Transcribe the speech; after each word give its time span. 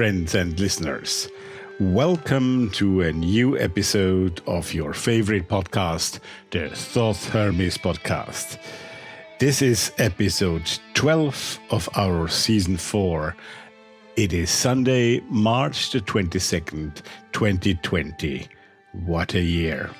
Friends 0.00 0.34
and 0.34 0.58
listeners. 0.58 1.28
Welcome 1.78 2.70
to 2.70 3.02
a 3.02 3.12
new 3.12 3.58
episode 3.58 4.40
of 4.46 4.72
your 4.72 4.94
favorite 4.94 5.46
podcast, 5.46 6.20
the 6.52 6.70
Thoth 6.70 7.28
Hermes 7.28 7.76
podcast. 7.76 8.56
This 9.40 9.60
is 9.60 9.92
episode 9.98 10.66
12 10.94 11.60
of 11.70 11.86
our 11.96 12.28
season 12.28 12.78
4. 12.78 13.36
It 14.16 14.32
is 14.32 14.48
Sunday, 14.48 15.20
March 15.28 15.90
the 15.90 16.00
22nd, 16.00 17.02
2020. 17.32 18.48
What 19.04 19.34
a 19.34 19.42
year. 19.42 19.90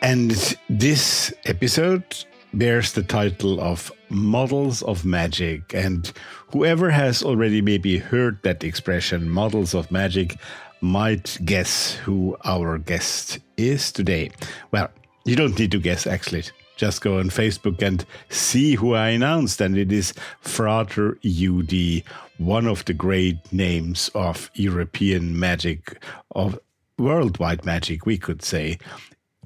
And 0.00 0.56
this 0.70 1.34
episode 1.44 2.24
bears 2.54 2.92
the 2.92 3.02
title 3.02 3.60
of 3.60 3.92
Models 4.08 4.80
of 4.80 5.04
Magic. 5.04 5.74
And 5.74 6.10
whoever 6.52 6.90
has 6.90 7.22
already 7.22 7.60
maybe 7.60 7.98
heard 7.98 8.42
that 8.42 8.64
expression, 8.64 9.28
Models 9.28 9.74
of 9.74 9.90
Magic, 9.90 10.36
might 10.80 11.38
guess 11.44 11.94
who 11.94 12.36
our 12.44 12.78
guest 12.78 13.38
is 13.56 13.90
today. 13.90 14.30
Well, 14.70 14.88
you 15.24 15.36
don't 15.36 15.58
need 15.58 15.72
to 15.72 15.78
guess, 15.78 16.06
actually. 16.06 16.44
Just 16.76 17.00
go 17.00 17.18
on 17.18 17.30
Facebook 17.30 17.80
and 17.82 18.04
see 18.28 18.74
who 18.74 18.94
I 18.94 19.08
announced, 19.08 19.60
and 19.60 19.78
it 19.78 19.90
is 19.90 20.12
Frater 20.40 21.18
UD, 21.24 22.02
one 22.38 22.66
of 22.66 22.84
the 22.84 22.92
great 22.92 23.52
names 23.52 24.10
of 24.14 24.50
European 24.54 25.38
magic, 25.38 26.02
of 26.34 26.58
worldwide 26.98 27.64
magic, 27.64 28.04
we 28.04 28.18
could 28.18 28.42
say 28.42 28.78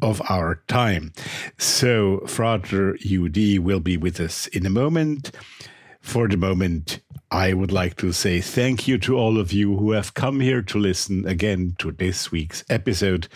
of 0.03 0.21
our 0.29 0.63
time. 0.67 1.13
So, 1.59 2.21
Frater 2.27 2.97
UD 3.05 3.59
will 3.59 3.81
be 3.81 3.97
with 3.97 4.19
us 4.19 4.47
in 4.49 4.67
a 4.67 4.71
moment. 4.71 5.31
For 6.01 6.29
the 6.29 6.37
moment, 6.37 7.01
I 7.31 7.53
would 7.53 7.71
like 7.71 7.97
to 7.99 8.13
say 8.13 8.41
thank 8.41 8.89
you 8.89 8.99
to 8.99 9.17
all 9.17 9.39
of 9.39 9.53
you 9.53 9.77
who 9.77 9.93
have 9.93 10.15
come 10.15 10.41
here 10.41 10.63
to 10.63 10.79
listen 10.79 11.27
again 11.27 11.77
to 11.79 11.93
this 11.93 12.33
week's 12.33 12.65
episode. 12.69 13.29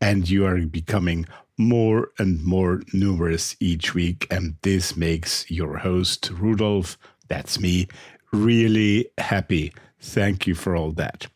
And 0.00 0.28
you 0.28 0.46
are 0.46 0.58
becoming 0.60 1.26
more 1.58 2.10
and 2.18 2.42
more 2.42 2.82
numerous 2.92 3.56
each 3.60 3.94
week. 3.94 4.26
And 4.30 4.56
this 4.62 4.96
makes 4.96 5.50
your 5.50 5.78
host, 5.78 6.30
Rudolf, 6.30 6.96
that's 7.28 7.60
me, 7.60 7.88
really 8.32 9.08
happy. 9.18 9.72
Thank 10.00 10.46
you 10.46 10.54
for 10.54 10.74
all 10.74 10.92
that. 10.92 11.26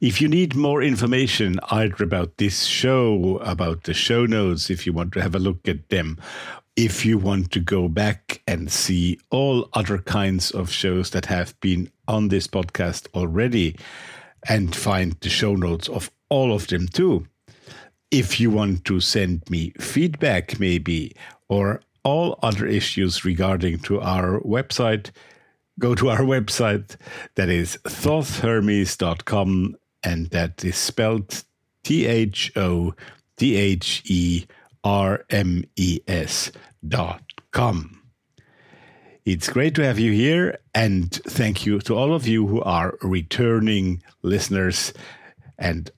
If 0.00 0.20
you 0.20 0.28
need 0.28 0.54
more 0.54 0.82
information 0.82 1.60
either 1.70 2.02
about 2.02 2.38
this 2.38 2.64
show, 2.64 3.36
about 3.42 3.84
the 3.84 3.94
show 3.94 4.24
notes, 4.24 4.70
if 4.70 4.86
you 4.86 4.92
want 4.92 5.12
to 5.12 5.22
have 5.22 5.34
a 5.34 5.38
look 5.38 5.68
at 5.68 5.90
them, 5.90 6.18
if 6.76 7.04
you 7.04 7.18
want 7.18 7.50
to 7.52 7.60
go 7.60 7.88
back 7.88 8.42
and 8.46 8.70
see 8.70 9.18
all 9.30 9.68
other 9.72 9.98
kinds 9.98 10.50
of 10.50 10.70
shows 10.70 11.10
that 11.10 11.26
have 11.26 11.58
been 11.60 11.90
on 12.08 12.28
this 12.28 12.46
podcast 12.46 13.06
already 13.14 13.76
and 14.48 14.74
find 14.74 15.16
the 15.20 15.28
show 15.28 15.54
notes 15.54 15.88
of 15.88 16.10
all 16.28 16.52
of 16.54 16.68
them 16.68 16.88
too. 16.88 17.26
If 18.10 18.40
you 18.40 18.50
want 18.50 18.84
to 18.86 19.00
send 19.00 19.48
me 19.50 19.70
feedback, 19.78 20.58
maybe, 20.58 21.14
or 21.48 21.82
all 22.02 22.38
other 22.42 22.66
issues 22.66 23.24
regarding 23.24 23.78
to 23.80 24.00
our 24.00 24.40
website, 24.40 25.10
go 25.78 25.94
to 25.94 26.08
our 26.10 26.20
website 26.20 26.96
that 27.34 27.48
is 27.48 27.78
thothhermes.com 27.84 29.76
and 30.02 30.30
that 30.30 30.64
is 30.64 30.76
spelled 30.76 31.44
T 31.84 32.06
H 32.06 32.52
O 32.56 32.94
T 33.36 33.56
H 33.56 34.02
E 34.06 34.46
R 34.84 35.24
M 35.30 35.64
E 35.76 36.00
S 36.06 36.52
dot 36.86 37.22
com. 37.50 38.02
It's 39.24 39.50
great 39.50 39.74
to 39.74 39.84
have 39.84 39.98
you 39.98 40.12
here, 40.12 40.58
and 40.74 41.12
thank 41.12 41.66
you 41.66 41.78
to 41.80 41.94
all 41.94 42.14
of 42.14 42.26
you 42.26 42.46
who 42.46 42.62
are 42.62 42.96
returning 43.02 44.02
listeners, 44.22 44.94
and 45.58 45.90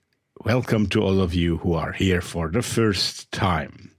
welcome 0.43 0.87
to 0.87 1.01
all 1.01 1.21
of 1.21 1.33
you 1.33 1.57
who 1.57 1.73
are 1.73 1.93
here 1.93 2.21
for 2.21 2.49
the 2.49 2.61
first 2.61 3.31
time. 3.31 3.91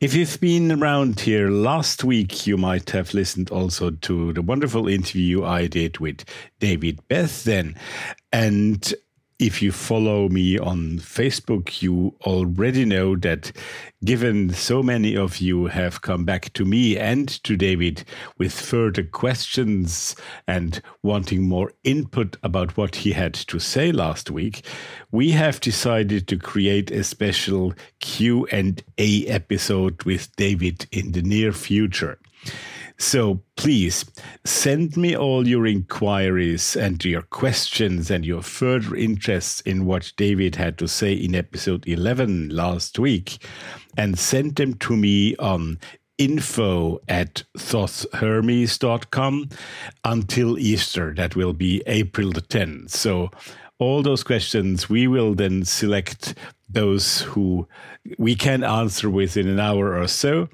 If 0.00 0.14
you've 0.14 0.40
been 0.40 0.72
around 0.72 1.20
here 1.20 1.48
last 1.48 2.02
week, 2.02 2.46
you 2.46 2.56
might 2.56 2.90
have 2.90 3.14
listened 3.14 3.50
also 3.50 3.90
to 3.90 4.32
the 4.32 4.42
wonderful 4.42 4.88
interview 4.88 5.44
I 5.44 5.66
did 5.66 5.98
with 5.98 6.24
David 6.60 7.06
Beth 7.08 7.44
then. 7.44 7.76
And 8.32 8.92
if 9.44 9.60
you 9.60 9.70
follow 9.70 10.26
me 10.30 10.58
on 10.58 10.98
Facebook, 10.98 11.82
you 11.82 12.14
already 12.22 12.86
know 12.86 13.14
that 13.14 13.52
given 14.02 14.48
so 14.48 14.82
many 14.82 15.14
of 15.14 15.36
you 15.36 15.66
have 15.66 16.00
come 16.00 16.24
back 16.24 16.50
to 16.54 16.64
me 16.64 16.96
and 16.96 17.28
to 17.44 17.54
David 17.54 18.04
with 18.38 18.58
further 18.58 19.02
questions 19.02 20.16
and 20.48 20.80
wanting 21.02 21.42
more 21.42 21.74
input 21.84 22.38
about 22.42 22.78
what 22.78 22.96
he 22.96 23.12
had 23.12 23.34
to 23.34 23.58
say 23.58 23.92
last 23.92 24.30
week, 24.30 24.64
we 25.10 25.32
have 25.32 25.60
decided 25.60 26.26
to 26.28 26.38
create 26.38 26.90
a 26.90 27.04
special 27.04 27.74
Q&A 28.00 29.26
episode 29.26 30.02
with 30.04 30.34
David 30.36 30.86
in 30.90 31.12
the 31.12 31.20
near 31.20 31.52
future. 31.52 32.18
So 32.98 33.42
please 33.56 34.04
send 34.44 34.96
me 34.96 35.16
all 35.16 35.46
your 35.46 35.66
inquiries 35.66 36.76
and 36.76 37.04
your 37.04 37.22
questions 37.22 38.10
and 38.10 38.24
your 38.24 38.42
further 38.42 38.94
interests 38.94 39.60
in 39.62 39.84
what 39.84 40.12
David 40.16 40.56
had 40.56 40.78
to 40.78 40.88
say 40.88 41.12
in 41.12 41.34
episode 41.34 41.86
11 41.88 42.50
last 42.50 42.98
week 42.98 43.44
and 43.96 44.18
send 44.18 44.56
them 44.56 44.74
to 44.74 44.96
me 44.96 45.36
on 45.36 45.78
info 46.18 47.00
at 47.08 47.42
thothhermes.com 47.58 49.48
until 50.04 50.58
Easter. 50.58 51.14
That 51.14 51.34
will 51.34 51.52
be 51.52 51.82
April 51.86 52.30
the 52.30 52.42
10th. 52.42 52.90
So 52.90 53.30
all 53.78 54.02
those 54.02 54.22
questions, 54.22 54.88
we 54.88 55.08
will 55.08 55.34
then 55.34 55.64
select 55.64 56.34
those 56.68 57.22
who 57.22 57.66
we 58.18 58.34
can 58.34 58.64
answer 58.64 59.10
within 59.10 59.48
an 59.48 59.60
hour 59.60 59.98
or 59.98 60.08
so 60.08 60.48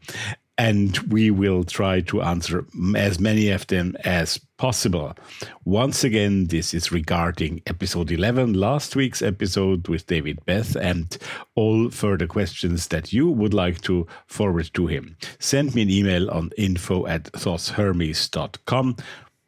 and 0.61 0.99
we 1.11 1.31
will 1.31 1.65
try 1.65 2.03
to 2.03 2.21
answer 2.21 2.67
as 2.95 3.19
many 3.19 3.49
of 3.49 3.67
them 3.69 3.97
as 4.05 4.37
possible. 4.59 5.15
Once 5.65 6.05
again, 6.05 6.49
this 6.49 6.75
is 6.75 6.93
regarding 6.93 7.63
episode 7.67 8.13
11, 8.13 8.53
last 8.53 8.95
week's 8.95 9.23
episode 9.23 9.89
with 9.89 10.07
David 10.07 10.39
Beth, 10.45 10.77
and 10.77 11.17
all 11.55 11.89
further 11.89 12.27
questions 12.27 12.89
that 12.89 13.11
you 13.11 13.27
would 13.27 13.55
like 13.55 13.81
to 13.81 14.07
forward 14.27 14.69
to 14.75 14.87
him. 14.87 15.17
Send 15.39 15.75
me 15.75 15.81
an 15.81 15.91
email 15.91 16.31
on 16.31 16.51
info 16.59 17.07
at 17.07 17.33
thothhermes.com, 17.33 18.97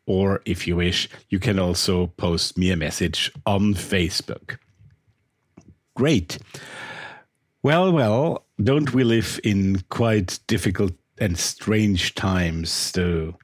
or 0.06 0.40
if 0.46 0.66
you 0.66 0.76
wish, 0.76 1.10
you 1.28 1.38
can 1.38 1.58
also 1.58 2.06
post 2.06 2.56
me 2.56 2.70
a 2.70 2.76
message 2.76 3.30
on 3.44 3.74
Facebook. 3.74 4.56
Great. 5.94 6.38
Well, 7.62 7.92
well, 7.92 8.46
don't 8.64 8.94
we 8.94 9.04
live 9.04 9.38
in 9.44 9.82
quite 9.90 10.38
difficult 10.46 10.92
and 11.18 11.38
strange 11.38 12.14
times, 12.14 12.92
though. 12.92 13.34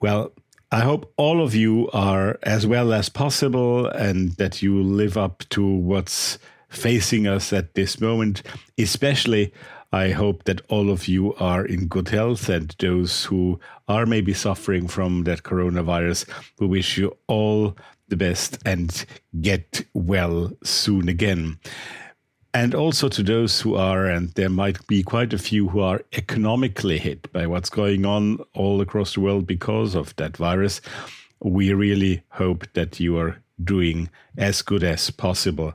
Well, 0.00 0.32
I 0.70 0.80
hope 0.80 1.12
all 1.16 1.40
of 1.42 1.54
you 1.54 1.88
are 1.92 2.38
as 2.42 2.66
well 2.66 2.92
as 2.92 3.08
possible 3.08 3.86
and 3.86 4.32
that 4.32 4.60
you 4.60 4.82
live 4.82 5.16
up 5.16 5.44
to 5.50 5.64
what's 5.64 6.38
facing 6.68 7.26
us 7.26 7.52
at 7.52 7.74
this 7.74 8.00
moment. 8.00 8.42
Especially, 8.76 9.52
I 9.92 10.10
hope 10.10 10.44
that 10.44 10.60
all 10.68 10.90
of 10.90 11.06
you 11.06 11.34
are 11.34 11.64
in 11.64 11.86
good 11.86 12.08
health 12.08 12.48
and 12.48 12.74
those 12.80 13.24
who 13.26 13.60
are 13.86 14.06
maybe 14.06 14.34
suffering 14.34 14.88
from 14.88 15.22
that 15.24 15.44
coronavirus, 15.44 16.28
we 16.58 16.66
wish 16.66 16.98
you 16.98 17.16
all 17.28 17.76
the 18.08 18.16
best 18.16 18.58
and 18.66 19.06
get 19.40 19.84
well 19.94 20.50
soon 20.64 21.08
again 21.08 21.58
and 22.54 22.72
also 22.72 23.08
to 23.08 23.22
those 23.24 23.60
who 23.60 23.74
are, 23.74 24.06
and 24.06 24.30
there 24.34 24.48
might 24.48 24.86
be 24.86 25.02
quite 25.02 25.32
a 25.32 25.38
few 25.38 25.68
who 25.68 25.80
are 25.80 26.00
economically 26.12 26.98
hit 26.98 27.30
by 27.32 27.48
what's 27.48 27.68
going 27.68 28.06
on 28.06 28.38
all 28.54 28.80
across 28.80 29.14
the 29.14 29.20
world 29.20 29.44
because 29.44 29.96
of 29.96 30.14
that 30.16 30.36
virus. 30.36 30.80
We 31.40 31.74
really 31.74 32.22
hope 32.28 32.64
that 32.74 33.00
you 33.00 33.18
are 33.18 33.42
doing 33.62 34.08
as 34.38 34.62
good 34.62 34.84
as 34.84 35.10
possible. 35.10 35.74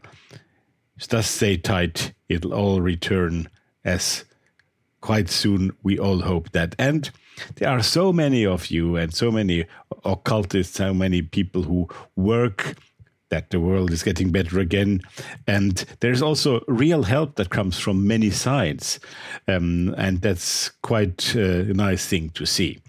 Just 0.97 1.35
stay 1.35 1.57
tight, 1.57 2.13
it'll 2.29 2.53
all 2.53 2.79
return 2.81 3.49
as 3.83 4.23
quite 5.01 5.29
soon 5.29 5.71
we 5.83 5.99
all 5.99 6.21
hope 6.21 6.51
that. 6.53 6.75
And 6.79 7.09
there 7.55 7.69
are 7.69 7.83
so 7.83 8.13
many 8.13 8.45
of 8.45 8.67
you 8.67 8.95
and 8.95 9.13
so 9.13 9.31
many 9.31 9.65
occultists, 10.05 10.77
so 10.77 10.93
many 10.93 11.21
people 11.21 11.63
who 11.63 11.89
work 12.15 12.75
that 13.29 13.49
the 13.49 13.59
world 13.59 13.91
is 13.91 14.03
getting 14.03 14.31
better 14.31 14.59
again. 14.59 15.01
And 15.47 15.85
there's 15.99 16.21
also 16.21 16.63
real 16.67 17.03
help 17.03 17.35
that 17.35 17.49
comes 17.49 17.79
from 17.79 18.07
many 18.07 18.29
sides. 18.29 18.99
Um, 19.47 19.93
and 19.97 20.21
that's 20.21 20.69
quite 20.81 21.35
a 21.35 21.65
nice 21.73 22.05
thing 22.05 22.29
to 22.31 22.45
see. 22.45 22.79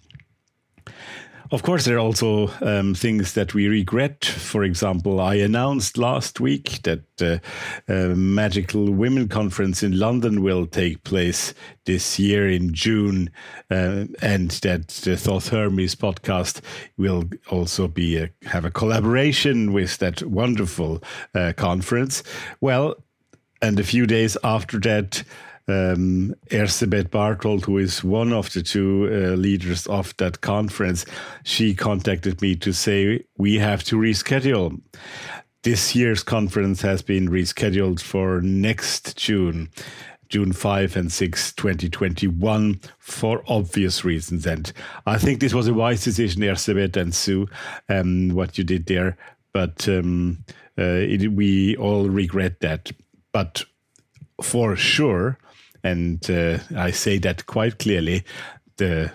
Of 1.52 1.64
course, 1.64 1.84
there 1.84 1.96
are 1.96 1.98
also 1.98 2.48
um, 2.60 2.94
things 2.94 3.32
that 3.34 3.54
we 3.54 3.66
regret. 3.66 4.24
For 4.24 4.62
example, 4.62 5.20
I 5.20 5.34
announced 5.34 5.98
last 5.98 6.38
week 6.38 6.80
that 6.84 7.00
the 7.16 7.40
uh, 7.88 7.92
uh, 7.92 8.14
Magical 8.14 8.92
Women 8.92 9.26
Conference 9.26 9.82
in 9.82 9.98
London 9.98 10.44
will 10.44 10.64
take 10.64 11.02
place 11.02 11.52
this 11.86 12.20
year 12.20 12.48
in 12.48 12.72
June, 12.72 13.30
uh, 13.68 14.04
and 14.22 14.52
that 14.62 14.88
the 15.02 15.16
Thoth 15.16 15.48
Hermes 15.48 15.96
podcast 15.96 16.60
will 16.96 17.24
also 17.48 17.88
be 17.88 18.16
a, 18.16 18.30
have 18.44 18.64
a 18.64 18.70
collaboration 18.70 19.72
with 19.72 19.98
that 19.98 20.22
wonderful 20.22 21.02
uh, 21.34 21.52
conference. 21.56 22.22
Well, 22.60 22.94
and 23.60 23.80
a 23.80 23.84
few 23.84 24.06
days 24.06 24.36
after 24.44 24.78
that, 24.80 25.24
um, 25.68 26.34
Erzsébet 26.50 27.10
Barthold, 27.10 27.64
who 27.64 27.78
is 27.78 28.02
one 28.02 28.32
of 28.32 28.52
the 28.52 28.62
two 28.62 29.08
uh, 29.12 29.36
leaders 29.36 29.86
of 29.86 30.16
that 30.16 30.40
conference, 30.40 31.04
she 31.44 31.74
contacted 31.74 32.42
me 32.42 32.56
to 32.56 32.72
say 32.72 33.24
we 33.36 33.58
have 33.58 33.84
to 33.84 33.96
reschedule. 33.96 34.80
This 35.62 35.94
year's 35.94 36.22
conference 36.22 36.80
has 36.82 37.02
been 37.02 37.28
rescheduled 37.28 38.00
for 38.00 38.40
next 38.40 39.16
June. 39.16 39.70
June 40.30 40.52
5 40.52 40.96
and 40.96 41.12
6, 41.12 41.52
2021, 41.54 42.80
for 42.98 43.42
obvious 43.48 44.04
reasons. 44.04 44.46
And 44.46 44.72
I 45.04 45.18
think 45.18 45.40
this 45.40 45.52
was 45.52 45.66
a 45.66 45.74
wise 45.74 46.04
decision, 46.04 46.42
Erzsébet 46.42 46.96
and 46.96 47.12
Sue, 47.12 47.48
um, 47.88 48.30
what 48.30 48.56
you 48.56 48.62
did 48.62 48.86
there. 48.86 49.18
But 49.52 49.88
um, 49.88 50.44
uh, 50.78 50.84
it, 50.84 51.32
we 51.32 51.76
all 51.76 52.08
regret 52.08 52.60
that. 52.60 52.92
But 53.32 53.64
for 54.40 54.76
sure, 54.76 55.36
and 55.82 56.28
uh, 56.30 56.58
I 56.76 56.90
say 56.90 57.18
that 57.18 57.46
quite 57.46 57.78
clearly. 57.78 58.24
The 58.76 59.12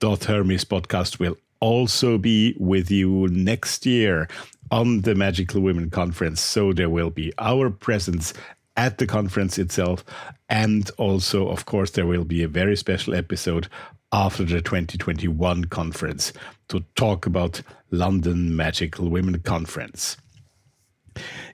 Thoth 0.00 0.24
Hermes 0.24 0.64
podcast 0.64 1.18
will 1.18 1.36
also 1.60 2.18
be 2.18 2.54
with 2.58 2.90
you 2.90 3.28
next 3.28 3.84
year 3.86 4.28
on 4.70 5.00
the 5.02 5.14
Magical 5.14 5.60
Women 5.60 5.90
Conference. 5.90 6.40
So 6.40 6.72
there 6.72 6.90
will 6.90 7.10
be 7.10 7.32
our 7.38 7.70
presence 7.70 8.32
at 8.76 8.98
the 8.98 9.06
conference 9.06 9.58
itself. 9.58 10.04
And 10.48 10.90
also, 10.98 11.48
of 11.48 11.66
course, 11.66 11.90
there 11.90 12.06
will 12.06 12.24
be 12.24 12.42
a 12.42 12.48
very 12.48 12.76
special 12.76 13.14
episode 13.14 13.68
after 14.12 14.44
the 14.44 14.62
2021 14.62 15.64
conference 15.66 16.32
to 16.68 16.80
talk 16.94 17.26
about 17.26 17.60
London 17.90 18.56
Magical 18.56 19.08
Women 19.08 19.40
Conference. 19.40 20.16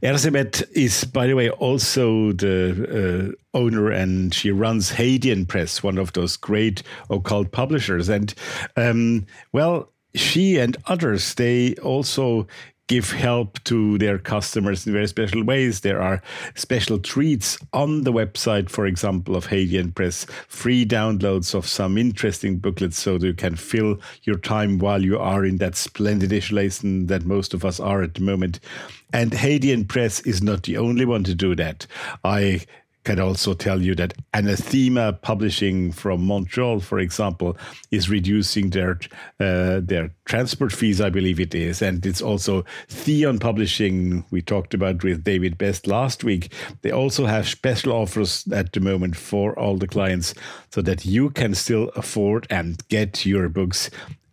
Erzsébet 0.03 0.63
is, 0.73 1.05
by 1.05 1.27
the 1.27 1.35
way, 1.35 1.51
also 1.51 2.33
the 2.33 3.35
uh, 3.35 3.59
owner 3.59 3.91
and 3.91 4.35
she 4.35 4.51
runs 4.51 4.93
Hadean 4.93 5.47
Press, 5.47 5.83
one 5.83 5.99
of 5.99 6.13
those 6.13 6.37
great 6.37 6.83
occult 7.11 7.53
publishers. 7.53 8.09
And 8.09 8.35
um, 8.77 9.27
well, 9.53 9.91
she 10.15 10.59
and 10.59 10.77
others, 10.87 11.35
they 11.35 11.75
also 11.77 12.47
give 12.87 13.13
help 13.13 13.63
to 13.65 13.97
their 13.99 14.19
customers 14.19 14.87
in 14.87 14.93
very 14.93 15.09
special 15.09 15.43
ways. 15.43 15.81
There 15.81 16.03
are 16.03 16.23
special 16.55 16.99
treats 16.99 17.59
on 17.73 18.03
the 18.03 18.13
website, 18.13 18.69
for 18.69 18.87
example, 18.87 19.37
of 19.37 19.47
Hadean 19.47 19.95
Press, 19.95 20.27
free 20.49 20.85
downloads 20.85 21.55
of 21.55 21.67
some 21.67 21.97
interesting 21.97 22.59
booklets 22.59 22.99
so 22.99 23.19
that 23.19 23.27
you 23.27 23.35
can 23.35 23.57
fill 23.57 23.99
your 24.25 24.39
time 24.39 24.79
while 24.79 25.03
you 25.03 25.19
are 25.19 25.45
in 25.45 25.57
that 25.59 25.77
splendid 25.77 26.33
isolation 26.33 27.07
that 27.07 27.25
most 27.25 27.55
of 27.55 27.65
us 27.65 27.81
are 27.81 28.03
at 28.03 28.15
the 28.15 28.23
moment. 28.23 28.61
And 29.13 29.33
Hadean 29.33 29.89
Press 29.89 30.21
is 30.21 30.43
not 30.43 30.65
the 30.65 30.77
only 30.77 31.05
one 31.05 31.25
to 31.25 31.35
do 31.35 31.55
that. 31.55 31.87
I 32.23 32.67
can 33.05 33.21
also 33.21 33.55
tell 33.55 33.83
you 33.83 33.95
that 33.95 34.15
Anathema 34.33 35.13
Publishing 35.13 35.93
from 35.93 36.27
Montreal, 36.27 36.81
for 36.81 36.99
example, 36.99 37.57
is 37.91 38.09
reducing 38.09 38.71
their 38.71 38.99
uh, 39.39 39.81
their 39.83 40.11
transport 40.25 40.73
fees, 40.73 41.01
I 41.01 41.11
believe 41.11 41.39
it 41.39 41.55
is, 41.55 41.83
and 41.83 42.05
it's 42.05 42.23
also 42.23 42.65
Theion 42.89 43.41
Publishing. 43.41 44.25
We 44.31 44.43
talked 44.43 44.75
about 44.75 45.05
with 45.05 45.25
David 45.25 45.59
Beth 45.59 45.87
last 45.87 46.25
week. 46.25 46.53
They 46.83 46.91
also 46.91 47.27
have 47.27 47.47
special 47.47 47.93
offers 47.93 48.47
at 48.53 48.73
the 48.73 48.81
moment 48.81 49.17
for 49.17 49.59
all 49.59 49.77
the 49.77 49.89
clients, 49.89 50.35
so 50.71 50.83
that 50.83 51.05
you 51.05 51.31
can 51.31 51.55
still 51.55 51.91
afford 51.95 52.47
and 52.51 52.87
get 52.89 53.27
your 53.27 53.49
books 53.49 53.91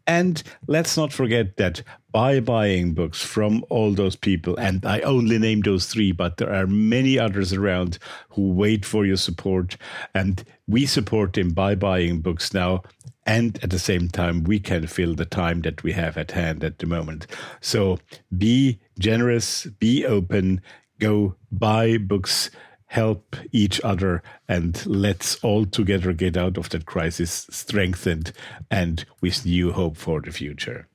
and 0.07 0.43
let's 0.67 0.97
not 0.97 1.13
forget 1.13 1.57
that 1.57 1.83
by 2.11 2.39
buying 2.39 2.93
books 2.93 3.23
from 3.23 3.63
all 3.69 3.91
those 3.93 4.15
people, 4.15 4.57
and 4.57 4.85
I 4.85 4.99
only 5.01 5.37
name 5.37 5.61
those 5.61 5.85
three, 5.85 6.11
but 6.11 6.37
there 6.37 6.53
are 6.53 6.67
many 6.67 7.17
others 7.17 7.53
around 7.53 7.97
who 8.29 8.51
wait 8.51 8.85
for 8.85 9.05
your 9.05 9.17
support. 9.17 9.77
And 10.13 10.43
we 10.67 10.85
support 10.85 11.33
them 11.33 11.51
by 11.51 11.75
buying 11.75 12.21
books 12.21 12.53
now. 12.53 12.83
And 13.25 13.63
at 13.63 13.69
the 13.69 13.79
same 13.79 14.09
time, 14.09 14.43
we 14.43 14.59
can 14.59 14.87
fill 14.87 15.13
the 15.13 15.25
time 15.25 15.61
that 15.61 15.83
we 15.83 15.93
have 15.93 16.17
at 16.17 16.31
hand 16.31 16.63
at 16.63 16.79
the 16.79 16.87
moment. 16.87 17.27
So 17.61 17.99
be 18.35 18.79
generous, 18.99 19.65
be 19.65 20.05
open, 20.05 20.61
go 20.99 21.35
buy 21.51 21.97
books 21.97 22.49
help 22.91 23.37
each 23.53 23.79
other 23.85 24.21
and 24.49 24.85
let's 24.85 25.37
all 25.45 25.65
together 25.65 26.11
get 26.11 26.35
out 26.35 26.57
of 26.57 26.67
that 26.67 26.85
crisis 26.85 27.47
strengthened 27.49 28.33
and 28.69 29.05
with 29.21 29.45
new 29.45 29.71
hope 29.71 29.95
for 29.95 30.19
the 30.19 30.29
future. 30.29 30.89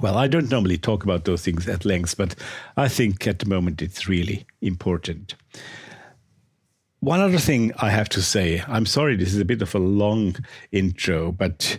Well, 0.00 0.16
I 0.16 0.28
don't 0.28 0.50
normally 0.50 0.78
talk 0.78 1.04
about 1.04 1.24
those 1.24 1.42
things 1.42 1.68
at 1.68 1.84
length, 1.84 2.16
but 2.16 2.34
I 2.76 2.88
think 2.88 3.26
at 3.26 3.38
the 3.38 3.46
moment 3.46 3.80
it's 3.80 4.08
really 4.08 4.46
important. 4.60 5.34
One 7.00 7.20
other 7.20 7.38
thing 7.38 7.72
I 7.78 7.90
have 7.90 8.08
to 8.10 8.22
say, 8.22 8.62
I'm 8.66 8.86
sorry, 8.86 9.16
this 9.16 9.34
is 9.34 9.40
a 9.40 9.44
bit 9.44 9.62
of 9.62 9.74
a 9.74 9.78
long 9.78 10.36
intro, 10.72 11.32
but 11.32 11.78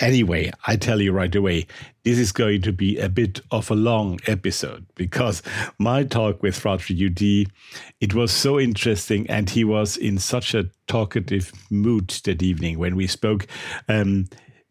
Anyway, 0.00 0.52
I 0.66 0.76
tell 0.76 1.00
you 1.00 1.12
right 1.12 1.34
away, 1.34 1.66
this 2.02 2.18
is 2.18 2.30
going 2.30 2.60
to 2.62 2.72
be 2.72 2.98
a 2.98 3.08
bit 3.08 3.40
of 3.50 3.70
a 3.70 3.74
long 3.74 4.18
episode 4.26 4.84
because 4.94 5.42
my 5.78 6.04
talk 6.04 6.42
with 6.42 6.54
Frater 6.54 6.92
UD, 6.92 7.50
it 8.00 8.14
was 8.14 8.30
so 8.30 8.60
interesting 8.60 9.28
and 9.30 9.48
he 9.48 9.64
was 9.64 9.96
in 9.96 10.18
such 10.18 10.54
a 10.54 10.68
talkative 10.86 11.50
mood 11.70 12.08
that 12.24 12.42
evening 12.42 12.78
when 12.78 12.94
we 12.94 13.06
spoke. 13.06 13.46
Um, 13.88 14.26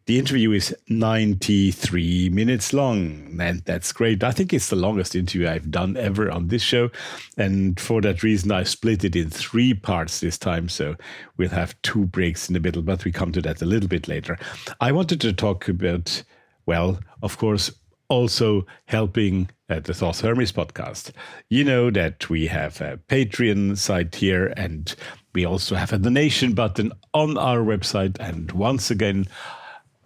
the 0.05 0.19
interview 0.19 0.51
is 0.51 0.75
93 0.88 2.29
minutes 2.29 2.74
long, 2.74 3.39
and 3.41 3.62
that's 3.65 3.91
great. 3.91 4.24
I 4.24 4.31
think 4.31 4.53
it's 4.53 4.69
the 4.69 4.75
longest 4.75 5.15
interview 5.15 5.47
I've 5.47 5.71
done 5.71 5.97
ever 5.97 6.29
on 6.29 6.47
this 6.47 6.62
show. 6.62 6.91
And 7.38 7.79
for 7.79 8.01
that 8.01 8.21
reason, 8.21 8.51
I 8.51 8.63
split 8.63 9.03
it 9.03 9.15
in 9.15 9.31
three 9.31 9.74
parts 9.74 10.19
this 10.19 10.38
time. 10.38 10.69
So 10.69 10.95
we'll 11.38 11.50
have 11.50 11.81
two 11.81 12.05
breaks 12.05 12.47
in 12.47 12.53
the 12.53 12.59
middle, 12.59 12.83
but 12.83 13.03
we 13.03 13.12
come 13.12 13.31
to 13.31 13.41
that 13.41 13.63
a 13.63 13.65
little 13.65 13.89
bit 13.89 14.07
later. 14.07 14.38
I 14.79 14.91
wanted 14.91 15.21
to 15.21 15.33
talk 15.33 15.67
about, 15.67 16.21
well, 16.67 17.00
of 17.24 17.39
course, 17.39 17.71
also 18.07 18.67
helping 18.85 19.50
at 19.69 19.85
the 19.85 19.93
Thoth 19.95 20.21
Hermes 20.21 20.51
podcast. 20.51 21.12
You 21.50 21.63
know 21.63 21.89
that 21.89 22.29
we 22.29 22.45
have 22.45 22.79
a 22.79 23.00
Patreon 23.09 23.75
site 23.75 24.13
here 24.13 24.53
and 24.55 24.93
we 25.33 25.45
also 25.45 25.74
have 25.74 25.91
a 25.91 25.97
donation 25.97 26.53
button 26.53 26.91
on 27.15 27.39
our 27.39 27.59
website. 27.59 28.17
And 28.19 28.51
once 28.51 28.91
again, 28.91 29.25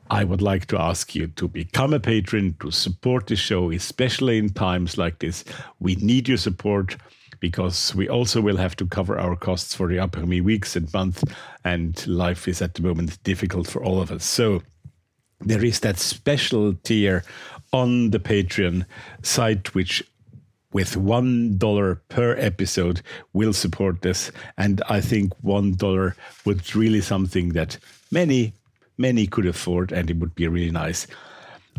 I 0.10 0.24
would 0.24 0.42
like 0.42 0.66
to 0.68 0.82
ask 0.82 1.14
you 1.14 1.28
to 1.28 1.48
become 1.48 1.94
a 1.94 2.00
patron 2.00 2.56
to 2.62 2.72
support 2.72 3.28
the 3.28 3.36
show, 3.36 3.72
especially 3.72 4.38
in 4.38 4.50
times 4.50 4.98
like 4.98 5.20
this. 5.20 5.44
We 5.80 5.96
need 5.96 6.28
your 6.28 6.38
support 6.38 6.98
because 7.40 7.96
we 7.96 8.10
also 8.10 8.42
will 8.42 8.58
have 8.58 8.76
to 8.78 8.86
cover 8.86 9.20
our 9.20 9.36
costs 9.36 9.74
for 9.74 9.88
the 9.88 10.00
upcoming 10.00 10.44
weeks 10.44 10.76
and 10.76 10.92
months, 10.94 11.24
and 11.64 12.06
life 12.08 12.48
is 12.48 12.62
at 12.62 12.74
the 12.74 12.82
moment 12.82 13.22
difficult 13.24 13.68
for 13.68 13.84
all 13.84 14.02
of 14.02 14.12
us. 14.12 14.26
So 14.26 14.62
there 15.40 15.64
is 15.64 15.80
that 15.82 16.00
special 16.00 16.74
tier 16.74 17.24
on 17.72 18.10
the 18.10 18.20
Patreon 18.20 18.86
site, 19.22 19.74
which 19.74 20.04
with 20.74 20.98
one 20.98 21.58
dollar 21.58 21.96
per 22.10 22.36
episode 22.36 23.02
will 23.34 23.54
support 23.54 24.02
this. 24.02 24.32
And 24.58 24.82
I 24.90 25.02
think 25.02 25.34
one 25.42 25.76
dollar 25.76 26.16
would 26.46 26.76
really 26.76 27.02
something 27.02 27.50
that 27.50 27.78
many 28.12 28.54
many 29.00 29.26
could 29.26 29.46
afford, 29.46 29.92
and 29.92 30.10
it 30.10 30.18
would 30.18 30.36
be 30.36 30.48
really 30.48 30.72
nice. 30.72 31.08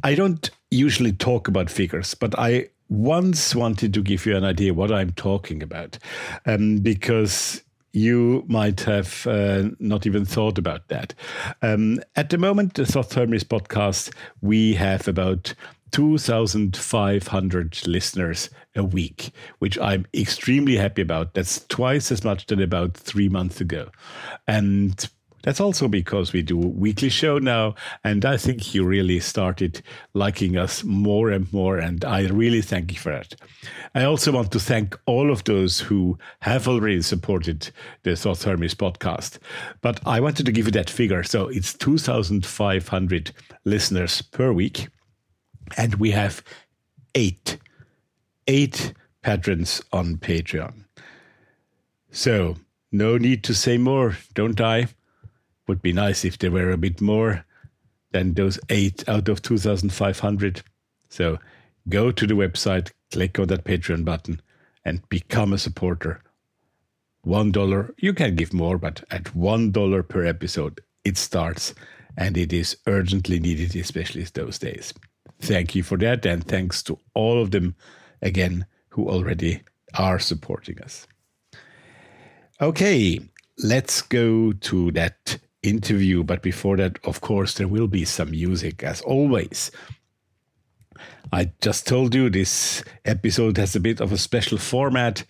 I 0.03 0.15
don't 0.15 0.50
usually 0.71 1.12
talk 1.12 1.47
about 1.47 1.71
figures, 1.71 2.15
but 2.15 2.37
I 2.39 2.71
once 2.89 3.55
wanted 3.55 3.95
to 3.95 4.03
give 4.03 4.27
you 4.27 4.37
an 4.37 4.45
idea 4.45 4.75
what 4.75 4.91
I'm 4.91 5.12
talking 5.12 5.62
about, 5.62 5.99
um, 6.47 6.79
because 6.79 7.62
you 7.93 8.45
might 8.47 8.81
have 8.83 9.27
uh, 9.27 9.65
not 9.79 10.07
even 10.07 10.25
thought 10.25 10.59
about 10.59 10.89
that. 10.89 11.15
Um, 11.62 12.00
at 12.17 12.31
the 12.31 12.39
moment, 12.39 12.75
the 12.75 12.87
Thoth 12.87 13.12
Hermes 13.12 13.45
podcast, 13.45 14.12
we 14.41 14.75
have 14.75 15.09
about 15.09 15.55
2,500 15.91 17.87
listeners 17.87 18.50
a 18.77 18.85
week, 18.85 19.33
which 19.59 19.79
I'm 19.79 20.07
extremely 20.15 20.77
happy 20.77 21.03
about. 21.03 21.35
That's 21.35 21.65
twice 21.67 22.12
as 22.12 22.25
much 22.25 22.47
than 22.47 22.62
about 22.62 22.95
three 22.95 23.29
months 23.29 23.61
ago. 23.61 23.91
And 24.47 25.09
that's 25.43 25.61
also 25.61 25.89
because 25.89 26.33
we 26.33 26.43
do 26.43 26.61
a 26.61 26.67
weekly 26.67 27.09
show 27.09 27.39
now, 27.39 27.75
and 28.05 28.25
I 28.25 28.37
think 28.37 28.75
you 28.75 28.85
really 28.85 29.21
started 29.21 29.83
liking 30.15 30.57
us 30.57 30.85
more 30.85 31.31
and 31.31 31.51
more, 31.53 31.79
and 31.79 32.05
I 32.05 32.27
really 32.29 32.63
thank 32.63 32.93
you 32.93 32.99
for 32.99 33.13
that. 33.13 33.35
I 33.95 34.05
also 34.05 34.33
want 34.33 34.53
to 34.53 34.61
thank 34.61 34.99
all 35.07 35.31
of 35.31 35.45
those 35.45 35.81
who 35.81 36.19
have 36.41 36.69
already 36.69 37.03
supported 37.03 37.71
the 38.03 38.17
Thoth 38.17 38.45
Hermes 38.45 38.75
podcast, 38.75 39.39
but 39.81 40.01
I 40.07 40.21
wanted 40.21 40.47
to 40.47 40.53
give 40.53 40.67
you 40.67 40.73
that 40.73 40.91
figure. 40.91 41.23
So 41.23 41.49
it's 41.49 41.75
2,500 41.75 43.33
listeners 43.65 44.23
per 44.23 44.53
week, 44.53 44.89
and 45.77 45.95
we 45.97 46.11
have 46.11 46.43
eight, 47.15 47.59
eight 48.47 48.93
patrons 49.23 49.83
on 49.93 50.17
Patreon. 50.17 50.85
So 52.11 52.57
no 52.93 53.17
need 53.17 53.45
to 53.45 53.55
say 53.55 53.79
more, 53.79 54.17
don't 54.35 54.61
I? 54.61 54.89
Would 55.71 55.81
be 55.81 55.93
nice 55.93 56.25
if 56.25 56.37
there 56.37 56.50
were 56.50 56.73
a 56.73 56.77
bit 56.77 57.00
more 57.00 57.45
than 58.11 58.35
those 58.35 58.59
eight 58.71 59.09
out 59.09 59.29
of 59.29 59.41
2,500. 59.41 60.62
So 61.09 61.39
go 61.89 62.11
to 62.11 62.27
the 62.27 62.35
website, 62.35 62.91
click 63.12 63.39
on 63.39 63.47
that 63.47 63.62
Patreon 63.62 64.05
button, 64.05 64.41
and 64.85 65.09
become 65.09 65.53
a 65.53 65.59
supporter. 65.59 66.23
One 67.23 67.53
dollar, 67.53 67.95
you 67.99 68.12
can 68.12 68.35
give 68.35 68.53
more, 68.53 68.79
but 68.79 69.05
at 69.12 69.33
one 69.37 69.71
dollar 69.71 70.03
per 70.03 70.25
episode, 70.25 70.81
it 71.05 71.17
starts, 71.17 71.73
and 72.17 72.37
it 72.37 72.53
is 72.53 72.77
urgently 72.89 73.39
needed, 73.39 73.77
especially 73.77 74.25
those 74.25 74.59
days. 74.59 74.93
Thank 75.41 75.77
you 75.77 75.85
for 75.85 75.99
that, 75.99 76.27
and 76.27 76.45
thanks 76.45 76.83
to 76.85 76.99
all 77.15 77.41
of 77.41 77.53
them 77.53 77.77
again 78.21 78.67
who 78.89 79.09
already 79.09 79.62
are 79.95 80.19
supporting 80.19 80.81
us. 80.83 81.07
Okay, 82.61 83.21
let's 83.57 84.03
go 84.03 84.53
to 84.53 84.91
that 84.93 85.39
interview. 85.62 86.23
But 86.25 86.43
before 86.43 86.76
that, 86.79 86.99
of 87.05 87.21
course, 87.21 87.55
there 87.55 87.69
will 87.69 87.88
be 87.88 88.05
some 88.05 88.31
music 88.31 88.83
as 88.83 89.00
always. 89.02 89.71
I 91.33 91.52
just 91.61 91.87
told 91.87 92.14
you 92.14 92.29
this 92.29 92.83
episode 93.05 93.57
has 93.57 93.76
a 93.76 93.81
bit 93.81 94.00
of 94.00 94.12
a 94.12 94.19
special 94.19 94.59
format 94.59 95.25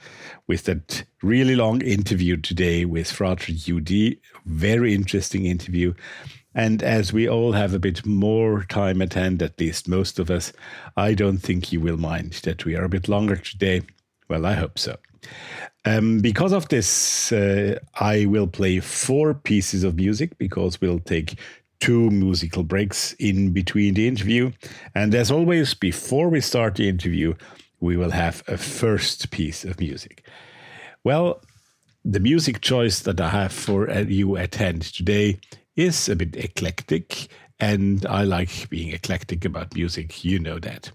with 0.46 0.64
that 0.64 1.04
really 1.22 1.54
long 1.54 1.82
interview 1.82 2.36
today 2.38 2.84
with 2.84 3.10
Frater 3.10 3.52
UD. 3.52 4.16
Very 4.46 4.94
interesting 4.94 5.46
interview. 5.46 5.94
And 6.54 6.82
as 6.82 7.12
we 7.12 7.28
all 7.28 7.52
have 7.52 7.74
a 7.74 7.78
bit 7.78 8.04
more 8.04 8.64
time 8.64 9.02
at 9.02 9.14
hand, 9.14 9.42
at 9.42 9.60
least 9.60 9.88
most 9.88 10.18
of 10.18 10.30
us, 10.30 10.52
I 10.96 11.14
don't 11.14 11.38
think 11.38 11.72
you 11.72 11.80
will 11.80 11.98
mind 11.98 12.32
that 12.44 12.64
we 12.64 12.74
are 12.74 12.84
a 12.84 12.88
bit 12.88 13.08
longer 13.08 13.36
today. 13.36 13.82
Well, 14.28 14.46
I 14.46 14.54
hope 14.54 14.78
so. 14.78 14.96
Um, 15.84 16.18
because 16.18 16.52
of 16.52 16.68
this, 16.68 17.32
uh, 17.32 17.78
I 17.94 18.26
will 18.26 18.46
play 18.46 18.80
four 18.80 19.34
pieces 19.34 19.82
of 19.82 19.96
music 19.96 20.36
because 20.36 20.80
we'll 20.80 20.98
take 20.98 21.38
two 21.80 22.10
musical 22.10 22.62
breaks 22.62 23.14
in 23.14 23.52
between 23.52 23.94
the 23.94 24.06
interview. 24.06 24.52
And 24.94 25.14
as 25.14 25.30
always, 25.30 25.72
before 25.72 26.28
we 26.28 26.42
start 26.42 26.74
the 26.74 26.88
interview, 26.88 27.34
we 27.80 27.96
will 27.96 28.10
have 28.10 28.42
a 28.46 28.58
first 28.58 29.30
piece 29.30 29.64
of 29.64 29.80
music. 29.80 30.26
Well, 31.02 31.40
the 32.04 32.20
music 32.20 32.60
choice 32.60 33.00
that 33.00 33.20
I 33.20 33.30
have 33.30 33.52
for 33.52 33.90
uh, 33.90 34.00
you 34.00 34.36
at 34.36 34.54
hand 34.54 34.82
today 34.82 35.38
is 35.76 36.08
a 36.08 36.16
bit 36.16 36.36
eclectic, 36.36 37.28
and 37.58 38.04
I 38.06 38.24
like 38.24 38.68
being 38.68 38.92
eclectic 38.92 39.46
about 39.46 39.74
music. 39.74 40.24
You 40.24 40.38
know 40.38 40.58
that. 40.58 40.92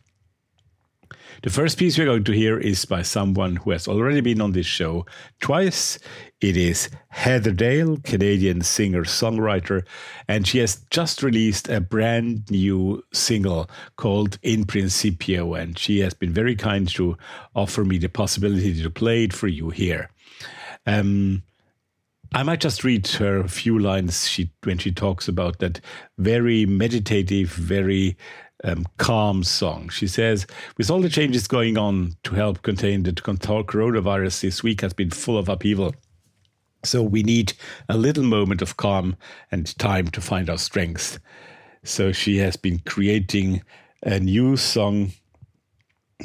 The 1.46 1.52
first 1.52 1.78
piece 1.78 1.96
we're 1.96 2.06
going 2.06 2.24
to 2.24 2.32
hear 2.32 2.58
is 2.58 2.86
by 2.86 3.04
someone 3.04 3.58
who 3.58 3.70
has 3.70 3.88
already 3.88 4.20
been 4.20 4.42
on 4.42 4.54
this 4.54 4.66
show 4.66 5.06
twice. 5.40 6.00
It 6.42 6.58
is 6.58 6.90
Heather 7.10 7.52
Dale, 7.52 7.98
Canadian 7.98 8.62
singer 8.62 9.04
songwriter, 9.04 9.86
and 10.28 10.48
she 10.48 10.58
has 10.58 10.78
just 10.90 11.22
released 11.22 11.70
a 11.70 11.80
brand 11.80 12.50
new 12.50 13.04
single 13.14 13.70
called 13.96 14.40
In 14.42 14.66
Principio, 14.66 15.54
and 15.54 15.78
she 15.78 16.00
has 16.00 16.16
been 16.16 16.34
very 16.34 16.56
kind 16.56 16.88
to 16.96 17.16
offer 17.56 17.86
me 17.86 18.00
the 18.00 18.10
possibility 18.10 18.82
to 18.82 18.90
play 18.90 19.26
it 19.26 19.34
for 19.34 19.48
you 19.48 19.70
here. 19.70 20.10
Um, 20.88 21.44
I 22.34 22.42
might 22.42 22.60
just 22.60 22.84
read 22.84 23.08
her 23.08 23.42
a 23.42 23.48
few 23.48 23.78
lines 23.78 24.28
she, 24.28 24.52
when 24.64 24.80
she 24.80 24.92
talks 24.92 25.28
about 25.28 25.60
that 25.60 25.80
very 26.18 26.66
meditative, 26.66 27.50
very 27.50 28.18
um, 28.66 28.86
calm 28.98 29.44
song. 29.44 29.90
She 29.90 30.08
says, 30.08 30.48
with 30.78 30.90
all 30.90 31.00
the 31.00 31.10
changes 31.10 31.48
going 31.48 31.78
on 31.78 32.16
to 32.24 32.36
help 32.36 32.64
contain 32.64 33.04
the 33.04 33.14
coronavirus, 33.14 34.42
this 34.42 34.64
week 34.64 34.82
has 34.82 34.92
been 34.92 35.12
full 35.12 35.38
of 35.38 35.48
upheaval. 35.48 35.94
So 36.84 37.02
we 37.02 37.24
need 37.24 37.54
a 37.90 37.98
little 37.98 38.24
moment 38.24 38.62
of 38.62 38.78
calm 38.78 39.16
and 39.52 39.78
time 39.78 40.10
to 40.10 40.22
find 40.22 40.50
our 40.50 40.58
strength. 40.58 41.20
So 41.84 42.12
she 42.12 42.38
has 42.40 42.56
been 42.56 42.80
creating 42.80 43.64
a 44.04 44.20
new 44.20 44.58
song 44.58 45.12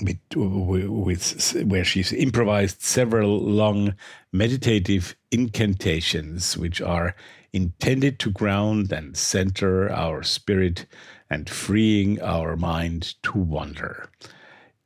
with, 0.03 0.19
with, 0.35 1.65
where 1.67 1.85
she's 1.85 2.13
improvised 2.13 2.81
several 2.81 3.39
long 3.39 3.95
meditative 4.33 5.15
incantations, 5.31 6.57
which 6.57 6.81
are 6.81 7.15
intended 7.53 8.19
to 8.21 8.31
ground 8.31 8.93
and 8.93 9.17
center 9.17 9.91
our 9.91 10.23
spirit 10.23 10.87
and 11.31 11.49
freeing 11.49 12.21
our 12.21 12.57
mind 12.57 13.15
to 13.23 13.39
wander. 13.39 14.11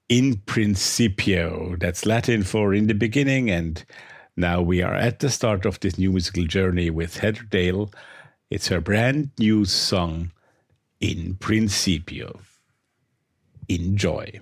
In 0.08 0.36
principio, 0.46 1.76
that's 1.80 2.04
Latin 2.04 2.42
for 2.42 2.74
in 2.74 2.86
the 2.86 2.94
beginning, 2.94 3.50
and 3.50 3.84
now 4.36 4.60
we 4.60 4.82
are 4.82 4.94
at 4.94 5.20
the 5.20 5.30
start 5.30 5.64
of 5.64 5.80
this 5.80 5.96
new 5.96 6.12
musical 6.12 6.44
journey 6.44 6.90
with 6.90 7.18
Heather 7.18 7.44
Dale. 7.44 7.90
It's 8.50 8.68
her 8.68 8.80
brand 8.80 9.30
new 9.38 9.64
song, 9.64 10.32
In 11.00 11.36
Principio. 11.36 12.40
Enjoy. 13.68 14.40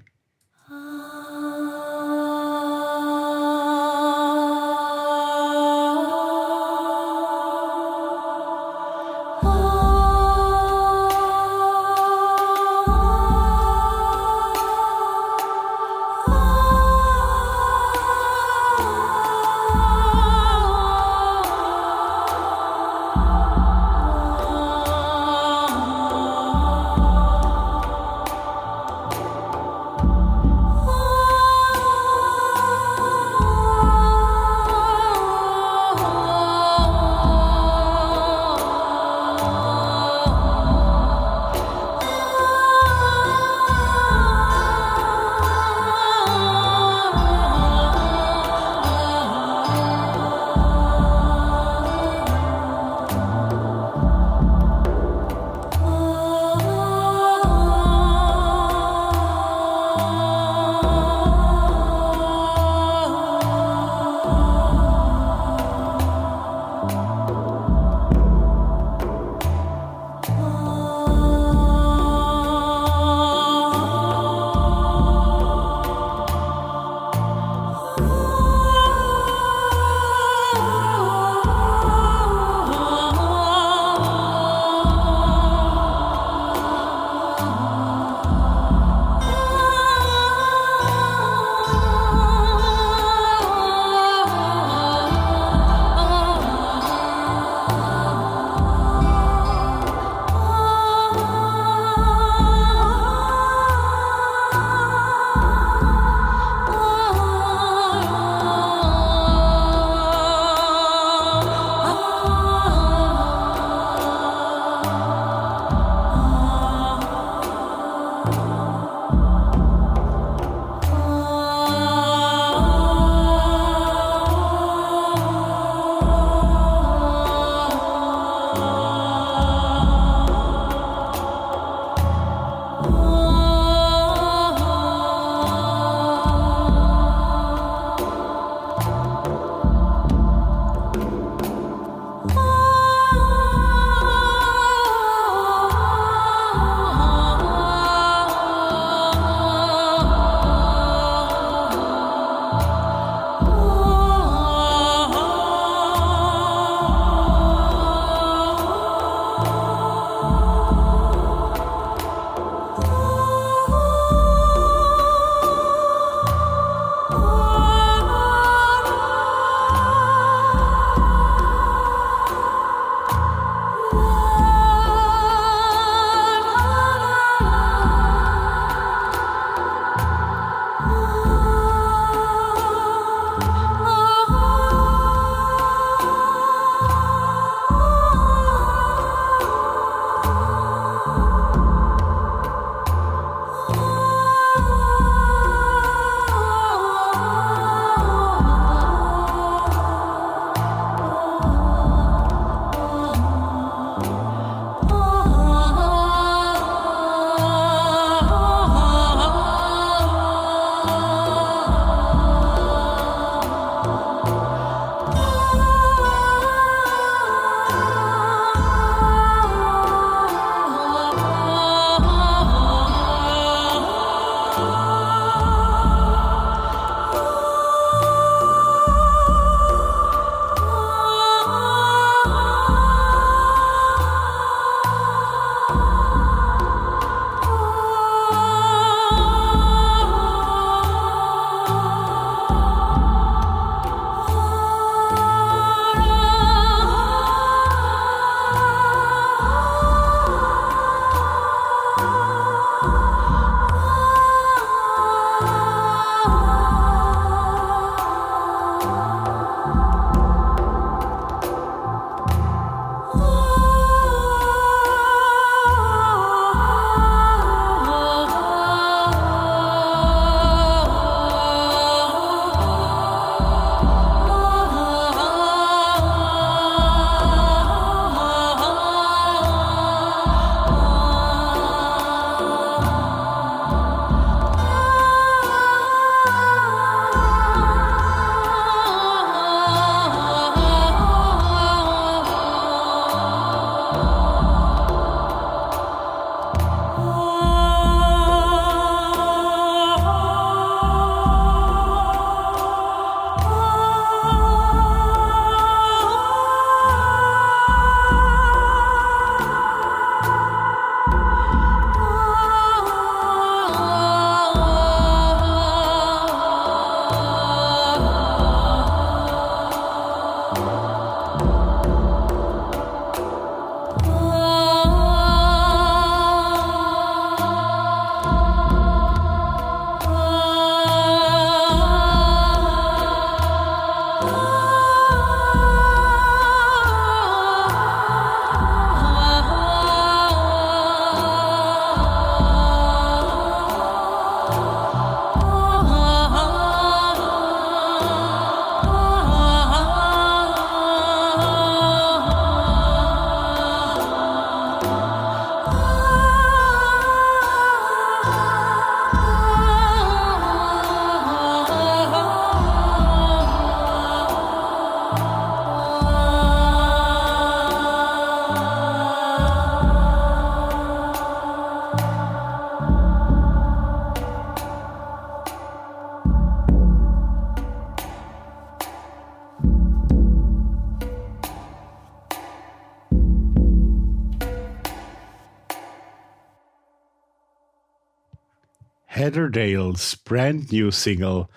Heather 389.52 389.66
Dale's 389.66 390.14
brand 390.14 390.72
new 390.72 390.90
single, 390.90 391.50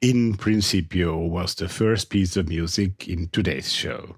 In 0.00 0.38
Principio, 0.38 1.18
was 1.18 1.54
the 1.54 1.68
first 1.68 2.08
piece 2.08 2.34
of 2.34 2.48
music 2.48 3.06
in 3.06 3.28
today's 3.28 3.70
show. 3.70 4.16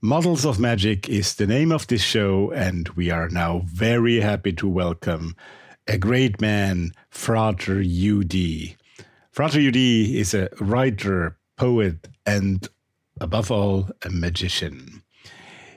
Models 0.00 0.44
of 0.44 0.58
Magic 0.58 1.08
is 1.08 1.36
the 1.36 1.46
name 1.46 1.70
of 1.70 1.86
this 1.86 2.02
show, 2.02 2.50
and 2.50 2.88
we 2.96 3.12
are 3.12 3.28
now 3.28 3.62
very 3.66 4.20
happy 4.20 4.52
to 4.54 4.68
welcome 4.68 5.36
a 5.86 5.96
great 5.96 6.40
man, 6.40 6.90
Frater 7.08 7.78
UD. 7.78 8.34
Frater 9.30 9.60
UD 9.60 9.76
is 9.76 10.34
a 10.34 10.48
writer, 10.60 11.38
poet, 11.56 12.08
and 12.26 12.68
above 13.20 13.52
all, 13.52 13.90
a 14.04 14.10
magician. 14.10 15.01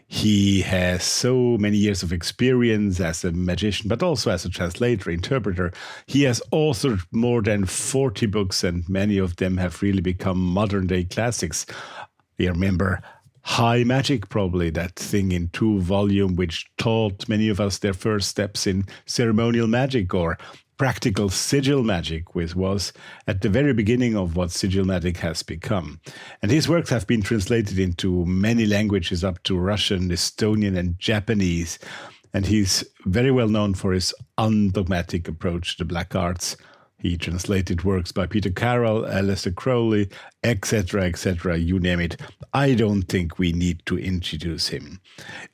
He 0.08 0.62
has 0.62 1.04
so 1.04 1.58
many 1.58 1.78
years 1.78 2.04
of 2.04 2.14
experience 2.14 3.00
as 3.00 3.24
a 3.24 3.32
magician, 3.32 3.90
but 3.90 4.04
also 4.04 4.32
as 4.32 4.46
a 4.46 4.50
translator, 4.50 5.10
interpreter. 5.10 5.72
He 6.06 6.24
has 6.24 6.42
authored 6.52 7.02
more 7.12 7.42
than 7.42 7.66
40 7.66 8.28
books, 8.28 8.64
and 8.64 8.88
many 8.88 9.18
of 9.18 9.38
them 9.38 9.58
have 9.58 9.82
really 9.82 10.02
become 10.02 10.40
modern 10.40 10.88
day 10.88 11.06
classics. 11.06 11.66
You 12.38 12.50
remember 12.50 13.02
High 13.42 13.84
Magic, 13.84 14.30
probably 14.30 14.72
that 14.72 14.96
thing 14.96 15.32
in 15.32 15.50
two 15.50 15.80
volume 15.80 16.36
which 16.36 16.66
taught 16.78 17.30
many 17.30 17.48
of 17.50 17.60
us 17.60 17.78
their 17.78 17.94
first 17.94 18.30
steps 18.30 18.66
in 18.66 18.86
ceremonial 19.06 19.68
magic 19.68 20.14
or 20.14 20.38
practical 20.78 21.30
sigil 21.30 21.84
magic, 21.84 22.36
which 22.36 22.56
was 22.56 22.94
at 23.28 23.42
the 23.42 23.50
very 23.50 23.74
beginning 23.74 24.16
of 24.16 24.36
what 24.36 24.52
sigil 24.52 24.86
magic 24.86 25.18
has 25.18 25.44
become. 25.44 26.00
And 26.42 26.52
his 26.52 26.68
works 26.68 26.90
have 26.90 27.08
been 27.08 27.22
translated 27.22 27.80
into 27.80 28.26
many 28.26 28.66
languages 28.66 29.24
up 29.24 29.42
to 29.44 29.58
Russian, 29.58 30.10
Estonian, 30.10 30.78
and 30.78 31.00
Japanese. 31.00 31.80
And 32.34 32.46
he's 32.46 32.84
very 33.06 33.32
well 33.32 33.48
known 33.48 33.74
for 33.74 33.94
his 33.94 34.14
undogmatic 34.38 35.28
approach 35.28 35.78
to 35.78 35.84
the 35.84 35.88
black 35.88 36.16
arts. 36.16 36.58
He 36.98 37.18
translated 37.18 37.84
works 37.84 38.12
by 38.12 38.26
Peter 38.26 38.50
Carroll, 38.50 39.04
Aleister 39.04 39.54
Crowley, 39.54 40.10
etc., 40.44 41.04
etc., 41.04 41.58
you 41.58 41.78
name 41.80 42.00
it. 42.00 42.20
I 42.52 42.74
don't 42.74 43.04
think 43.04 43.38
we 43.38 43.52
need 43.52 43.86
to 43.86 44.00
introduce 44.00 44.70
him. 44.70 45.02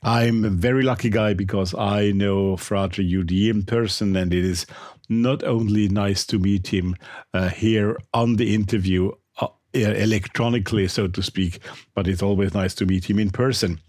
I'm 0.02 0.46
a 0.46 0.50
very 0.50 0.82
lucky 0.82 1.10
guy 1.10 1.34
because 1.34 1.76
I 1.76 2.12
know 2.12 2.56
Frater 2.56 3.02
UD 3.02 3.32
in 3.32 3.64
person, 3.64 4.16
and 4.16 4.34
it 4.34 4.46
is 4.46 4.66
not 5.12 5.44
only 5.44 5.90
nice 5.90 6.26
to 6.26 6.40
meet 6.40 6.68
him 6.68 6.96
uh, 7.34 7.50
here 7.50 7.98
on 8.14 8.38
the 8.38 8.56
interview 8.56 9.12
uh, 9.42 9.48
electronically, 9.74 10.88
so 10.88 11.08
to 11.08 11.22
speak, 11.22 11.60
but 11.94 12.08
it's 12.08 12.24
always 12.24 12.54
nice 12.54 12.74
to 12.74 12.86
meet 12.86 13.10
him 13.10 13.20
in 13.20 13.30
person. 13.30 13.80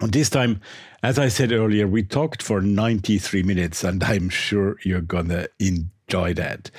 And 0.00 0.12
this 0.12 0.28
time, 0.30 0.60
as 1.02 1.18
I 1.18 1.28
said 1.28 1.52
earlier, 1.52 1.86
we 1.86 2.02
talked 2.02 2.42
for 2.42 2.60
93 2.60 3.42
minutes, 3.44 3.84
and 3.84 4.02
I'm 4.02 4.28
sure 4.28 4.76
you're 4.84 5.00
gonna 5.00 5.46
enjoy 5.58 6.34
that. 6.34 6.70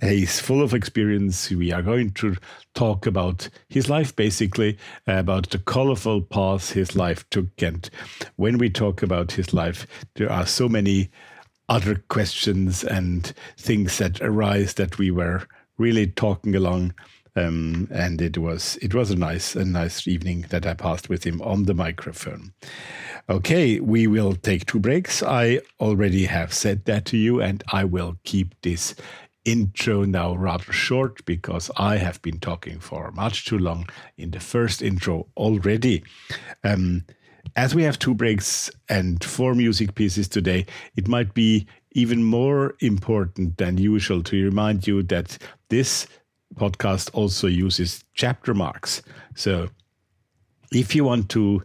He's 0.00 0.40
full 0.40 0.62
of 0.62 0.74
experience. 0.74 1.50
We 1.50 1.72
are 1.72 1.82
going 1.82 2.12
to 2.12 2.36
talk 2.74 3.06
about 3.06 3.48
his 3.68 3.88
life, 3.90 4.14
basically, 4.14 4.78
about 5.06 5.50
the 5.50 5.58
colorful 5.58 6.22
path 6.22 6.72
his 6.72 6.96
life 6.96 7.28
took. 7.30 7.62
And 7.62 7.88
when 8.36 8.58
we 8.58 8.70
talk 8.70 9.02
about 9.02 9.32
his 9.32 9.52
life, 9.52 9.86
there 10.14 10.30
are 10.30 10.46
so 10.46 10.68
many 10.68 11.10
other 11.68 11.96
questions 12.08 12.84
and 12.84 13.32
things 13.56 13.98
that 13.98 14.20
arise 14.20 14.74
that 14.74 14.98
we 14.98 15.10
were 15.10 15.46
really 15.78 16.06
talking 16.06 16.54
along. 16.54 16.94
Um, 17.34 17.88
and 17.90 18.22
it 18.22 18.38
was 18.38 18.78
it 18.80 18.94
was 18.94 19.10
a 19.10 19.16
nice 19.16 19.54
a 19.54 19.64
nice 19.64 20.08
evening 20.08 20.46
that 20.48 20.66
I 20.66 20.72
passed 20.72 21.10
with 21.10 21.24
him 21.24 21.42
on 21.42 21.64
the 21.64 21.74
microphone. 21.74 22.54
Okay, 23.28 23.78
we 23.80 24.06
will 24.06 24.34
take 24.34 24.64
two 24.64 24.78
breaks. 24.78 25.22
I 25.22 25.60
already 25.78 26.24
have 26.26 26.54
said 26.54 26.86
that 26.86 27.04
to 27.06 27.18
you, 27.18 27.42
and 27.42 27.62
I 27.72 27.84
will 27.84 28.16
keep 28.24 28.54
this 28.62 28.94
intro 29.44 30.04
now 30.04 30.34
rather 30.34 30.72
short 30.72 31.24
because 31.24 31.70
I 31.76 31.98
have 31.98 32.20
been 32.22 32.40
talking 32.40 32.80
for 32.80 33.10
much 33.12 33.44
too 33.44 33.58
long 33.58 33.88
in 34.16 34.30
the 34.32 34.40
first 34.40 34.82
intro 34.82 35.26
already. 35.36 36.02
Um, 36.64 37.04
as 37.54 37.74
we 37.74 37.82
have 37.84 37.98
two 37.98 38.14
breaks 38.14 38.70
and 38.88 39.22
four 39.22 39.54
music 39.54 39.94
pieces 39.94 40.28
today, 40.28 40.66
it 40.96 41.08
might 41.08 41.34
be 41.34 41.66
even 41.92 42.22
more 42.22 42.74
important 42.80 43.56
than 43.56 43.78
usual 43.78 44.22
to 44.22 44.44
remind 44.44 44.86
you 44.86 45.02
that 45.04 45.38
this 45.70 46.06
podcast 46.56 47.10
also 47.14 47.46
uses 47.46 48.04
chapter 48.14 48.54
marks. 48.54 49.02
So 49.34 49.68
if 50.72 50.94
you 50.94 51.04
want 51.04 51.28
to 51.30 51.62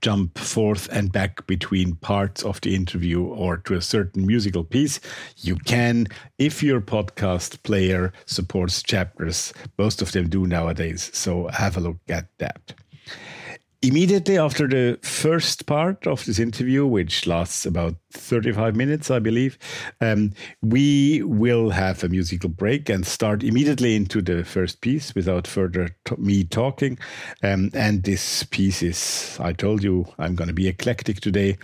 jump 0.00 0.38
forth 0.38 0.88
and 0.92 1.10
back 1.10 1.46
between 1.46 1.94
parts 1.96 2.42
of 2.42 2.60
the 2.60 2.74
interview 2.74 3.24
or 3.24 3.56
to 3.56 3.74
a 3.74 3.80
certain 3.80 4.26
musical 4.26 4.62
piece, 4.62 5.00
you 5.38 5.56
can 5.56 6.06
if 6.38 6.62
your 6.62 6.80
podcast 6.80 7.62
player 7.62 8.12
supports 8.26 8.82
chapters. 8.82 9.52
Most 9.78 10.02
of 10.02 10.12
them 10.12 10.28
do 10.28 10.46
nowadays. 10.46 11.10
So 11.14 11.48
have 11.48 11.76
a 11.76 11.80
look 11.80 11.96
at 12.08 12.28
that. 12.38 12.74
Immediately 13.84 14.38
after 14.38 14.66
the 14.66 14.98
first 15.02 15.66
part 15.66 16.06
of 16.06 16.24
this 16.24 16.38
interview, 16.38 16.86
which 16.86 17.26
lasts 17.26 17.66
about 17.66 17.96
35 18.12 18.74
minutes, 18.74 19.10
I 19.10 19.18
believe, 19.18 19.58
um, 20.00 20.32
we 20.62 21.22
will 21.22 21.68
have 21.68 22.02
a 22.02 22.08
musical 22.08 22.48
break 22.48 22.88
and 22.88 23.06
start 23.06 23.44
immediately 23.44 23.94
into 23.94 24.22
the 24.22 24.42
first 24.42 24.80
piece 24.80 25.14
without 25.14 25.46
further 25.46 25.90
t- 26.06 26.16
me 26.16 26.44
talking. 26.44 26.98
Um, 27.42 27.72
and 27.74 28.04
this 28.04 28.44
piece 28.44 28.82
is, 28.82 29.36
I 29.38 29.52
told 29.52 29.84
you, 29.84 30.06
I'm 30.18 30.34
going 30.34 30.48
to 30.48 30.54
be 30.54 30.66
eclectic 30.66 31.20
today, 31.20 31.58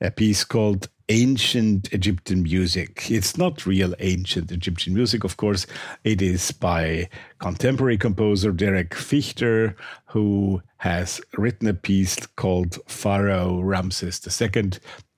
a 0.00 0.10
piece 0.10 0.42
called 0.42 0.88
ancient 1.10 1.92
Egyptian 1.92 2.44
music. 2.44 3.10
It's 3.10 3.36
not 3.36 3.66
real 3.66 3.94
ancient 3.98 4.52
Egyptian 4.52 4.94
music, 4.94 5.24
of 5.24 5.36
course. 5.36 5.66
It 6.04 6.22
is 6.22 6.52
by 6.52 7.08
contemporary 7.40 7.98
composer 7.98 8.52
Derek 8.52 8.90
Fiechter, 8.90 9.74
who 10.06 10.62
has 10.78 11.20
written 11.36 11.68
a 11.68 11.74
piece 11.74 12.16
called 12.36 12.78
Pharaoh 12.86 13.60
Ramses 13.60 14.20
II, 14.40 14.70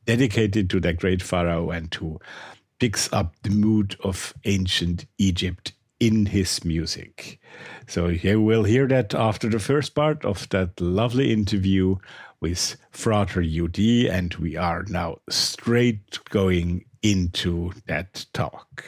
dedicated 0.06 0.70
to 0.70 0.80
that 0.80 0.96
great 0.96 1.22
pharaoh 1.22 1.70
and 1.70 1.94
who 1.94 2.18
picks 2.80 3.12
up 3.12 3.34
the 3.42 3.50
mood 3.50 3.94
of 4.02 4.34
ancient 4.44 5.04
Egypt 5.18 5.74
in 6.00 6.26
his 6.26 6.64
music. 6.64 7.38
So 7.86 8.08
you 8.08 8.40
will 8.40 8.64
hear 8.64 8.88
that 8.88 9.14
after 9.14 9.48
the 9.48 9.60
first 9.60 9.94
part 9.94 10.24
of 10.24 10.48
that 10.48 10.80
lovely 10.80 11.32
interview 11.32 11.96
with 12.42 12.76
Frater 12.90 13.40
UD, 13.40 13.78
and 14.10 14.34
we 14.34 14.56
are 14.56 14.84
now 14.88 15.16
straight 15.30 16.18
going 16.28 16.84
into 17.02 17.72
that 17.86 18.26
talk. 18.34 18.84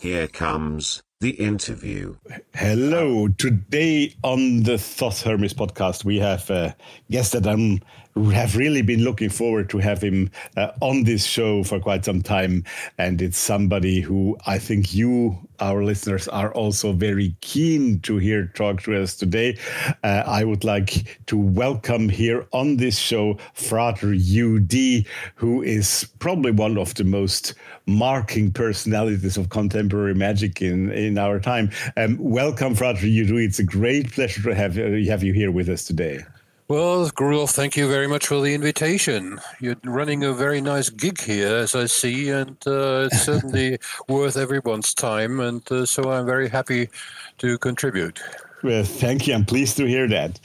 Here 0.00 0.28
comes 0.28 1.02
the 1.20 1.30
interview. 1.30 2.16
Hello. 2.54 3.28
Today 3.28 4.14
on 4.22 4.64
the 4.64 4.78
Thoth 4.78 5.22
Hermes 5.22 5.54
podcast, 5.54 6.04
we 6.04 6.18
have 6.18 6.50
a 6.50 6.76
guest 7.10 7.32
that 7.32 7.46
I'm 7.46 7.80
have 8.26 8.56
really 8.56 8.82
been 8.82 9.04
looking 9.04 9.28
forward 9.28 9.70
to 9.70 9.78
have 9.78 10.02
him 10.02 10.30
uh, 10.56 10.72
on 10.80 11.04
this 11.04 11.24
show 11.24 11.62
for 11.62 11.80
quite 11.80 12.04
some 12.04 12.22
time. 12.22 12.64
And 12.98 13.20
it's 13.22 13.38
somebody 13.38 14.00
who 14.00 14.36
I 14.46 14.58
think 14.58 14.94
you, 14.94 15.38
our 15.60 15.84
listeners, 15.84 16.28
are 16.28 16.52
also 16.52 16.92
very 16.92 17.34
keen 17.40 18.00
to 18.00 18.18
hear 18.18 18.46
talk 18.54 18.82
to 18.82 19.00
us 19.00 19.14
today. 19.14 19.58
Uh, 20.02 20.22
I 20.26 20.44
would 20.44 20.64
like 20.64 21.18
to 21.26 21.36
welcome 21.36 22.08
here 22.08 22.46
on 22.52 22.76
this 22.76 22.98
show 22.98 23.38
Frater 23.54 24.12
UD, 24.12 25.06
who 25.34 25.62
is 25.62 26.08
probably 26.18 26.50
one 26.50 26.78
of 26.78 26.94
the 26.94 27.04
most 27.04 27.54
marking 27.86 28.50
personalities 28.50 29.36
of 29.36 29.48
contemporary 29.48 30.14
magic 30.14 30.60
in, 30.60 30.90
in 30.92 31.18
our 31.18 31.40
time. 31.40 31.70
Um, 31.96 32.16
welcome, 32.18 32.74
Frater 32.74 33.06
UD. 33.06 33.30
It's 33.38 33.58
a 33.58 33.64
great 33.64 34.12
pleasure 34.12 34.42
to 34.42 34.54
have, 34.54 34.78
uh, 34.78 35.10
have 35.10 35.22
you 35.22 35.32
here 35.32 35.50
with 35.50 35.68
us 35.68 35.84
today. 35.84 36.24
Well, 36.68 37.08
Gurul, 37.08 37.50
thank 37.50 37.78
you 37.78 37.88
very 37.88 38.06
much 38.06 38.26
for 38.26 38.42
the 38.42 38.52
invitation. 38.52 39.40
You're 39.58 39.76
running 39.84 40.22
a 40.22 40.34
very 40.34 40.60
nice 40.60 40.90
gig 40.90 41.18
here, 41.18 41.56
as 41.56 41.74
I 41.74 41.86
see, 41.86 42.28
and 42.28 42.58
uh, 42.66 43.08
it's 43.10 43.22
certainly 43.24 43.78
worth 44.06 44.36
everyone's 44.36 44.92
time. 44.92 45.40
And 45.40 45.62
uh, 45.72 45.86
so 45.86 46.10
I'm 46.10 46.26
very 46.26 46.46
happy 46.46 46.90
to 47.38 47.56
contribute. 47.56 48.20
Well, 48.62 48.84
thank 48.84 49.26
you. 49.26 49.32
I'm 49.32 49.46
pleased 49.46 49.78
to 49.78 49.86
hear 49.86 50.06
that. 50.08 50.40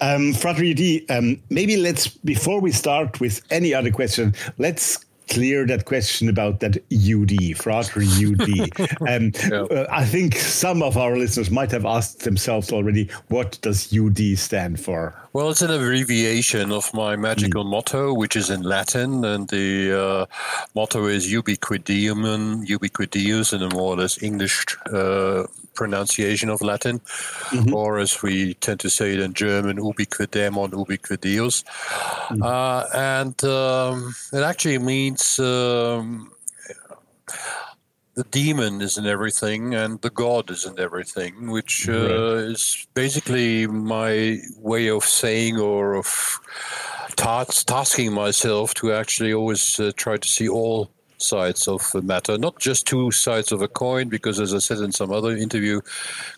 Um, 0.00 0.32
Frater 0.32 0.62
um, 1.10 1.42
maybe 1.50 1.76
let's, 1.76 2.06
before 2.06 2.60
we 2.60 2.70
start 2.70 3.18
with 3.18 3.42
any 3.50 3.74
other 3.74 3.90
question, 3.90 4.34
let's 4.58 5.04
clear 5.28 5.66
that 5.66 5.84
question 5.84 6.28
about 6.28 6.60
that 6.60 6.76
UD, 6.92 7.56
Frater 7.56 8.02
UD. 8.02 8.48
um, 9.08 9.32
yeah. 9.50 9.62
uh, 9.62 9.86
I 9.90 10.04
think 10.04 10.36
some 10.36 10.82
of 10.82 10.96
our 10.96 11.16
listeners 11.16 11.50
might 11.50 11.70
have 11.70 11.84
asked 11.84 12.20
themselves 12.24 12.72
already, 12.72 13.10
what 13.28 13.58
does 13.62 13.96
UD 13.96 14.38
stand 14.38 14.80
for? 14.80 15.14
Well, 15.32 15.50
it's 15.50 15.62
an 15.62 15.70
abbreviation 15.70 16.72
of 16.72 16.92
my 16.94 17.16
magical 17.16 17.64
mm. 17.64 17.70
motto, 17.70 18.14
which 18.14 18.34
is 18.34 18.50
in 18.50 18.62
Latin, 18.62 19.24
and 19.24 19.48
the 19.48 19.92
uh, 19.92 20.26
motto 20.74 21.06
is 21.06 21.26
ubiquidum, 21.26 22.66
ubiquidus, 22.66 23.52
in 23.52 23.62
a 23.62 23.68
more 23.74 23.94
or 23.94 23.96
less 23.96 24.22
English 24.22 24.64
uh, 24.92 25.44
pronunciation 25.78 26.48
of 26.50 26.60
Latin, 26.60 26.98
mm-hmm. 26.98 27.72
or 27.72 27.98
as 27.98 28.22
we 28.22 28.54
tend 28.54 28.80
to 28.80 28.90
say 28.90 29.14
it 29.14 29.20
in 29.20 29.32
German, 29.32 29.78
ubiquidemon, 29.78 30.70
ubiquideus. 30.82 31.56
Mm-hmm. 31.62 32.42
Uh, 32.42 32.82
and 33.14 33.36
um, 33.44 34.14
it 34.32 34.42
actually 34.42 34.78
means. 34.78 35.38
Um, 35.38 36.32
the 38.18 38.24
demon 38.32 38.80
is 38.82 38.98
in 38.98 39.06
everything 39.06 39.76
and 39.76 40.00
the 40.00 40.10
god 40.10 40.50
is 40.50 40.64
in 40.66 40.76
everything, 40.80 41.52
which 41.52 41.88
uh, 41.88 41.92
right. 41.92 42.50
is 42.52 42.88
basically 42.94 43.68
my 43.68 44.38
way 44.56 44.90
of 44.90 45.04
saying 45.04 45.56
or 45.56 45.94
of 45.94 46.40
tasking 47.14 48.12
myself 48.12 48.74
to 48.74 48.92
actually 48.92 49.32
always 49.32 49.78
uh, 49.78 49.92
try 49.96 50.16
to 50.16 50.28
see 50.28 50.48
all 50.48 50.90
sides 51.18 51.68
of 51.68 51.90
the 51.92 52.02
matter, 52.02 52.38
not 52.38 52.58
just 52.58 52.86
two 52.86 53.10
sides 53.10 53.52
of 53.52 53.62
a 53.62 53.68
coin, 53.68 54.08
because 54.08 54.40
as 54.40 54.54
I 54.54 54.58
said 54.58 54.78
in 54.78 54.92
some 54.92 55.12
other 55.12 55.36
interview, 55.36 55.80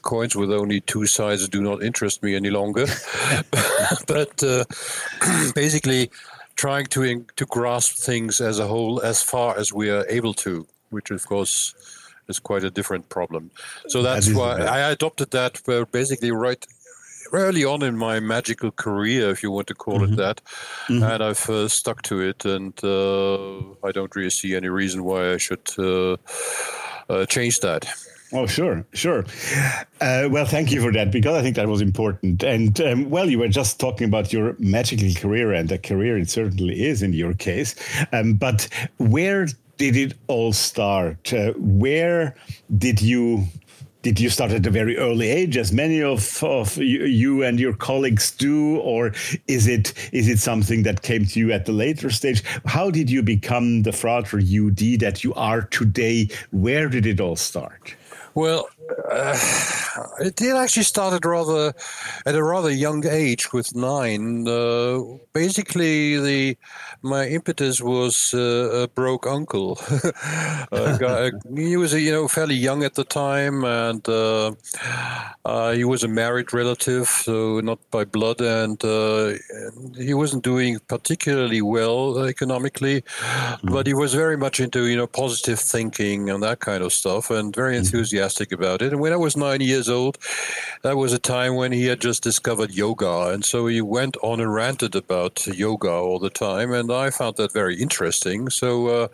coins 0.02 0.34
with 0.34 0.52
only 0.52 0.80
two 0.80 1.06
sides 1.06 1.48
do 1.48 1.60
not 1.60 1.82
interest 1.82 2.22
me 2.22 2.34
any 2.34 2.50
longer. 2.50 2.86
but 4.06 4.42
uh, 4.42 4.64
basically, 5.54 6.10
trying 6.56 6.86
to 6.86 7.24
to 7.36 7.46
grasp 7.46 7.96
things 7.96 8.40
as 8.40 8.58
a 8.58 8.66
whole 8.66 9.00
as 9.00 9.22
far 9.22 9.58
as 9.58 9.72
we 9.72 9.88
are 9.88 10.04
able 10.08 10.34
to 10.34 10.66
which 10.90 11.10
of 11.10 11.26
course 11.26 11.74
is 12.28 12.38
quite 12.38 12.64
a 12.64 12.70
different 12.70 13.08
problem. 13.08 13.50
So 13.88 14.02
that's 14.02 14.26
that 14.26 14.36
why 14.36 14.60
I 14.60 14.90
adopted 14.90 15.30
that 15.32 15.60
uh, 15.68 15.84
basically 15.90 16.30
right 16.30 16.64
early 17.32 17.64
on 17.64 17.82
in 17.82 17.96
my 17.96 18.20
magical 18.20 18.70
career, 18.70 19.30
if 19.30 19.42
you 19.42 19.50
want 19.50 19.66
to 19.68 19.74
call 19.74 20.00
mm-hmm. 20.00 20.14
it 20.14 20.16
that, 20.16 20.40
mm-hmm. 20.88 21.02
and 21.02 21.22
I've 21.22 21.48
uh, 21.48 21.68
stuck 21.68 22.02
to 22.02 22.20
it, 22.20 22.44
and 22.44 22.72
uh, 22.84 23.58
I 23.86 23.92
don't 23.92 24.14
really 24.14 24.30
see 24.30 24.54
any 24.54 24.68
reason 24.68 25.04
why 25.04 25.32
I 25.32 25.36
should 25.36 25.68
uh, 25.78 26.16
uh 27.08 27.26
change 27.26 27.60
that. 27.60 27.86
Oh, 28.32 28.46
sure, 28.46 28.84
sure. 28.92 29.24
Uh, 30.00 30.28
well, 30.30 30.44
thank 30.44 30.70
you 30.70 30.80
for 30.80 30.92
that 30.92 31.10
because 31.10 31.36
I 31.36 31.42
think 31.42 31.56
that 31.56 31.66
was 31.66 31.80
important. 31.80 32.44
And 32.44 32.80
um, 32.80 33.10
well, 33.10 33.28
you 33.28 33.40
were 33.40 33.48
just 33.48 33.80
talking 33.80 34.06
about 34.06 34.32
your 34.32 34.54
magical 34.58 35.12
career, 35.14 35.52
and 35.52 35.70
a 35.72 35.78
career 35.78 36.16
it 36.16 36.30
certainly 36.30 36.84
is 36.84 37.02
in 37.02 37.12
your 37.12 37.34
case. 37.34 37.74
Um, 38.12 38.34
but 38.34 38.68
where 38.98 39.48
did 39.78 39.96
it 39.96 40.14
all 40.28 40.52
start? 40.52 41.32
Uh, 41.32 41.52
where 41.56 42.36
did 42.78 43.02
you 43.02 43.46
did 44.02 44.18
you 44.18 44.30
start 44.30 44.50
at 44.50 44.66
a 44.66 44.70
very 44.70 44.96
early 44.96 45.28
age, 45.28 45.56
as 45.56 45.72
many 45.72 46.02
of, 46.02 46.42
of 46.42 46.76
you 46.78 47.42
and 47.42 47.60
your 47.60 47.74
colleagues 47.74 48.30
do, 48.30 48.78
or 48.78 49.12
is 49.46 49.66
it 49.66 49.92
is 50.12 50.28
it 50.28 50.38
something 50.38 50.82
that 50.84 51.02
came 51.02 51.26
to 51.26 51.38
you 51.38 51.52
at 51.52 51.66
the 51.66 51.72
later 51.72 52.10
stage? 52.10 52.42
How 52.64 52.90
did 52.90 53.10
you 53.10 53.22
become 53.22 53.82
the 53.82 53.92
frater 53.92 54.38
UD 54.38 55.00
that 55.00 55.22
you 55.22 55.34
are 55.34 55.62
today? 55.62 56.28
Where 56.50 56.88
did 56.88 57.06
it 57.06 57.20
all 57.20 57.36
start? 57.36 57.94
Well, 58.34 58.68
uh, 59.10 59.36
it 60.20 60.36
did 60.36 60.56
actually 60.56 60.84
started 60.84 61.24
rather 61.24 61.72
at 62.26 62.34
a 62.34 62.42
rather 62.42 62.70
young 62.70 63.06
age 63.06 63.52
with 63.52 63.74
nine. 63.74 64.46
Uh, 64.46 65.00
basically, 65.32 66.18
the 66.20 66.56
my 67.02 67.26
impetus 67.26 67.80
was 67.80 68.34
uh, 68.34 68.84
a 68.84 68.88
broke 68.88 69.26
uncle. 69.26 69.80
guy, 70.70 71.30
he 71.56 71.76
was 71.76 71.94
you 71.94 72.12
know 72.12 72.28
fairly 72.28 72.54
young 72.54 72.84
at 72.84 72.94
the 72.94 73.04
time, 73.04 73.64
and 73.64 74.08
uh, 74.08 74.52
uh, 75.44 75.72
he 75.72 75.84
was 75.84 76.04
a 76.04 76.08
married 76.08 76.52
relative, 76.52 77.08
so 77.08 77.60
not 77.60 77.78
by 77.90 78.04
blood, 78.04 78.40
and 78.40 78.82
uh, 78.84 79.32
he 79.96 80.14
wasn't 80.14 80.44
doing 80.44 80.78
particularly 80.88 81.62
well 81.62 82.18
economically, 82.24 83.02
mm-hmm. 83.02 83.72
but 83.72 83.86
he 83.86 83.94
was 83.94 84.14
very 84.14 84.36
much 84.36 84.60
into 84.60 84.86
you 84.86 84.96
know 84.96 85.06
positive 85.06 85.58
thinking 85.58 86.30
and 86.30 86.42
that 86.42 86.60
kind 86.60 86.82
of 86.82 86.92
stuff, 86.92 87.30
and 87.30 87.54
very 87.54 87.72
mm-hmm. 87.72 87.84
enthusiastic 87.84 88.52
about 88.52 88.79
it. 88.82 88.92
And 88.92 89.00
when 89.00 89.12
I 89.12 89.16
was 89.16 89.36
nine 89.36 89.60
years 89.60 89.88
old, 89.88 90.18
that 90.82 90.96
was 90.96 91.12
a 91.12 91.18
time 91.18 91.56
when 91.56 91.72
he 91.72 91.86
had 91.86 92.00
just 92.00 92.22
discovered 92.22 92.70
yoga, 92.72 93.30
and 93.30 93.44
so 93.44 93.66
he 93.66 93.80
went 93.80 94.16
on 94.22 94.40
and 94.40 94.52
ranted 94.52 94.94
about 94.94 95.46
yoga 95.46 95.90
all 95.90 96.18
the 96.18 96.30
time, 96.30 96.72
and 96.72 96.90
I 96.92 97.10
found 97.10 97.36
that 97.36 97.52
very 97.52 97.76
interesting. 97.80 98.50
So, 98.50 98.86
uh, 98.88 99.08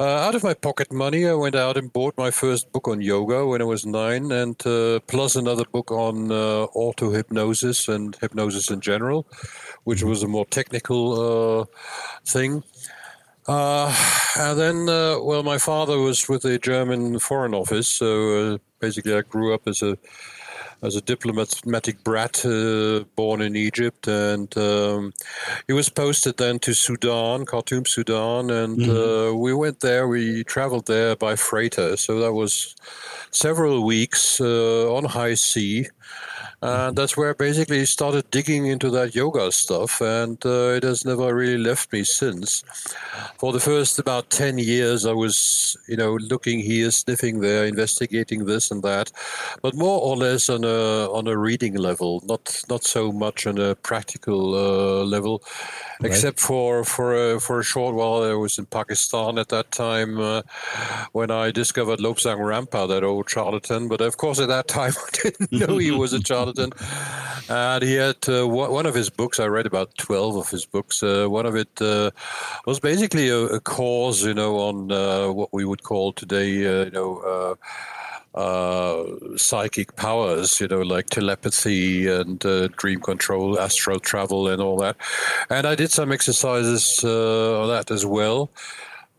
uh, 0.00 0.04
out 0.04 0.34
of 0.34 0.42
my 0.42 0.54
pocket 0.54 0.92
money, 0.92 1.26
I 1.26 1.34
went 1.34 1.54
out 1.54 1.76
and 1.76 1.92
bought 1.92 2.16
my 2.16 2.30
first 2.30 2.72
book 2.72 2.88
on 2.88 3.00
yoga 3.00 3.46
when 3.46 3.60
I 3.60 3.64
was 3.64 3.84
nine, 3.84 4.32
and 4.32 4.56
uh, 4.66 5.00
plus 5.06 5.36
another 5.36 5.64
book 5.64 5.90
on 5.90 6.32
uh, 6.32 6.64
auto 6.74 7.10
hypnosis 7.10 7.88
and 7.88 8.16
hypnosis 8.20 8.70
in 8.70 8.80
general, 8.80 9.26
which 9.84 10.02
was 10.02 10.22
a 10.22 10.28
more 10.28 10.46
technical 10.46 11.60
uh, 11.60 11.64
thing. 12.24 12.62
Uh, 13.48 13.94
and 14.38 14.60
then, 14.60 14.88
uh, 14.88 15.18
well, 15.20 15.42
my 15.42 15.56
father 15.56 15.98
was 15.98 16.28
with 16.28 16.42
the 16.42 16.58
German 16.58 17.18
Foreign 17.18 17.54
Office, 17.54 17.88
so 17.88 18.54
uh, 18.54 18.58
basically 18.78 19.14
I 19.14 19.22
grew 19.22 19.54
up 19.54 19.66
as 19.66 19.82
a 19.82 19.96
as 20.80 20.94
a 20.94 21.00
diplomatic 21.00 22.04
brat 22.04 22.44
uh, 22.46 23.02
born 23.16 23.40
in 23.42 23.56
Egypt, 23.56 24.06
and 24.06 24.56
um, 24.56 25.12
he 25.66 25.72
was 25.72 25.88
posted 25.88 26.36
then 26.36 26.58
to 26.60 26.72
Sudan, 26.72 27.44
Khartoum, 27.46 27.84
Sudan, 27.84 28.50
and 28.50 28.78
mm-hmm. 28.78 28.90
Uh, 28.90 29.36
we 29.36 29.52
went 29.54 29.80
there. 29.80 30.06
We 30.06 30.44
traveled 30.44 30.86
there 30.86 31.16
by 31.16 31.34
freighter, 31.34 31.96
so 31.96 32.20
that 32.20 32.32
was 32.32 32.76
several 33.32 33.84
weeks 33.84 34.40
uh, 34.40 34.94
on 34.94 35.04
high 35.04 35.34
sea. 35.34 35.88
And 36.60 36.96
that's 36.96 37.16
where 37.16 37.30
I 37.30 37.34
basically 37.34 37.86
started 37.86 38.28
digging 38.32 38.66
into 38.66 38.90
that 38.90 39.14
yoga 39.14 39.52
stuff, 39.52 40.00
and 40.00 40.44
uh, 40.44 40.74
it 40.74 40.82
has 40.82 41.04
never 41.04 41.32
really 41.32 41.62
left 41.62 41.92
me 41.92 42.02
since. 42.02 42.64
For 43.38 43.52
the 43.52 43.60
first 43.60 44.00
about 44.00 44.30
10 44.30 44.58
years, 44.58 45.06
I 45.06 45.12
was, 45.12 45.76
you 45.86 45.96
know, 45.96 46.14
looking 46.14 46.58
here, 46.58 46.90
sniffing 46.90 47.40
there, 47.40 47.64
investigating 47.64 48.44
this 48.44 48.72
and 48.72 48.82
that, 48.82 49.12
but 49.62 49.76
more 49.76 50.00
or 50.00 50.16
less 50.16 50.48
on 50.48 50.64
a, 50.64 51.06
on 51.12 51.28
a 51.28 51.38
reading 51.38 51.74
level, 51.74 52.24
not, 52.26 52.64
not 52.68 52.82
so 52.82 53.12
much 53.12 53.46
on 53.46 53.58
a 53.58 53.76
practical 53.76 54.56
uh, 54.56 55.04
level, 55.04 55.44
right. 56.00 56.10
except 56.10 56.40
for, 56.40 56.82
for, 56.82 57.34
a, 57.34 57.40
for 57.40 57.60
a 57.60 57.64
short 57.64 57.94
while. 57.94 58.24
I 58.24 58.34
was 58.34 58.58
in 58.58 58.66
Pakistan 58.66 59.38
at 59.38 59.50
that 59.50 59.70
time 59.70 60.18
uh, 60.18 60.42
when 61.12 61.30
I 61.30 61.52
discovered 61.52 62.00
Lobsang 62.00 62.38
Rampa, 62.38 62.88
that 62.88 63.04
old 63.04 63.30
charlatan, 63.30 63.86
but 63.86 64.00
of 64.00 64.16
course 64.16 64.40
at 64.40 64.48
that 64.48 64.66
time 64.66 64.92
I 65.06 65.10
didn't 65.22 65.52
know 65.52 65.78
he 65.78 65.92
was 65.92 66.12
a 66.12 66.20
charlatan. 66.20 66.47
And 67.48 67.82
he 67.82 67.94
had 67.94 68.28
uh, 68.28 68.46
one 68.46 68.86
of 68.86 68.94
his 68.94 69.10
books. 69.10 69.40
I 69.40 69.46
read 69.46 69.66
about 69.66 69.96
twelve 69.96 70.36
of 70.36 70.50
his 70.50 70.66
books. 70.66 71.02
Uh, 71.02 71.26
one 71.28 71.46
of 71.46 71.56
it 71.56 71.80
uh, 71.80 72.10
was 72.66 72.78
basically 72.80 73.28
a, 73.28 73.38
a, 73.38 73.60
course, 73.60 74.22
you 74.22 74.34
know, 74.34 74.58
on 74.58 74.92
uh, 74.92 75.32
what 75.32 75.52
we 75.52 75.64
would 75.64 75.82
call 75.82 76.12
today, 76.12 76.66
uh, 76.66 76.84
you 76.84 76.90
know. 76.90 77.56
Uh, 78.34 79.36
psychic 79.36 79.96
powers, 79.96 80.60
you 80.60 80.68
know, 80.68 80.82
like 80.82 81.06
telepathy 81.06 82.06
and 82.06 82.38
dream 82.76 83.00
control, 83.00 83.58
astral 83.58 83.98
travel, 83.98 84.46
and 84.48 84.62
all 84.62 84.76
that. 84.76 84.96
And 85.50 85.66
I 85.66 85.74
did 85.74 85.90
some 85.90 86.12
exercises 86.12 87.02
on 87.02 87.68
that 87.68 87.90
as 87.90 88.06
well 88.06 88.50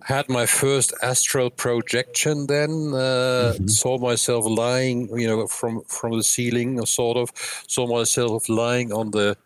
had 0.10 0.28
my 0.28 0.46
first 0.48 0.92
astral 1.04 1.52
projection 1.52 2.48
then 2.48 2.72
uh, 2.94 3.54
mm-hmm. 3.54 3.68
saw 3.68 3.98
myself 4.00 4.44
lying 4.46 5.08
you 5.22 5.28
know 5.28 5.46
from 5.46 5.82
from 5.84 6.18
the 6.18 6.24
ceiling 6.24 6.84
sort 6.86 7.16
of 7.16 7.32
saw 7.68 7.86
myself 7.86 8.50
lying 8.50 8.92
on 8.92 9.12
the 9.12 9.38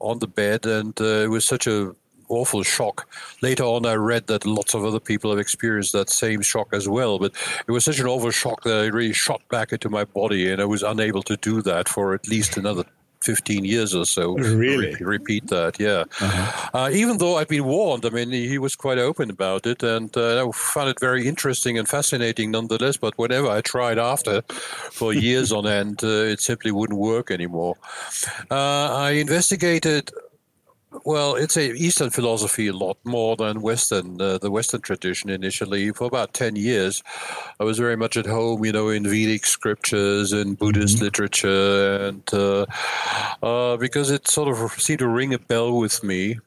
on 0.00 0.18
the 0.18 0.26
bed 0.26 0.66
and 0.66 1.00
uh, 1.00 1.24
it 1.26 1.30
was 1.30 1.44
such 1.44 1.66
a 1.66 1.94
awful 2.28 2.62
shock. 2.62 3.08
Later 3.40 3.64
on, 3.64 3.86
I 3.86 3.94
read 3.94 4.26
that 4.26 4.44
lots 4.44 4.74
of 4.74 4.84
other 4.84 5.00
people 5.00 5.30
have 5.30 5.38
experienced 5.40 5.92
that 5.94 6.10
same 6.10 6.42
shock 6.42 6.68
as 6.72 6.86
well. 6.86 7.18
But 7.18 7.32
it 7.66 7.72
was 7.72 7.84
such 7.84 8.00
an 8.00 8.06
awful 8.06 8.30
shock 8.30 8.64
that 8.64 8.84
i 8.84 8.86
really 8.86 9.14
shot 9.14 9.40
back 9.48 9.72
into 9.72 9.88
my 9.88 10.04
body, 10.04 10.50
and 10.50 10.60
I 10.60 10.66
was 10.66 10.82
unable 10.82 11.22
to 11.22 11.36
do 11.38 11.62
that 11.62 11.88
for 11.88 12.14
at 12.14 12.28
least 12.28 12.58
another 12.58 12.84
15 13.22 13.64
years 13.64 13.94
or 13.94 14.06
so. 14.06 14.34
Really? 14.34 14.94
Re- 14.94 15.18
repeat 15.18 15.48
that, 15.48 15.78
yeah. 15.80 16.04
Uh-huh. 16.20 16.70
Uh, 16.74 16.90
even 16.92 17.18
though 17.18 17.36
I've 17.36 17.48
been 17.48 17.64
warned, 17.64 18.04
I 18.06 18.10
mean, 18.10 18.30
he, 18.30 18.58
was 18.58 18.74
quite 18.74 18.98
open 18.98 19.30
about 19.30 19.66
it, 19.66 19.82
and 19.82 20.14
uh, 20.16 20.46
I 20.46 20.50
found 20.52 20.90
it 20.90 21.00
very 21.00 21.26
interesting 21.28 21.78
and 21.78 21.88
fascinating 21.88 22.50
nonetheless. 22.50 22.96
But 22.96 23.16
whenever 23.16 23.48
I 23.48 23.60
tried 23.60 23.98
after 23.98 24.42
for 24.90 25.12
years 25.12 25.52
on 25.58 25.66
end, 25.66 26.02
uh, 26.02 26.32
it 26.32 26.40
simply 26.40 26.70
wouldn't 26.70 26.98
work 26.98 27.30
anymore. 27.30 27.76
Uh, 28.50 28.94
I 28.94 29.10
investigated 29.12 30.10
well, 31.04 31.34
it's 31.34 31.56
a 31.56 31.72
Eastern 31.72 32.10
philosophy 32.10 32.68
a 32.68 32.72
lot 32.72 32.98
more 33.04 33.36
than 33.36 33.60
Western, 33.60 34.20
uh, 34.20 34.38
the 34.38 34.50
Western 34.50 34.80
tradition 34.80 35.30
initially. 35.30 35.90
For 35.92 36.06
about 36.06 36.34
10 36.34 36.56
years, 36.56 37.02
I 37.60 37.64
was 37.64 37.78
very 37.78 37.96
much 37.96 38.16
at 38.16 38.26
home, 38.26 38.64
you 38.64 38.72
know, 38.72 38.88
in 38.88 39.04
Vedic 39.04 39.44
scriptures 39.46 40.32
and 40.32 40.58
Buddhist 40.58 40.96
mm-hmm. 40.96 41.04
literature, 41.04 42.06
and 42.06 42.34
uh, 42.34 42.66
uh, 43.42 43.76
because 43.76 44.10
it 44.10 44.28
sort 44.28 44.48
of 44.48 44.72
seemed 44.80 45.00
to 45.00 45.08
ring 45.08 45.34
a 45.34 45.38
bell 45.38 45.76
with 45.76 46.02
me. 46.02 46.38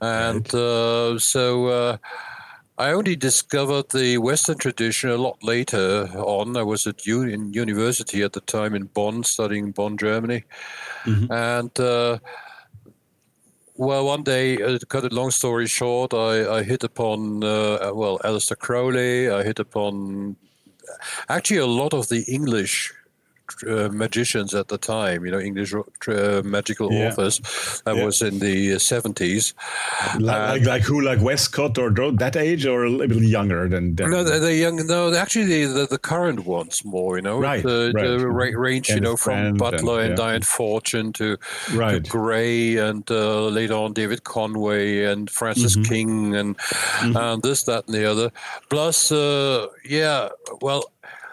And. 0.00 0.52
Uh, 0.54 1.18
so 1.18 1.66
uh, 1.66 1.96
I 2.78 2.92
only 2.92 3.16
discovered 3.16 3.88
the 3.90 4.18
Western 4.18 4.58
tradition 4.58 5.08
a 5.08 5.16
lot 5.16 5.42
later 5.42 6.08
on. 6.14 6.56
I 6.58 6.62
was 6.62 6.86
at 6.86 7.06
u- 7.06 7.22
in 7.22 7.54
university 7.54 8.22
at 8.22 8.34
the 8.34 8.42
time 8.42 8.74
in 8.74 8.84
Bonn, 8.84 9.24
studying 9.24 9.70
Bonn, 9.70 9.96
Germany. 9.96 10.44
Mm-hmm. 11.04 11.32
And 11.32 11.80
uh, 11.80 12.18
well, 13.76 14.06
one 14.06 14.22
day, 14.22 14.62
uh, 14.62 14.78
to 14.78 14.86
cut 14.86 15.04
a 15.04 15.14
long 15.14 15.30
story 15.30 15.66
short, 15.66 16.14
I, 16.14 16.58
I 16.58 16.62
hit 16.62 16.84
upon, 16.84 17.44
uh, 17.44 17.90
well, 17.94 18.18
Aleister 18.24 18.58
Crowley. 18.58 19.30
I 19.30 19.42
hit 19.42 19.58
upon 19.58 20.36
actually 21.28 21.58
a 21.58 21.66
lot 21.66 21.92
of 21.92 22.08
the 22.08 22.22
English 22.22 22.92
uh, 23.66 23.88
magicians 23.88 24.54
at 24.54 24.68
the 24.68 24.78
time, 24.78 25.24
you 25.24 25.30
know, 25.30 25.38
English 25.40 25.74
uh, 25.74 26.42
magical 26.44 26.92
yeah. 26.92 27.08
authors. 27.08 27.40
That 27.84 27.96
yeah. 27.96 28.04
was 28.04 28.22
in 28.22 28.38
the 28.38 28.78
seventies. 28.78 29.54
Like, 30.18 30.64
like, 30.64 30.82
who, 30.82 31.00
like 31.00 31.20
Westcott 31.20 31.78
or 31.78 31.90
that 31.90 32.36
age, 32.36 32.66
or 32.66 32.84
a 32.84 32.90
little 32.90 33.22
younger 33.22 33.68
than? 33.68 33.94
than 33.94 34.10
no, 34.10 34.24
the, 34.24 34.38
the 34.38 34.54
young. 34.54 34.86
No, 34.86 35.14
actually, 35.14 35.46
the, 35.46 35.72
the, 35.72 35.86
the 35.86 35.98
current 35.98 36.46
ones 36.46 36.84
more. 36.84 37.16
You 37.16 37.22
know, 37.22 37.38
right? 37.38 37.62
The, 37.62 37.92
right. 37.94 38.18
the 38.18 38.28
range, 38.28 38.88
you 38.88 39.00
know, 39.00 39.16
from 39.16 39.54
Butler 39.54 40.00
and, 40.00 40.08
and 40.10 40.16
Dion 40.16 40.42
Fortune 40.42 41.12
to, 41.14 41.36
right. 41.74 42.04
to 42.04 42.10
Gray, 42.10 42.76
and 42.76 43.08
uh, 43.10 43.46
later 43.48 43.74
on 43.74 43.92
David 43.92 44.24
Conway 44.24 45.04
and 45.04 45.30
Francis 45.30 45.76
mm-hmm. 45.76 45.92
King, 45.92 46.34
and 46.34 46.58
mm-hmm. 46.58 47.16
and 47.16 47.42
this, 47.42 47.64
that, 47.64 47.86
and 47.86 47.94
the 47.94 48.04
other. 48.10 48.30
Plus, 48.68 49.12
uh, 49.12 49.66
yeah, 49.84 50.28
well. 50.60 50.84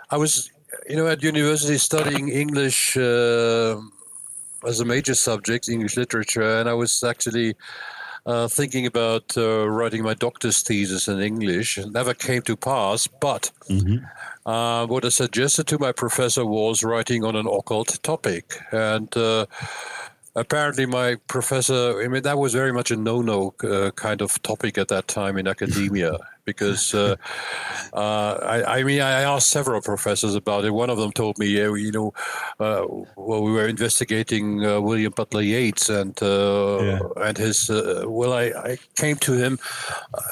I 0.10 0.18
was 0.18 0.52
you 0.90 0.96
know, 0.96 1.08
at 1.08 1.24
university 1.24 1.78
studying 1.78 2.30
English 2.30 2.98
uh, 2.98 3.80
as 4.66 4.80
a 4.80 4.86
major 4.86 5.16
subject, 5.16 5.70
English 5.70 5.98
literature, 5.98 6.60
and 6.60 6.70
I 6.70 6.74
was 6.74 7.04
actually 7.04 7.56
uh, 8.26 8.48
thinking 8.48 8.86
about 8.86 9.38
uh, 9.38 9.68
writing 9.70 10.04
my 10.04 10.14
doctor's 10.14 10.62
thesis 10.62 11.08
in 11.08 11.20
English. 11.20 11.78
It 11.78 11.92
never 11.92 12.14
came 12.14 12.42
to 12.44 12.56
pass, 12.56 13.08
but 13.08 13.52
mm-hmm. 13.70 14.06
uh, 14.46 14.86
what 14.88 15.06
I 15.06 15.10
suggested 15.10 15.68
to 15.68 15.80
my 15.80 15.92
professor 15.92 16.46
was 16.46 16.84
writing 16.84 17.24
on 17.26 17.36
an 17.36 17.48
occult 17.48 18.02
topic. 18.04 18.58
And 18.72 19.16
uh, 19.18 19.46
apparently 20.36 20.86
my 20.86 21.16
professor 21.28 22.02
i 22.02 22.08
mean 22.08 22.24
that 22.24 22.38
was 22.38 22.54
very 22.54 22.74
much 22.74 22.90
a 22.90 22.96
no-no 22.96 23.54
uh, 23.64 23.92
kind 23.92 24.22
of 24.22 24.42
topic 24.42 24.78
at 24.78 24.88
that 24.88 25.08
time 25.08 25.38
in 25.38 25.48
academia 25.48 26.18
because 26.46 26.94
uh, 26.94 27.16
uh, 27.94 28.34
I, 28.42 28.80
I, 28.80 28.84
mean 28.84 29.02
I 29.02 29.22
asked 29.22 29.50
several 29.50 29.82
professors 29.82 30.36
about 30.36 30.66
it. 30.66 30.72
One 30.72 30.90
of 30.90 30.98
them 30.98 31.12
told 31.12 31.38
me, 31.38 31.48
yeah, 31.48 31.74
you 31.74 31.92
know, 31.92 32.14
uh, 32.60 32.86
well 33.16 33.44
we 33.44 33.52
were 33.52 33.68
investigating 33.68 34.66
uh, 34.66 34.80
William 34.82 35.14
Butler 35.16 35.42
Yeats 35.42 35.90
and 35.90 36.22
uh, 36.22 36.80
yeah. 36.82 37.00
and 37.18 37.38
his. 37.38 37.70
Uh, 37.70 38.04
well, 38.08 38.34
I, 38.34 38.46
I 38.72 38.78
came 38.96 39.18
to 39.18 39.34
him 39.34 39.60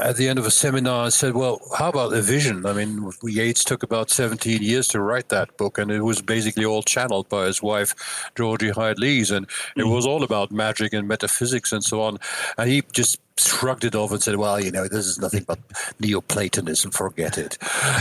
at 0.01 0.17
the 0.17 0.27
end 0.27 0.39
of 0.39 0.45
a 0.45 0.51
seminar 0.51 1.05
and 1.05 1.13
said, 1.13 1.35
well, 1.35 1.61
how 1.77 1.89
about 1.89 2.13
a 2.13 2.21
vision? 2.21 2.65
I 2.65 2.73
mean, 2.73 3.11
Yeats 3.23 3.63
took 3.63 3.83
about 3.83 4.09
17 4.09 4.61
years 4.61 4.87
to 4.89 5.01
write 5.01 5.29
that 5.29 5.57
book, 5.57 5.77
and 5.77 5.91
it 5.91 6.01
was 6.01 6.21
basically 6.21 6.65
all 6.65 6.83
channeled 6.83 7.29
by 7.29 7.45
his 7.45 7.61
wife 7.61 7.93
Georgie 8.35 8.69
Hyde 8.69 8.99
Lees, 8.99 9.31
and 9.31 9.45
it 9.75 9.83
mm. 9.83 9.93
was 9.93 10.05
all 10.05 10.23
about 10.23 10.51
magic 10.51 10.93
and 10.93 11.07
metaphysics 11.07 11.71
and 11.71 11.83
so 11.83 12.01
on. 12.01 12.17
And 12.57 12.69
he 12.69 12.83
just 12.91 13.19
shrugged 13.37 13.83
it 13.83 13.95
off 13.95 14.11
and 14.11 14.21
said, 14.21 14.35
"Well, 14.35 14.59
you 14.59 14.71
know, 14.71 14.87
this 14.87 15.05
is 15.05 15.19
nothing 15.19 15.43
but 15.43 15.59
Neoplatonism. 15.99 16.91
Forget 16.91 17.37
it." 17.37 17.57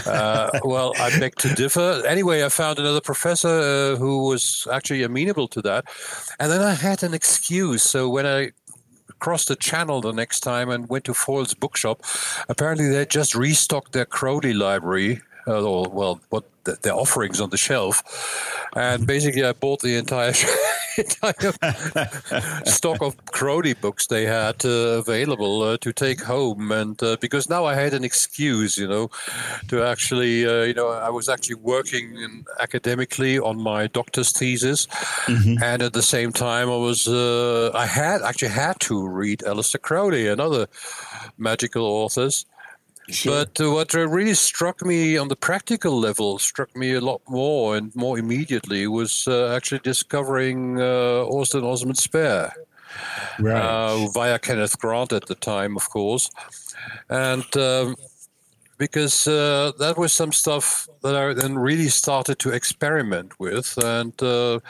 Uh, 0.06 0.50
well, 0.64 0.92
I 0.98 1.18
beg 1.18 1.36
to 1.36 1.54
differ. 1.54 2.02
Anyway, 2.06 2.44
I 2.44 2.48
found 2.48 2.78
another 2.78 3.00
professor 3.00 3.48
uh, 3.48 3.96
who 3.96 4.26
was 4.26 4.66
actually 4.72 5.02
amenable 5.02 5.48
to 5.48 5.62
that, 5.62 5.84
and 6.38 6.50
then 6.50 6.62
I 6.62 6.74
had 6.74 7.02
an 7.02 7.14
excuse. 7.14 7.82
So 7.82 8.08
when 8.08 8.26
I 8.26 8.52
crossed 9.18 9.48
the 9.48 9.56
channel 9.56 10.00
the 10.00 10.12
next 10.12 10.40
time 10.40 10.70
and 10.70 10.88
went 10.88 11.04
to 11.04 11.14
Foyle's 11.14 11.54
bookshop, 11.54 12.02
apparently 12.48 12.88
they 12.88 13.06
just 13.06 13.34
restocked 13.34 13.92
their 13.92 14.06
Crowley 14.06 14.54
library. 14.54 15.20
Uh, 15.46 15.62
or, 15.62 15.88
well, 15.88 16.20
what 16.28 16.44
their 16.82 16.94
offerings 16.94 17.40
on 17.40 17.50
the 17.50 17.56
shelf, 17.56 18.02
and 18.76 19.06
basically 19.06 19.44
I 19.44 19.52
bought 19.52 19.80
the 19.80 19.96
entire 19.96 20.32
stock 22.64 23.00
of 23.00 23.24
Crowley 23.26 23.74
books 23.74 24.06
they 24.06 24.26
had 24.26 24.64
uh, 24.64 24.98
available 24.98 25.62
uh, 25.62 25.76
to 25.78 25.92
take 25.92 26.20
home, 26.22 26.72
and 26.72 27.02
uh, 27.02 27.16
because 27.20 27.48
now 27.48 27.64
I 27.64 27.74
had 27.74 27.94
an 27.94 28.04
excuse, 28.04 28.76
you 28.76 28.88
know, 28.88 29.10
to 29.68 29.82
actually, 29.82 30.46
uh, 30.46 30.62
you 30.62 30.74
know, 30.74 30.88
I 30.88 31.10
was 31.10 31.28
actually 31.28 31.56
working 31.56 32.16
in, 32.16 32.44
academically 32.58 33.38
on 33.38 33.60
my 33.60 33.86
doctor's 33.86 34.32
thesis, 34.32 34.86
mm-hmm. 35.26 35.62
and 35.62 35.82
at 35.82 35.92
the 35.92 36.02
same 36.02 36.32
time 36.32 36.68
I 36.68 36.76
was, 36.76 37.08
uh, 37.08 37.70
I 37.74 37.86
had 37.86 38.22
actually 38.22 38.48
had 38.48 38.78
to 38.80 39.08
read 39.08 39.40
Aleister 39.40 39.80
Crowley 39.80 40.28
and 40.28 40.40
other 40.40 40.66
magical 41.38 41.84
authors. 41.84 42.46
Sure. 43.12 43.44
But 43.44 43.60
uh, 43.60 43.70
what 43.70 43.94
really 43.94 44.34
struck 44.34 44.84
me 44.84 45.16
on 45.16 45.28
the 45.28 45.36
practical 45.36 45.98
level, 45.98 46.38
struck 46.38 46.74
me 46.76 46.94
a 46.94 47.00
lot 47.00 47.22
more 47.28 47.76
and 47.76 47.94
more 47.94 48.18
immediately, 48.18 48.86
was 48.86 49.26
uh, 49.26 49.54
actually 49.54 49.80
discovering 49.80 50.80
uh, 50.80 51.24
Austin 51.24 51.64
Osman 51.64 51.96
Spare 51.96 52.52
right. 53.38 53.62
Uh, 53.62 54.06
via 54.08 54.38
Kenneth 54.38 54.78
Grant 54.78 55.12
at 55.12 55.26
the 55.26 55.34
time, 55.34 55.76
of 55.76 55.88
course. 55.90 56.30
And 57.08 57.44
um, 57.56 57.96
because 58.78 59.26
uh, 59.28 59.72
that 59.78 59.98
was 59.98 60.12
some 60.12 60.32
stuff 60.32 60.88
that 61.02 61.14
I 61.14 61.34
then 61.34 61.58
really 61.58 61.88
started 61.88 62.38
to 62.40 62.50
experiment 62.50 63.38
with. 63.38 63.76
And 63.82 64.20
uh, 64.22 64.60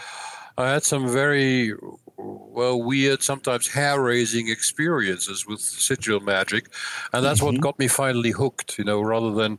I 0.58 0.70
had 0.70 0.82
some 0.82 1.08
very 1.08 1.74
well, 2.22 2.82
weird, 2.82 3.22
sometimes 3.22 3.68
hair 3.68 4.00
raising 4.00 4.48
experiences 4.48 5.46
with 5.46 5.60
sigil 5.60 6.20
magic. 6.20 6.68
And 7.12 7.24
that's 7.24 7.40
mm-hmm. 7.40 7.54
what 7.54 7.60
got 7.60 7.78
me 7.78 7.88
finally 7.88 8.30
hooked, 8.30 8.78
you 8.78 8.84
know, 8.84 9.00
rather 9.00 9.32
than 9.32 9.58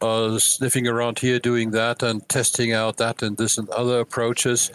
uh, 0.00 0.38
sniffing 0.38 0.86
around 0.86 1.18
here 1.18 1.38
doing 1.38 1.70
that 1.72 2.02
and 2.02 2.26
testing 2.28 2.72
out 2.72 2.96
that 2.98 3.22
and 3.22 3.36
this 3.36 3.58
and 3.58 3.68
other 3.70 4.00
approaches. 4.00 4.70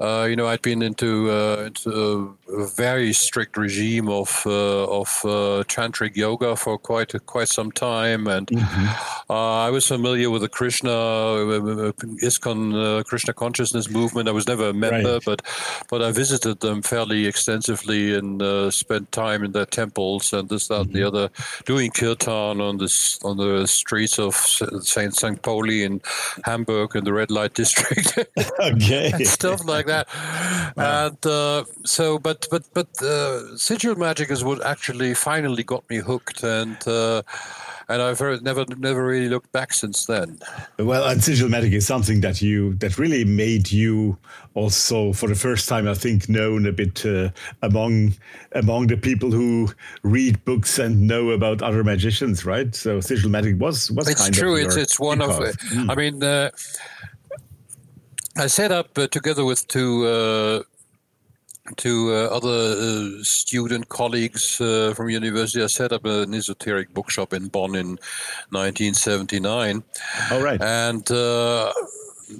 Uh, 0.00 0.26
you 0.28 0.34
know, 0.34 0.48
I'd 0.48 0.62
been 0.62 0.82
into, 0.82 1.30
uh, 1.30 1.64
into 1.66 2.36
very 2.52 3.12
strict 3.12 3.56
regime 3.56 4.08
of 4.08 4.42
uh, 4.44 4.84
of 4.84 5.08
uh, 5.24 5.62
tantric 5.68 6.16
yoga 6.16 6.56
for 6.56 6.78
quite 6.78 7.14
quite 7.26 7.48
some 7.48 7.70
time, 7.70 8.26
and 8.26 8.46
mm-hmm. 8.48 8.86
Uh, 9.30 9.66
I 9.66 9.70
was 9.70 9.86
familiar 9.86 10.28
with 10.28 10.42
the 10.42 10.48
Krishna 10.48 10.90
ISKCON 10.90 13.06
Krishna 13.06 13.32
consciousness 13.32 13.88
movement. 13.88 14.28
I 14.28 14.32
was 14.32 14.46
never 14.46 14.68
a 14.68 14.74
member, 14.74 15.14
right. 15.14 15.22
but 15.24 15.42
but 15.88 16.02
I 16.02 16.12
visited 16.12 16.60
them 16.60 16.82
fairly 16.82 17.26
extensively 17.26 18.14
and 18.14 18.42
spent 18.72 19.10
time 19.12 19.44
in 19.44 19.52
their 19.52 19.66
temples 19.66 20.32
and 20.32 20.48
this, 20.48 20.68
that, 20.68 20.74
mm-hmm. 20.74 20.82
and 20.82 20.92
the 20.92 21.02
other, 21.04 21.30
doing 21.64 21.90
kirtan 21.90 22.60
on 22.60 22.78
this 22.78 23.22
on 23.24 23.38
the 23.38 23.66
streets 23.66 24.18
of 24.18 24.34
Saint 24.34 25.16
St. 25.16 25.40
Pauli 25.40 25.84
in 25.84 26.02
Hamburg 26.44 26.96
in 26.96 27.04
the 27.04 27.12
red 27.12 27.30
light 27.30 27.54
district. 27.62 28.18
okay, 28.60 29.12
stuff 29.24 29.64
like 29.64 29.86
that 29.86 29.92
that. 29.92 30.08
And 30.76 31.26
uh, 31.26 31.64
so, 31.84 32.18
but 32.18 32.41
but 32.50 32.64
but 32.74 33.02
uh, 33.02 33.56
sigil 33.56 33.94
magic 33.96 34.30
is 34.30 34.44
what 34.44 34.64
actually 34.64 35.14
finally 35.14 35.62
got 35.62 35.88
me 35.90 35.96
hooked, 35.96 36.42
and 36.42 36.76
uh, 36.86 37.22
and 37.88 38.02
I've 38.02 38.18
heard, 38.18 38.42
never 38.42 38.64
never 38.78 39.04
really 39.04 39.28
looked 39.28 39.52
back 39.52 39.72
since 39.72 40.06
then. 40.06 40.38
Well, 40.78 41.06
and 41.08 41.22
sigil 41.22 41.48
magic 41.48 41.72
is 41.72 41.86
something 41.86 42.20
that 42.20 42.40
you 42.40 42.74
that 42.74 42.98
really 42.98 43.24
made 43.24 43.70
you 43.70 44.16
also 44.54 45.12
for 45.12 45.28
the 45.28 45.34
first 45.34 45.68
time, 45.68 45.88
I 45.88 45.94
think, 45.94 46.28
known 46.28 46.66
a 46.66 46.72
bit 46.72 47.04
uh, 47.04 47.30
among 47.62 48.14
among 48.52 48.88
the 48.88 48.96
people 48.96 49.30
who 49.30 49.70
read 50.02 50.44
books 50.44 50.78
and 50.78 51.06
know 51.06 51.30
about 51.30 51.62
other 51.62 51.84
magicians, 51.84 52.44
right? 52.44 52.74
So 52.74 53.00
sigil 53.00 53.30
magic 53.30 53.60
was 53.60 53.90
was 53.90 54.08
it's 54.08 54.22
kind 54.22 54.34
true. 54.34 54.56
of 54.56 54.66
it's 54.66 54.76
it's 54.76 55.00
one 55.00 55.20
of. 55.20 55.30
Mm. 55.30 55.90
I 55.90 55.94
mean 55.94 56.22
uh, 56.22 56.50
I 58.36 58.46
set 58.46 58.72
up 58.72 58.96
uh, 58.96 59.08
together 59.08 59.44
with 59.44 59.66
two 59.68 60.06
uh, 60.06 60.62
two 61.76 62.12
uh, 62.12 62.28
other 62.34 62.48
uh, 62.48 63.22
student 63.22 63.88
colleagues 63.88 64.60
uh, 64.60 64.92
from 64.94 65.10
university. 65.10 65.62
I 65.62 65.66
set 65.66 65.92
up 65.92 66.04
an 66.04 66.34
esoteric 66.34 66.92
bookshop 66.92 67.32
in 67.32 67.48
Bonn 67.48 67.74
in 67.74 67.98
1979. 68.50 69.82
All 70.30 70.42
right, 70.42 70.60
and 70.60 71.08
uh, 71.10 71.72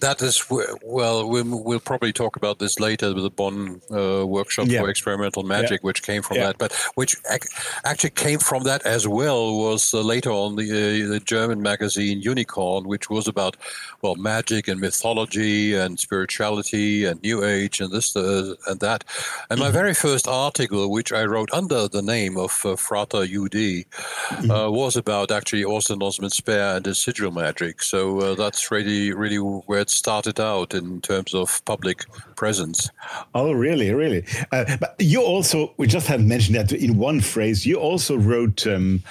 that 0.01 0.23
is 0.23 0.45
well 0.83 1.29
we'll, 1.29 1.81
probably 1.81 2.13
talk 2.13 2.37
about 2.37 2.59
this 2.59 2.79
later 2.79 3.13
with 3.15 3.25
the 3.25 3.31
bonn 3.31 3.81
uh, 3.91 4.27
workshop 4.27 4.67
yeah. 4.69 4.81
for 4.81 4.89
experimental 4.89 5.43
magic 5.43 5.81
yeah. 5.81 5.87
which 5.87 6.03
came 6.03 6.23
from 6.23 6.37
yeah. 6.37 6.47
that 6.47 6.59
but 6.59 6.73
which 6.95 7.17
ac- 7.31 7.49
actually 7.85 8.11
came 8.11 8.39
from 8.39 8.63
that 8.63 8.85
as 8.87 9.07
well 9.07 9.59
was 9.59 9.93
uh, 9.93 10.01
later 10.01 10.31
on 10.31 10.57
the, 10.57 10.65
uh, 10.71 11.09
the 11.13 11.21
german 11.21 11.61
magazine 11.61 12.21
unicorn 12.21 12.87
which 12.87 13.11
was 13.11 13.27
about 13.27 13.57
well 14.03 14.15
magic 14.15 14.69
and 14.69 14.81
mythology 14.81 15.75
and 15.75 15.99
spirituality 15.99 17.05
and 17.05 17.21
new 17.23 17.45
age 17.45 17.81
and 17.81 17.93
this 17.93 18.17
uh, 18.17 18.55
and 18.69 18.81
that 18.81 19.05
and 19.51 19.59
my 19.59 19.67
mm-hmm. 19.67 19.75
very 19.75 19.95
first 19.95 20.29
article 20.29 20.91
which 20.91 21.13
i 21.13 21.25
wrote 21.25 21.53
under 21.53 21.89
the 21.89 22.03
name 22.03 22.37
of 22.37 22.61
uh, 22.65 22.77
frater 22.77 23.19
ud 23.19 23.53
mm-hmm. 23.53 24.51
Uh, 24.51 24.69
was 24.71 24.97
about 24.97 25.31
actually 25.31 25.65
austin 25.65 26.03
osman 26.03 26.31
spare 26.31 26.77
and 26.77 26.87
his 26.87 26.99
sigil 26.99 27.31
magic 27.31 27.83
so 27.83 28.35
that's 28.35 28.71
really 28.71 29.13
really 29.13 29.37
where 29.37 29.82
it 29.83 29.91
started 29.91 30.41
out 30.41 30.73
in 30.75 31.01
terms 31.03 31.35
of 31.35 31.63
public 31.67 32.07
presence. 32.37 32.89
Oh, 33.35 33.53
really, 33.53 33.93
really. 33.93 34.25
Uh, 34.51 34.65
but 34.81 34.95
you 34.99 35.23
also, 35.23 35.75
we 35.77 35.87
just 35.87 36.07
haven't 36.07 36.29
mentioned 36.29 36.57
that 36.57 36.73
in 36.73 36.97
one 36.97 37.21
phrase. 37.21 37.67
You 37.67 37.77
also 37.77 38.17
wrote 38.17 38.67
um, 38.67 39.03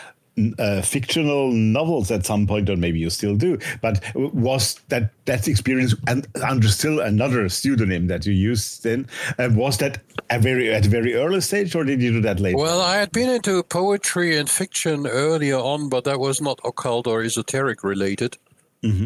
uh, 0.58 0.82
fictional 0.82 1.52
novels 1.52 2.10
at 2.10 2.26
some 2.26 2.48
point, 2.48 2.70
or 2.70 2.78
maybe 2.78 3.00
you 3.00 3.10
still 3.10 3.36
do. 3.36 3.58
But 3.82 4.02
was 4.16 4.80
that 4.90 5.12
that 5.26 5.48
experience 5.48 5.94
and 6.08 6.28
under 6.42 6.68
still 6.68 7.00
another 7.00 7.50
pseudonym 7.50 8.08
that 8.08 8.26
you 8.26 8.34
used 8.34 8.84
then? 8.84 9.08
Uh, 9.38 9.50
was 9.52 9.78
that 9.78 10.00
a 10.30 10.40
very 10.40 10.74
at 10.74 10.86
a 10.86 10.90
very 10.90 11.14
early 11.16 11.42
stage, 11.42 11.76
or 11.76 11.84
did 11.84 12.02
you 12.02 12.12
do 12.14 12.22
that 12.22 12.40
later? 12.40 12.58
Well, 12.58 12.82
I 12.82 12.98
had 12.98 13.12
been 13.12 13.30
into 13.30 13.62
poetry 13.64 14.38
and 14.38 14.50
fiction 14.50 15.06
earlier 15.06 15.58
on, 15.58 15.90
but 15.90 16.06
that 16.06 16.20
was 16.20 16.42
not 16.42 16.60
occult 16.64 17.08
or 17.08 17.24
esoteric 17.24 17.84
related. 17.84 18.38
Mm-hmm. 18.84 19.06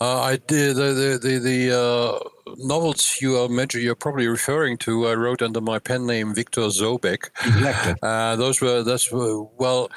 Uh, 0.00 0.20
I 0.20 0.36
did 0.36 0.76
the 0.76 0.92
the 0.92 1.18
the, 1.22 1.38
the 1.38 1.78
uh, 1.78 2.54
novels 2.58 3.18
you 3.20 3.36
are 3.38 3.48
mentioning. 3.48 3.86
You're 3.86 3.94
probably 3.94 4.28
referring 4.28 4.76
to. 4.78 5.08
I 5.08 5.14
wrote 5.14 5.42
under 5.42 5.60
my 5.60 5.78
pen 5.78 6.06
name 6.06 6.34
Victor 6.34 6.62
Zobeck. 6.62 7.30
Exactly. 7.44 7.94
Uh, 8.02 8.36
those 8.36 8.60
were 8.60 8.82
that's 8.82 9.10
well. 9.10 9.90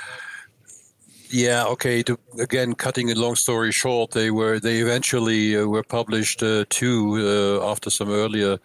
Yeah. 1.32 1.65
Okay. 1.65 2.01
To, 2.03 2.17
again, 2.39 2.73
cutting 2.73 3.11
a 3.11 3.15
long 3.15 3.36
story 3.36 3.71
short, 3.71 4.11
they 4.11 4.32
were 4.32 4.59
they 4.59 4.80
eventually 4.80 5.55
uh, 5.55 5.65
were 5.65 5.84
published 5.84 6.41
uh, 6.41 6.65
too 6.69 7.59
uh, 7.61 7.71
after 7.71 7.89
some 7.89 8.09
earlier 8.09 8.57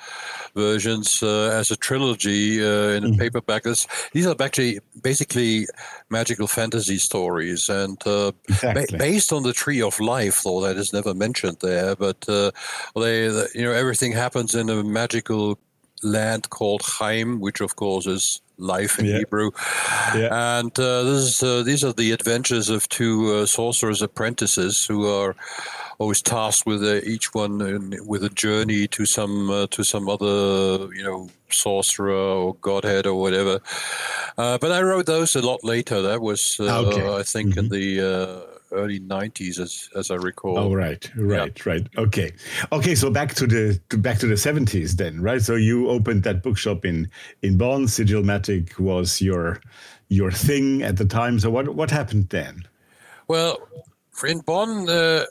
versions 0.54 1.22
uh, 1.22 1.50
as 1.52 1.70
a 1.70 1.76
trilogy 1.76 2.62
uh, 2.62 2.96
in 2.96 3.04
a 3.04 3.08
mm. 3.08 3.18
paperback. 3.18 3.64
This, 3.64 3.86
these 4.12 4.26
are 4.26 4.34
actually 4.40 4.80
basically 5.02 5.66
magical 6.08 6.46
fantasy 6.46 6.98
stories, 6.98 7.68
and 7.68 8.00
uh, 8.06 8.32
exactly. 8.48 8.86
ba- 8.90 8.98
based 8.98 9.32
on 9.32 9.42
the 9.42 9.52
Tree 9.52 9.82
of 9.82 10.00
Life, 10.00 10.42
though 10.42 10.62
that 10.62 10.76
is 10.76 10.92
never 10.92 11.12
mentioned 11.12 11.58
there. 11.60 11.94
But 11.96 12.20
they, 12.22 13.24
you 13.54 13.62
know, 13.62 13.72
everything 13.72 14.12
happens 14.12 14.54
in 14.54 14.70
a 14.70 14.82
magical 14.82 15.58
land 16.05 16.50
called 16.50 16.82
Chaim, 16.84 17.40
which 17.40 17.61
of 17.61 17.76
course 17.76 18.07
is 18.07 18.40
life 18.59 18.98
in 18.98 19.07
Yeah. 19.07 19.18
Hebrew. 19.18 19.50
Yeah. 20.14 20.59
And 20.59 20.78
uh, 20.78 21.02
this 21.02 21.22
is, 21.24 21.42
uh, 21.42 21.62
these 21.64 21.82
are 21.82 21.92
the 21.92 22.12
adventures 22.12 22.68
of 22.68 22.88
two 22.88 23.32
uh, 23.34 23.46
sorcerers' 23.46 24.02
apprentices 24.02 24.86
who 24.86 25.09
are 25.09 25.34
always 25.98 26.22
tasked 26.22 26.66
with 26.66 26.82
uh, 26.82 27.00
each 27.05 27.34
one 27.34 27.61
in, 27.61 27.96
with 28.07 28.22
a 28.24 28.28
journey 28.30 28.86
to 28.88 29.07
some 29.07 29.50
uh, 29.50 29.66
to 29.70 29.82
some 29.84 30.09
other 30.09 30.88
you 30.94 31.02
know 31.02 31.28
sorcerer 31.50 32.12
or 32.14 32.55
godhead 32.61 33.07
or 33.07 33.20
whatever. 33.20 33.61
Uh, 34.38 34.59
but 34.59 34.72
I 34.72 34.82
wrote 34.82 35.07
those 35.07 35.36
a 35.36 35.42
lot 35.42 35.62
later. 35.64 36.02
That 36.02 36.20
was 36.20 36.59
uh, 36.61 36.82
Okay. 36.86 37.09
I 37.20 37.22
think 37.22 37.57
in 37.57 37.68
the 37.68 38.00
uh, 38.00 38.53
early 38.74 39.00
'90s, 39.00 39.58
as 39.58 39.88
as 39.96 40.10
I 40.10 40.16
recall. 40.16 40.58
Oh 40.58 40.74
right, 40.74 41.10
right, 41.16 41.64
right. 41.64 41.86
Okay, 41.96 42.32
okay. 42.72 42.94
So 42.94 43.10
back 43.10 43.34
to 43.34 43.46
the 43.46 43.80
to 43.90 43.98
back 43.98 44.18
to 44.18 44.26
the 44.26 44.36
seventies 44.36 44.96
then, 44.96 45.20
right? 45.20 45.40
So 45.40 45.54
you 45.54 45.88
opened 45.88 46.24
that 46.24 46.42
bookshop 46.42 46.84
in 46.84 47.08
in 47.42 47.56
Bonn. 47.56 47.88
Sigil 47.88 48.22
magic 48.22 48.78
was 48.78 49.20
your 49.20 49.60
your 50.08 50.30
thing 50.30 50.82
at 50.82 50.96
the 50.96 51.04
time. 51.04 51.38
So 51.40 51.50
what 51.50 51.74
what 51.74 51.90
happened 51.90 52.28
then? 52.28 52.62
Well, 53.28 53.58
in 54.26 54.40
Bonn 54.40 54.88
uh, 54.88 55.24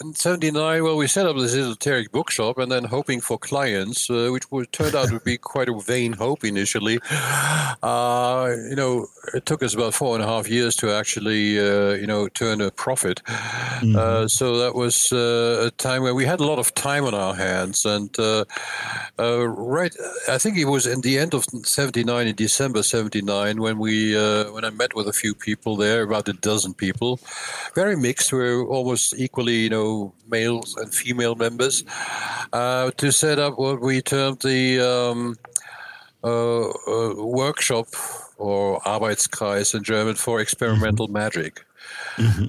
in 0.00 0.14
'79, 0.14 0.84
well, 0.84 0.96
we 0.96 1.06
set 1.06 1.26
up 1.26 1.36
this 1.36 1.54
esoteric 1.54 2.12
bookshop, 2.12 2.58
and 2.58 2.70
then 2.70 2.84
hoping 2.84 3.20
for 3.20 3.38
clients, 3.38 4.10
uh, 4.10 4.28
which 4.30 4.70
turned 4.72 4.94
out 4.94 5.08
to 5.08 5.20
be 5.20 5.36
quite 5.36 5.68
a 5.68 5.78
vain 5.80 6.12
hope 6.12 6.44
initially. 6.44 6.98
Uh, 7.80 8.56
you 8.68 8.74
know, 8.74 9.06
it 9.34 9.46
took 9.46 9.62
us 9.62 9.74
about 9.74 9.94
four 9.94 10.14
and 10.16 10.24
a 10.24 10.26
half 10.26 10.48
years 10.48 10.74
to 10.74 10.90
actually, 10.90 11.58
uh, 11.58 11.92
you 11.92 12.06
know, 12.06 12.26
turn 12.28 12.60
a 12.60 12.70
profit. 12.70 13.22
Uh, 13.96 14.26
so 14.26 14.58
that 14.58 14.74
was 14.74 15.12
uh, 15.12 15.66
a 15.66 15.70
time 15.72 16.02
where 16.02 16.14
we 16.14 16.24
had 16.24 16.40
a 16.40 16.44
lot 16.44 16.58
of 16.58 16.74
time 16.74 17.04
on 17.04 17.14
our 17.14 17.34
hands, 17.34 17.84
and 17.84 18.18
uh, 18.18 18.44
uh, 19.18 19.46
right, 19.46 19.94
I 20.28 20.38
think 20.38 20.58
it 20.58 20.64
was 20.64 20.86
in 20.86 21.02
the 21.02 21.18
end 21.18 21.34
of 21.34 21.44
'79, 21.44 22.26
in 22.26 22.34
December 22.34 22.82
'79, 22.82 23.60
when 23.60 23.78
we 23.78 24.16
uh, 24.16 24.50
when 24.50 24.64
I 24.64 24.70
met 24.70 24.94
with 24.94 25.06
a 25.06 25.12
few 25.12 25.34
people 25.34 25.76
there, 25.76 26.02
about 26.02 26.28
a 26.28 26.32
dozen 26.32 26.74
people, 26.74 27.20
very 27.74 27.96
mixed. 27.96 28.32
We 28.32 28.38
were 28.38 28.66
almost 28.66 29.14
equally, 29.16 29.58
you 29.60 29.70
know, 29.70 29.77
males 30.28 30.76
and 30.76 30.94
female 30.94 31.34
members, 31.34 31.84
uh, 32.52 32.90
to 32.92 33.10
set 33.10 33.38
up 33.38 33.58
what 33.58 33.80
we 33.80 34.00
termed 34.00 34.40
the 34.40 34.80
um, 34.80 35.36
uh, 36.24 36.68
uh, 36.68 37.14
workshop 37.16 37.86
or 38.38 38.80
Arbeitskreis 38.80 39.74
in 39.74 39.82
German 39.82 40.14
for 40.14 40.40
experimental 40.40 41.08
magic. 41.08 41.64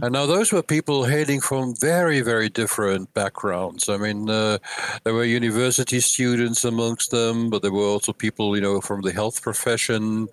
And 0.01 0.11
now 0.13 0.25
those 0.25 0.51
were 0.51 0.63
people 0.63 1.05
hailing 1.05 1.41
from 1.41 1.75
very, 1.75 2.21
very 2.21 2.49
different 2.49 3.13
backgrounds. 3.13 3.87
I 3.89 3.97
mean, 3.97 4.29
uh, 4.29 4.57
there 5.03 5.13
were 5.13 5.23
university 5.25 5.99
students 5.99 6.63
amongst 6.65 7.11
them, 7.11 7.49
but 7.49 7.61
there 7.61 7.71
were 7.71 7.85
also 7.85 8.13
people, 8.13 8.55
you 8.55 8.61
know, 8.61 8.81
from 8.81 9.01
the 9.01 9.11
health 9.11 9.41
profession. 9.41 10.27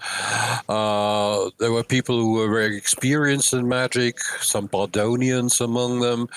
Uh, 0.69 1.51
there 1.59 1.73
were 1.73 1.85
people 1.85 2.19
who 2.19 2.33
were 2.33 2.51
very 2.51 2.77
experienced 2.77 3.53
in 3.53 3.69
magic, 3.69 4.19
some 4.41 4.67
Bardonians 4.67 5.61
among 5.61 6.01
them, 6.01 6.29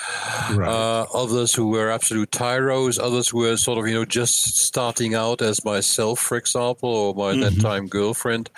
Right. 0.51 0.67
uh, 0.67 1.05
others 1.13 1.53
who 1.53 1.67
were 1.69 1.89
absolute 1.89 2.31
tyros, 2.31 2.99
others 2.99 3.29
who 3.29 3.39
were 3.39 3.57
sort 3.57 3.77
of, 3.77 3.87
you 3.87 3.93
know, 3.93 4.05
just 4.05 4.57
starting 4.57 5.15
out 5.15 5.41
as 5.41 5.63
myself, 5.63 6.19
for 6.19 6.37
example, 6.37 6.89
or 6.89 7.13
my 7.15 7.39
then 7.39 7.55
time 7.55 7.87
girlfriend. 7.87 8.49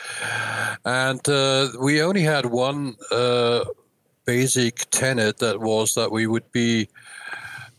And 0.85 1.27
uh, 1.29 1.69
we 1.79 2.01
only 2.01 2.21
had 2.21 2.45
one 2.45 2.95
uh, 3.11 3.65
basic 4.25 4.89
tenet 4.91 5.37
that 5.37 5.59
was 5.59 5.95
that 5.95 6.11
we 6.11 6.27
would 6.27 6.51
be 6.51 6.87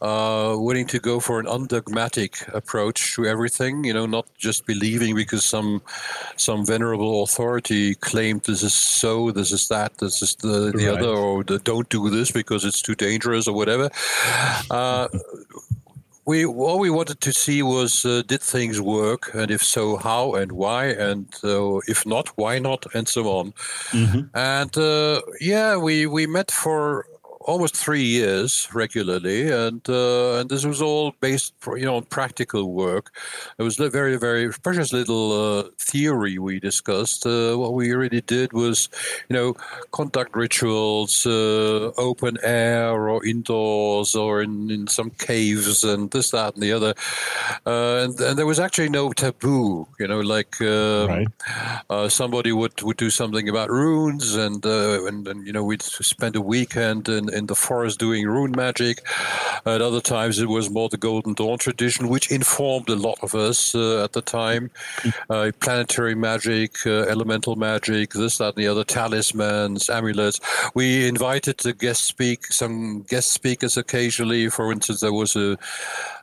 uh, 0.01 0.57
willing 0.59 0.84
to 0.88 0.99
go 0.99 1.20
for 1.20 1.38
an 1.38 1.47
undogmatic 1.47 2.45
approach 2.53 3.14
to 3.14 3.24
everything. 3.24 3.84
You 3.84 3.95
know, 3.95 4.05
not 4.07 4.26
just 4.36 4.66
believing 4.66 5.14
because 5.14 5.45
some 5.45 5.80
some 6.36 6.66
venerable 6.66 7.22
authority 7.22 7.95
claimed 7.95 8.43
this 8.43 8.64
is 8.64 8.74
so, 8.74 9.30
this 9.30 9.53
is 9.53 9.68
that, 9.68 9.99
this 9.99 10.20
is 10.20 10.34
the, 10.36 10.72
the 10.74 10.86
Right. 10.86 10.99
other, 10.99 11.07
or 11.09 11.45
the, 11.45 11.61
don't 11.61 11.88
do 11.88 12.11
this 12.11 12.32
because 12.32 12.64
it's 12.64 12.82
too 12.82 12.97
dangerous 12.97 13.47
or 13.47 13.55
whatever. 13.55 13.90
Uh, 14.70 15.07
we 16.25 16.45
all 16.45 16.79
we 16.79 16.91
wanted 16.91 17.20
to 17.20 17.33
see 17.33 17.62
was 17.62 18.05
uh, 18.05 18.23
did 18.27 18.41
things 18.43 18.81
work, 18.81 19.31
and 19.35 19.51
if 19.51 19.62
so, 19.62 19.97
how 19.97 20.35
and 20.35 20.53
why, 20.53 20.87
and 20.87 21.27
uh, 21.43 21.79
if 21.89 22.07
not, 22.07 22.29
why 22.37 22.59
not, 22.59 22.87
and 22.95 23.09
so 23.09 23.29
on. 23.29 23.55
And 24.35 24.77
uh, 24.79 25.23
yeah, 25.41 25.77
we 25.77 26.07
we 26.07 26.27
met 26.27 26.51
for 26.51 27.07
almost 27.45 27.76
three 27.76 28.05
years 28.05 28.68
regularly, 28.74 29.51
and 29.51 29.82
uh, 29.88 30.40
and 30.40 30.51
this 30.51 30.64
was 30.64 30.80
all 30.82 31.14
based, 31.20 31.55
for, 31.59 31.78
you 31.78 31.84
know, 31.86 31.97
on 31.97 32.05
practical 32.05 32.72
work. 32.72 33.11
It 33.59 33.62
was 33.62 33.76
very 33.76 34.16
very 34.16 34.51
precious 34.62 34.93
little 34.93 35.32
uh, 35.32 35.62
theory 35.78 36.38
we 36.38 36.61
discussed. 36.61 37.26
Uh, 37.26 37.57
what 37.57 37.74
we 37.74 37.93
really 37.93 38.20
did 38.20 38.53
was, 38.53 38.88
you 39.28 39.34
know, 39.36 39.55
conduct 39.93 40.36
rituals, 40.36 41.26
uh, 41.26 41.93
open 41.97 42.38
air 42.43 43.09
or 43.09 43.24
indoors 43.24 44.14
or 44.14 44.43
in, 44.43 44.70
in 44.70 44.86
some 44.86 45.11
caves 45.11 45.84
and 45.84 46.11
this 46.11 46.30
that 46.30 46.55
and 46.55 46.62
the 46.62 46.72
other, 46.72 46.95
uh, 47.66 48.05
and, 48.05 48.20
and 48.20 48.38
there 48.38 48.47
was 48.47 48.61
actually 48.61 48.88
no 48.88 49.12
taboo. 49.12 49.86
You 49.99 50.09
know, 50.09 50.20
like. 50.20 50.61
Um, 50.61 51.03
Right. 51.12 51.28
uh, 51.90 52.09
somebody 52.09 52.53
would, 52.53 52.80
would 52.82 52.97
do 52.97 53.11
something 53.11 53.49
about 53.49 53.70
runes, 53.70 54.34
and, 54.34 54.64
uh, 54.64 55.05
and 55.07 55.26
and 55.28 55.47
you 55.47 55.53
know 55.53 55.64
we'd 55.64 55.82
spend 55.82 56.36
a 56.36 56.40
weekend 56.40 57.09
in, 57.09 57.28
in 57.33 57.47
the 57.47 57.55
forest 57.55 57.99
doing 57.99 58.26
rune 58.26 58.53
magic. 58.53 59.03
At 59.64 59.80
other 59.80 60.01
times, 60.01 60.39
it 60.39 60.49
was 60.49 60.70
more 60.70 60.89
the 60.89 60.97
Golden 60.97 61.35
Dawn 61.35 61.59
tradition, 61.59 62.09
which 62.09 62.30
informed 62.30 62.89
a 62.89 62.97
lot 62.97 63.18
of 63.22 63.35
us 63.35 63.74
uh, 63.74 64.05
at 64.05 64.12
the 64.12 64.22
time. 64.22 64.70
Uh, 65.30 65.53
planetary 65.61 66.14
magic, 66.14 66.87
uh, 66.87 67.03
elemental 67.03 67.57
magic, 67.57 68.12
this, 68.12 68.39
that, 68.39 68.55
and 68.55 68.57
the 68.57 68.68
other, 68.68 68.85
talismans, 68.85 69.89
amulets. 69.89 70.41
We 70.74 71.07
invited 71.09 71.59
to 71.59 71.72
guest 71.72 72.05
speak 72.05 72.47
some 72.47 73.03
guest 73.03 73.33
speakers 73.33 73.76
occasionally. 73.76 74.49
For 74.49 74.72
instance, 74.72 75.01
there 75.01 75.12
was 75.12 75.37
a 75.37 75.59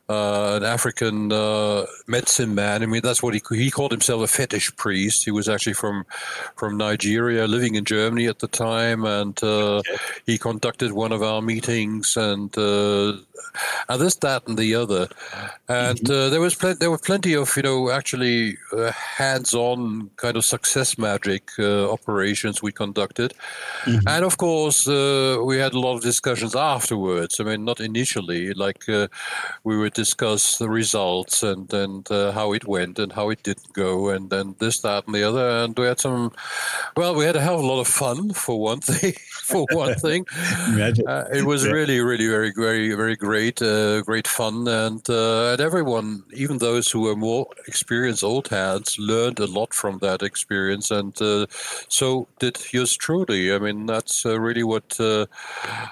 uh, 0.10 0.56
an 0.58 0.64
African 0.64 1.32
uh, 1.32 1.86
medicine 2.08 2.56
man. 2.56 2.82
I 2.82 2.88
mean, 2.88 3.02
that's 3.02 3.22
what 3.22 3.34
he 3.34 3.42
he 3.52 3.70
called 3.70 3.92
himself 3.92 4.24
a 4.24 4.28
fetish 4.28 4.76
priest. 4.76 5.24
He 5.24 5.32
was 5.32 5.48
actually 5.48 5.74
from 5.74 6.06
from 6.56 6.78
Nigeria, 6.78 7.48
living 7.48 7.76
in 7.76 7.86
Germany 7.86 8.28
at 8.28 8.40
the 8.40 8.48
time, 8.48 9.06
and 9.06 9.42
uh, 9.44 9.82
he 10.26 10.38
conducted 10.38 10.92
one 10.92 11.12
of 11.12 11.22
our 11.22 11.42
meetings 11.42 12.18
and. 12.18 12.56
Uh, 12.58 13.18
and 13.88 14.02
this, 14.02 14.16
that, 14.16 14.48
and 14.48 14.58
the 14.58 14.76
other, 14.76 15.08
and 15.68 16.10
uh, 16.10 16.30
there 16.30 16.42
was 16.42 16.56
plen- 16.56 16.78
there 16.80 16.92
were 16.92 17.00
plenty 17.00 17.34
of 17.34 17.56
you 17.56 17.64
know 17.64 17.90
actually 17.90 18.58
uh, 18.72 18.92
hands-on 18.92 20.10
kind 20.18 20.38
of 20.38 20.46
success 20.46 20.98
magic 20.98 21.50
uh, 21.58 21.92
operations 21.92 22.62
we 22.62 22.72
conducted, 22.72 23.34
and 23.86 24.26
of 24.26 24.38
course 24.38 24.88
uh, 24.88 25.42
we 25.44 25.58
had 25.58 25.74
a 25.74 25.80
lot 25.80 25.96
of 25.96 26.02
discussions 26.02 26.56
afterwards. 26.56 27.40
I 27.40 27.44
mean, 27.44 27.66
not 27.66 27.80
initially, 27.80 28.54
like 28.54 28.88
uh, 28.88 29.08
we 29.64 29.78
would 29.78 29.94
discuss 30.00 30.58
the 30.62 30.70
results 30.82 31.44
and 31.44 31.74
and 31.84 32.04
uh, 32.12 32.32
how 32.40 32.48
it 32.58 32.66
went 32.76 33.00
and 33.00 33.12
how 33.14 33.30
it 33.34 33.42
didn't 33.44 33.74
go, 33.74 34.10
and 34.14 34.30
then 34.30 34.56
this, 34.60 34.80
that, 34.82 35.06
and 35.06 35.16
the 35.16 35.24
other, 35.30 35.48
and 35.64 35.78
we 35.78 35.86
had 35.92 36.00
some. 36.00 36.32
Well, 36.98 37.14
we 37.16 37.26
had 37.26 37.36
a 37.36 37.42
hell 37.42 37.58
of 37.60 37.64
a 37.64 37.68
lot 37.72 37.82
of 37.82 37.88
fun 37.88 38.34
for 38.34 38.56
one 38.72 38.82
thing. 38.92 39.14
for 39.50 39.66
one 39.84 39.96
thing, 39.96 40.26
uh, 41.08 41.26
it 41.34 41.44
was 41.46 41.66
Yeah. 41.66 41.72
really, 41.78 42.00
really, 42.02 42.28
very, 42.28 42.52
very, 42.56 42.94
very 42.96 43.16
great, 43.16 43.62
uh, 43.62 44.02
great 44.02 44.28
fun, 44.28 44.68
and 44.68 45.04
uh, 45.10 45.52
and 45.54 45.62
everyone, 45.62 46.24
even 46.34 46.58
those 46.60 46.92
who 46.92 47.02
were 47.02 47.16
more 47.16 47.48
experienced 47.68 48.24
old 48.24 48.48
hands, 48.50 48.98
learned 49.00 49.40
a 49.40 49.48
lot 49.48 49.74
from 49.74 50.00
that 50.00 50.22
experience, 50.22 50.92
and 50.92 51.14
uh, 51.22 51.46
so 51.88 52.28
did 52.40 52.58
yours 52.74 52.96
truly. 52.96 53.54
I 53.54 53.60
mean, 53.60 53.86
that's 53.86 54.26
uh, 54.26 54.40
really 54.40 54.64
what 54.64 55.00
uh, 55.00 55.26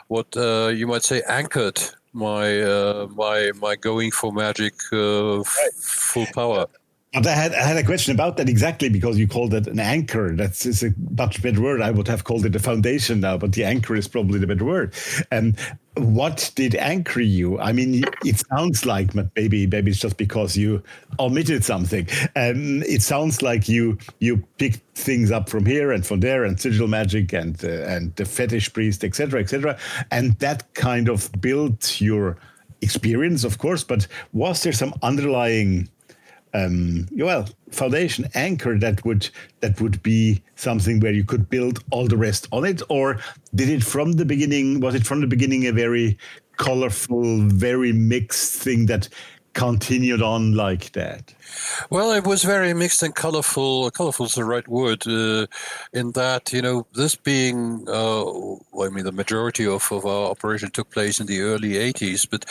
what 0.07 0.35
uh, 0.37 0.67
you 0.79 0.87
might 0.87 1.03
say 1.03 1.21
anchored 1.27 1.79
my 2.17 2.61
uh, 2.61 3.07
my 3.15 3.51
my 3.61 3.75
going 3.75 4.11
for 4.11 4.31
magic 4.33 4.73
uh, 4.91 5.39
f- 5.39 5.73
full 5.75 6.25
power. 6.33 6.67
But 7.13 7.25
I 7.25 7.31
had 7.31 7.53
I 7.53 7.63
had 7.63 7.77
a 7.77 7.83
question 7.83 8.13
about 8.13 8.37
that 8.37 8.49
exactly 8.49 8.89
because 8.89 9.17
you 9.17 9.27
called 9.27 9.53
it 9.53 9.67
an 9.67 9.79
anchor. 9.79 10.35
That's 10.35 10.65
is 10.65 10.83
a 10.83 10.93
much 11.17 11.41
better 11.41 11.61
word. 11.61 11.81
I 11.81 11.91
would 11.91 12.07
have 12.07 12.23
called 12.25 12.45
it 12.45 12.55
a 12.55 12.59
foundation 12.59 13.21
now, 13.21 13.37
but 13.37 13.53
the 13.53 13.63
anchor 13.63 13.95
is 13.95 14.07
probably 14.07 14.39
the 14.39 14.47
better 14.47 14.65
word. 14.65 14.93
And 15.31 15.57
what 15.99 16.51
did 16.55 16.75
anchor 16.75 17.21
you? 17.21 17.59
I 17.59 17.71
mean, 17.71 18.03
it 18.23 18.43
sounds 18.49 18.85
like 18.85 19.13
maybe 19.35 19.67
maybe 19.67 19.91
it's 19.91 19.99
just 19.99 20.17
because 20.17 20.55
you 20.55 20.83
omitted 21.19 21.63
something. 21.63 22.07
Um, 22.35 22.83
it 22.83 23.01
sounds 23.01 23.41
like 23.41 23.67
you 23.67 23.97
you 24.19 24.37
picked 24.57 24.81
things 24.97 25.31
up 25.31 25.49
from 25.49 25.65
here 25.65 25.91
and 25.91 26.05
from 26.05 26.19
there 26.19 26.43
and 26.43 26.59
sigil 26.59 26.87
magic 26.87 27.33
and 27.33 27.63
uh, 27.63 27.67
and 27.67 28.15
the 28.15 28.25
fetish 28.25 28.73
priest, 28.73 29.03
etc., 29.03 29.41
etc., 29.41 29.77
and 30.11 30.37
that 30.39 30.73
kind 30.73 31.09
of 31.09 31.31
built 31.41 32.01
your 32.01 32.37
experience, 32.81 33.43
of 33.43 33.57
course. 33.57 33.83
But 33.83 34.07
was 34.33 34.63
there 34.63 34.73
some 34.73 34.93
underlying 35.01 35.89
um, 36.57 37.07
well 37.11 37.47
foundation 37.71 38.27
anchor 38.33 38.77
that 38.77 39.03
would 39.05 39.29
that 39.59 39.79
would 39.81 40.01
be 40.03 40.41
something 40.55 40.99
where 40.99 41.13
you 41.13 41.23
could 41.23 41.49
build 41.49 41.83
all 41.91 42.07
the 42.07 42.17
rest 42.17 42.47
on 42.51 42.65
it 42.65 42.81
or 42.89 43.19
did 43.55 43.69
it 43.69 43.83
from 43.83 44.13
the 44.13 44.25
beginning 44.25 44.79
was 44.79 44.95
it 44.95 45.05
from 45.05 45.21
the 45.21 45.27
beginning 45.27 45.67
a 45.67 45.71
very 45.71 46.17
colorful 46.57 47.41
very 47.43 47.91
mixed 47.91 48.53
thing 48.61 48.85
that 48.85 49.09
continued 49.53 50.21
on 50.21 50.53
like 50.53 50.91
that 50.93 51.33
Well, 51.89 52.11
it 52.11 52.25
was 52.25 52.43
very 52.43 52.73
mixed 52.73 53.03
and 53.03 53.15
colorful. 53.15 53.89
Colorful 53.91 54.25
is 54.25 54.35
the 54.35 54.43
right 54.43 54.67
word. 54.67 55.07
Uh, 55.07 55.47
in 55.93 56.11
that, 56.13 56.51
you 56.51 56.61
know, 56.61 56.85
this 56.93 57.15
being, 57.15 57.85
uh, 57.87 58.25
I 58.81 58.89
mean, 58.89 59.05
the 59.05 59.11
majority 59.11 59.65
of, 59.65 59.89
of 59.91 60.05
our 60.05 60.31
operation 60.31 60.71
took 60.71 60.89
place 60.89 61.19
in 61.19 61.27
the 61.27 61.41
early 61.41 61.73
'80s, 61.73 62.27
but 62.29 62.45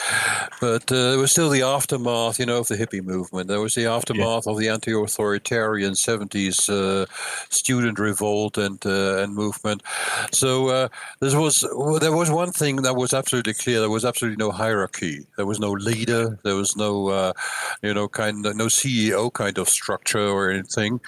but 0.59 0.91
uh, 0.91 1.13
it 1.13 1.17
was 1.17 1.31
still 1.31 1.49
the 1.49 1.61
aftermath, 1.61 2.39
you 2.39 2.45
know, 2.45 2.59
of 2.59 2.67
the 2.67 2.75
hippie 2.75 3.03
movement. 3.03 3.47
There 3.47 3.61
was 3.61 3.75
the 3.75 3.85
aftermath 3.85 4.45
yeah. 4.45 4.51
of 4.51 4.59
the 4.59 4.69
anti-authoritarian 4.69 5.93
'70s 5.93 6.69
uh, 6.69 7.05
student 7.49 7.99
revolt 7.99 8.57
and 8.57 8.83
uh, 8.85 9.17
and 9.23 9.35
movement. 9.35 9.83
So 10.31 10.69
uh, 10.69 10.87
this 11.19 11.35
was 11.35 11.61
there 11.99 12.15
was 12.15 12.31
one 12.31 12.51
thing 12.51 12.77
that 12.77 12.95
was 12.95 13.13
absolutely 13.13 13.53
clear. 13.53 13.79
There 13.79 13.89
was 13.89 14.05
absolutely 14.05 14.43
no 14.43 14.51
hierarchy. 14.51 15.25
There 15.35 15.45
was 15.45 15.59
no 15.59 15.71
leader. 15.71 16.39
There 16.43 16.55
was 16.55 16.75
no, 16.75 17.33
you 17.81 17.93
know, 17.93 18.07
kind 18.07 18.45
of 18.45 18.55
no 18.55 18.67
CEO 18.87 19.31
kind 19.33 19.57
of 19.57 19.69
structure 19.69 20.27
or 20.27 20.49
anything. 20.49 20.99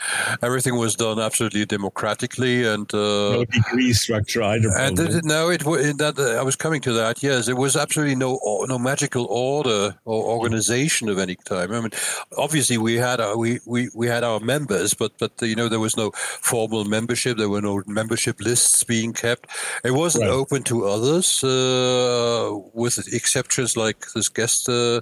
Everything 0.41 0.75
was 0.75 0.95
done 0.95 1.19
absolutely 1.19 1.65
democratically 1.65 2.65
and 2.65 2.93
uh, 2.93 3.31
no 3.31 3.45
degree 3.45 3.93
structure 3.93 4.43
either. 4.43 4.71
And 4.77 4.99
it, 4.99 5.23
no, 5.25 5.49
it 5.49 5.63
that 5.97 6.15
uh, 6.17 6.39
I 6.39 6.43
was 6.43 6.55
coming 6.55 6.81
to 6.81 6.93
that. 6.93 7.23
Yes, 7.23 7.47
it 7.47 7.57
was 7.57 7.75
absolutely 7.75 8.15
no 8.15 8.39
no 8.67 8.77
magical 8.77 9.25
order 9.25 9.95
or 10.05 10.23
organization 10.23 11.09
of 11.09 11.17
any 11.17 11.35
time. 11.35 11.71
I 11.71 11.79
mean, 11.81 11.91
obviously 12.37 12.77
we 12.77 12.95
had 12.95 13.19
our, 13.19 13.37
we, 13.37 13.59
we 13.65 13.89
we 13.93 14.07
had 14.07 14.23
our 14.23 14.39
members, 14.39 14.93
but 14.93 15.11
but 15.19 15.31
you 15.41 15.55
know 15.55 15.69
there 15.69 15.79
was 15.79 15.95
no 15.97 16.11
formal 16.51 16.85
membership. 16.85 17.37
There 17.37 17.49
were 17.49 17.61
no 17.61 17.81
membership 17.87 18.39
lists 18.39 18.83
being 18.83 19.13
kept. 19.13 19.49
It 19.83 19.91
wasn't 19.91 20.25
right. 20.25 20.39
open 20.41 20.63
to 20.63 20.85
others, 20.85 21.43
uh, 21.43 22.49
with 22.73 22.95
exceptions 23.13 23.77
like 23.77 23.99
this 24.13 24.29
guest 24.29 24.69
uh, 24.69 25.01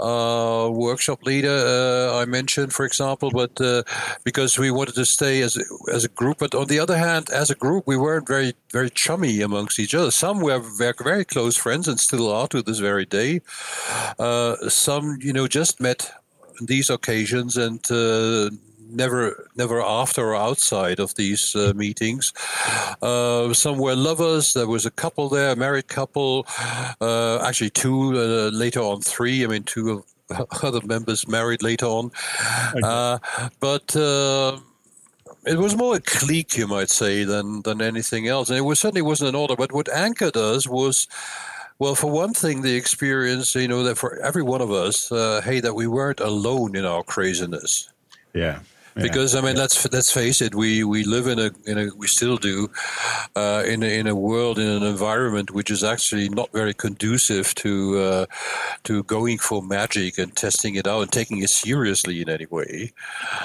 uh 0.00 0.68
workshop 0.70 1.22
leader 1.24 1.56
uh, 1.56 1.85
I 2.22 2.24
mentioned, 2.24 2.72
for 2.72 2.84
example, 2.84 3.30
but 3.30 3.60
uh, 3.60 3.82
because 4.24 4.58
we 4.58 4.70
wanted 4.70 4.94
to 4.96 5.04
stay 5.04 5.42
as 5.42 5.56
a, 5.56 5.64
as 5.92 6.04
a 6.04 6.08
group. 6.08 6.38
But 6.38 6.54
on 6.54 6.66
the 6.66 6.78
other 6.78 6.96
hand, 6.96 7.30
as 7.30 7.50
a 7.50 7.54
group, 7.54 7.84
we 7.86 7.96
weren't 7.96 8.28
very 8.28 8.54
very 8.72 8.90
chummy 8.90 9.40
amongst 9.42 9.78
each 9.78 9.94
other. 9.94 10.10
Some 10.10 10.40
were 10.40 10.58
very, 10.58 11.24
close 11.24 11.56
friends 11.56 11.88
and 11.88 11.98
still 11.98 12.30
are 12.32 12.48
to 12.48 12.62
this 12.62 12.78
very 12.78 13.06
day. 13.06 13.40
Uh, 14.18 14.56
some, 14.68 15.18
you 15.20 15.32
know, 15.32 15.46
just 15.48 15.80
met 15.80 16.12
on 16.60 16.66
these 16.66 16.90
occasions 16.90 17.56
and 17.56 17.80
uh, 17.90 18.50
never 18.88 19.48
never 19.56 19.82
after 19.82 20.22
or 20.28 20.36
outside 20.36 21.00
of 21.00 21.14
these 21.14 21.54
uh, 21.56 21.72
meetings. 21.74 22.32
Uh, 23.02 23.52
some 23.52 23.78
were 23.78 23.94
lovers. 23.94 24.54
There 24.54 24.66
was 24.66 24.86
a 24.86 24.90
couple 24.90 25.28
there, 25.28 25.52
a 25.52 25.56
married 25.56 25.88
couple, 25.88 26.46
uh, 27.00 27.38
actually 27.42 27.70
two 27.70 28.18
uh, 28.18 28.50
later 28.52 28.80
on 28.80 29.00
three. 29.00 29.44
I 29.44 29.46
mean, 29.48 29.64
two 29.64 29.90
of 29.90 30.04
other 30.62 30.80
members 30.84 31.28
married 31.28 31.62
later 31.62 31.86
on. 31.86 32.10
Okay. 32.70 32.80
Uh, 32.82 33.18
but 33.60 33.94
uh, 33.96 34.58
it 35.46 35.58
was 35.58 35.76
more 35.76 35.96
a 35.96 36.00
clique, 36.00 36.56
you 36.56 36.66
might 36.66 36.90
say, 36.90 37.24
than 37.24 37.62
than 37.62 37.80
anything 37.80 38.28
else. 38.28 38.48
And 38.48 38.58
it 38.58 38.62
was 38.62 38.78
certainly 38.78 39.02
wasn't 39.02 39.30
an 39.30 39.34
order. 39.34 39.56
But 39.56 39.72
what 39.72 39.88
Anchor 39.88 40.30
does 40.30 40.68
was. 40.68 41.08
Well, 41.78 41.94
for 41.94 42.10
one 42.10 42.32
thing, 42.32 42.62
the 42.62 42.74
experience, 42.74 43.54
you 43.54 43.68
know, 43.68 43.82
that 43.82 43.98
for 43.98 44.18
every 44.20 44.42
one 44.42 44.62
of 44.62 44.72
us, 44.72 45.12
uh, 45.12 45.42
hey, 45.44 45.60
that 45.60 45.74
we 45.74 45.86
weren't 45.86 46.20
alone 46.20 46.74
in 46.74 46.86
our 46.86 47.02
craziness. 47.02 47.90
Yeah 48.32 48.60
because 49.02 49.34
I 49.34 49.40
mean, 49.40 49.56
let's 49.56 49.90
let's 49.92 50.10
face 50.10 50.40
it, 50.40 50.54
we, 50.54 50.84
we 50.84 51.04
live 51.04 51.26
in 51.26 51.38
a 51.38 51.50
in 51.66 51.78
a 51.78 51.94
we 51.96 52.06
still 52.06 52.36
do 52.36 52.70
uh, 53.34 53.62
in 53.66 53.82
a, 53.82 53.98
in 53.98 54.06
a 54.06 54.14
world 54.14 54.58
in 54.58 54.66
an 54.66 54.82
environment 54.82 55.50
which 55.50 55.70
is 55.70 55.84
actually 55.84 56.28
not 56.28 56.50
very 56.52 56.74
conducive 56.74 57.54
to 57.56 57.98
uh, 57.98 58.26
to 58.84 59.02
going 59.04 59.38
for 59.38 59.62
magic 59.62 60.18
and 60.18 60.34
testing 60.36 60.74
it 60.76 60.86
out 60.86 61.02
and 61.02 61.12
taking 61.12 61.42
it 61.42 61.50
seriously 61.50 62.22
in 62.22 62.28
any 62.28 62.46
way. 62.46 62.92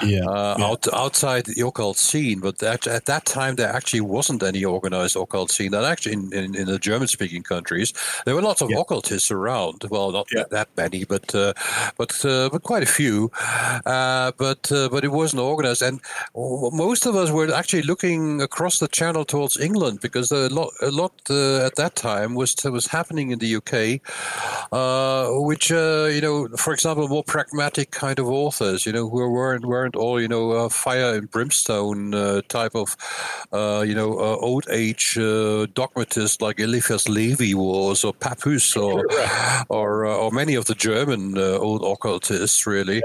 Yeah, 0.02 0.24
uh, 0.24 0.56
yeah. 0.58 0.64
Out, 0.64 0.92
outside 0.92 1.46
the 1.46 1.66
occult 1.66 1.98
scene, 1.98 2.40
but 2.40 2.58
that, 2.58 2.86
at 2.86 3.06
that 3.06 3.24
time 3.26 3.56
there 3.56 3.68
actually 3.68 4.00
wasn't 4.00 4.42
any 4.42 4.64
organized 4.64 5.16
occult 5.16 5.50
scene. 5.50 5.72
That 5.72 5.84
actually 5.84 6.14
in, 6.14 6.32
in, 6.32 6.54
in 6.54 6.66
the 6.66 6.78
German 6.78 7.08
speaking 7.08 7.42
countries 7.42 7.92
there 8.24 8.34
were 8.34 8.42
lots 8.42 8.62
of 8.62 8.70
yeah. 8.70 8.80
occultists 8.80 9.30
around. 9.30 9.84
Well, 9.90 10.12
not 10.12 10.28
yeah. 10.32 10.44
that 10.50 10.68
many, 10.76 11.04
but 11.04 11.34
uh, 11.34 11.52
but 11.96 12.24
uh, 12.24 12.48
but 12.50 12.62
quite 12.62 12.82
a 12.82 12.86
few. 12.86 13.30
Uh, 13.84 14.32
but 14.38 14.68
but 14.70 15.04
it 15.04 15.12
wasn't 15.12 15.41
organized. 15.42 15.82
And 15.82 16.00
most 16.34 17.06
of 17.06 17.16
us 17.16 17.30
were 17.30 17.52
actually 17.52 17.82
looking 17.82 18.40
across 18.40 18.78
the 18.78 18.88
channel 18.88 19.24
towards 19.24 19.58
England 19.58 20.00
because 20.00 20.32
a 20.32 20.48
lot, 20.48 20.72
a 20.80 20.90
lot 20.90 21.12
uh, 21.30 21.66
at 21.66 21.76
that 21.76 21.96
time 21.96 22.34
was 22.34 22.54
was 22.64 22.86
happening 22.86 23.30
in 23.30 23.38
the 23.38 23.56
UK, 23.56 24.00
uh, 24.72 25.28
which 25.40 25.72
uh, 25.72 26.08
you 26.10 26.20
know, 26.20 26.48
for 26.56 26.72
example, 26.72 27.08
more 27.08 27.24
pragmatic 27.24 27.90
kind 27.90 28.18
of 28.18 28.28
authors, 28.28 28.86
you 28.86 28.92
know, 28.92 29.08
who 29.08 29.28
weren't 29.30 29.64
weren't 29.64 29.96
all 29.96 30.20
you 30.20 30.28
know 30.28 30.52
uh, 30.52 30.68
fire 30.68 31.14
and 31.14 31.30
brimstone 31.30 32.14
uh, 32.14 32.42
type 32.48 32.74
of 32.74 32.96
uh, 33.52 33.84
you 33.86 33.94
know 33.94 34.18
old 34.18 34.66
age 34.70 35.18
dogmatists 35.74 36.40
like 36.40 36.60
Eliphas 36.60 37.08
Levi 37.08 37.54
was 37.54 38.04
or 38.04 38.12
Papus 38.12 38.76
or 38.86 39.04
or 39.68 40.06
or 40.06 40.30
many 40.30 40.54
of 40.54 40.64
the 40.66 40.74
German 40.74 41.38
old 41.38 41.82
occultists 41.84 42.66
really. 42.66 43.02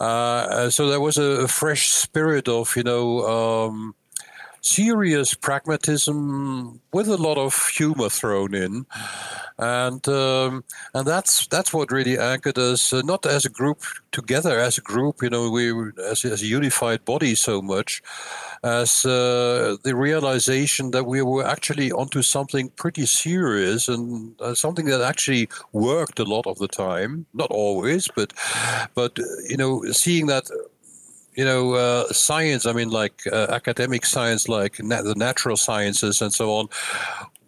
Yeah. 0.00 0.68
so 0.68 0.88
there 0.88 1.00
was 1.00 1.18
a 1.18 1.48
fresh 1.60 1.90
spirit 1.90 2.48
of, 2.48 2.74
you 2.74 2.82
know, 2.82 3.20
um, 3.36 3.94
serious 4.62 5.34
pragmatism 5.34 6.80
with 6.92 7.08
a 7.08 7.16
lot 7.16 7.36
of 7.36 7.54
humor 7.68 8.08
thrown 8.08 8.54
in, 8.54 8.86
and 9.58 10.08
um, 10.08 10.64
and 10.94 11.06
that's 11.06 11.46
that's 11.48 11.74
what 11.74 11.92
really 11.92 12.18
anchored 12.18 12.58
us, 12.58 12.94
uh, 12.94 13.02
not 13.04 13.26
as 13.26 13.44
a 13.44 13.50
group 13.50 13.82
together, 14.10 14.58
as 14.58 14.78
a 14.78 14.80
group, 14.80 15.22
you 15.22 15.28
know, 15.28 15.50
we 15.50 15.70
as, 16.10 16.24
as 16.24 16.40
a 16.42 16.46
unified 16.46 17.04
body 17.04 17.34
so 17.34 17.60
much, 17.60 18.02
as 18.64 19.04
uh, 19.04 19.76
the 19.84 19.94
realization 19.94 20.92
that 20.92 21.04
we 21.04 21.20
were 21.20 21.46
actually 21.46 21.92
onto 21.92 22.22
something 22.22 22.70
pretty 22.70 23.04
serious 23.04 23.86
and 23.86 24.34
uh, 24.40 24.54
something 24.54 24.86
that 24.86 25.02
actually 25.02 25.46
worked 25.72 26.18
a 26.20 26.24
lot 26.34 26.46
of 26.46 26.56
the 26.58 26.68
time, 26.68 27.26
not 27.34 27.50
always, 27.50 28.08
but 28.16 28.32
but 28.94 29.18
you 29.46 29.58
know, 29.58 29.84
seeing 29.92 30.26
that 30.26 30.48
you 31.34 31.44
know, 31.44 31.74
uh, 31.74 32.12
science, 32.12 32.66
I 32.66 32.72
mean, 32.72 32.90
like 32.90 33.22
uh, 33.30 33.46
academic 33.50 34.04
science, 34.04 34.48
like 34.48 34.76
the 34.76 35.14
natural 35.16 35.56
sciences 35.56 36.20
and 36.22 36.32
so 36.32 36.52
on, 36.54 36.68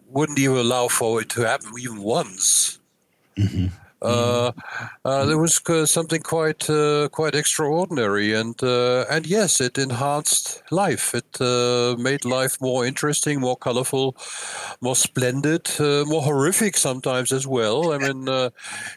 wouldn't 0.09 0.39
even 0.39 0.57
allow 0.57 0.87
for 0.87 1.21
it 1.21 1.29
to 1.29 1.41
happen 1.41 1.71
even 1.79 2.01
once. 2.01 2.79
Mm-hmm. 3.37 3.67
Uh, 4.03 4.51
uh, 5.05 5.25
there 5.25 5.37
was 5.37 5.61
something 5.89 6.21
quite 6.21 6.69
uh, 6.69 7.07
quite 7.09 7.35
extraordinary, 7.35 8.33
and 8.33 8.61
uh, 8.63 9.05
and 9.09 9.25
yes, 9.25 9.61
it 9.61 9.77
enhanced 9.77 10.63
life. 10.71 11.15
It 11.15 11.39
uh, 11.39 11.95
made 11.97 12.25
life 12.25 12.59
more 12.59 12.85
interesting, 12.85 13.39
more 13.39 13.57
colorful, 13.57 14.15
more 14.81 14.95
splendid, 14.95 15.69
more 15.79 16.21
horrific 16.21 16.77
sometimes 16.77 17.31
as 17.31 17.47
well. 17.47 17.93
I 17.93 17.97
mean, 17.97 18.51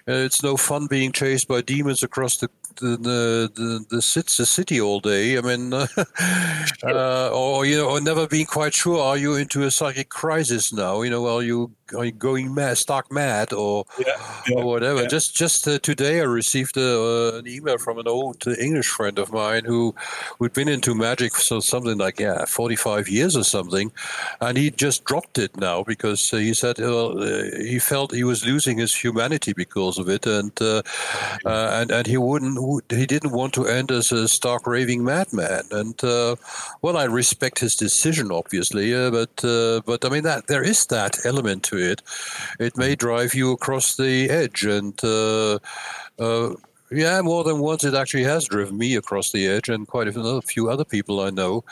it's 0.06 0.42
no 0.42 0.56
fun 0.56 0.86
being 0.86 1.12
chased 1.12 1.48
by 1.48 1.60
demons 1.62 2.02
across 2.02 2.38
the 2.38 2.48
the 2.76 2.96
the 2.96 3.52
the, 3.54 3.84
the, 3.90 3.96
the 3.96 4.46
city 4.46 4.80
all 4.80 5.00
day. 5.00 5.38
I 5.38 5.40
mean, 5.40 5.72
uh, 6.82 7.30
or 7.32 7.64
you 7.64 7.76
know, 7.76 7.90
or 7.90 8.00
never 8.00 8.26
being 8.26 8.46
quite 8.46 8.74
sure. 8.74 9.00
Are 9.00 9.16
you 9.16 9.34
into 9.36 9.62
a 9.62 9.70
psychic 9.70 10.08
crisis 10.08 10.72
now? 10.72 11.02
You 11.02 11.10
know, 11.10 11.26
are 11.26 11.42
you 11.42 11.72
are 11.96 12.04
you 12.04 12.12
going 12.12 12.54
mad, 12.54 12.78
stark 12.78 13.12
mad, 13.12 13.52
or 13.52 13.84
yeah, 13.98 14.14
yeah, 14.48 14.56
or 14.56 14.64
whatever? 14.64 14.95
Yeah. 15.02 15.08
Just 15.08 15.34
just 15.36 15.66
uh, 15.68 15.78
today, 15.78 16.20
I 16.20 16.24
received 16.24 16.76
uh, 16.78 17.34
an 17.34 17.46
email 17.46 17.78
from 17.78 17.98
an 17.98 18.08
old 18.08 18.46
English 18.46 18.88
friend 18.88 19.18
of 19.18 19.32
mine 19.32 19.64
who 19.64 19.94
who'd 20.38 20.52
been 20.52 20.68
into 20.68 20.94
magic 20.94 21.34
for 21.34 21.60
something 21.60 21.98
like 21.98 22.20
yeah, 22.20 22.44
forty 22.46 22.76
five 22.76 23.08
years 23.08 23.36
or 23.36 23.44
something, 23.44 23.92
and 24.40 24.56
he 24.58 24.70
just 24.70 25.04
dropped 25.04 25.38
it 25.38 25.56
now 25.56 25.82
because 25.82 26.32
uh, 26.32 26.36
he 26.38 26.54
said 26.54 26.80
uh, 26.80 27.14
he 27.58 27.78
felt 27.78 28.12
he 28.12 28.24
was 28.24 28.44
losing 28.46 28.78
his 28.78 28.94
humanity 28.94 29.52
because 29.52 29.98
of 29.98 30.08
it, 30.08 30.26
and 30.26 30.52
uh, 30.60 30.82
and 31.44 31.90
and 31.90 32.06
he 32.06 32.16
wouldn't 32.16 32.58
he 32.90 33.06
didn't 33.06 33.32
want 33.32 33.52
to 33.54 33.66
end 33.66 33.90
as 33.90 34.12
a 34.12 34.28
stark 34.28 34.66
raving 34.66 35.04
madman. 35.04 35.64
And 35.70 36.02
uh, 36.04 36.36
well, 36.82 36.96
I 36.96 37.04
respect 37.04 37.58
his 37.58 37.76
decision, 37.76 38.30
obviously, 38.30 38.94
uh, 38.94 39.10
but 39.10 39.44
uh, 39.44 39.80
but 39.84 40.04
I 40.04 40.08
mean 40.08 40.22
that 40.24 40.46
there 40.46 40.62
is 40.62 40.86
that 40.86 41.18
element 41.24 41.62
to 41.64 41.76
it. 41.76 42.02
It 42.58 42.76
may 42.76 42.94
drive 42.94 43.34
you 43.34 43.52
across 43.52 43.96
the 43.96 44.28
edge, 44.30 44.64
and 44.64 44.85
uh, 45.02 45.58
uh, 46.18 46.54
yeah, 46.90 47.20
more 47.20 47.42
than 47.42 47.58
once 47.58 47.82
it 47.84 47.94
actually 47.94 48.24
has 48.24 48.46
driven 48.46 48.78
me 48.78 48.94
across 48.96 49.32
the 49.32 49.46
edge, 49.46 49.68
and 49.68 49.88
quite 49.88 50.08
a 50.08 50.42
few 50.42 50.70
other 50.70 50.84
people 50.84 51.20
I 51.20 51.30
know. 51.30 51.64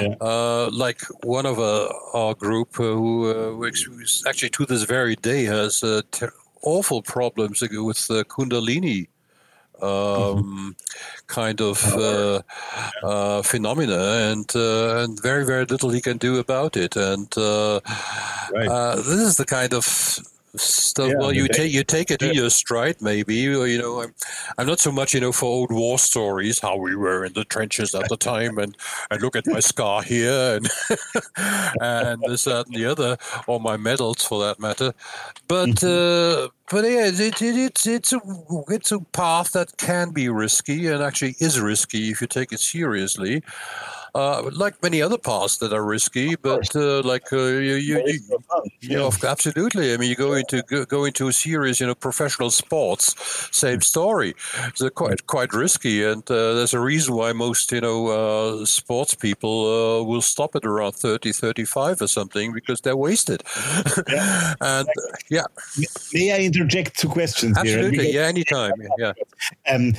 Yeah. 0.00 0.14
Uh, 0.20 0.70
like 0.72 1.00
one 1.22 1.46
of 1.46 1.58
uh, 1.58 1.88
our 2.14 2.34
group 2.34 2.80
uh, 2.80 2.82
who, 2.82 3.60
uh, 3.62 3.70
actually 4.28 4.50
to 4.50 4.66
this 4.66 4.82
very 4.82 5.16
day 5.16 5.44
has 5.44 5.80
ter- 6.10 6.32
awful 6.62 7.02
problems 7.02 7.60
with 7.60 8.06
the 8.08 8.24
Kundalini 8.24 9.08
um, 9.82 10.76
kind 11.26 11.60
of 11.60 11.84
uh, 11.94 12.42
uh, 13.02 13.42
phenomena, 13.42 14.30
and 14.30 14.50
uh, 14.54 15.02
and 15.02 15.20
very 15.22 15.44
very 15.44 15.64
little 15.64 15.90
he 15.90 16.00
can 16.00 16.18
do 16.18 16.38
about 16.38 16.76
it. 16.76 16.96
And 16.96 17.32
uh, 17.36 17.80
right. 18.52 18.68
Uh, 18.68 18.96
this 18.96 19.20
is 19.20 19.36
the 19.36 19.44
kind 19.44 19.74
of 19.74 20.18
stuff. 20.56 21.08
Yeah, 21.08 21.18
well, 21.18 21.32
you 21.32 21.48
take 21.48 21.72
you 21.72 21.84
take 21.84 22.10
it 22.10 22.22
in 22.22 22.34
your 22.34 22.50
stride, 22.50 23.00
maybe. 23.00 23.48
Or, 23.48 23.66
you 23.66 23.78
know, 23.78 24.02
I'm 24.02 24.14
I'm 24.58 24.66
not 24.66 24.80
so 24.80 24.92
much, 24.92 25.14
you 25.14 25.20
know, 25.20 25.32
for 25.32 25.46
old 25.46 25.72
war 25.72 25.98
stories, 25.98 26.58
how 26.58 26.76
we 26.76 26.94
were 26.94 27.24
in 27.24 27.32
the 27.32 27.44
trenches 27.44 27.94
at 27.94 28.08
the 28.08 28.16
time, 28.16 28.58
and 28.58 28.76
and 29.10 29.22
look 29.22 29.36
at 29.36 29.46
my 29.46 29.60
scar 29.70 30.02
here, 30.02 30.56
and 30.56 30.68
and 31.80 32.22
this 32.22 32.44
that 32.44 32.66
and 32.66 32.74
the 32.74 32.86
other, 32.86 33.16
or 33.46 33.60
my 33.60 33.76
medals 33.76 34.24
for 34.24 34.44
that 34.44 34.60
matter. 34.60 34.92
But 35.48 35.70
mm-hmm. 35.70 36.46
uh, 36.46 36.48
but 36.70 36.84
yeah, 36.84 37.06
it, 37.06 37.20
it, 37.20 37.42
it's 37.42 37.86
it's 37.86 38.12
a 38.12 38.20
it's 38.68 38.92
a 38.92 39.00
path 39.00 39.52
that 39.52 39.76
can 39.76 40.10
be 40.10 40.28
risky, 40.28 40.86
and 40.88 41.02
actually 41.02 41.36
is 41.38 41.60
risky 41.60 42.10
if 42.10 42.20
you 42.20 42.26
take 42.26 42.52
it 42.52 42.60
seriously 42.60 43.42
uh, 44.16 44.50
like 44.54 44.82
many 44.82 45.02
other 45.02 45.18
paths 45.18 45.58
that 45.58 45.74
are 45.74 45.84
risky, 45.84 46.36
but 46.36 46.74
uh, 46.74 47.02
like 47.02 47.30
uh, 47.34 47.36
you, 47.36 47.74
you, 47.74 48.02
you, 48.06 48.20
you 48.80 48.96
know, 48.96 49.10
absolutely. 49.22 49.92
I 49.92 49.98
mean, 49.98 50.08
you 50.08 50.16
go 50.16 50.32
into 50.32 50.62
go, 50.62 50.86
go 50.86 51.04
into 51.04 51.28
a 51.28 51.32
serious, 51.34 51.80
you 51.80 51.86
know, 51.86 51.94
professional 51.94 52.50
sports, 52.50 53.14
same 53.54 53.82
story. 53.82 54.34
It's 54.68 54.82
quite 54.94 55.26
quite 55.26 55.52
risky, 55.52 56.02
and 56.02 56.22
uh, 56.30 56.54
there's 56.54 56.72
a 56.72 56.80
reason 56.80 57.14
why 57.14 57.34
most 57.34 57.70
you 57.72 57.82
know 57.82 58.06
uh, 58.08 58.64
sports 58.64 59.14
people 59.14 59.54
uh, 59.66 60.02
will 60.02 60.22
stop 60.22 60.56
at 60.56 60.64
around 60.64 60.92
30, 60.92 61.32
35 61.32 62.00
or 62.00 62.08
something 62.08 62.54
because 62.54 62.80
they're 62.80 62.96
wasted. 62.96 63.42
Yeah. 64.08 64.54
and 64.62 64.88
yeah, 65.28 65.44
may 66.14 66.32
I 66.32 66.38
interject 66.38 66.98
two 66.98 67.10
questions? 67.10 67.58
Absolutely, 67.58 68.06
here? 68.06 68.22
yeah, 68.22 68.28
anytime. 68.28 68.72
Yeah. 68.98 69.12
Um, 69.70 69.92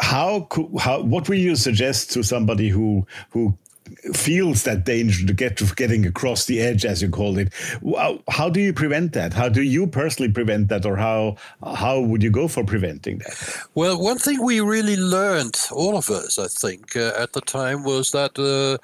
how 0.00 0.48
how 0.80 1.02
what 1.02 1.28
will 1.28 1.38
you 1.38 1.54
suggest 1.54 2.10
to 2.12 2.24
somebody 2.24 2.68
who 2.68 3.06
who 3.30 3.51
feels 4.14 4.62
that 4.64 4.84
danger 4.84 5.26
to 5.26 5.32
get 5.32 5.56
to 5.58 5.64
getting 5.74 6.06
across 6.06 6.46
the 6.46 6.60
edge, 6.60 6.84
as 6.84 7.02
you 7.02 7.08
called 7.08 7.38
it. 7.38 7.52
How 8.28 8.48
do 8.48 8.60
you 8.60 8.72
prevent 8.72 9.12
that? 9.12 9.32
How 9.32 9.48
do 9.48 9.62
you 9.62 9.86
personally 9.86 10.32
prevent 10.32 10.68
that, 10.68 10.86
or 10.86 10.96
how 10.96 11.36
how 11.64 12.00
would 12.00 12.22
you 12.22 12.30
go 12.30 12.48
for 12.48 12.64
preventing 12.64 13.18
that? 13.18 13.66
Well, 13.74 14.00
one 14.00 14.18
thing 14.18 14.42
we 14.44 14.60
really 14.60 14.96
learned, 14.96 15.58
all 15.70 15.96
of 15.96 16.10
us, 16.10 16.38
I 16.38 16.48
think, 16.48 16.96
uh, 16.96 17.12
at 17.18 17.32
the 17.32 17.40
time 17.40 17.84
was 17.84 18.10
that. 18.12 18.38
Uh, 18.38 18.78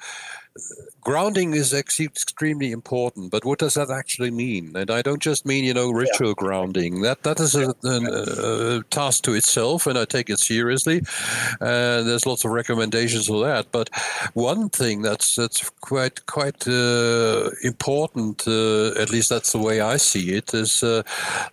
grounding 1.09 1.55
is 1.55 1.73
extremely 1.73 2.71
important, 2.71 3.31
but 3.31 3.43
what 3.43 3.57
does 3.57 3.73
that 3.73 3.89
actually 3.89 4.29
mean? 4.29 4.75
And 4.75 4.91
I 4.91 5.01
don't 5.01 5.23
just 5.31 5.43
mean 5.43 5.63
you 5.63 5.73
know 5.73 5.89
ritual 5.89 6.33
yeah. 6.33 6.43
grounding. 6.43 7.01
That 7.01 7.23
that 7.23 7.39
is 7.39 7.55
a, 7.55 7.73
a, 7.83 7.97
a, 8.77 8.83
task 8.91 9.23
to 9.23 9.33
itself, 9.33 9.87
and 9.87 9.97
I 9.97 10.05
take 10.05 10.29
it 10.29 10.39
seriously. 10.39 10.97
And 11.61 12.07
there's 12.07 12.27
lots 12.27 12.45
of 12.45 12.51
recommendations 12.51 13.25
for 13.25 13.39
that. 13.47 13.71
But 13.71 13.89
one 14.35 14.69
thing 14.69 15.01
that's 15.01 15.35
that's 15.35 15.67
quite 15.81 16.17
quite 16.27 16.67
uh, 16.67 17.49
important, 17.63 18.47
uh, 18.47 19.01
at 19.03 19.09
least 19.09 19.29
that's 19.29 19.51
the 19.51 19.63
way 19.67 19.81
I 19.81 19.97
see 19.97 20.25
it, 20.39 20.53
is 20.53 20.83
uh, 20.83 21.01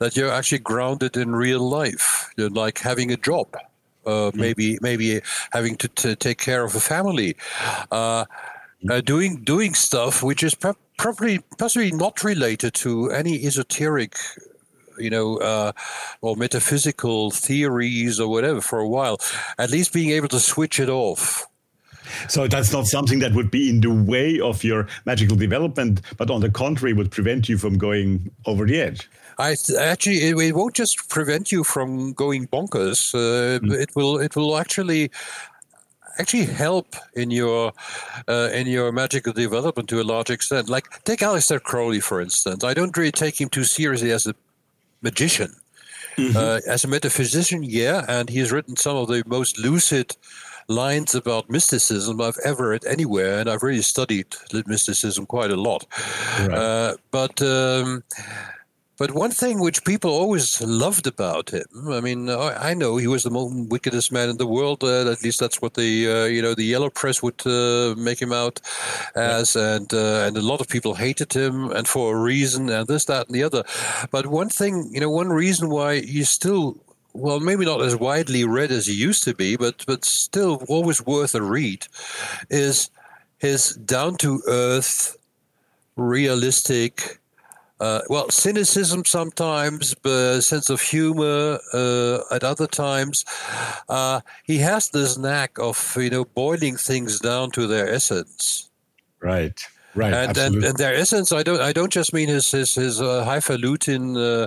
that 0.00 0.16
you're 0.16 0.36
actually 0.38 0.64
grounded 0.72 1.16
in 1.16 1.34
real 1.34 1.64
life. 1.80 2.30
You're 2.36 2.56
like 2.64 2.78
having 2.90 3.10
a 3.10 3.16
job. 3.16 3.48
Uh, 4.04 4.30
mm. 4.30 4.36
maybe 4.36 4.78
maybe 4.82 5.20
having 5.50 5.76
to, 5.76 5.88
to, 5.88 6.14
take 6.14 6.38
care 6.38 6.62
of 6.62 6.76
a 6.76 6.80
family. 6.80 7.34
Uh, 7.90 8.24
uh, 8.90 9.00
doing 9.00 9.42
doing 9.42 9.74
stuff 9.74 10.22
which 10.22 10.42
is 10.42 10.54
probably 10.96 11.40
possibly 11.58 11.90
not 11.92 12.22
related 12.24 12.74
to 12.74 13.10
any 13.10 13.44
esoteric 13.46 14.16
you 14.98 15.10
know, 15.10 15.36
uh, 15.38 15.72
or 16.20 16.36
metaphysical 16.36 17.30
theories 17.30 18.20
or 18.20 18.28
whatever 18.28 18.60
for 18.60 18.78
a 18.78 18.88
while, 18.88 19.18
at 19.58 19.70
least 19.70 19.92
being 19.92 20.10
able 20.10 20.28
to 20.28 20.40
switch 20.40 20.80
it 20.80 20.88
off. 20.88 21.46
So 22.28 22.46
that's 22.46 22.72
not 22.72 22.86
something 22.86 23.18
that 23.18 23.34
would 23.34 23.50
be 23.50 23.68
in 23.68 23.80
the 23.80 23.90
way 23.90 24.38
of 24.38 24.62
your 24.62 24.86
magical 25.06 25.36
development, 25.36 26.02
but 26.16 26.30
on 26.30 26.40
the 26.40 26.50
contrary, 26.50 26.92
would 26.92 27.10
prevent 27.10 27.48
you 27.48 27.58
from 27.58 27.78
going 27.78 28.30
over 28.46 28.64
the 28.64 28.80
edge. 28.80 29.10
I 29.38 29.56
actually, 29.78 30.22
it, 30.22 30.36
it 30.38 30.54
won't 30.54 30.74
just 30.74 31.08
prevent 31.08 31.50
you 31.50 31.64
from 31.64 32.12
going 32.12 32.46
bonkers. 32.46 33.12
Uh, 33.12 33.58
mm. 33.58 33.72
It 33.72 33.94
will, 33.96 34.18
it 34.18 34.36
will 34.36 34.56
actually 34.56 35.10
actually 36.18 36.44
help 36.44 36.94
in 37.14 37.30
your 37.30 37.72
uh, 38.28 38.48
in 38.52 38.66
your 38.66 38.92
magical 38.92 39.32
development 39.32 39.88
to 39.88 40.00
a 40.00 40.04
large 40.04 40.30
extent. 40.30 40.68
Like 40.68 40.86
take 41.04 41.20
Aleister 41.20 41.62
Crowley 41.62 42.00
for 42.00 42.20
instance. 42.20 42.64
I 42.64 42.74
don't 42.74 42.96
really 42.96 43.12
take 43.12 43.40
him 43.40 43.48
too 43.48 43.64
seriously 43.64 44.12
as 44.12 44.26
a 44.26 44.34
magician. 45.02 45.54
Mm-hmm. 46.16 46.36
Uh, 46.36 46.60
as 46.66 46.82
a 46.82 46.88
metaphysician, 46.88 47.62
yeah, 47.62 48.02
and 48.08 48.30
he's 48.30 48.50
written 48.50 48.74
some 48.74 48.96
of 48.96 49.08
the 49.08 49.22
most 49.26 49.58
lucid 49.58 50.16
lines 50.68 51.14
about 51.14 51.50
mysticism 51.50 52.20
I've 52.20 52.38
ever 52.44 52.70
read 52.70 52.86
anywhere, 52.86 53.38
and 53.38 53.50
I've 53.50 53.62
really 53.62 53.82
studied 53.82 54.34
mysticism 54.66 55.26
quite 55.26 55.50
a 55.50 55.56
lot. 55.56 55.84
Right. 56.40 56.50
Uh, 56.52 56.96
but 57.10 57.42
um, 57.42 58.02
but 58.98 59.10
one 59.10 59.30
thing 59.30 59.60
which 59.60 59.84
people 59.84 60.10
always 60.10 60.60
loved 60.62 61.06
about 61.06 61.50
him, 61.50 61.66
I 61.88 62.00
mean, 62.00 62.30
I 62.30 62.72
know 62.72 62.96
he 62.96 63.06
was 63.06 63.24
the 63.24 63.30
most 63.30 63.68
wickedest 63.68 64.10
man 64.10 64.30
in 64.30 64.38
the 64.38 64.46
world. 64.46 64.82
Uh, 64.82 65.10
at 65.10 65.22
least 65.22 65.38
that's 65.38 65.60
what 65.60 65.74
the 65.74 66.08
uh, 66.08 66.24
you 66.24 66.40
know 66.40 66.54
the 66.54 66.64
yellow 66.64 66.88
press 66.88 67.22
would 67.22 67.46
uh, 67.46 67.94
make 67.96 68.20
him 68.20 68.32
out 68.32 68.60
as, 69.14 69.54
and 69.54 69.92
uh, 69.92 70.24
and 70.26 70.36
a 70.36 70.42
lot 70.42 70.60
of 70.62 70.68
people 70.68 70.94
hated 70.94 71.32
him, 71.32 71.70
and 71.72 71.86
for 71.86 72.16
a 72.16 72.20
reason, 72.20 72.70
and 72.70 72.88
this, 72.88 73.04
that, 73.04 73.26
and 73.26 73.34
the 73.34 73.42
other. 73.42 73.64
But 74.10 74.28
one 74.28 74.48
thing, 74.48 74.88
you 74.92 75.00
know, 75.00 75.10
one 75.10 75.28
reason 75.28 75.68
why 75.68 76.00
he's 76.00 76.30
still 76.30 76.78
well, 77.12 77.40
maybe 77.40 77.64
not 77.64 77.82
as 77.82 77.96
widely 77.96 78.44
read 78.44 78.70
as 78.70 78.86
he 78.86 78.94
used 78.94 79.24
to 79.24 79.34
be, 79.34 79.56
but 79.56 79.84
but 79.86 80.04
still 80.06 80.64
always 80.68 81.04
worth 81.04 81.34
a 81.34 81.42
read, 81.42 81.86
is 82.48 82.90
his 83.38 83.74
down 83.74 84.16
to 84.16 84.42
earth, 84.48 85.18
realistic 85.96 87.20
uh, 87.80 88.00
well, 88.08 88.30
cynicism 88.30 89.04
sometimes, 89.04 89.94
but 89.94 90.40
sense 90.40 90.70
of 90.70 90.80
humor 90.80 91.58
uh, 91.74 92.18
at 92.30 92.42
other 92.42 92.66
times. 92.66 93.24
Uh, 93.88 94.20
he 94.44 94.58
has 94.58 94.90
this 94.90 95.18
knack 95.18 95.58
of 95.58 95.96
you 95.98 96.10
know 96.10 96.24
boiling 96.24 96.76
things 96.76 97.20
down 97.20 97.50
to 97.52 97.66
their 97.66 97.92
essence. 97.92 98.70
Right. 99.20 99.60
Right, 99.94 100.12
and, 100.12 100.36
and, 100.36 100.62
and 100.62 100.76
their 100.76 100.94
essence, 100.94 101.32
I 101.32 101.42
don't, 101.42 101.58
I 101.58 101.72
don't 101.72 101.90
just 101.90 102.12
mean 102.12 102.28
his 102.28 102.50
his, 102.50 102.74
his 102.74 103.00
uh, 103.00 103.24
highfalutin, 103.24 104.14
uh, 104.14 104.46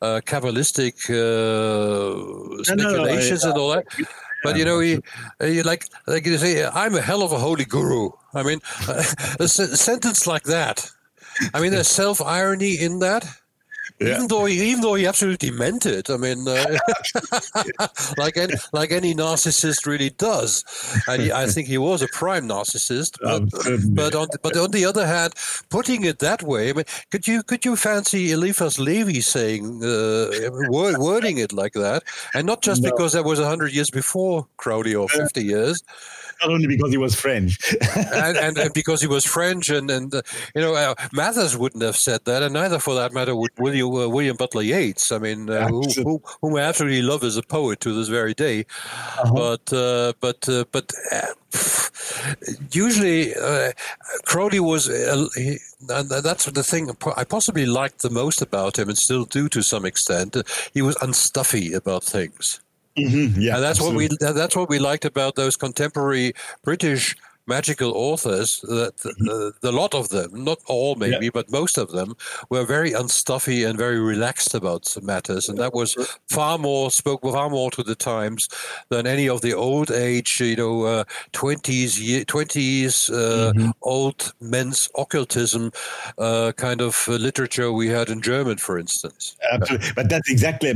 uh, 0.00 0.20
kabbalistic 0.24 1.10
uh, 1.10 2.62
speculations 2.62 3.42
no, 3.42 3.50
no, 3.50 3.54
and 3.54 3.60
all 3.60 3.70
that. 3.70 3.86
But 4.44 4.56
you 4.56 4.64
know, 4.64 4.78
he, 4.78 5.00
he 5.40 5.64
like 5.64 5.86
like 6.06 6.24
you 6.24 6.38
say, 6.38 6.64
I'm 6.64 6.94
a 6.94 7.00
hell 7.00 7.22
of 7.22 7.32
a 7.32 7.38
holy 7.38 7.64
guru. 7.64 8.10
I 8.34 8.44
mean, 8.44 8.60
a 9.40 9.48
sentence 9.48 10.28
like 10.28 10.44
that 10.44 10.88
I 11.52 11.60
mean, 11.60 11.72
there's 11.72 11.88
self 11.88 12.20
irony 12.20 12.74
in 12.74 13.00
that. 13.00 13.26
Yeah. 14.00 14.16
Even 14.16 14.26
though 14.26 14.44
he, 14.46 14.70
even 14.70 14.80
though 14.80 14.94
he 14.94 15.06
absolutely 15.06 15.52
meant 15.52 15.86
it, 15.86 16.10
I 16.10 16.16
mean, 16.16 16.48
uh, 16.48 16.78
like 18.18 18.36
any 18.36 18.54
like 18.72 18.90
any 18.90 19.14
narcissist 19.14 19.86
really 19.86 20.10
does, 20.10 20.64
and 21.06 21.22
he, 21.22 21.30
I 21.30 21.46
think 21.46 21.68
he 21.68 21.78
was 21.78 22.02
a 22.02 22.08
prime 22.08 22.48
narcissist. 22.48 23.18
But, 23.22 23.94
but 23.94 24.14
on 24.16 24.26
but 24.42 24.56
on 24.56 24.72
the 24.72 24.84
other 24.84 25.06
hand, 25.06 25.34
putting 25.70 26.04
it 26.04 26.18
that 26.18 26.42
way, 26.42 26.70
I 26.70 26.72
mean, 26.72 26.86
could 27.12 27.28
you 27.28 27.44
could 27.44 27.64
you 27.64 27.76
fancy 27.76 28.32
Eliphas 28.32 28.80
Levi 28.80 29.20
saying 29.20 29.84
uh, 29.84 30.50
word, 30.68 30.98
wording 30.98 31.38
it 31.38 31.52
like 31.52 31.74
that, 31.74 32.02
and 32.34 32.48
not 32.48 32.62
just 32.62 32.82
no. 32.82 32.90
because 32.90 33.12
that 33.12 33.24
was 33.24 33.38
hundred 33.38 33.72
years 33.72 33.90
before 33.90 34.48
Crowley 34.56 34.96
or 34.96 35.08
fifty 35.08 35.44
years 35.44 35.84
not 36.40 36.50
only 36.50 36.66
because 36.66 36.90
he 36.90 36.96
was 36.96 37.14
French, 37.14 37.58
and, 37.96 38.36
and, 38.36 38.58
and, 38.58 38.74
because 38.74 39.00
he 39.00 39.06
was 39.06 39.24
French, 39.24 39.68
and 39.68 39.90
and 39.90 40.14
uh, 40.14 40.22
you 40.54 40.60
know 40.60 40.74
uh, 40.74 40.94
Mathers 41.12 41.56
wouldn't 41.56 41.82
have 41.82 41.96
said 41.96 42.24
that, 42.24 42.42
and 42.42 42.54
neither, 42.54 42.78
for 42.78 42.94
that 42.94 43.12
matter, 43.12 43.34
would 43.34 43.50
William 43.58 43.94
uh, 43.94 44.08
William 44.08 44.36
Butler 44.36 44.62
Yeats. 44.62 45.12
I 45.12 45.18
mean, 45.18 45.50
uh, 45.50 45.68
who, 45.68 45.82
who, 46.02 46.22
whom 46.40 46.56
I 46.56 46.60
absolutely 46.60 47.02
love 47.02 47.24
as 47.24 47.36
a 47.36 47.42
poet 47.42 47.80
to 47.80 47.92
this 47.92 48.08
very 48.08 48.34
day. 48.34 48.66
Uh-huh. 49.18 49.32
But 49.34 49.72
uh, 49.72 50.12
but 50.20 50.48
uh, 50.48 50.64
but 50.72 50.92
usually 52.72 53.32
Crowley 54.24 54.60
was, 54.60 54.86
he, 55.36 55.58
and 55.88 56.08
that's 56.08 56.46
the 56.46 56.64
thing 56.64 56.90
I 57.16 57.24
possibly 57.24 57.66
liked 57.66 58.02
the 58.02 58.10
most 58.10 58.42
about 58.42 58.78
him, 58.78 58.88
and 58.88 58.98
still 58.98 59.24
do 59.24 59.48
to 59.48 59.62
some 59.62 59.84
extent. 59.84 60.36
He 60.72 60.82
was 60.82 60.96
unstuffy 60.96 61.74
about 61.74 62.04
things. 62.04 62.60
Mm-hmm. 62.98 63.40
Yeah, 63.40 63.56
and 63.56 63.64
that's 63.64 63.80
absolutely. 63.80 64.08
what 64.08 64.20
we 64.20 64.32
that's 64.32 64.56
what 64.56 64.68
we 64.68 64.78
liked 64.78 65.04
about 65.04 65.34
those 65.34 65.56
contemporary 65.56 66.32
British 66.62 67.16
magical 67.46 67.92
authors. 67.92 68.60
That 68.60 68.96
mm-hmm. 68.98 69.24
the, 69.24 69.52
the, 69.60 69.72
lot 69.72 69.94
of 69.94 70.08
them, 70.10 70.44
not 70.44 70.58
all 70.66 70.94
maybe, 70.94 71.26
yeah. 71.26 71.30
but 71.32 71.50
most 71.50 71.76
of 71.76 71.90
them, 71.90 72.14
were 72.50 72.64
very 72.64 72.92
unstuffy 72.92 73.68
and 73.68 73.76
very 73.78 73.98
relaxed 73.98 74.54
about 74.54 74.96
matters, 75.02 75.48
and 75.48 75.58
that 75.58 75.74
was 75.74 75.96
far 76.28 76.56
more 76.56 76.90
spoke 76.90 77.22
far 77.22 77.50
more 77.50 77.70
to 77.72 77.82
the 77.82 77.94
times 77.94 78.48
than 78.90 79.06
any 79.06 79.28
of 79.28 79.40
the 79.40 79.54
old 79.54 79.90
age, 79.90 80.40
you 80.40 80.56
know, 80.56 81.04
twenties 81.32 82.24
twenties 82.26 83.10
uh, 83.10 83.52
mm-hmm. 83.54 83.70
old 83.82 84.32
men's 84.40 84.88
occultism 84.96 85.72
uh, 86.18 86.52
kind 86.56 86.80
of 86.80 87.08
literature 87.08 87.72
we 87.72 87.88
had 87.88 88.08
in 88.08 88.20
German, 88.20 88.58
for 88.58 88.78
instance. 88.78 89.36
Absolutely, 89.52 89.90
but 89.94 90.08
that's 90.08 90.30
exactly 90.30 90.70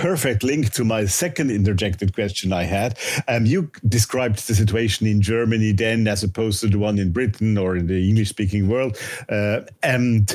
perfect 0.00 0.42
link 0.42 0.70
to 0.72 0.82
my 0.82 1.04
second 1.04 1.50
interjected 1.50 2.14
question 2.14 2.54
I 2.54 2.62
had. 2.62 2.98
Um, 3.28 3.44
you 3.44 3.70
described 3.86 4.48
the 4.48 4.54
situation 4.54 5.06
in 5.06 5.20
Germany 5.20 5.72
then 5.72 6.08
as 6.08 6.24
opposed 6.24 6.60
to 6.62 6.68
the 6.68 6.78
one 6.78 6.98
in 6.98 7.12
Britain 7.12 7.58
or 7.58 7.76
in 7.76 7.86
the 7.86 8.08
English 8.08 8.30
speaking 8.30 8.66
world. 8.66 8.96
Uh, 9.28 9.60
and 9.82 10.34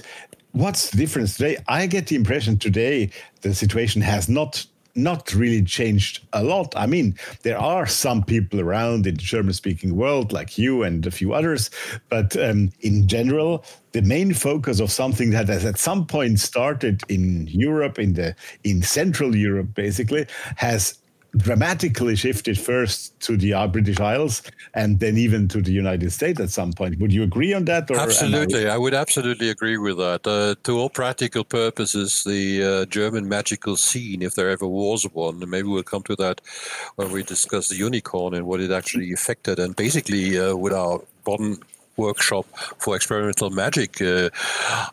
what's 0.51 0.91
the 0.91 0.97
difference 0.97 1.37
today? 1.37 1.57
I 1.67 1.87
get 1.87 2.05
the 2.07 2.15
impression 2.15 2.59
today 2.59 3.09
the 3.41 3.55
situation 3.55 4.03
has 4.03 4.29
not 4.29 4.67
not 4.95 5.33
really 5.33 5.61
changed 5.61 6.25
a 6.33 6.43
lot. 6.43 6.73
I 6.75 6.85
mean, 6.85 7.17
there 7.43 7.57
are 7.57 7.85
some 7.85 8.23
people 8.23 8.61
around 8.61 9.05
in 9.05 9.15
the 9.15 9.21
German 9.21 9.53
speaking 9.53 9.95
world, 9.95 10.31
like 10.31 10.57
you 10.57 10.83
and 10.83 11.05
a 11.05 11.11
few 11.11 11.33
others, 11.33 11.69
but 12.09 12.35
um, 12.37 12.71
in 12.81 13.07
general, 13.07 13.65
the 13.91 14.01
main 14.01 14.33
focus 14.33 14.79
of 14.79 14.91
something 14.91 15.29
that 15.31 15.47
has 15.47 15.65
at 15.65 15.77
some 15.77 16.05
point 16.05 16.39
started 16.39 17.01
in 17.09 17.47
Europe, 17.47 17.99
in 17.99 18.13
the 18.13 18.35
in 18.63 18.81
Central 18.81 19.35
Europe, 19.35 19.73
basically, 19.73 20.25
has 20.55 20.97
dramatically 21.37 22.15
shifted 22.15 22.57
first 22.57 23.19
to 23.19 23.37
the 23.37 23.53
uh, 23.53 23.67
British 23.67 23.99
Isles 23.99 24.41
and 24.73 24.99
then 24.99 25.17
even 25.17 25.47
to 25.49 25.61
the 25.61 25.71
United 25.71 26.11
States 26.11 26.39
at 26.39 26.49
some 26.49 26.73
point. 26.73 26.99
Would 26.99 27.11
you 27.11 27.23
agree 27.23 27.53
on 27.53 27.65
that? 27.65 27.89
absolutely, 27.91 28.67
I... 28.67 28.75
I... 28.75 28.77
would 28.77 28.93
absolutely 28.93 29.49
agree 29.49 29.77
with 29.77 29.97
that. 29.97 30.25
Uh, 30.25 30.55
to 30.63 30.77
all 30.79 30.89
practical 30.89 31.43
purposes, 31.43 32.23
the 32.23 32.63
uh, 32.63 32.85
German 32.85 33.27
magical 33.27 33.75
scene, 33.75 34.21
if 34.21 34.35
there 34.35 34.49
ever 34.49 34.67
was 34.67 35.03
one, 35.13 35.41
and 35.41 35.51
maybe 35.51 35.67
we'll 35.67 35.83
come 35.83 36.03
to 36.03 36.15
that 36.17 36.41
when 36.95 37.11
we 37.11 37.23
discuss 37.23 37.69
the 37.69 37.75
unicorn 37.75 38.33
and 38.33 38.45
what 38.45 38.61
it 38.61 38.71
actually 38.71 39.11
affected, 39.11 39.59
and 39.59 39.75
basically 39.75 40.39
uh, 40.39 40.55
with 40.55 40.73
our 40.73 41.01
modern 41.27 41.57
workshop 41.97 42.45
for 42.79 42.95
experimental 42.95 43.49
magic 43.49 44.01
uh, 44.01 44.29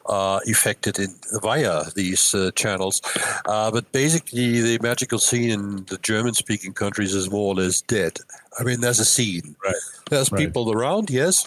uh, 0.07 0.41
effected 0.47 0.99
in, 0.99 1.15
via 1.41 1.85
these 1.95 2.35
uh, 2.35 2.51
channels. 2.55 3.01
Uh, 3.47 3.71
but 3.71 3.91
basically, 3.93 4.61
the 4.61 4.79
magical 4.83 5.19
scene 5.19 5.51
in 5.51 5.85
the 5.87 5.99
German 6.03 6.35
speaking 6.35 6.73
countries 6.73 7.15
is 7.15 7.31
more 7.31 7.49
or 7.53 7.55
less 7.57 7.81
dead. 7.81 8.19
I 8.59 8.65
mean, 8.65 8.81
there's 8.81 9.01
a 9.01 9.05
scene. 9.05 9.57
Right. 9.65 9.75
There's 10.11 10.31
right. 10.31 10.39
people 10.39 10.73
around, 10.73 11.11
yes. 11.11 11.45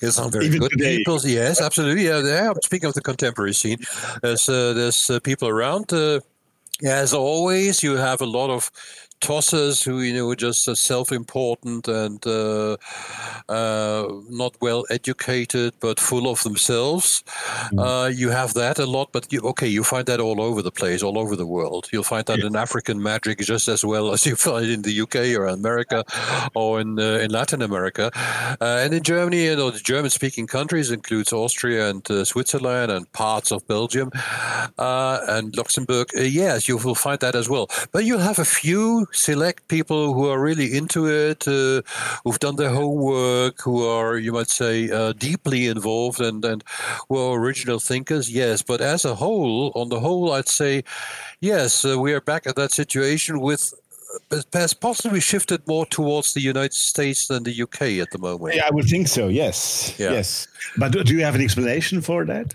There's 0.00 0.14
some 0.14 0.30
very 0.30 0.46
Even 0.46 0.60
good 0.60 0.70
today. 0.70 0.98
people. 0.98 1.20
Yes, 1.24 1.60
absolutely. 1.60 2.06
Yeah, 2.06 2.20
there. 2.20 2.52
Speaking 2.62 2.88
of 2.88 2.94
the 2.94 3.02
contemporary 3.02 3.52
scene, 3.52 3.78
there's 4.22 4.48
uh, 4.48 4.72
there's 4.72 5.10
uh, 5.10 5.20
people 5.20 5.46
around. 5.48 5.92
as 6.82 7.12
always, 7.12 7.82
you 7.82 7.96
have 7.96 8.22
a 8.22 8.26
lot 8.26 8.48
of 8.48 8.70
tossers 9.20 9.82
who 9.82 10.00
you 10.00 10.14
know 10.14 10.28
are 10.30 10.36
just 10.36 10.68
uh, 10.68 10.74
self-important 10.74 11.86
and 11.88 12.26
uh, 12.26 12.76
uh, 13.48 14.08
not 14.28 14.56
well 14.60 14.84
educated 14.90 15.74
but 15.80 16.00
full 16.00 16.28
of 16.28 16.42
themselves. 16.42 17.22
Mm. 17.72 18.16
you 18.16 18.30
have 18.30 18.54
that 18.54 18.78
a 18.78 18.86
lot 18.86 19.12
but 19.12 19.32
you, 19.32 19.40
okay 19.40 19.66
you 19.68 19.84
find 19.84 20.06
that 20.06 20.20
all 20.20 20.40
over 20.40 20.62
the 20.62 20.72
place 20.72 21.02
all 21.02 21.18
over 21.18 21.36
the 21.36 21.46
world. 21.46 21.88
You'll 21.92 22.02
find 22.02 22.24
that 22.26 22.40
in 22.40 22.56
african 22.56 23.02
magic 23.02 23.38
just 23.38 23.68
as 23.68 23.84
well 23.84 24.12
as 24.12 24.26
you 24.30 24.36
find 24.36 24.66
in 24.66 24.82
the 24.82 25.00
uk 25.02 25.16
or 25.16 25.46
america 25.46 26.04
or 26.54 26.80
in 26.80 26.98
uh, 26.98 27.24
in 27.24 27.30
latin 27.30 27.62
america. 27.62 28.10
Uh, 28.60 28.80
and 28.82 28.94
in 28.94 29.02
germany 29.02 29.44
you 29.44 29.56
know 29.56 29.70
the 29.70 29.78
german 29.78 30.10
speaking 30.10 30.46
countries 30.46 30.90
includes 30.90 31.32
austria 31.32 31.90
and 31.90 32.06
switzerland 32.26 32.90
and 32.90 33.10
parts 33.12 33.52
of 33.52 33.66
belgium 33.66 34.10
and 34.78 35.56
luxembourg. 35.56 36.08
Yes 36.14 36.68
you 36.68 36.76
will 36.78 36.94
find 36.94 37.20
that 37.20 37.34
as 37.34 37.48
well. 37.48 37.68
But 37.92 38.04
you'll 38.04 38.20
have 38.20 38.38
a 38.38 38.44
few 38.44 39.06
select 39.12 39.68
people 39.68 40.14
who 40.14 40.28
are 40.28 40.40
really 40.40 40.76
into 40.76 41.06
it, 41.06 41.46
uh, 41.46 41.82
who've 42.24 42.38
done 42.38 42.56
their 42.56 42.70
homework, 42.70 43.60
who 43.60 43.86
are, 43.86 44.18
you 44.18 44.32
might 44.32 44.48
say, 44.48 44.90
uh, 44.90 45.12
deeply 45.12 45.66
involved 45.66 46.20
and, 46.20 46.44
and 46.44 46.64
who 47.08 47.16
are 47.16 47.38
original 47.38 47.78
thinkers, 47.78 48.30
yes. 48.30 48.62
But 48.62 48.80
as 48.80 49.04
a 49.04 49.14
whole, 49.14 49.72
on 49.74 49.88
the 49.88 50.00
whole, 50.00 50.32
I'd 50.32 50.48
say, 50.48 50.84
yes, 51.40 51.84
uh, 51.84 51.98
we 51.98 52.12
are 52.12 52.20
back 52.20 52.46
at 52.46 52.56
that 52.56 52.72
situation 52.72 53.40
with 53.40 53.74
uh, 54.32 54.42
has 54.52 54.74
possibly 54.74 55.20
shifted 55.20 55.66
more 55.68 55.86
towards 55.86 56.34
the 56.34 56.40
United 56.40 56.72
States 56.72 57.28
than 57.28 57.44
the 57.44 57.62
UK 57.62 57.82
at 58.02 58.10
the 58.10 58.18
moment. 58.18 58.56
Yeah, 58.56 58.66
I 58.66 58.70
would 58.70 58.86
think 58.86 59.08
so. 59.08 59.28
Yes, 59.28 59.94
yeah. 59.98 60.10
yes. 60.10 60.48
But 60.76 60.92
do 60.92 61.14
you 61.14 61.22
have 61.24 61.34
an 61.34 61.40
explanation 61.40 62.00
for 62.00 62.24
that? 62.24 62.54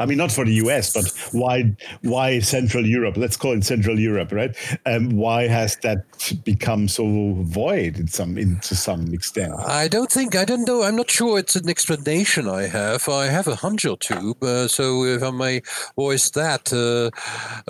I 0.00 0.06
mean, 0.06 0.16
not 0.16 0.32
for 0.32 0.46
the 0.46 0.54
US, 0.64 0.94
but 0.94 1.06
why 1.32 1.76
why 2.00 2.40
Central 2.40 2.86
Europe? 2.86 3.18
Let's 3.18 3.36
call 3.36 3.52
it 3.52 3.64
Central 3.64 4.00
Europe, 4.00 4.32
right? 4.32 4.56
Um, 4.86 5.10
why 5.10 5.46
has 5.46 5.76
that 5.82 6.04
become 6.42 6.88
so 6.88 7.34
void 7.42 7.98
in 7.98 8.08
some 8.08 8.38
in, 8.38 8.58
to 8.60 8.74
some 8.74 9.12
extent? 9.12 9.52
I 9.58 9.88
don't 9.88 10.10
think 10.10 10.34
I 10.34 10.46
don't 10.46 10.66
know. 10.66 10.82
I'm 10.84 10.96
not 10.96 11.10
sure 11.10 11.38
it's 11.38 11.54
an 11.54 11.68
explanation. 11.68 12.48
I 12.48 12.62
have 12.62 13.10
I 13.10 13.26
have 13.26 13.46
a 13.46 13.56
hunch 13.56 13.84
or 13.84 13.98
two. 13.98 14.34
Uh, 14.40 14.66
so 14.68 15.04
if 15.04 15.22
I 15.22 15.30
may 15.30 15.60
voice 15.96 16.30
that, 16.30 16.72
uh, 16.72 17.10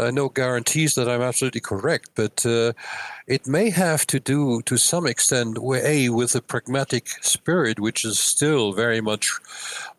uh, 0.01 0.13
no 0.13 0.29
guarantees 0.29 0.95
that 0.95 1.09
I'm 1.09 1.23
absolutely 1.23 1.63
correct, 1.63 2.11
but 2.15 2.47
uh, 2.47 2.73
it 3.27 3.49
may 3.49 3.71
have 3.71 4.07
to 4.07 4.21
do 4.21 4.63
to 4.63 4.77
some 4.77 5.07
extent 5.07 5.59
a 5.59 6.09
with 6.11 6.37
a 6.37 6.43
pragmatic 6.43 7.09
spirit, 7.23 7.81
which 7.81 8.05
is 8.05 8.21
still 8.21 8.73
very 8.73 9.01
much 9.01 9.31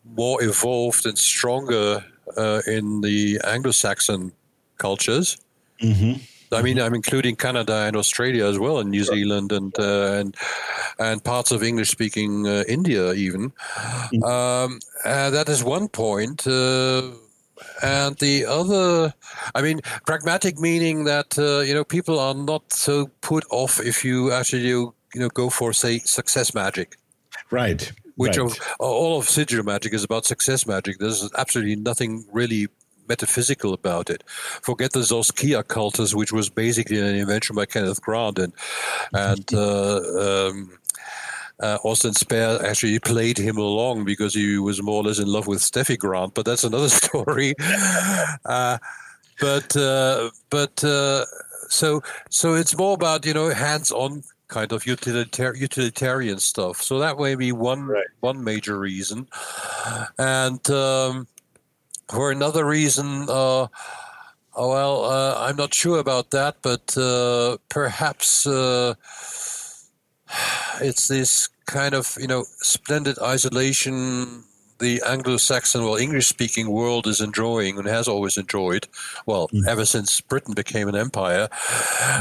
more 0.04 0.42
evolved 0.42 1.06
and 1.06 1.18
stronger 1.18 2.04
uh, 2.36 2.62
in 2.66 3.00
the 3.00 3.40
Anglo-Saxon 3.44 4.32
cultures. 4.78 5.38
Mm-hmm. 5.80 6.20
I 6.54 6.60
mean, 6.60 6.78
I'm 6.78 6.94
including 6.94 7.36
Canada 7.36 7.84
and 7.86 7.96
Australia 7.96 8.46
as 8.46 8.58
well, 8.58 8.78
and 8.78 8.90
New 8.90 9.04
Zealand 9.04 9.52
and 9.52 9.72
uh, 9.78 10.12
and 10.18 10.36
and 10.98 11.24
parts 11.24 11.50
of 11.50 11.62
English-speaking 11.62 12.46
uh, 12.46 12.64
India 12.68 13.14
even. 13.14 13.50
Mm-hmm. 13.50 14.22
Um, 14.22 14.80
that 15.04 15.48
is 15.48 15.64
one 15.64 15.88
point. 15.88 16.46
Uh, 16.46 17.12
and 17.82 18.16
the 18.18 18.44
other, 18.44 19.14
I 19.54 19.62
mean, 19.62 19.80
pragmatic 20.04 20.58
meaning 20.58 21.04
that 21.04 21.38
uh, 21.38 21.60
you 21.60 21.72
know 21.72 21.84
people 21.84 22.18
are 22.18 22.34
not 22.34 22.70
so 22.70 23.06
put 23.22 23.44
off 23.50 23.80
if 23.80 24.04
you 24.04 24.30
actually 24.30 24.68
you 24.68 24.94
know 25.14 25.30
go 25.30 25.48
for 25.48 25.72
say 25.72 26.00
success 26.00 26.52
magic. 26.52 26.96
Right 27.50 27.92
which 28.16 28.36
right. 28.36 28.46
of 28.46 28.58
all 28.78 29.18
of 29.18 29.28
sigil 29.28 29.62
magic 29.62 29.92
is 29.94 30.04
about 30.04 30.24
success 30.24 30.66
magic. 30.66 30.98
There's 30.98 31.30
absolutely 31.36 31.76
nothing 31.76 32.24
really 32.32 32.68
metaphysical 33.08 33.74
about 33.74 34.10
it. 34.10 34.22
Forget 34.62 34.92
the 34.92 35.00
Zos 35.00 35.34
Kia 35.34 35.62
Cultus, 35.62 36.14
which 36.14 36.32
was 36.32 36.48
basically 36.48 36.98
an 36.98 37.14
invention 37.14 37.56
by 37.56 37.66
Kenneth 37.66 38.00
Grant, 38.02 38.38
and 38.38 38.52
and 39.12 39.54
uh, 39.54 40.48
um, 40.48 40.78
uh, 41.60 41.78
Austin 41.84 42.14
Spare 42.14 42.64
actually 42.64 42.98
played 42.98 43.38
him 43.38 43.56
along 43.56 44.04
because 44.04 44.34
he 44.34 44.58
was 44.58 44.82
more 44.82 45.02
or 45.02 45.04
less 45.04 45.18
in 45.18 45.28
love 45.28 45.46
with 45.46 45.60
Steffi 45.60 45.98
Grant, 45.98 46.34
but 46.34 46.44
that's 46.44 46.64
another 46.64 46.88
story. 47.02 47.54
uh, 48.44 48.78
but 49.40 49.76
uh, 49.76 50.30
but 50.50 50.82
uh, 50.84 51.24
so 51.68 52.02
so 52.30 52.54
it's 52.54 52.76
more 52.76 52.94
about 52.94 53.26
you 53.26 53.34
know 53.34 53.48
hands-on 53.50 54.22
kind 54.52 54.70
of 54.72 54.84
utilitar- 54.84 55.58
utilitarian 55.58 56.38
stuff. 56.38 56.82
So 56.82 56.98
that 56.98 57.18
may 57.18 57.34
be 57.34 57.52
one 57.52 57.86
right. 57.86 58.06
one 58.20 58.44
major 58.44 58.78
reason, 58.78 59.26
and 60.18 60.62
um, 60.70 61.26
for 62.08 62.30
another 62.30 62.64
reason, 62.66 63.26
uh, 63.28 63.66
oh, 64.54 64.68
well, 64.68 65.04
uh, 65.04 65.48
I'm 65.48 65.56
not 65.56 65.72
sure 65.72 65.98
about 65.98 66.30
that, 66.30 66.56
but 66.60 66.96
uh, 66.98 67.56
perhaps 67.70 68.46
uh, 68.46 68.94
it's 70.80 71.08
this 71.08 71.48
kind 71.64 71.94
of 71.94 72.16
you 72.20 72.26
know 72.26 72.44
splendid 72.60 73.18
isolation 73.20 74.44
the 74.82 75.00
Anglo-Saxon, 75.06 75.84
well, 75.84 75.96
English-speaking 75.96 76.68
world 76.68 77.06
is 77.06 77.20
enjoying 77.20 77.78
and 77.78 77.86
has 77.86 78.08
always 78.08 78.36
enjoyed, 78.36 78.86
well, 79.24 79.48
mm. 79.48 79.66
ever 79.66 79.86
since 79.86 80.20
Britain 80.20 80.54
became 80.54 80.88
an 80.88 80.96
empire, 80.96 81.48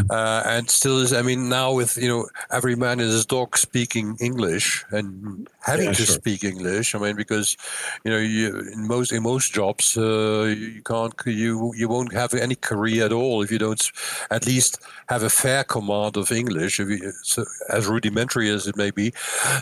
uh, 0.09 0.43
and 0.45 0.69
still 0.69 0.99
is. 0.99 1.11
I 1.11 1.23
mean, 1.23 1.49
now 1.49 1.73
with 1.73 1.97
you 1.97 2.07
know 2.07 2.27
every 2.51 2.75
man 2.75 2.99
and 2.99 3.09
his 3.09 3.25
dog 3.25 3.57
speaking 3.57 4.15
English 4.21 4.85
and 4.91 5.47
having 5.61 5.87
yeah, 5.87 5.93
to 5.93 6.05
sure. 6.05 6.15
speak 6.15 6.43
English. 6.43 6.95
I 6.95 6.99
mean, 6.99 7.15
because 7.15 7.57
you 8.05 8.11
know, 8.11 8.17
you 8.17 8.59
in 8.73 8.87
most 8.87 9.11
in 9.11 9.23
most 9.23 9.53
jobs, 9.53 9.97
uh, 9.97 10.55
you 10.57 10.81
can't 10.83 11.13
you 11.25 11.73
you 11.75 11.89
won't 11.89 12.13
have 12.13 12.33
any 12.33 12.55
career 12.55 13.05
at 13.05 13.11
all 13.11 13.41
if 13.41 13.51
you 13.51 13.57
don't 13.57 13.91
at 14.29 14.45
least 14.45 14.79
have 15.07 15.23
a 15.23 15.29
fair 15.29 15.63
command 15.63 16.15
of 16.17 16.31
English, 16.31 16.79
you, 16.79 17.11
so, 17.23 17.43
as 17.69 17.87
rudimentary 17.87 18.49
as 18.49 18.67
it 18.67 18.77
may 18.77 18.91
be. 18.91 19.11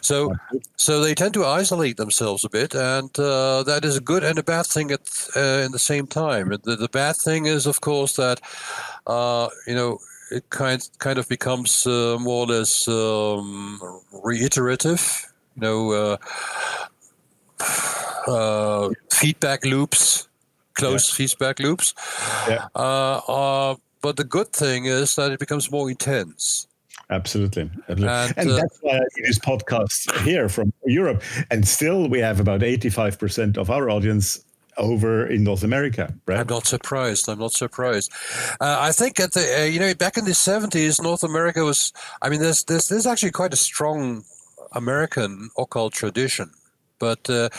So, 0.02 0.36
so 0.76 1.02
they 1.02 1.16
tend 1.16 1.34
to 1.36 1.46
isolate 1.46 1.98
themselves 1.98 2.44
a 2.46 2.50
bit 2.50 2.76
and 2.98 3.20
uh, 3.20 3.64
that 3.64 3.86
is 3.86 3.98
a 3.98 4.02
good 4.02 4.24
and 4.24 4.40
a 4.40 4.44
bad 4.44 4.66
thing 4.66 4.92
at 4.92 5.02
uh, 5.36 5.64
in 5.66 5.72
the 5.72 5.80
same 5.80 6.08
time. 6.08 6.50
The, 6.64 6.76
the, 6.76 6.90
bad 6.90 7.16
thing 7.16 7.46
is, 7.46 7.66
of 7.66 7.82
course, 7.82 8.16
that 8.16 8.40
uh, 9.08 9.50
you 9.68 9.76
know 9.76 10.00
it 10.32 10.50
kind 10.50 10.82
kind 11.00 11.20
of 11.20 11.28
becomes 11.28 11.86
uh, 11.88 12.18
more 12.20 12.46
or 12.46 12.48
less 12.48 12.88
um, 12.88 13.80
reiterative. 14.24 15.26
You 15.56 15.62
know, 15.62 15.92
uh, 15.92 16.18
uh, 18.28 18.90
feedback 19.12 19.66
loops, 19.66 20.28
closed 20.74 21.10
yeah. 21.10 21.16
feedback 21.16 21.60
loops. 21.60 21.94
Yeah. 22.48 22.68
but 24.02 24.16
the 24.16 24.24
good 24.24 24.54
thing 24.54 24.86
is 24.86 25.16
that 25.16 25.32
it 25.32 25.40
becomes 25.40 25.70
more 25.70 25.90
intense. 25.90 26.69
Absolutely. 27.10 27.72
And, 27.88 28.00
and 28.00 28.06
uh, 28.06 28.56
that's 28.56 28.78
why 28.82 28.98
I 28.98 29.00
do 29.16 29.24
this 29.24 29.40
podcast 29.40 30.16
here 30.22 30.48
from 30.48 30.72
Europe. 30.86 31.24
And 31.50 31.68
still, 31.68 32.08
we 32.08 32.20
have 32.20 32.40
about 32.40 32.62
85% 32.62 33.58
of 33.58 33.72
our 33.72 33.90
audience 33.90 34.44
over 34.78 35.28
in 35.28 35.44
North 35.44 35.64
America, 35.64 36.14
right? 36.26 36.40
I'm 36.40 36.48
not 36.48 36.68
surprised. 36.68 37.28
I'm 37.28 37.40
not 37.40 37.52
surprised. 37.52 38.12
Uh, 38.62 38.78
I 38.80 38.92
think 38.92 39.20
at 39.20 39.34
the, 39.34 39.62
uh, 39.62 39.66
you 39.66 39.80
know, 39.80 39.94
back 39.94 40.18
in 40.18 40.26
the 40.26 40.32
70s, 40.32 41.02
North 41.02 41.24
America 41.24 41.64
was, 41.66 41.92
I 42.22 42.30
mean, 42.30 42.40
there's, 42.40 42.64
there's, 42.64 42.88
there's 42.88 43.06
actually 43.08 43.32
quite 43.32 43.54
a 43.54 43.58
strong 43.58 44.24
American 44.72 45.50
occult 45.58 45.94
tradition. 45.94 46.52
But 47.00 47.30
uh, 47.30 47.50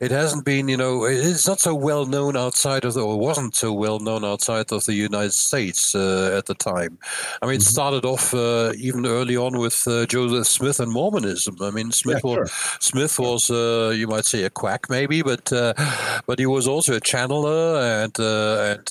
it 0.00 0.10
hasn't 0.10 0.44
been, 0.44 0.68
you 0.68 0.76
know, 0.76 1.04
it's 1.04 1.46
not 1.46 1.60
so 1.60 1.74
well 1.74 2.06
known 2.06 2.36
outside 2.36 2.84
of 2.84 2.94
the, 2.94 3.00
or 3.00 3.18
wasn't 3.18 3.54
so 3.54 3.72
well 3.72 3.98
known 4.00 4.24
outside 4.24 4.72
of 4.72 4.84
the 4.84 4.94
United 4.94 5.32
States 5.32 5.94
uh, 5.94 6.34
at 6.36 6.46
the 6.46 6.54
time. 6.54 6.98
I 7.40 7.46
mean, 7.46 7.56
it 7.56 7.58
mm-hmm. 7.58 7.70
started 7.70 8.04
off 8.04 8.34
uh, 8.34 8.72
even 8.76 9.06
early 9.06 9.36
on 9.36 9.58
with 9.58 9.86
uh, 9.86 10.06
Joseph 10.06 10.46
Smith 10.46 10.80
and 10.80 10.92
Mormonism. 10.92 11.56
I 11.60 11.70
mean, 11.70 11.92
Smith 11.92 12.22
yeah, 12.24 12.30
was. 12.30 12.52
Smith 12.80 13.18
was, 13.18 13.50
uh, 13.50 13.92
you 13.94 14.06
might 14.06 14.24
say, 14.24 14.44
a 14.44 14.50
quack 14.50 14.90
maybe, 14.90 15.22
but 15.22 15.50
but 16.26 16.38
he 16.38 16.46
was 16.46 16.66
also 16.66 16.96
a 16.96 17.00
channeler 17.00 18.04
and 18.04 18.18
and 18.18 18.86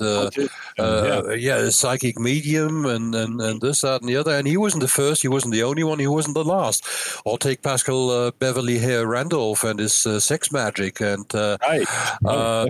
yeah. 0.78 1.34
yeah, 1.34 1.58
a 1.58 1.72
psychic 1.72 2.20
medium 2.20 2.86
and, 2.86 3.16
and 3.16 3.42
and 3.42 3.62
this 3.62 3.82
that 3.82 4.02
and 4.02 4.10
the 4.10 4.16
other. 4.16 4.32
And 4.32 4.48
he 4.48 4.58
wasn't 4.58 4.82
the 4.82 4.88
first, 4.88 5.22
he 5.22 5.28
wasn't 5.28 5.54
the 5.54 5.64
only 5.64 5.84
one, 5.84 6.00
he 6.00 6.08
wasn't 6.08 6.36
the 6.36 6.44
last. 6.44 6.86
Or 7.26 7.38
take 7.38 7.62
Paschal 7.62 8.32
Beverly 8.40 8.78
Hare 8.80 9.08
Randolph 9.08 9.64
and 9.64 9.80
his 9.80 9.97
uh, 9.97 9.97
sex 10.20 10.52
magic 10.52 11.02
and 11.02 11.34
uh, 11.36 11.58
right. 11.62 11.88
uh, 12.26 12.66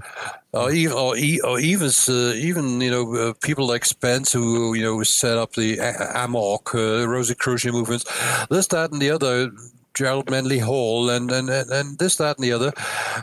or 0.53 0.71
even 0.71 0.97
or, 0.97 1.15
or 1.43 1.59
even 1.59 1.91
uh, 2.07 2.33
even 2.35 2.81
you 2.81 2.91
know 2.91 3.15
uh, 3.15 3.33
people 3.43 3.67
like 3.67 3.85
Spence 3.85 4.31
who 4.31 4.73
you 4.73 4.83
know 4.83 5.03
set 5.03 5.37
up 5.37 5.53
the 5.53 5.79
AMORC, 6.15 6.73
uh, 6.75 7.07
Rosicrucian 7.07 7.71
movements, 7.71 8.05
this 8.49 8.67
that 8.67 8.91
and 8.91 9.01
the 9.01 9.11
other. 9.11 9.51
Gerald 9.97 10.29
Manley 10.29 10.59
Hall 10.59 11.09
and, 11.09 11.31
and, 11.31 11.49
and 11.49 11.97
this, 11.97 12.17
that, 12.17 12.37
and 12.37 12.43
the 12.43 12.53
other. 12.53 12.71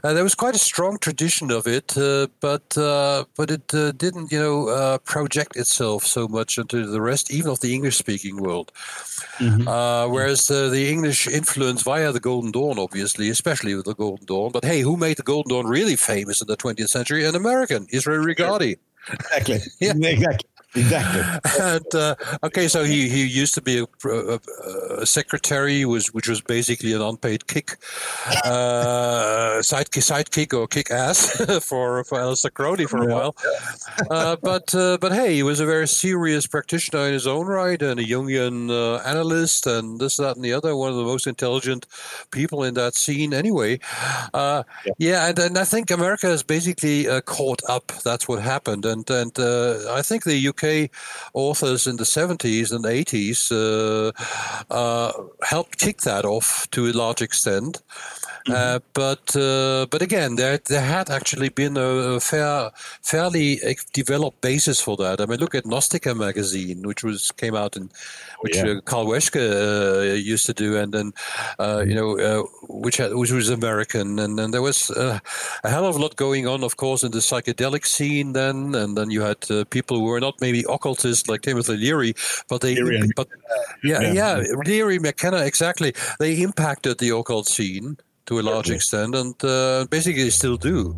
Uh, 0.03 0.13
there 0.13 0.25
was 0.25 0.35
quite 0.35 0.57
a 0.57 0.59
strong 0.59 0.99
tradition 0.99 1.53
of 1.53 1.69
it, 1.69 1.97
uh, 1.97 2.27
but 2.41 2.77
uh, 2.77 3.25
but 3.37 3.51
it 3.51 3.69
didn't, 3.69 4.33
you 4.33 4.41
know, 4.41 4.99
project 5.05 5.57
itself 5.57 6.05
so 6.05 6.27
much 6.27 6.59
into 6.59 6.85
the 6.87 7.01
rest, 7.01 7.31
even 7.31 7.53
of 7.53 7.61
the 7.61 7.73
English-speaking 7.75 8.37
world. 8.43 8.73
Mm-hmm. 9.39 9.69
Uh, 9.69 10.09
whereas 10.09 10.51
uh, 10.51 10.69
the 10.69 10.91
English 10.91 11.29
influence 11.29 11.83
via 11.83 12.11
the 12.11 12.21
Golden 12.21 12.51
Dawn, 12.51 12.79
obviously, 12.79 13.29
especially 13.29 13.75
with 13.75 13.85
the 13.85 13.95
Golden 13.95 14.27
Dawn. 14.27 14.51
But 14.53 14.65
hey, 14.65 14.81
who 14.81 14.97
made 14.97 15.17
the 15.17 15.23
Golden 15.23 15.51
Dawn 15.51 15.67
really 15.67 15.97
famous 15.97 16.41
in 16.41 16.49
the 16.49 16.57
20th 16.57 16.89
century? 16.89 17.25
An 17.25 17.37
American, 17.37 17.87
Israel 17.91 18.25
Regardie. 18.25 18.79
Exactly. 19.13 19.61
yeah. 19.81 19.93
Exactly. 19.95 20.51
Exactly. 20.75 21.23
and 21.61 21.95
uh, 21.95 22.15
okay, 22.43 22.67
so 22.67 22.85
he, 22.85 23.09
he 23.09 23.25
used 23.25 23.55
to 23.55 23.63
be 23.63 23.79
a, 23.79 24.09
a, 24.09 24.41
a, 24.99 25.07
secretary, 25.07 25.85
was 25.85 26.13
which 26.13 26.29
was 26.29 26.41
basically 26.41 26.93
an 26.93 27.01
unpaid 27.01 27.47
kick, 27.47 27.77
uh, 28.45 29.59
sidekick, 29.61 30.03
sidekick 30.03 30.53
or 30.53 30.67
kick 30.67 30.91
ass 30.91 31.37
for 31.65 32.03
for 32.05 32.19
Aleister 32.19 32.53
Crowley 32.53 32.87
for 32.87 33.09
a 33.09 33.13
while. 33.13 33.37
Uh, 34.11 34.37
but 34.43 34.75
uh, 34.75 34.99
but 35.01 35.13
hey, 35.13 35.35
he 35.35 35.43
was 35.43 35.61
a 35.61 35.67
very 35.67 35.87
serious 35.87 36.47
practitioner 36.47 37.07
in 37.07 37.13
his 37.13 37.27
own 37.27 37.47
right 37.47 37.81
and 37.81 38.01
a 38.01 38.05
Jungian 38.05 38.71
uh, 38.71 38.97
analyst 39.09 39.67
and 39.67 40.01
this 40.01 40.17
that 40.17 40.37
and 40.37 40.45
the 40.45 40.53
other. 40.53 40.75
One 40.77 40.91
of 40.91 40.97
the 40.97 41.05
most 41.05 41.27
intelligent 41.27 41.87
people 42.33 42.65
in 42.65 42.75
that 42.75 42.95
scene, 42.95 43.33
anyway. 43.33 43.79
Uh, 44.33 44.65
yeah. 44.85 44.93
yeah, 44.99 45.29
and, 45.29 45.39
and 45.39 45.59
I 45.59 45.65
think 45.65 45.91
America 45.91 46.27
has 46.27 46.43
basically 46.43 47.07
caught 47.23 47.63
up. 47.69 47.93
That's 48.03 48.27
what 48.27 48.43
happened, 48.43 48.85
and 48.85 49.09
and 49.09 49.33
I 49.39 50.03
think 50.03 50.25
the 50.25 50.49
UK 50.49 50.64
UK 50.65 50.91
authors 51.33 51.87
in 51.87 51.97
the 51.97 52.05
70s 52.05 52.73
and 52.73 52.85
80s 52.85 53.51
uh, 53.53 54.13
uh, 54.71 55.13
helped 55.43 55.79
kick 55.79 55.99
that 56.03 56.25
off 56.25 56.69
to 56.71 56.87
a 56.87 56.93
large 56.93 57.23
extent. 57.23 57.83
Mm-hmm. 58.47 58.53
Uh, 58.53 58.79
but 58.93 59.35
uh, 59.37 59.87
but 59.91 60.03
again, 60.03 60.37
there 60.37 60.59
there 60.59 60.83
had 60.83 61.09
actually 61.09 61.49
been 61.49 61.79
a, 61.79 62.21
fair, 62.21 62.71
fairly 63.01 63.59
developed 63.95 64.43
basis 64.43 64.83
for 64.83 64.99
that. 64.99 65.21
I 65.21 65.27
mean, 65.27 65.41
look 65.41 65.55
at 65.55 65.65
Gnostica 65.65 66.15
magazine, 66.15 66.83
which 66.83 67.03
was 67.03 67.31
came 67.31 67.55
out 67.55 67.75
in 67.75 67.91
which 68.45 68.57
yeah. 68.57 68.73
uh, 68.73 68.81
Carl 68.83 69.07
Weschcke 69.07 69.41
uh, 69.41 70.13
used 70.13 70.45
to 70.45 70.53
do, 70.53 70.77
and 70.77 70.93
then 70.93 71.13
uh, 71.59 71.83
you 71.89 71.95
know 71.95 72.19
uh, 72.19 72.43
which 72.69 72.99
had, 72.99 73.15
which 73.15 73.33
was 73.33 73.49
American, 73.49 74.19
and 74.19 74.39
then 74.39 74.51
there 74.51 74.61
was 74.61 74.91
a 74.91 75.23
hell 75.65 75.87
of 75.87 75.97
a 75.97 75.99
lot 75.99 76.17
going 76.17 76.47
on, 76.47 76.63
of 76.63 76.77
course, 76.77 77.03
in 77.03 77.11
the 77.11 77.21
psychedelic 77.21 77.87
scene 77.87 78.35
then, 78.35 78.75
and 78.75 78.99
then 78.99 79.11
you 79.11 79.23
had 79.23 79.41
people 79.71 79.97
who 79.97 80.05
were 80.05 80.21
not 80.21 80.39
maybe 80.43 80.63
occultists 80.69 81.27
like 81.27 81.41
Timothy 81.41 81.79
Leary, 81.79 82.13
but 82.51 82.61
they 82.61 82.75
Leary 82.75 83.11
but 83.17 83.29
yeah. 83.83 84.03
yeah, 84.03 84.13
yeah. 84.13 84.55
Leary 84.67 84.99
McKenna 84.99 85.39
exactly. 85.39 85.95
They 86.19 86.43
impacted 86.43 86.99
the 86.99 87.17
occult 87.17 87.49
scene 87.49 87.97
to 88.27 88.41
a 88.41 88.43
large 88.43 88.71
extent, 88.71 89.15
and 89.15 89.43
uh, 89.43 89.87
basically 89.89 90.29
still 90.29 90.59
do. 90.59 90.95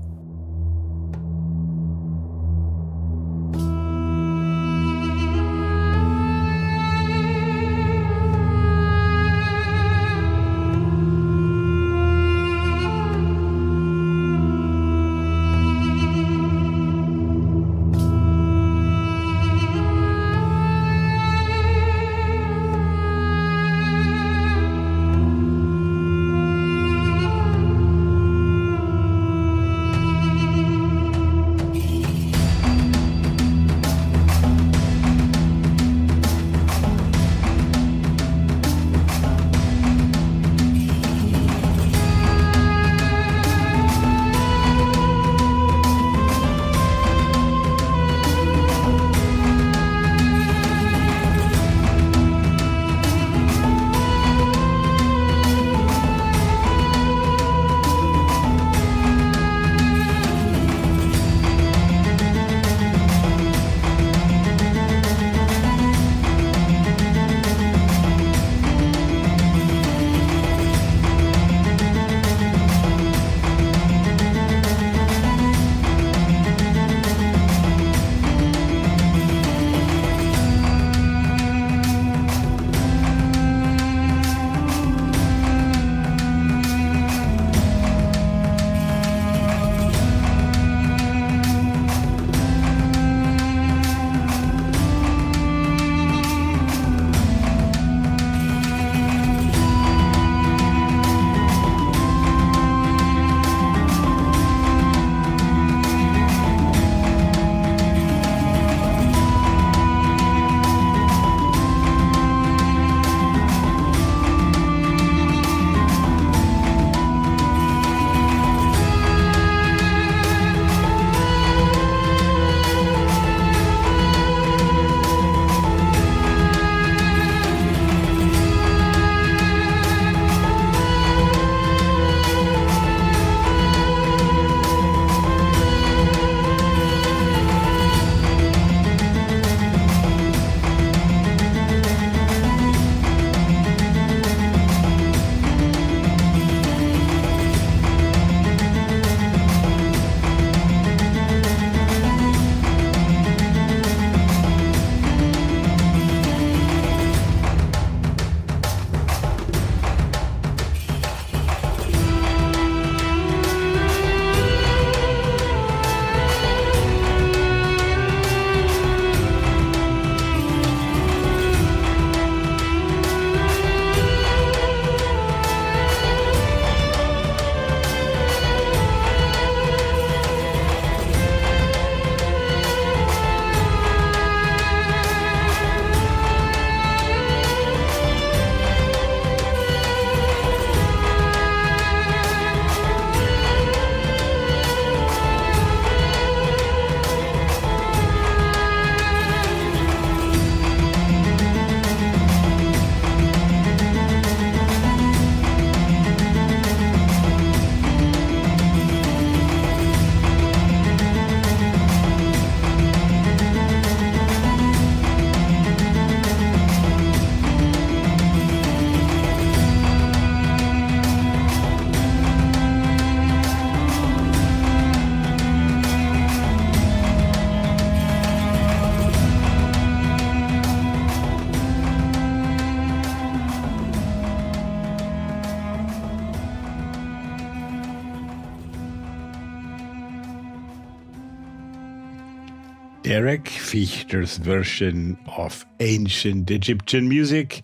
Derek 243.16 243.48
Fiechter's 243.48 244.36
version 244.36 245.16
of 245.38 245.64
ancient 245.80 246.50
Egyptian 246.50 247.08
music. 247.08 247.62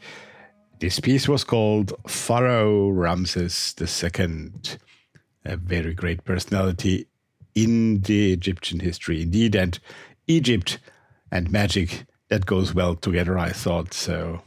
This 0.81 0.99
piece 0.99 1.29
was 1.29 1.45
called 1.45 1.93
Pharaoh 2.09 2.89
Ramses 2.89 3.75
II, 3.79 4.51
a 5.45 5.57
very 5.59 5.93
great 5.93 6.25
personality 6.25 7.07
in 7.55 8.01
the 8.01 8.33
Egyptian 8.33 8.81
history 8.81 9.21
indeed, 9.21 9.55
and 9.55 9.79
Egypt 10.27 10.79
and 11.31 11.53
magic 11.53 12.07
that 12.31 12.47
goes 12.47 12.73
well 12.73 12.95
together, 12.95 13.39
I 13.39 13.51
thought. 13.51 13.93
So 13.93 14.41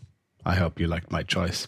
I 0.44 0.56
hope 0.56 0.80
you 0.80 0.88
liked 0.88 1.12
my 1.12 1.22
choice. 1.22 1.68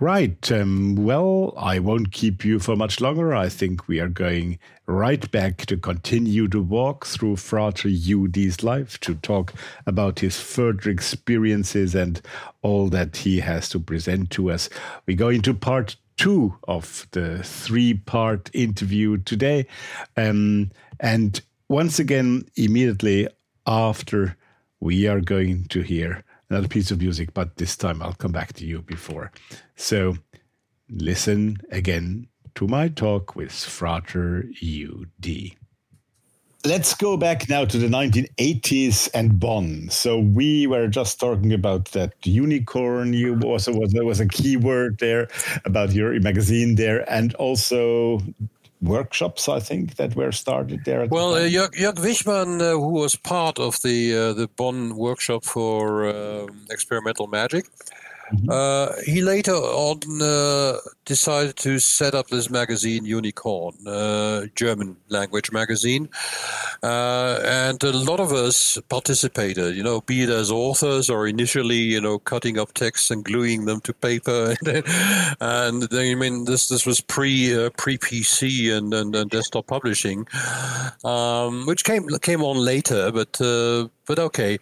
Right. 0.00 0.50
Um, 0.50 0.96
well, 0.96 1.52
I 1.58 1.78
won't 1.78 2.10
keep 2.10 2.42
you 2.42 2.58
for 2.58 2.74
much 2.74 3.02
longer. 3.02 3.34
I 3.34 3.50
think 3.50 3.86
we 3.86 4.00
are 4.00 4.08
going 4.08 4.58
right 4.86 5.30
back 5.30 5.66
to 5.66 5.76
continue 5.76 6.48
to 6.48 6.62
walk 6.62 7.04
through 7.04 7.36
Frater 7.36 7.90
UD's 7.90 8.62
life 8.62 8.98
to 9.00 9.14
talk 9.16 9.52
about 9.86 10.20
his 10.20 10.40
further 10.40 10.88
experiences 10.88 11.94
and 11.94 12.22
all 12.62 12.88
that 12.88 13.18
he 13.18 13.40
has 13.40 13.68
to 13.68 13.78
present 13.78 14.30
to 14.30 14.50
us. 14.50 14.70
We 15.04 15.14
go 15.14 15.28
into 15.28 15.52
part 15.52 15.96
two 16.16 16.56
of 16.66 17.06
the 17.10 17.42
three 17.42 17.92
part 17.92 18.48
interview 18.54 19.18
today. 19.18 19.66
Um, 20.16 20.70
and 20.98 21.42
once 21.68 21.98
again, 21.98 22.46
immediately 22.56 23.28
after, 23.66 24.38
we 24.80 25.06
are 25.06 25.20
going 25.20 25.66
to 25.66 25.82
hear 25.82 26.24
another 26.50 26.68
piece 26.68 26.90
of 26.90 27.00
music, 27.00 27.32
but 27.32 27.56
this 27.56 27.76
time 27.76 28.02
I'll 28.02 28.12
come 28.12 28.32
back 28.32 28.52
to 28.54 28.66
you 28.66 28.82
before. 28.82 29.30
So 29.76 30.16
listen 30.90 31.58
again 31.70 32.26
to 32.56 32.66
my 32.66 32.88
talk 32.88 33.36
with 33.36 33.52
Frater 33.52 34.44
UD. 34.62 35.52
Let's 36.62 36.94
go 36.94 37.16
back 37.16 37.48
now 37.48 37.64
to 37.64 37.78
the 37.78 37.86
1980s 37.86 39.08
and 39.14 39.40
Bonn. 39.40 39.88
So 39.88 40.18
we 40.18 40.66
were 40.66 40.88
just 40.88 41.18
talking 41.18 41.54
about 41.54 41.86
that 41.92 42.12
unicorn. 42.26 43.14
You 43.14 43.40
also 43.40 43.72
was 43.72 43.92
there 43.92 44.04
was 44.04 44.20
a 44.20 44.28
keyword 44.28 44.98
there 44.98 45.28
about 45.64 45.92
your 45.92 46.20
magazine 46.20 46.74
there, 46.74 47.10
and 47.10 47.32
also 47.36 48.20
workshops, 48.82 49.48
I 49.48 49.60
think, 49.60 49.96
that 49.96 50.16
were 50.16 50.32
started 50.32 50.84
there. 50.84 51.06
well, 51.06 51.32
the 51.32 51.46
uh, 51.46 51.48
Jörg, 51.48 51.74
Jörg 51.74 51.98
Wichmann, 51.98 52.60
uh, 52.60 52.72
who 52.72 52.88
was 52.88 53.16
part 53.16 53.58
of 53.58 53.80
the 53.82 54.16
uh, 54.16 54.32
the 54.32 54.48
Bonn 54.56 54.96
workshop 54.96 55.44
for 55.44 56.08
um, 56.08 56.66
experimental 56.70 57.26
magic, 57.26 57.66
mm-hmm. 58.32 58.48
Uh, 58.50 59.00
he 59.04 59.22
later 59.22 59.54
on 59.54 60.00
uh, 60.22 60.78
decided 61.04 61.56
to 61.56 61.78
set 61.78 62.14
up 62.14 62.28
this 62.28 62.50
magazine, 62.50 63.04
Unicorn, 63.04 63.74
uh, 63.86 64.46
German 64.54 64.96
language 65.08 65.52
magazine, 65.52 66.08
and 66.82 67.82
a 67.82 67.92
lot 67.92 68.20
of 68.20 68.32
us 68.32 68.78
participated. 68.88 69.76
You 69.76 69.82
know, 69.82 70.00
be 70.02 70.22
it 70.22 70.30
as 70.30 70.50
authors 70.50 71.10
or 71.10 71.26
initially, 71.26 71.76
you 71.76 72.00
know, 72.00 72.18
cutting 72.18 72.58
up 72.58 72.72
texts 72.74 73.10
and 73.10 73.24
gluing 73.24 73.64
them 73.64 73.80
to 73.82 73.92
paper, 73.92 74.54
and, 75.40 75.82
then, 75.82 76.12
I 76.12 76.14
mean, 76.14 76.44
this 76.44 76.68
this 76.68 76.86
was 76.86 77.00
pre 77.00 77.70
pre 77.76 77.98
PC 77.98 78.76
and, 78.76 78.92
and, 78.94 79.14
and, 79.14 79.30
desktop 79.30 79.66
publishing, 79.66 80.26
um, 81.04 81.66
which 81.66 81.84
came 81.84 82.08
came 82.20 82.42
on 82.42 82.56
later, 82.56 83.12
but 83.12 83.40
but 84.10 84.18
okay. 84.18 84.58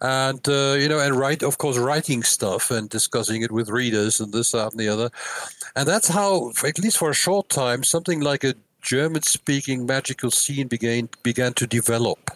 And, 0.00 0.48
uh, 0.48 0.74
you 0.76 0.88
know, 0.88 0.98
and 0.98 1.14
write, 1.14 1.44
of 1.44 1.58
course, 1.58 1.78
writing 1.78 2.24
stuff 2.24 2.72
and 2.72 2.88
discussing 2.88 3.42
it 3.42 3.52
with 3.52 3.68
readers 3.68 4.18
and 4.18 4.32
this, 4.32 4.50
that, 4.50 4.72
and 4.72 4.80
the 4.80 4.88
other. 4.88 5.10
And 5.76 5.86
that's 5.86 6.08
how, 6.08 6.50
at 6.66 6.80
least 6.80 6.98
for 6.98 7.08
a 7.08 7.14
short 7.14 7.48
time, 7.50 7.84
something 7.84 8.20
like 8.20 8.42
a 8.42 8.54
German 8.82 9.22
speaking 9.22 9.86
magical 9.86 10.32
scene 10.32 10.66
began, 10.66 11.08
began 11.22 11.52
to 11.54 11.68
develop 11.68 12.32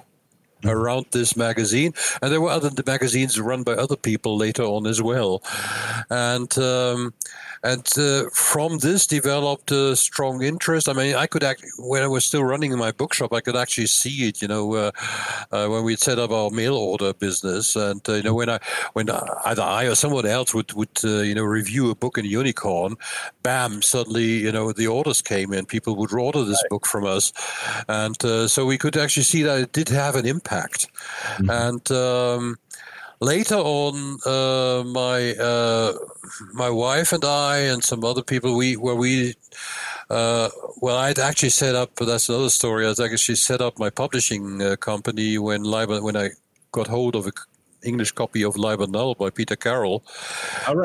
around 0.64 1.06
this 1.10 1.36
magazine. 1.36 1.92
And 2.22 2.30
there 2.30 2.40
were 2.40 2.50
other 2.50 2.70
magazines 2.86 3.40
run 3.40 3.64
by 3.64 3.72
other 3.72 3.96
people 3.96 4.36
later 4.36 4.62
on 4.62 4.86
as 4.86 5.02
well. 5.02 5.42
And 6.08 6.56
um, 6.56 7.14
and 7.64 7.88
uh, 7.98 8.28
from 8.30 8.78
this 8.78 9.06
developed 9.06 9.70
a 9.72 9.96
strong 9.96 10.42
interest. 10.42 10.88
I 10.88 10.92
mean, 10.92 11.16
I 11.16 11.26
could 11.26 11.42
act 11.42 11.64
when 11.78 12.02
I 12.02 12.06
was 12.06 12.24
still 12.24 12.44
running 12.44 12.76
my 12.76 12.92
bookshop, 12.92 13.32
I 13.32 13.40
could 13.40 13.56
actually 13.56 13.86
see 13.86 14.28
it. 14.28 14.42
You 14.42 14.48
know, 14.48 14.74
uh, 14.74 14.90
uh, 15.50 15.66
when 15.68 15.82
we 15.82 15.96
set 15.96 16.18
up 16.18 16.30
our 16.30 16.50
mail 16.50 16.76
order 16.76 17.14
business, 17.14 17.74
and 17.74 18.06
uh, 18.08 18.14
you 18.14 18.22
know, 18.22 18.34
when 18.34 18.50
I 18.50 18.58
when 18.92 19.08
either 19.10 19.62
I 19.62 19.84
or 19.86 19.94
someone 19.94 20.26
else 20.26 20.52
would 20.52 20.72
would 20.74 20.98
uh, 21.02 21.22
you 21.22 21.34
know 21.34 21.44
review 21.44 21.90
a 21.90 21.94
book 21.94 22.18
in 22.18 22.26
Unicorn, 22.26 22.96
bam! 23.42 23.80
Suddenly, 23.80 24.24
you 24.24 24.52
know, 24.52 24.72
the 24.72 24.86
orders 24.86 25.22
came 25.22 25.54
in. 25.54 25.64
People 25.64 25.96
would 25.96 26.12
order 26.12 26.44
this 26.44 26.62
right. 26.64 26.70
book 26.70 26.86
from 26.86 27.06
us, 27.06 27.32
and 27.88 28.22
uh, 28.24 28.46
so 28.46 28.66
we 28.66 28.76
could 28.76 28.96
actually 28.96 29.22
see 29.22 29.42
that 29.42 29.58
it 29.58 29.72
did 29.72 29.88
have 29.88 30.16
an 30.16 30.26
impact, 30.26 30.88
mm-hmm. 31.38 31.50
and. 31.50 31.90
Um, 31.90 32.58
later 33.24 33.56
on, 33.56 34.18
uh, 34.26 34.84
my 34.84 35.32
uh, 35.34 35.92
my 36.52 36.70
wife 36.70 37.12
and 37.12 37.24
I 37.24 37.56
and 37.72 37.82
some 37.82 38.04
other 38.04 38.22
people, 38.22 38.56
we 38.56 38.76
where 38.76 38.94
we 38.94 39.34
uh, 40.10 40.50
well, 40.80 40.96
I'd 40.96 41.18
actually 41.18 41.50
set 41.50 41.74
up. 41.74 41.94
That's 41.96 42.28
another 42.28 42.50
story. 42.50 42.86
I 42.86 42.90
actually 42.90 43.36
set 43.36 43.60
up 43.60 43.78
my 43.78 43.90
publishing 43.90 44.62
uh, 44.62 44.76
company 44.76 45.38
when 45.38 45.64
when 45.64 46.16
I 46.16 46.30
got 46.72 46.86
hold 46.86 47.16
of 47.16 47.26
a 47.26 47.32
English 47.84 48.12
copy 48.12 48.42
of 48.42 48.56
Liber 48.56 48.86
Null 48.86 49.14
by 49.14 49.30
Peter 49.30 49.56
Carroll. 49.56 50.04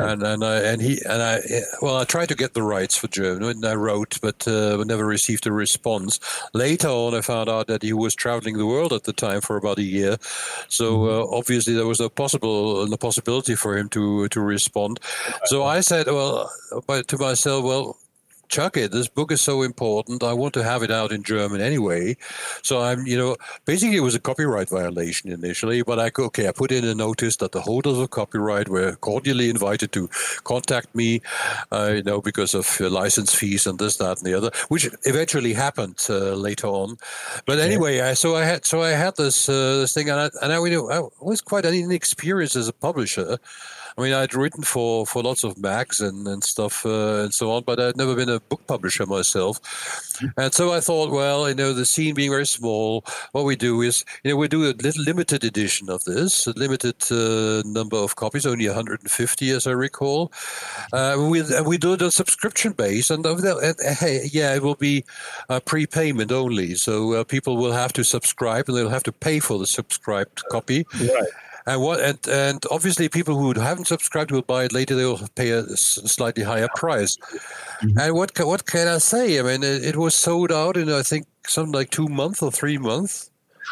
And 0.03 0.23
and 0.23 0.43
I 0.43 0.57
and 0.59 0.81
he 0.81 0.99
and 1.05 1.21
I 1.21 1.41
well 1.81 1.97
I 1.97 2.03
tried 2.05 2.29
to 2.29 2.35
get 2.35 2.53
the 2.53 2.63
rights 2.63 2.97
for 2.97 3.07
German 3.07 3.43
and 3.43 3.65
I 3.65 3.75
wrote 3.75 4.19
but 4.21 4.47
uh, 4.47 4.83
never 4.85 5.05
received 5.05 5.47
a 5.47 5.51
response. 5.51 6.19
Later 6.53 6.87
on 6.87 7.13
I 7.15 7.21
found 7.21 7.49
out 7.49 7.67
that 7.67 7.83
he 7.83 7.93
was 7.93 8.15
traveling 8.15 8.57
the 8.57 8.65
world 8.65 8.93
at 8.93 9.03
the 9.03 9.13
time 9.13 9.41
for 9.41 9.57
about 9.57 9.79
a 9.79 9.83
year. 9.83 10.17
So 10.67 10.97
mm-hmm. 10.97 11.33
uh, 11.33 11.37
obviously 11.37 11.73
there 11.73 11.87
was 11.87 11.99
no 11.99 12.09
possible 12.09 12.85
no 12.87 12.97
possibility 12.97 13.55
for 13.55 13.77
him 13.77 13.89
to 13.89 14.27
to 14.29 14.41
respond. 14.41 14.99
So 15.45 15.63
I 15.63 15.81
said 15.81 16.07
well 16.07 16.51
to 16.87 17.17
myself 17.17 17.63
well 17.63 17.97
chuck 18.49 18.75
it. 18.75 18.91
This 18.91 19.07
book 19.07 19.31
is 19.31 19.41
so 19.41 19.61
important. 19.61 20.23
I 20.23 20.33
want 20.33 20.53
to 20.55 20.63
have 20.63 20.83
it 20.83 20.91
out 20.91 21.11
in 21.11 21.23
German 21.23 21.61
anyway. 21.61 22.17
So 22.63 22.81
I'm, 22.81 23.05
you 23.05 23.17
know, 23.17 23.37
basically 23.65 23.97
it 23.97 24.01
was 24.01 24.15
a 24.15 24.19
copyright 24.19 24.69
violation 24.69 25.31
initially, 25.31 25.81
but 25.83 25.99
I 25.99 26.11
okay, 26.19 26.47
I 26.47 26.51
put 26.51 26.71
in 26.71 26.83
a 26.83 26.95
notice 26.95 27.37
that 27.37 27.51
the 27.51 27.61
holders 27.61 27.97
of 27.97 28.09
copyright 28.09 28.67
were 28.67 28.95
cordially 28.95 29.49
invited 29.49 29.91
to 29.93 30.09
contact 30.43 30.93
me, 30.95 31.21
uh, 31.71 31.91
you 31.95 32.03
know, 32.03 32.21
because 32.21 32.53
of 32.53 32.81
uh, 32.81 32.89
license 32.89 33.33
fees 33.33 33.65
and 33.67 33.79
this, 33.79 33.97
that, 33.97 34.17
and 34.17 34.25
the 34.25 34.33
other, 34.33 34.51
which 34.69 34.89
eventually 35.03 35.53
happened 35.53 35.97
uh, 36.09 36.33
later 36.33 36.67
on. 36.67 36.97
But 37.45 37.59
anyway, 37.59 38.01
I, 38.01 38.13
so 38.15 38.35
I 38.35 38.43
had 38.43 38.65
so 38.65 38.81
I 38.81 38.91
had 38.91 39.15
this 39.15 39.47
uh, 39.47 39.77
this 39.77 39.93
thing, 39.93 40.09
and 40.09 40.19
I, 40.19 40.29
and 40.41 40.51
I, 40.51 40.57
I 40.57 41.07
was 41.21 41.41
quite 41.41 41.65
an 41.65 41.73
inexperienced 41.73 42.55
as 42.55 42.67
a 42.67 42.73
publisher. 42.73 43.37
I 43.99 44.01
mean, 44.03 44.13
I'd 44.13 44.33
written 44.33 44.63
for, 44.63 45.05
for 45.05 45.21
lots 45.21 45.43
of 45.43 45.57
mags 45.57 45.99
and, 45.99 46.25
and 46.25 46.41
stuff 46.41 46.85
uh, 46.85 47.23
and 47.23 47.33
so 47.33 47.51
on, 47.51 47.63
but 47.63 47.81
I'd 47.81 47.97
never 47.97 48.15
been 48.15 48.29
a 48.29 48.39
book 48.39 48.65
publisher 48.65 49.05
myself. 49.05 49.61
Mm-hmm. 49.61 50.39
And 50.39 50.53
so 50.53 50.71
I 50.71 50.79
thought, 50.79 51.11
well, 51.11 51.49
you 51.49 51.55
know, 51.55 51.73
the 51.73 51.85
scene 51.85 52.15
being 52.15 52.29
very 52.29 52.45
small, 52.45 53.03
what 53.33 53.43
we 53.43 53.57
do 53.57 53.81
is, 53.81 54.05
you 54.23 54.31
know, 54.31 54.37
we 54.37 54.47
do 54.47 54.63
a 54.63 54.71
little 54.71 55.03
limited 55.03 55.43
edition 55.43 55.89
of 55.89 56.05
this, 56.05 56.47
a 56.47 56.51
limited 56.51 56.95
uh, 57.11 57.61
number 57.65 57.97
of 57.97 58.15
copies, 58.15 58.45
only 58.45 58.67
150 58.67 59.49
as 59.49 59.67
I 59.67 59.71
recall. 59.71 60.31
Uh, 60.93 61.27
we, 61.29 61.41
and 61.41 61.67
we 61.67 61.77
do 61.77 61.91
it 61.91 62.01
on 62.01 62.11
subscription 62.11 62.71
base, 62.71 63.09
and, 63.09 63.25
and 63.25 63.75
hey, 63.99 64.29
yeah, 64.31 64.55
it 64.55 64.63
will 64.63 64.75
be 64.75 65.03
a 65.49 65.59
prepayment 65.59 66.31
only. 66.31 66.75
So 66.75 67.15
uh, 67.15 67.23
people 67.25 67.57
will 67.57 67.73
have 67.73 67.91
to 67.93 68.05
subscribe 68.05 68.69
and 68.69 68.77
they'll 68.77 68.87
have 68.87 69.03
to 69.03 69.11
pay 69.11 69.39
for 69.39 69.59
the 69.59 69.67
subscribed 69.67 70.41
copy. 70.45 70.85
Right. 70.97 71.27
And 71.70 71.82
what 71.82 71.99
and, 71.99 72.28
and 72.28 72.63
obviously 72.72 73.09
people 73.09 73.38
who 73.38 73.53
haven't 73.59 73.86
subscribed 73.86 74.32
will 74.32 74.41
buy 74.41 74.63
it 74.63 74.74
later. 74.74 74.95
They 74.95 75.05
will 75.05 75.22
pay 75.36 75.51
a 75.51 75.63
slightly 75.78 76.43
higher 76.43 76.67
price. 76.76 77.15
Mm-hmm. 77.82 77.99
And 77.99 78.13
what 78.15 78.32
what 78.39 78.65
can 78.65 78.88
I 78.88 78.97
say? 78.97 79.39
I 79.39 79.43
mean, 79.43 79.61
it, 79.61 79.86
it 79.86 79.95
was 79.95 80.15
sold 80.15 80.51
out 80.51 80.78
in 80.78 80.89
I 80.89 81.03
think 81.03 81.28
something 81.45 81.72
like 81.72 81.91
two 81.91 82.07
months 82.07 82.41
or 82.41 82.51
three 82.51 82.80
months. 82.80 83.28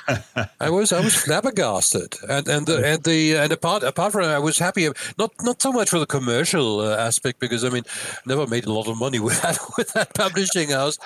I 0.60 0.70
was 0.70 0.92
I 0.92 1.02
was 1.02 1.16
flabbergasted, 1.16 2.16
and 2.30 2.48
and 2.48 2.66
the 2.66 2.86
and 2.86 3.04
the 3.04 3.36
and 3.36 3.52
apart 3.52 3.84
apart 3.84 4.12
from 4.14 4.24
that, 4.24 4.36
I 4.36 4.40
was 4.40 4.58
happy. 4.58 4.88
Not 5.18 5.32
not 5.42 5.62
so 5.62 5.72
much 5.72 5.90
for 5.90 6.00
the 6.00 6.06
commercial 6.06 6.82
uh, 6.82 6.96
aspect 6.98 7.40
because 7.40 7.64
I 7.64 7.70
mean, 7.70 7.84
never 8.26 8.48
made 8.48 8.66
a 8.66 8.72
lot 8.72 8.88
of 8.88 8.98
money 8.98 9.20
with 9.28 9.42
that 9.42 9.60
with 9.78 9.94
that 9.94 10.14
publishing 10.14 10.70
house. 10.70 10.98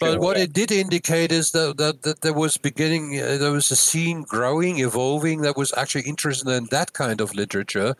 But 0.00 0.12
sure, 0.12 0.20
what 0.20 0.36
it 0.36 0.52
did 0.52 0.72
indicate 0.72 1.32
is 1.32 1.52
that 1.52 1.76
that, 1.78 2.02
that 2.02 2.20
there 2.22 2.32
was 2.32 2.56
beginning 2.56 3.20
uh, 3.20 3.38
there 3.38 3.52
was 3.52 3.70
a 3.70 3.76
scene 3.76 4.22
growing, 4.22 4.78
evolving 4.78 5.42
that 5.42 5.56
was 5.56 5.72
actually 5.76 6.02
interested 6.02 6.48
in 6.48 6.66
that 6.70 6.92
kind 6.92 7.20
of 7.20 7.34
literature, 7.34 7.94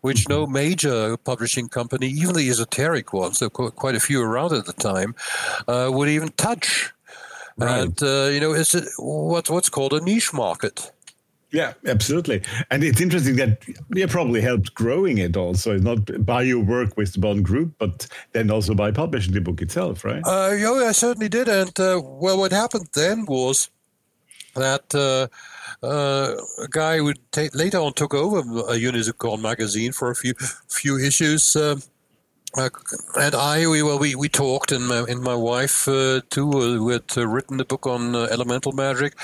which 0.00 0.24
mm-hmm. 0.24 0.32
no 0.32 0.46
major 0.46 1.16
publishing 1.16 1.68
company, 1.68 2.08
even 2.08 2.34
the 2.34 2.48
esoteric 2.48 3.12
ones, 3.12 3.38
there 3.38 3.50
were 3.56 3.70
quite 3.70 3.94
a 3.94 4.00
few 4.00 4.22
around 4.22 4.52
at 4.52 4.66
the 4.66 4.72
time, 4.72 5.14
uh, 5.68 5.88
would 5.92 6.08
even 6.08 6.30
touch. 6.36 6.92
Right. 7.56 7.80
And 7.80 8.02
uh, 8.02 8.28
you 8.32 8.40
know, 8.40 8.52
it's 8.52 8.74
what's 8.98 9.50
what's 9.50 9.68
called 9.68 9.92
a 9.92 10.00
niche 10.00 10.32
market. 10.32 10.90
Yeah, 11.52 11.74
absolutely. 11.86 12.42
And 12.70 12.82
it's 12.82 13.00
interesting 13.00 13.36
that 13.36 13.62
you 13.94 14.08
probably 14.08 14.40
helped 14.40 14.74
growing 14.74 15.18
it 15.18 15.36
also, 15.36 15.76
not 15.76 16.24
by 16.24 16.42
your 16.42 16.64
work 16.64 16.96
with 16.96 17.12
the 17.12 17.18
Bonn 17.18 17.42
Group, 17.42 17.74
but 17.78 18.06
then 18.32 18.50
also 18.50 18.74
by 18.74 18.90
publishing 18.90 19.34
the 19.34 19.40
book 19.42 19.60
itself, 19.60 20.02
right? 20.02 20.22
Uh, 20.24 20.54
yeah, 20.58 20.88
I 20.88 20.92
certainly 20.92 21.28
did. 21.28 21.48
And 21.48 21.78
uh, 21.78 22.00
well, 22.02 22.38
what 22.38 22.52
happened 22.52 22.88
then 22.94 23.26
was 23.26 23.68
that 24.54 24.94
uh, 24.94 25.28
uh, 25.86 26.36
a 26.62 26.68
guy 26.68 26.98
who 26.98 27.12
later 27.52 27.78
on 27.78 27.92
took 27.92 28.14
over 28.14 28.42
a 28.68 28.76
Unicorn 28.76 29.42
magazine 29.42 29.92
for 29.92 30.10
a 30.10 30.14
few 30.14 30.32
few 30.68 30.98
issues. 30.98 31.54
Uh, 31.54 31.76
uh, 32.56 32.68
and 33.18 33.34
I, 33.34 33.66
we 33.66 33.82
well, 33.82 33.98
we, 33.98 34.14
we 34.14 34.28
talked, 34.28 34.72
and 34.72 34.86
my, 34.86 35.04
and 35.08 35.22
my 35.22 35.34
wife 35.34 35.88
uh, 35.88 36.20
too, 36.28 36.50
uh, 36.50 36.76
who 36.76 36.90
had 36.90 37.04
uh, 37.16 37.26
written 37.26 37.56
the 37.56 37.64
book 37.64 37.86
on 37.86 38.14
uh, 38.14 38.28
elemental 38.30 38.72
magic, 38.72 39.14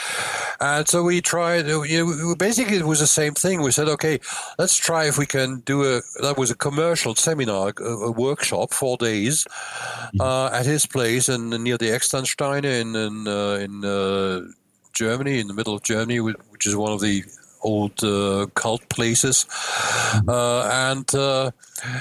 and 0.60 0.88
so 0.88 1.02
we 1.02 1.20
tried. 1.20 1.68
Uh, 1.68 1.82
you 1.82 2.06
know, 2.06 2.34
basically, 2.34 2.76
it 2.76 2.86
was 2.86 3.00
the 3.00 3.06
same 3.06 3.34
thing. 3.34 3.60
We 3.60 3.70
said, 3.70 3.88
okay, 3.88 4.18
let's 4.58 4.76
try 4.76 5.06
if 5.06 5.18
we 5.18 5.26
can 5.26 5.60
do 5.60 5.82
a. 5.82 6.00
That 6.22 6.38
was 6.38 6.50
a 6.50 6.56
commercial 6.56 7.14
seminar, 7.14 7.74
a, 7.78 7.84
a 7.84 8.10
workshop, 8.10 8.72
four 8.72 8.96
days, 8.96 9.44
mm-hmm. 9.44 10.54
at 10.54 10.64
his 10.64 10.86
place 10.86 11.28
and 11.28 11.50
near 11.50 11.76
the 11.76 11.94
Externsteine 11.94 12.64
in 12.64 12.96
in, 12.96 13.26
in 13.26 14.54
Germany, 14.94 15.40
in 15.40 15.48
the 15.48 15.54
middle 15.54 15.74
of 15.74 15.82
Germany, 15.82 16.20
which 16.20 16.66
is 16.66 16.74
one 16.74 16.92
of 16.92 17.00
the 17.00 17.24
old 17.62 18.02
uh, 18.02 18.46
cult 18.54 18.88
places, 18.88 19.44
mm-hmm. 19.44 20.28
uh, 20.28 20.62
and 20.90 21.14
uh, 21.14 21.50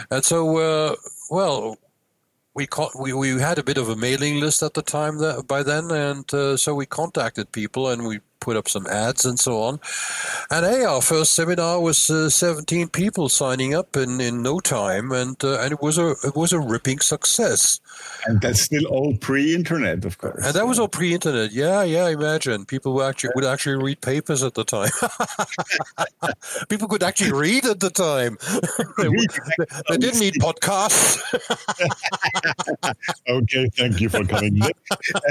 and 0.09 0.23
so 0.23 0.95
well, 1.29 1.77
we, 2.53 2.67
we 2.99 3.13
we 3.13 3.29
had 3.39 3.59
a 3.59 3.63
bit 3.63 3.77
of 3.77 3.89
a 3.89 3.95
mailing 3.95 4.39
list 4.39 4.63
at 4.63 4.73
the 4.73 4.81
time 4.81 5.19
that, 5.19 5.47
by 5.47 5.61
then, 5.63 5.91
and 5.91 6.33
uh, 6.33 6.57
so 6.57 6.73
we 6.73 6.85
contacted 6.85 7.51
people 7.51 7.89
and 7.89 8.05
we 8.07 8.19
put 8.47 8.55
up 8.55 8.69
some 8.69 8.87
ads 8.87 9.25
and 9.25 9.37
so 9.37 9.61
on. 9.61 9.77
And 10.49 10.65
hey, 10.65 10.85
our 10.85 11.01
first 11.01 11.35
seminar 11.35 11.81
was 11.81 12.09
uh, 12.09 12.29
17 12.29 12.87
people 12.87 13.27
signing 13.27 13.75
up 13.75 13.97
in, 13.97 14.21
in 14.21 14.41
no 14.41 14.61
time, 14.61 15.11
and 15.11 15.35
uh, 15.43 15.59
and 15.59 15.73
it 15.73 15.81
was 15.81 15.97
a 15.97 16.15
it 16.23 16.33
was 16.33 16.53
a 16.53 16.59
ripping 16.59 16.99
success. 16.99 17.81
And 18.25 18.39
that's 18.39 18.61
still 18.61 18.85
all 18.85 19.17
pre-internet, 19.17 20.05
of 20.05 20.17
course. 20.17 20.45
And 20.45 20.53
that 20.53 20.65
was 20.65 20.79
all 20.79 20.87
pre-internet. 20.87 21.51
Yeah, 21.51 21.83
yeah. 21.83 22.07
Imagine 22.07 22.63
people 22.63 22.93
would 22.93 23.05
actually 23.09 23.31
would 23.35 23.43
actually 23.43 23.83
read 23.83 23.99
papers 23.99 24.43
at 24.43 24.53
the 24.53 24.63
time. 24.63 24.91
people 26.69 26.87
could 26.87 27.03
actually 27.03 27.33
read 27.33 27.65
at 27.65 27.81
the 27.81 27.89
time. 27.89 28.37
they, 28.97 29.09
they, 29.89 29.97
didn't 29.97 30.21
need 30.21 30.35
podcasts. 30.35 31.19
okay, 33.29 33.67
thank 33.75 33.99
you 33.99 34.07
for 34.07 34.23
coming. 34.23 34.61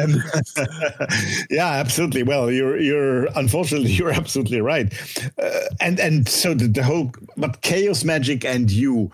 Um, 0.00 0.22
yeah, 1.48 1.68
absolutely. 1.68 2.22
Well, 2.22 2.50
you're 2.50 2.78
you're 2.78 3.05
you're 3.06 3.28
unfortunately 3.36 3.90
you're 3.98 4.12
absolutely 4.12 4.60
right, 4.60 4.92
uh, 5.42 5.60
and 5.80 5.98
and 6.00 6.28
so 6.28 6.54
the, 6.54 6.66
the, 6.66 6.82
whole 6.82 7.12
but 7.36 7.62
chaos 7.62 8.04
magic 8.04 8.44
and 8.44 8.70
you, 8.70 9.10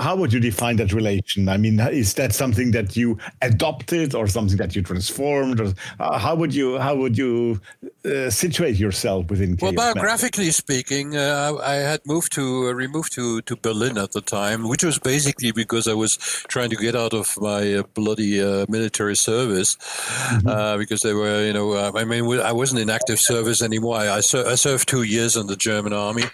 how 0.00 0.16
would 0.16 0.32
you 0.32 0.40
define 0.40 0.76
that 0.76 0.92
relation? 0.92 1.48
I 1.48 1.56
mean, 1.56 1.80
is 1.80 2.14
that 2.14 2.32
something 2.34 2.72
that 2.72 2.96
you 2.96 3.18
adopted 3.40 4.14
or 4.14 4.26
something 4.26 4.56
that 4.58 4.74
you 4.74 4.82
transformed, 4.82 5.60
or 5.60 5.72
uh, 6.00 6.18
how 6.18 6.34
would 6.34 6.54
you 6.54 6.78
how 6.78 6.94
would 6.96 7.16
you 7.16 7.60
uh, 8.04 8.30
situate 8.30 8.76
yourself 8.76 9.30
within? 9.30 9.56
Chaos 9.56 9.74
well, 9.74 9.94
biographically 9.94 10.44
magic? 10.46 10.64
speaking, 10.64 11.16
uh, 11.16 11.54
I 11.62 11.74
had 11.74 12.00
moved 12.06 12.32
to 12.32 12.68
uh, 12.68 12.72
removed 12.72 13.12
to 13.14 13.42
to 13.42 13.56
Berlin 13.56 13.98
at 13.98 14.12
the 14.12 14.20
time, 14.20 14.68
which 14.68 14.84
was 14.84 14.98
basically 14.98 15.52
because 15.52 15.88
I 15.88 15.94
was 15.94 16.16
trying 16.48 16.70
to 16.70 16.76
get 16.76 16.94
out 16.94 17.14
of 17.14 17.38
my 17.40 17.74
uh, 17.74 17.82
bloody 17.94 18.32
military 18.68 19.16
service 19.16 19.76
mm-hmm. 19.76 20.78
because 20.78 21.02
they 21.02 21.14
were, 21.14 21.44
you 21.44 21.52
know, 21.52 21.76
I 21.94 22.04
mean, 22.04 22.40
I 22.40 22.51
I 22.52 22.54
wasn't 22.54 22.82
in 22.82 22.90
active 22.90 23.18
service 23.18 23.62
anymore. 23.62 23.96
I, 23.96 24.20
ser- 24.20 24.46
I 24.46 24.56
served 24.56 24.86
two 24.86 25.04
years 25.04 25.36
in 25.36 25.46
the 25.46 25.56
German 25.56 25.94
army, 25.94 26.24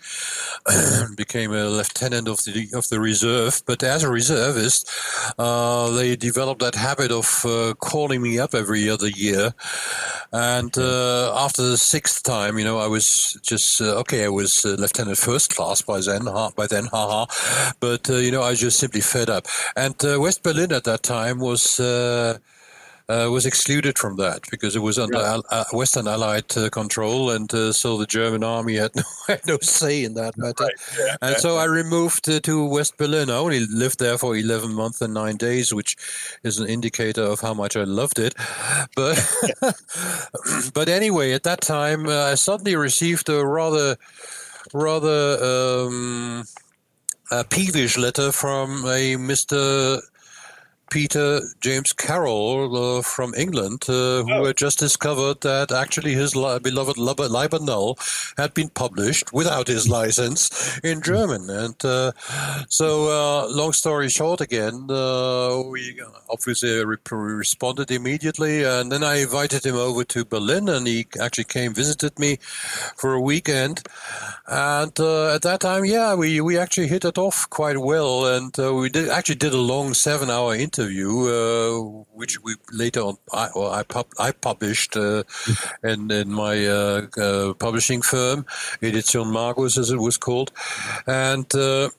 became 1.16 1.52
a 1.52 1.66
lieutenant 1.66 2.26
of 2.26 2.38
the 2.38 2.66
of 2.74 2.88
the 2.88 2.98
reserve. 2.98 3.62
But 3.66 3.84
as 3.84 4.02
a 4.02 4.10
reservist, 4.10 4.90
uh, 5.38 5.92
they 5.92 6.16
developed 6.16 6.60
that 6.62 6.74
habit 6.74 7.12
of 7.12 7.44
uh, 7.44 7.74
calling 7.74 8.20
me 8.20 8.40
up 8.40 8.52
every 8.52 8.90
other 8.90 9.06
year. 9.06 9.54
And 10.32 10.76
uh, 10.76 11.36
after 11.36 11.62
the 11.62 11.76
sixth 11.76 12.24
time, 12.24 12.58
you 12.58 12.64
know, 12.64 12.78
I 12.78 12.88
was 12.88 13.38
just 13.44 13.80
uh, 13.80 14.00
okay. 14.00 14.24
I 14.24 14.28
was 14.28 14.66
uh, 14.66 14.70
lieutenant 14.70 15.18
first 15.18 15.54
class 15.54 15.82
by 15.82 16.00
then, 16.00 16.26
ha, 16.26 16.50
by 16.56 16.66
then, 16.66 16.86
haha. 16.86 17.26
But 17.78 18.10
uh, 18.10 18.14
you 18.14 18.32
know, 18.32 18.42
I 18.42 18.50
was 18.50 18.60
just 18.60 18.80
simply 18.80 19.02
fed 19.02 19.30
up. 19.30 19.46
And 19.76 19.94
West 20.02 20.42
Berlin 20.42 20.72
at 20.72 20.82
that 20.82 21.04
time 21.04 21.38
was 21.38 21.78
uh, 23.08 23.28
was 23.30 23.46
excluded 23.46 23.98
from 23.98 24.16
that 24.16 24.42
because 24.50 24.76
it 24.76 24.80
was 24.80 24.98
under 24.98 25.18
right. 25.18 25.40
uh, 25.50 25.64
Western 25.72 26.06
Allied 26.06 26.56
uh, 26.56 26.68
control, 26.68 27.30
and 27.30 27.52
uh, 27.54 27.72
so 27.72 27.96
the 27.96 28.06
German 28.06 28.44
army 28.44 28.76
had 28.76 28.90
no, 28.96 29.02
had 29.26 29.46
no 29.46 29.58
say 29.62 30.04
in 30.04 30.14
that 30.14 30.36
matter. 30.36 30.64
Right. 30.64 30.74
Yeah. 30.98 31.16
And 31.22 31.36
so 31.36 31.56
I 31.56 31.64
removed 31.64 32.28
uh, 32.28 32.40
to 32.40 32.66
West 32.66 32.98
Berlin. 32.98 33.30
I 33.30 33.36
only 33.36 33.60
lived 33.66 33.98
there 33.98 34.18
for 34.18 34.36
11 34.36 34.74
months 34.74 35.00
and 35.00 35.14
nine 35.14 35.36
days, 35.36 35.72
which 35.72 35.96
is 36.42 36.58
an 36.58 36.68
indicator 36.68 37.22
of 37.22 37.40
how 37.40 37.54
much 37.54 37.76
I 37.76 37.84
loved 37.84 38.18
it. 38.18 38.34
But 38.94 39.16
but 40.74 40.88
anyway, 40.88 41.32
at 41.32 41.44
that 41.44 41.62
time, 41.62 42.06
uh, 42.06 42.32
I 42.32 42.34
suddenly 42.34 42.76
received 42.76 43.28
a 43.30 43.44
rather 43.44 43.96
rather 44.74 45.38
um, 45.42 46.44
a 47.30 47.42
peevish 47.44 47.96
letter 47.96 48.32
from 48.32 48.84
a 48.86 49.16
Mister 49.16 50.02
Peter 50.90 51.40
James 51.60 51.92
Carroll 51.92 52.98
uh, 52.98 53.02
from 53.02 53.34
England, 53.34 53.84
uh, 53.88 54.22
who 54.22 54.32
oh. 54.32 54.44
had 54.46 54.56
just 54.56 54.78
discovered 54.78 55.40
that 55.42 55.70
actually 55.70 56.14
his 56.14 56.34
li- 56.34 56.58
beloved 56.58 56.96
Liber 56.96 57.58
Null 57.60 57.98
had 58.36 58.54
been 58.54 58.70
published 58.70 59.32
without 59.32 59.66
his 59.66 59.88
license 59.88 60.78
in 60.82 61.02
German. 61.02 61.50
And 61.50 61.84
uh, 61.84 62.12
so, 62.68 63.08
uh, 63.08 63.48
long 63.48 63.72
story 63.72 64.08
short, 64.08 64.40
again, 64.40 64.86
uh, 64.90 65.62
we 65.66 66.00
obviously 66.30 66.84
re- 66.84 66.96
responded 67.10 67.90
immediately. 67.90 68.64
And 68.64 68.90
then 68.90 69.04
I 69.04 69.16
invited 69.16 69.66
him 69.66 69.76
over 69.76 70.04
to 70.04 70.24
Berlin, 70.24 70.68
and 70.68 70.86
he 70.86 71.06
actually 71.20 71.44
came, 71.44 71.74
visited 71.74 72.18
me 72.18 72.38
for 72.96 73.12
a 73.12 73.20
weekend. 73.20 73.82
And 74.46 74.98
uh, 74.98 75.34
at 75.34 75.42
that 75.42 75.60
time, 75.60 75.84
yeah, 75.84 76.14
we, 76.14 76.40
we 76.40 76.56
actually 76.58 76.88
hit 76.88 77.04
it 77.04 77.18
off 77.18 77.48
quite 77.50 77.78
well. 77.78 78.26
And 78.26 78.56
we 78.56 78.88
did 78.88 79.08
actually 79.08 79.36
did 79.36 79.52
a 79.52 79.58
long 79.58 79.94
seven 79.94 80.30
hour 80.30 80.54
interview 80.54 80.77
interview, 80.78 81.26
uh, 81.26 82.04
which 82.12 82.42
we 82.42 82.54
later 82.72 83.00
on 83.00 83.16
I, 83.32 83.48
well, 83.54 83.72
I, 83.72 83.82
pub, 83.82 84.06
I 84.18 84.32
published 84.32 84.96
uh, 84.96 85.24
in, 85.82 86.10
in 86.10 86.32
my 86.32 86.66
uh, 86.66 87.06
uh 87.16 87.54
publishing 87.54 88.02
firm, 88.02 88.46
Edition 88.82 89.32
Magus, 89.32 89.78
as 89.78 89.90
it 89.90 89.98
was 89.98 90.16
called, 90.16 90.52
and 91.06 91.52
uh, 91.54 91.90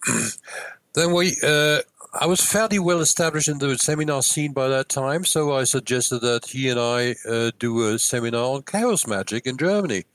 then 0.93 1.13
we. 1.13 1.35
Uh, 1.43 1.79
I 2.11 2.25
was 2.25 2.41
fairly 2.41 2.79
well 2.79 3.01
established 3.01 3.47
in 3.47 3.59
the 3.59 3.77
seminar 3.77 4.23
scene 4.23 4.51
by 4.51 4.67
that 4.67 4.89
time, 4.89 5.25
so 5.25 5.53
I 5.55 5.63
suggested 5.63 6.21
that 6.21 6.47
he 6.47 6.67
and 6.67 6.79
I 6.79 7.13
do 7.59 7.87
a 7.87 7.99
seminar 7.99 8.55
on 8.55 8.63
chaos 8.63 9.05
magic 9.05 9.45
in 9.45 9.57
Germany 9.57 10.05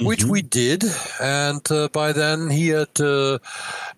which 0.00 0.20
mm-hmm. 0.20 0.30
we 0.30 0.42
did. 0.42 0.84
And 1.20 1.70
uh, 1.70 1.88
by 1.88 2.12
then, 2.12 2.50
he 2.50 2.68
had 2.68 3.00
uh, 3.00 3.38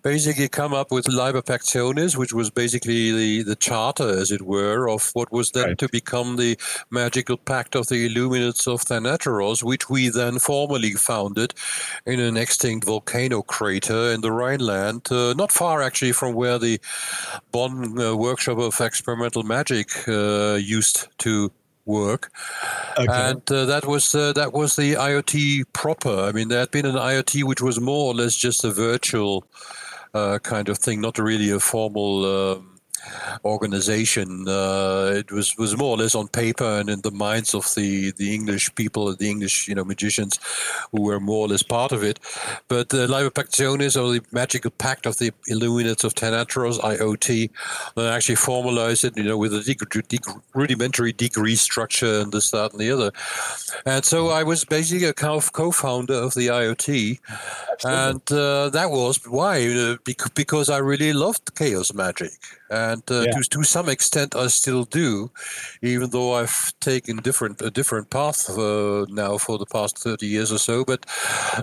basically 0.03 0.47
come 0.47 0.73
up 0.73 0.91
with 0.91 1.07
Liber 1.07 1.41
Pactionis, 1.41 2.15
which 2.15 2.33
was 2.33 2.49
basically 2.49 3.11
the, 3.11 3.43
the 3.43 3.55
charter, 3.55 4.09
as 4.09 4.31
it 4.31 4.41
were, 4.41 4.89
of 4.89 5.09
what 5.13 5.31
was 5.31 5.51
then 5.51 5.69
right. 5.69 5.77
to 5.77 5.89
become 5.89 6.35
the 6.35 6.57
magical 6.89 7.37
pact 7.37 7.75
of 7.75 7.87
the 7.87 8.05
Illuminates 8.05 8.67
of 8.67 8.81
Thanateros, 8.81 9.63
which 9.63 9.89
we 9.89 10.09
then 10.09 10.39
formally 10.39 10.91
founded 10.91 11.53
in 12.05 12.19
an 12.19 12.37
extinct 12.37 12.85
volcano 12.85 13.41
crater 13.41 14.11
in 14.11 14.21
the 14.21 14.31
Rhineland, 14.31 15.11
uh, 15.11 15.33
not 15.33 15.51
far 15.51 15.81
actually 15.81 16.11
from 16.11 16.33
where 16.33 16.57
the 16.57 16.79
Bonn 17.51 17.99
uh, 17.99 18.15
Workshop 18.15 18.57
of 18.57 18.79
Experimental 18.79 19.43
Magic 19.43 20.07
uh, 20.07 20.57
used 20.59 21.07
to 21.19 21.51
work, 21.89 22.31
okay. 22.97 23.07
and 23.09 23.51
uh, 23.51 23.65
that 23.65 23.85
was 23.85 24.15
uh, 24.15 24.31
that 24.33 24.53
was 24.53 24.75
the 24.75 24.93
IoT 24.93 25.65
proper. 25.73 26.15
I 26.29 26.31
mean, 26.31 26.47
there 26.47 26.59
had 26.59 26.71
been 26.71 26.85
an 26.85 26.95
IoT 26.95 27.43
which 27.43 27.61
was 27.61 27.81
more 27.81 28.05
or 28.05 28.13
less 28.13 28.35
just 28.35 28.63
a 28.63 28.71
virtual 28.71 29.43
uh, 30.13 30.39
kind 30.39 30.69
of 30.69 30.77
thing, 30.77 31.01
not 31.01 31.17
really 31.17 31.49
a 31.49 31.59
formal. 31.59 32.25
Um, 32.25 32.78
organization. 33.45 34.47
Uh, 34.47 35.11
it 35.15 35.31
was 35.31 35.57
was 35.57 35.77
more 35.77 35.95
or 35.95 35.97
less 35.97 36.15
on 36.15 36.27
paper 36.27 36.79
and 36.79 36.89
in 36.89 37.01
the 37.01 37.11
minds 37.11 37.53
of 37.53 37.65
the, 37.75 38.11
the 38.11 38.33
English 38.33 38.73
people, 38.75 39.15
the 39.15 39.29
English 39.29 39.67
you 39.67 39.75
know 39.75 39.83
magicians, 39.83 40.39
who 40.91 41.01
were 41.01 41.19
more 41.19 41.45
or 41.45 41.47
less 41.47 41.63
part 41.63 41.91
of 41.91 42.03
it. 42.03 42.19
But 42.67 42.89
the 42.89 43.07
Liber 43.07 43.29
Pactionis, 43.29 43.99
or 44.01 44.13
the 44.13 44.25
magical 44.31 44.71
pact 44.71 45.05
of 45.05 45.17
the 45.17 45.31
Illuminates 45.47 46.03
of 46.03 46.15
Thanateros, 46.15 46.79
IoT, 46.79 47.49
then 47.95 48.13
actually 48.13 48.35
formalized 48.35 49.05
it, 49.05 49.17
you 49.17 49.23
know, 49.23 49.37
with 49.37 49.53
a 49.53 49.61
de- 49.61 50.01
de- 50.01 50.41
rudimentary 50.53 51.13
degree 51.13 51.55
structure 51.55 52.19
and 52.21 52.31
this, 52.31 52.51
that, 52.51 52.71
and 52.71 52.79
the 52.79 52.91
other. 52.91 53.11
And 53.85 54.03
so 54.05 54.29
I 54.29 54.43
was 54.43 54.65
basically 54.65 55.07
a 55.07 55.13
co-founder 55.13 56.13
of 56.13 56.33
the 56.33 56.47
IoT, 56.47 57.19
Absolutely. 57.71 58.09
and 58.09 58.31
uh, 58.31 58.69
that 58.69 58.89
was 58.91 59.17
why 59.27 59.67
uh, 59.67 59.97
because 60.35 60.69
I 60.69 60.77
really 60.77 61.13
loved 61.13 61.55
chaos 61.55 61.93
magic. 61.93 62.31
And 62.69 63.03
uh, 63.11 63.21
yeah. 63.21 63.31
to 63.31 63.49
to 63.49 63.63
some 63.63 63.89
extent 63.89 64.35
I 64.35 64.47
still 64.47 64.85
do, 64.85 65.31
even 65.81 66.09
though 66.09 66.33
I've 66.33 66.73
taken 66.79 67.17
different 67.17 67.61
a 67.61 67.69
different 67.69 68.09
path 68.09 68.49
uh, 68.49 69.05
now 69.09 69.37
for 69.37 69.57
the 69.57 69.65
past 69.65 69.97
thirty 69.97 70.27
years 70.27 70.51
or 70.51 70.59
so. 70.59 70.85
But 70.85 71.05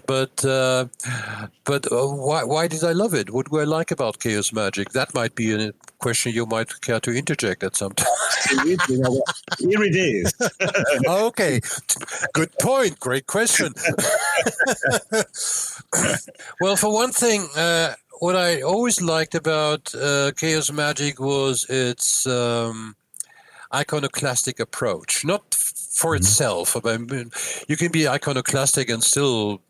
but 0.07 0.45
uh, 0.45 0.87
but 1.65 1.91
uh, 1.93 2.07
why 2.07 2.45
why 2.45 2.69
did 2.69 2.85
I 2.85 2.93
love 2.93 3.15
it? 3.15 3.31
What 3.31 3.51
do 3.51 3.61
I 3.61 3.65
like 3.65 3.91
about 3.91 4.21
chaos 4.21 4.53
magic? 4.53 4.91
That 4.91 5.15
might 5.15 5.35
be 5.35 5.55
a 5.55 5.73
question 5.99 6.33
you 6.33 6.47
might 6.47 6.81
care 6.81 7.01
to 7.01 7.11
interject 7.11 7.63
at 7.63 7.77
some 7.77 7.93
time. 7.93 8.09
Here 9.59 9.83
it 9.83 9.97
is. 9.97 10.33
okay, 11.09 11.61
good 12.33 12.51
point. 12.61 12.99
Great 13.01 13.27
question. 13.27 13.73
well, 16.61 16.77
for 16.77 16.93
one 16.93 17.13
thing, 17.13 17.49
uh, 17.57 17.95
what 18.19 18.37
I 18.37 18.63
always 18.63 19.01
liked 19.01 19.35
about 19.35 19.95
uh, 19.95 20.33
Chaos 20.37 20.71
Magic 20.71 21.21
was 21.21 21.65
its 21.69 22.27
um, 22.27 22.97
iconoclastic 23.75 24.61
approach. 24.61 25.25
Not 25.25 25.55
for 25.55 26.13
mm-hmm. 26.13 26.21
itself. 26.21 26.77
Mean, 26.85 27.31
you 27.69 27.77
can 27.77 27.91
be 27.91 28.09
iconoclastic 28.09 28.91
and 28.91 29.03
still 29.03 29.63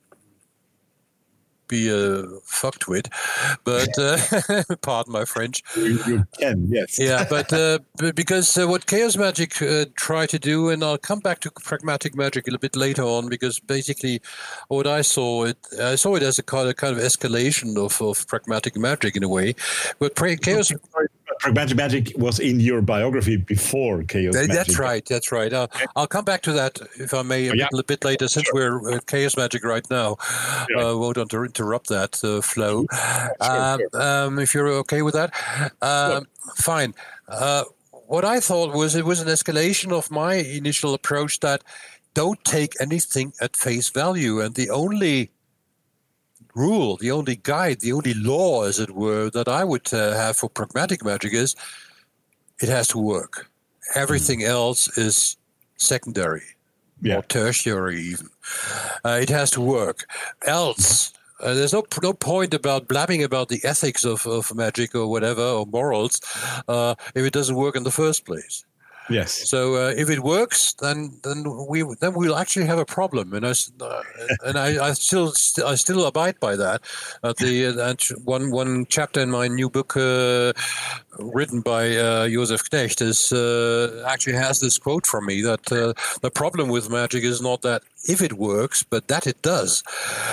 be 1.69 1.91
uh, 1.93 2.25
fucked 2.45 2.89
with, 2.89 3.09
but 3.65 3.89
uh, 3.99 4.19
pardon 4.83 5.13
my 5.13 5.25
French. 5.25 5.63
You, 5.77 5.99
you 6.07 6.27
can, 6.39 6.69
yes. 6.71 6.99
yeah, 6.99 7.27
but, 7.29 7.53
uh, 7.53 7.79
because 8.15 8.57
uh, 8.57 8.67
what 8.67 8.87
Chaos 8.87 9.17
Magic 9.17 9.61
uh, 9.63 9.87
tried 9.97 10.31
to 10.31 10.39
do, 10.39 10.71
and 10.71 10.83
I'll 10.83 10.99
come 10.99 11.21
back 11.21 11.41
to 11.41 11.51
pragmatic 11.51 12.15
magic 12.15 12.47
a 12.47 12.51
little 12.51 12.61
bit 12.61 12.77
later 12.77 13.03
on, 13.03 13.29
because 13.29 13.59
basically, 13.61 14.21
what 14.69 14.87
I 14.87 15.03
saw 15.03 15.45
it, 15.45 15.59
I 15.81 15.97
saw 15.97 16.15
it 16.17 16.23
as 16.23 16.39
a 16.39 16.43
kind 16.43 16.69
of, 16.69 16.77
kind 16.77 16.97
of 16.97 17.03
escalation 17.03 17.77
of, 17.77 18.01
of 18.01 18.27
pragmatic 18.27 18.77
magic 18.77 19.17
in 19.17 19.23
a 19.23 19.29
way. 19.29 19.55
But 19.99 20.15
Chaos. 20.17 20.73
Pragmatic 21.47 21.77
Magic 21.77 22.13
was 22.19 22.41
in 22.41 22.59
your 22.59 22.83
biography 22.83 23.37
before 23.37 24.03
Chaos 24.03 24.35
Magic. 24.35 24.51
That's 24.51 24.79
right. 24.81 25.07
That's 25.07 25.31
right. 25.31 25.53
Uh, 25.53 25.69
I'll 25.95 26.09
come 26.09 26.25
back 26.25 26.43
to 26.43 26.53
that 26.53 26.81
if 26.99 27.15
I 27.15 27.23
may 27.23 27.47
a 27.47 27.53
oh, 27.53 27.55
yeah. 27.55 27.69
little 27.71 27.87
bit 27.87 28.05
later, 28.05 28.27
since 28.27 28.47
sure. 28.47 28.81
we're 28.81 28.97
at 28.97 29.07
Chaos 29.07 29.37
Magic 29.37 29.63
right 29.65 29.89
now. 29.89 30.17
Yeah. 30.69 30.89
Uh, 30.89 30.97
won't 30.97 31.17
interrupt 31.19 31.89
that 31.89 32.23
uh, 32.25 32.41
flow. 32.41 32.87
Sure, 32.91 33.63
um, 33.63 33.81
sure. 33.81 34.03
Um, 34.03 34.39
if 34.41 34.55
you're 34.55 34.69
okay 34.69 35.03
with 35.03 35.15
that, 35.15 35.33
um, 35.83 36.27
fine. 36.57 36.95
Uh, 37.29 37.63
what 38.09 38.25
I 38.25 38.41
thought 38.41 38.75
was 38.75 38.97
it 38.97 39.05
was 39.05 39.21
an 39.21 39.29
escalation 39.29 39.93
of 39.93 40.11
my 40.11 40.35
initial 40.35 40.95
approach 40.95 41.39
that 41.41 41.63
don't 42.15 42.43
take 42.45 42.75
anything 42.81 43.35
at 43.41 43.55
face 43.55 43.91
value, 43.91 44.41
and 44.41 44.57
the 44.57 44.71
only 44.71 45.31
rule, 46.57 46.97
the 46.97 47.11
only 47.11 47.37
guide, 47.37 47.81
the 47.81 47.93
only 47.93 48.15
law, 48.15 48.65
as 48.65 48.81
it 48.81 48.91
were, 48.91 49.31
that 49.31 49.49
I 49.49 49.63
would 49.65 49.93
uh, 49.93 50.15
have 50.15 50.37
for 50.37 50.49
pragmatic 50.49 51.05
magic 51.05 51.33
is 51.33 51.55
it 52.61 52.69
has 52.69 52.89
to 52.89 52.99
work. 52.99 53.49
Everything 53.95 54.41
mm. 54.41 54.49
else 54.49 54.99
is 54.99 55.37
secondary 55.77 56.43
yeah. 57.03 57.19
or 57.19 57.23
tertiary, 57.23 58.01
even. 58.01 58.29
Uh, 59.05 59.19
it 59.21 59.29
has 59.29 59.51
to 59.53 59.61
work. 59.61 60.09
Else, 60.47 61.13
uh, 61.41 61.55
there's 61.55 61.73
no 61.73 61.85
no 62.03 62.13
point 62.13 62.55
about 62.55 62.89
blabbing 62.89 63.23
about 63.23 63.49
the 63.49 63.61
ethics 63.65 64.05
of, 64.05 64.27
of 64.27 64.55
magic 64.55 64.95
or 64.95 65.07
whatever 65.07 65.43
or 65.43 65.67
morals 65.67 66.21
uh, 66.69 66.95
if 67.15 67.25
it 67.25 67.33
doesn't 67.33 67.57
work 67.57 67.77
in 67.77 67.85
the 67.85 67.91
first 67.91 68.25
place. 68.25 68.65
Yes. 69.09 69.49
So 69.49 69.75
uh, 69.75 69.95
if 69.97 70.11
it 70.11 70.21
works, 70.21 70.75
then 70.75 71.19
then 71.23 71.45
we 71.69 71.85
then 72.01 72.15
we'll 72.15 72.37
actually 72.37 72.67
have 72.67 72.79
a 72.79 72.85
problem, 72.85 73.35
and 73.35 73.47
I 73.47 73.53
uh, 73.81 74.03
and 74.45 74.59
I, 74.59 74.89
I 74.89 74.93
still 74.95 75.31
st- 75.33 75.67
I 75.67 75.77
still 75.77 76.07
abide 76.07 76.41
by 76.41 76.57
that. 76.57 76.83
Uh, 77.23 77.33
the 77.39 77.67
uh, 77.69 78.17
one 78.25 78.51
one 78.51 78.87
chapter 78.87 79.21
in 79.21 79.31
my 79.31 79.47
new 79.47 79.71
book, 79.71 79.97
uh, 79.97 80.53
written 81.19 81.61
by 81.61 81.97
uh, 81.97 82.29
Josef 82.29 82.69
Knecht, 82.69 83.01
is 83.01 83.33
actually 84.05 84.35
has 84.35 84.61
this 84.61 84.79
quote 84.79 85.07
from 85.07 85.27
me 85.27 85.41
that 85.43 85.63
the 85.67 86.31
problem 86.35 86.69
with 86.69 86.91
magic 86.91 87.23
is 87.23 87.41
not 87.41 87.63
that 87.63 87.83
if 88.09 88.21
it 88.21 88.33
works, 88.35 88.83
but 88.83 89.07
that 89.09 89.27
it 89.27 89.41
does. 89.43 89.85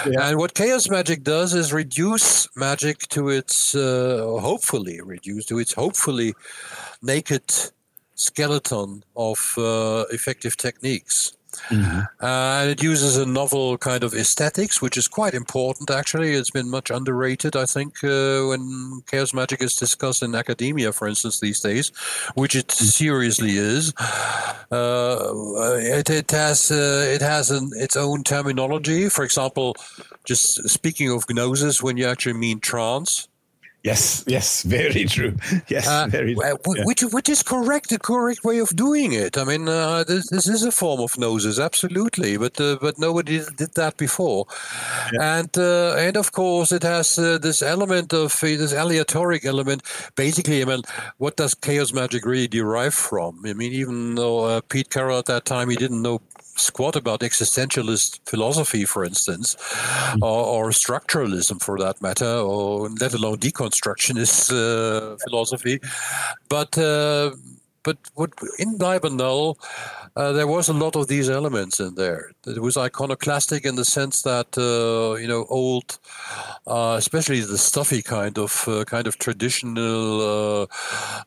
Yeah. 0.09 0.29
And 0.29 0.37
what 0.37 0.55
chaos 0.55 0.89
magic 0.89 1.23
does 1.23 1.53
is 1.53 1.73
reduce 1.73 2.47
magic 2.55 3.07
to 3.09 3.29
its 3.29 3.73
hopefully 3.73 4.99
reduce 5.01 5.45
to 5.45 5.59
its 5.59 5.73
hopefully 5.73 6.33
naked 7.01 7.43
skeleton 8.15 9.03
of 9.15 9.55
uh, 9.57 10.05
effective 10.11 10.57
techniques. 10.57 11.33
Mm-hmm. 11.69 11.99
Uh, 12.19 12.61
and 12.61 12.69
it 12.69 12.81
uses 12.81 13.17
a 13.17 13.25
novel 13.25 13.77
kind 13.77 14.03
of 14.03 14.13
aesthetics, 14.13 14.81
which 14.81 14.97
is 14.97 15.07
quite 15.07 15.33
important. 15.33 15.91
Actually, 15.91 16.33
it's 16.33 16.49
been 16.49 16.69
much 16.69 16.89
underrated. 16.89 17.55
I 17.55 17.65
think 17.65 18.03
uh, 18.03 18.43
when 18.47 19.01
chaos 19.07 19.33
magic 19.33 19.61
is 19.61 19.75
discussed 19.75 20.23
in 20.23 20.35
academia, 20.35 20.91
for 20.91 21.07
instance, 21.07 21.39
these 21.39 21.59
days, 21.59 21.91
which 22.35 22.55
it 22.55 22.67
mm-hmm. 22.67 22.85
seriously 22.85 23.57
is. 23.57 23.93
Uh, 24.71 25.33
it, 25.77 26.09
it, 26.09 26.31
has 26.31 26.71
uh, 26.71 27.05
it 27.07 27.21
has 27.21 27.51
an, 27.51 27.69
its 27.75 27.95
own 27.95 28.23
terminology. 28.23 29.09
For 29.09 29.23
example, 29.23 29.75
just 30.25 30.67
speaking 30.69 31.11
of 31.11 31.25
gnosis, 31.29 31.83
when 31.83 31.97
you 31.97 32.07
actually 32.07 32.33
mean 32.33 32.59
trance. 32.59 33.27
Yes, 33.83 34.23
yes, 34.27 34.63
very 34.63 35.03
true. 35.05 35.35
Yes, 35.67 35.87
uh, 35.87 36.07
very. 36.09 36.35
True. 36.35 36.85
Which, 36.85 37.01
which 37.01 37.29
is 37.29 37.43
correct, 37.43 37.89
the 37.89 37.99
correct 37.99 38.43
way 38.43 38.59
of 38.59 38.69
doing 38.75 39.11
it. 39.11 39.37
I 39.37 39.43
mean, 39.43 39.67
uh, 39.67 40.03
this, 40.05 40.29
this 40.29 40.47
is 40.47 40.63
a 40.63 40.71
form 40.71 41.01
of 41.01 41.17
gnosis, 41.17 41.59
absolutely, 41.59 42.37
but 42.37 42.59
uh, 42.61 42.77
but 42.79 42.97
nobody 42.97 43.41
did 43.57 43.73
that 43.73 43.97
before, 43.97 44.45
yeah. 45.11 45.39
and 45.39 45.57
uh, 45.57 45.95
and 45.97 46.15
of 46.15 46.31
course 46.31 46.71
it 46.71 46.83
has 46.83 47.19
uh, 47.19 47.37
this 47.37 47.61
element 47.61 48.13
of 48.13 48.33
uh, 48.43 48.47
this 48.47 48.73
aleatoric 48.73 49.43
element. 49.43 49.83
Basically, 50.15 50.61
I 50.61 50.65
mean, 50.65 50.81
what 51.17 51.35
does 51.35 51.53
chaos 51.53 51.91
magic 51.91 52.25
really 52.25 52.47
derive 52.47 52.93
from? 52.93 53.41
I 53.45 53.53
mean, 53.53 53.73
even 53.73 54.15
though 54.15 54.61
Pete 54.61 54.89
Carroll 54.89 55.19
at 55.19 55.25
that 55.25 55.45
time 55.45 55.69
he 55.69 55.75
didn't 55.75 56.01
know 56.01 56.21
squat 56.55 56.95
about 56.95 57.21
existentialist 57.21 58.19
philosophy, 58.25 58.85
for 58.85 59.03
instance, 59.03 59.55
mm-hmm. 59.55 60.23
or, 60.23 60.45
or, 60.45 60.69
structuralism 60.69 61.61
for 61.61 61.77
that 61.79 62.01
matter, 62.01 62.37
or 62.37 62.89
let 63.01 63.13
alone 63.13 63.37
deconstructionist 63.37 64.51
uh, 64.51 65.17
philosophy. 65.23 65.79
But 66.49 66.77
uh, 66.77 67.31
but 67.83 67.97
what 68.15 68.31
in 68.59 68.77
Null, 68.77 69.57
uh, 70.15 70.31
there 70.31 70.47
was 70.47 70.69
a 70.69 70.73
lot 70.73 70.95
of 70.95 71.07
these 71.07 71.29
elements 71.29 71.79
in 71.79 71.95
there. 71.95 72.31
It 72.45 72.61
was 72.61 72.77
iconoclastic 72.77 73.65
in 73.65 73.75
the 73.75 73.85
sense 73.85 74.21
that 74.21 74.57
uh, 74.57 75.19
you 75.19 75.27
know 75.27 75.45
old, 75.49 75.97
uh, 76.67 76.95
especially 76.97 77.41
the 77.41 77.57
stuffy 77.57 78.01
kind 78.01 78.37
of 78.37 78.67
uh, 78.67 78.83
kind 78.85 79.07
of 79.07 79.17
traditional 79.17 80.61
uh, 80.61 80.67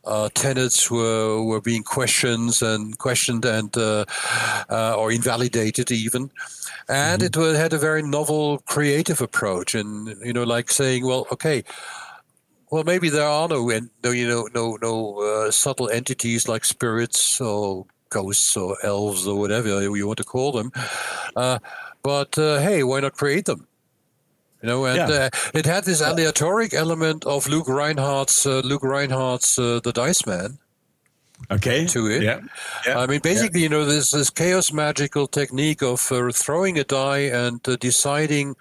uh, 0.05 0.29
tenets 0.33 0.89
were 0.89 1.43
were 1.43 1.61
being 1.61 1.83
questioned 1.83 2.61
and 2.61 2.97
questioned 2.97 3.43
and 3.45 3.75
or 3.77 5.11
invalidated 5.11 5.91
even, 5.91 6.31
and 6.87 7.21
mm-hmm. 7.21 7.55
it 7.55 7.57
had 7.57 7.73
a 7.73 7.77
very 7.77 8.03
novel 8.03 8.59
creative 8.59 9.21
approach 9.21 9.75
and 9.75 10.15
you 10.23 10.33
know 10.33 10.43
like 10.43 10.71
saying 10.71 11.05
well 11.05 11.27
okay 11.31 11.63
well, 12.69 12.83
maybe 12.83 13.09
there 13.09 13.27
are 13.27 13.47
no, 13.47 13.65
no 14.03 14.11
you 14.11 14.27
know, 14.27 14.49
no, 14.53 14.77
no 14.81 15.21
uh, 15.21 15.51
subtle 15.51 15.89
entities 15.89 16.49
like 16.49 16.65
spirits 16.65 17.39
or 17.39 17.85
ghosts 18.09 18.55
or 18.57 18.77
elves 18.83 19.27
or 19.27 19.37
whatever 19.39 19.81
you 19.81 20.07
want 20.07 20.17
to 20.17 20.23
call 20.23 20.51
them. 20.51 20.71
Uh, 21.35 21.59
but 22.03 22.37
uh, 22.37 22.59
hey, 22.59 22.83
why 22.83 22.99
not 22.99 23.13
create 23.13 23.45
them? 23.45 23.67
You 24.61 24.69
know, 24.69 24.85
and 24.85 24.97
yeah. 24.97 25.15
Uh, 25.15 25.29
it 25.53 25.65
had 25.65 25.83
this 25.83 26.01
aleatoric 26.01 26.73
element 26.73 27.25
of 27.25 27.47
Luke 27.47 27.67
Rhinehart's 27.67 28.45
uh, 28.45 28.61
Luke 28.63 28.83
Rhinehart's 28.83 29.59
uh, 29.59 29.79
The 29.83 29.91
Dice 29.91 30.25
Man. 30.25 30.57
Okay. 31.51 31.85
To 31.85 32.07
it. 32.07 32.23
Yeah. 32.23 32.39
yeah. 32.85 32.97
I 32.97 33.05
mean, 33.05 33.19
basically, 33.21 33.59
yeah. 33.59 33.65
you 33.65 33.69
know, 33.69 33.85
this 33.85 34.11
this 34.11 34.31
chaos 34.31 34.73
magical 34.73 35.27
technique 35.27 35.83
of 35.83 35.99
throwing 35.99 36.79
a 36.79 36.83
die 36.83 37.29
and 37.29 37.61
deciding 37.61 38.55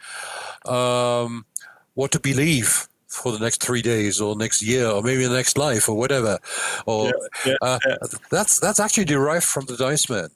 um, 0.67 1.47
what 1.95 2.13
to 2.13 2.21
believe 2.21 2.87
for 3.17 3.33
the 3.33 3.39
next 3.39 3.63
three 3.63 3.83
days 3.83 4.21
or 4.21 4.37
next 4.37 4.63
year 4.63 4.89
or 4.89 5.03
maybe 5.03 5.27
the 5.27 5.35
next 5.35 5.57
life 5.59 5.89
or 5.89 5.97
whatever. 5.97 6.39
Or 6.87 7.07
yeah, 7.07 7.13
yeah, 7.47 7.55
uh, 7.63 7.79
yeah. 7.87 7.97
that's 8.31 8.61
that's 8.61 8.81
actually 8.81 9.07
derived 9.07 9.45
from 9.45 9.67
the 9.67 9.77
Dice 9.77 10.09
Man. 10.09 10.29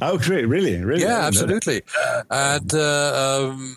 Oh, 0.00 0.18
great! 0.18 0.46
Really, 0.46 0.82
really? 0.84 1.02
Yeah, 1.02 1.26
absolutely. 1.26 1.82
And 2.30 2.74
uh, 2.74 3.48
um, 3.50 3.76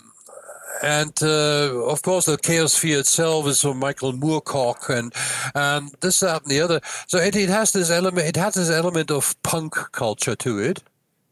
and 0.83 1.13
uh, 1.21 1.85
of 1.85 2.01
course 2.01 2.25
the 2.25 2.37
chaos 2.37 2.73
sphere 2.73 2.99
itself 2.99 3.47
is 3.47 3.61
from 3.61 3.77
Michael 3.77 4.13
Moorcock 4.13 4.89
and 4.89 5.13
and 5.55 5.91
this 6.01 6.19
that 6.19 6.43
and 6.43 6.51
the 6.51 6.61
other. 6.61 6.81
So 7.07 7.17
it, 7.17 7.35
it 7.35 7.49
has 7.49 7.71
this 7.71 7.89
element. 7.89 8.27
It 8.27 8.35
has 8.35 8.55
this 8.55 8.69
element 8.69 9.11
of 9.11 9.35
punk 9.43 9.73
culture 9.91 10.35
to 10.35 10.59
it. 10.59 10.83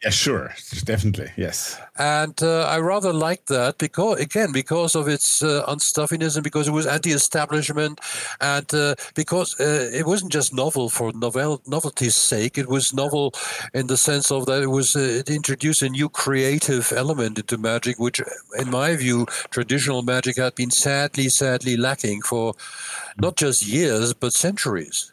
Yeah, 0.02 0.12
sure, 0.12 0.54
definitely, 0.86 1.30
yes. 1.36 1.78
And 1.98 2.42
uh, 2.42 2.62
I 2.62 2.80
rather 2.80 3.12
liked 3.12 3.48
that 3.48 3.78
because, 3.80 4.22
again, 4.22 4.54
because 4.54 4.96
of 4.96 5.10
its 5.10 5.44
uh, 5.44 5.66
unstuffiness 5.68 6.36
and 6.38 6.44
because 6.44 6.70
it 6.70 6.72
was 6.72 6.88
anti-establishment, 6.88 8.00
and 8.40 8.74
uh, 8.74 8.96
because 9.14 9.60
uh, 9.60 9.90
it 9.94 10.06
wasn't 10.06 10.32
just 10.32 10.54
novel 10.54 10.88
for 10.88 11.12
novel 11.12 11.62
novelty's 11.68 12.16
sake. 12.16 12.58
It 12.58 12.70
was 12.70 12.94
novel 12.94 13.34
in 13.74 13.88
the 13.88 13.98
sense 13.98 14.32
of 14.32 14.46
that 14.46 14.64
it 14.64 14.68
was 14.68 14.96
uh, 14.96 15.00
it 15.02 15.30
introduced 15.30 15.82
a 15.82 15.90
new 15.90 16.08
creative 16.08 16.94
element 16.96 17.38
into 17.38 17.58
magic, 17.58 18.00
which, 18.00 18.22
in 18.58 18.70
my 18.70 18.96
view, 18.96 19.26
traditional 19.50 20.02
magic 20.02 20.38
had 20.38 20.56
been 20.56 20.72
sadly, 20.72 21.28
sadly 21.28 21.76
lacking 21.76 22.22
for 22.22 22.54
not 23.18 23.36
just 23.36 23.68
years 23.68 24.14
but 24.14 24.32
centuries. 24.32 25.12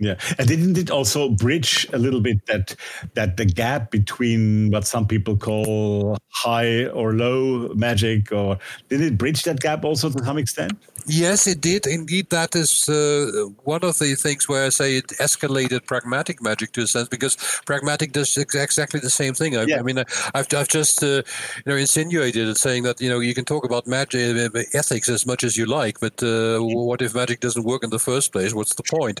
Yeah, 0.00 0.14
and 0.38 0.46
didn't 0.46 0.78
it 0.78 0.90
also 0.90 1.28
bridge 1.28 1.88
a 1.92 1.98
little 1.98 2.20
bit 2.20 2.46
that 2.46 2.76
that 3.14 3.36
the 3.36 3.44
gap 3.44 3.90
between 3.90 4.70
what 4.70 4.86
some 4.86 5.06
people 5.08 5.36
call 5.36 6.16
high 6.28 6.86
or 6.86 7.14
low 7.14 7.74
magic, 7.74 8.30
or 8.30 8.58
did 8.88 9.00
it 9.00 9.18
bridge 9.18 9.42
that 9.42 9.60
gap 9.60 9.84
also 9.84 10.08
to 10.10 10.24
some 10.24 10.38
extent? 10.38 10.72
Yes, 11.08 11.46
it 11.46 11.60
did. 11.60 11.86
Indeed, 11.86 12.28
that 12.30 12.54
is 12.54 12.88
uh, 12.88 13.48
one 13.64 13.82
of 13.82 13.98
the 13.98 14.14
things 14.14 14.46
where 14.46 14.66
I 14.66 14.68
say 14.68 14.98
it 14.98 15.08
escalated 15.18 15.86
pragmatic 15.86 16.42
magic 16.42 16.72
to 16.72 16.82
a 16.82 16.86
sense 16.86 17.08
because 17.08 17.36
pragmatic 17.64 18.12
does 18.12 18.36
exactly 18.36 19.00
the 19.00 19.10
same 19.10 19.32
thing. 19.32 19.56
I, 19.56 19.62
yeah. 19.62 19.78
I 19.78 19.82
mean, 19.82 19.98
I've, 19.98 20.46
I've 20.54 20.68
just 20.68 21.02
uh, 21.02 21.22
you 21.64 21.72
know 21.72 21.76
insinuated 21.76 22.48
it, 22.48 22.58
saying 22.58 22.82
that 22.82 23.00
you 23.00 23.08
know 23.08 23.20
you 23.20 23.34
can 23.34 23.46
talk 23.46 23.64
about 23.64 23.86
magic 23.86 24.36
uh, 24.36 24.60
ethics 24.74 25.08
as 25.08 25.26
much 25.26 25.44
as 25.44 25.56
you 25.56 25.64
like, 25.64 25.98
but 25.98 26.22
uh, 26.22 26.58
what 26.60 27.00
if 27.00 27.14
magic 27.14 27.40
doesn't 27.40 27.64
work 27.64 27.82
in 27.82 27.90
the 27.90 27.98
first 27.98 28.30
place? 28.32 28.52
What's 28.52 28.74
the 28.74 28.82
point? 28.82 29.20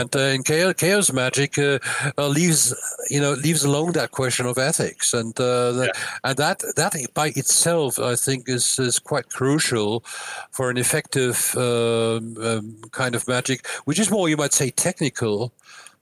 And 0.00 0.14
uh, 0.16 0.34
in 0.34 0.42
chaos, 0.42 0.74
chaos 0.76 1.12
magic 1.12 1.58
uh, 1.58 1.78
leaves 2.18 2.74
you 3.10 3.20
know 3.20 3.32
leaves 3.32 3.64
alone 3.64 3.92
that 3.92 4.10
question 4.10 4.46
of 4.46 4.58
ethics, 4.58 5.14
and 5.14 5.34
yeah. 5.38 5.88
and 6.22 6.36
that 6.36 6.58
that 6.76 6.94
by 7.14 7.28
itself 7.28 7.98
I 7.98 8.16
think 8.16 8.48
is 8.48 8.78
is 8.78 8.98
quite 8.98 9.28
crucial 9.28 10.04
for 10.50 10.70
an 10.70 10.76
effective 10.76 11.04
effective 11.14 11.56
um, 11.56 12.36
um, 12.44 12.76
kind 12.90 13.14
of 13.14 13.26
magic, 13.28 13.66
which 13.84 13.98
is 13.98 14.10
more, 14.10 14.28
you 14.28 14.36
might 14.36 14.52
say, 14.52 14.70
technical 14.70 15.52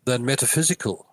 than 0.04 0.24
metaphysical. 0.24 1.06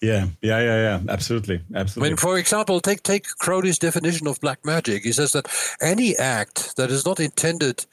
Yeah, 0.00 0.28
yeah, 0.40 0.60
yeah, 0.60 0.76
yeah. 0.76 1.00
Absolutely, 1.08 1.60
absolutely. 1.74 2.10
When, 2.10 2.16
for 2.16 2.38
example, 2.38 2.80
take 2.80 3.02
take 3.02 3.26
Crowley's 3.38 3.78
definition 3.78 4.26
of 4.26 4.40
black 4.40 4.64
magic. 4.64 5.02
He 5.02 5.12
says 5.12 5.32
that 5.32 5.46
any 5.80 6.16
act 6.16 6.76
that 6.76 6.90
is 6.90 7.04
not 7.04 7.20
intended 7.20 7.84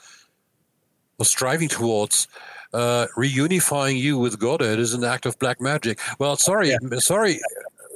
or 1.19 1.25
striving 1.25 1.67
towards 1.67 2.27
uh, 2.73 3.07
reunifying 3.17 3.99
you 3.99 4.17
with 4.17 4.39
Godhead 4.39 4.79
is 4.79 4.93
an 4.93 5.03
act 5.03 5.25
of 5.25 5.37
black 5.39 5.61
magic. 5.61 5.99
Well, 6.19 6.35
sorry, 6.35 6.69
yeah. 6.69 6.77
sorry, 6.99 7.39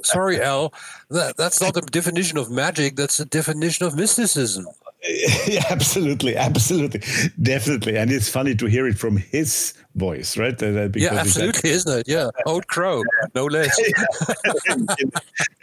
sorry, 0.02 0.40
Al. 0.40 0.72
That, 1.10 1.36
that's 1.36 1.60
not 1.60 1.74
the 1.74 1.82
definition 1.82 2.38
of 2.38 2.50
magic. 2.50 2.96
That's 2.96 3.20
a 3.20 3.24
definition 3.24 3.86
of 3.86 3.96
mysticism. 3.96 4.66
yeah, 5.46 5.62
absolutely, 5.70 6.36
absolutely, 6.36 7.00
definitely, 7.40 7.96
and 7.96 8.10
it's 8.10 8.28
funny 8.28 8.54
to 8.54 8.66
hear 8.66 8.86
it 8.86 8.98
from 8.98 9.16
his 9.16 9.74
voice, 9.94 10.36
right? 10.36 10.60
Uh, 10.60 10.88
yeah, 10.94 11.14
absolutely, 11.14 11.70
isn't 11.70 12.00
it? 12.00 12.08
Yeah, 12.08 12.30
old 12.44 12.66
crow, 12.66 13.02
no 13.34 13.44
less. 13.44 13.78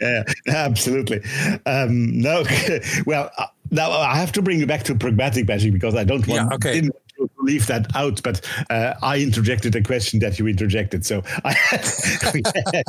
yeah, 0.00 0.22
absolutely. 0.48 1.20
Um, 1.66 2.18
no, 2.18 2.44
well, 3.06 3.30
uh, 3.36 3.46
now 3.70 3.90
I 3.90 4.16
have 4.16 4.32
to 4.32 4.42
bring 4.42 4.60
you 4.60 4.66
back 4.66 4.84
to 4.84 4.94
pragmatic 4.94 5.46
magic 5.46 5.72
because 5.72 5.94
I 5.94 6.04
don't 6.04 6.26
want. 6.26 6.50
Yeah, 6.50 6.54
okay. 6.54 6.74
Didn't, 6.74 6.96
leave 7.38 7.66
that 7.66 7.94
out, 7.94 8.22
but 8.22 8.40
uh, 8.70 8.94
I 9.02 9.18
interjected 9.18 9.76
a 9.76 9.82
question 9.82 10.20
that 10.20 10.38
you 10.38 10.46
interjected, 10.46 11.04
so 11.04 11.22
I, 11.44 11.54
we, 12.34 12.42
had, 12.44 12.84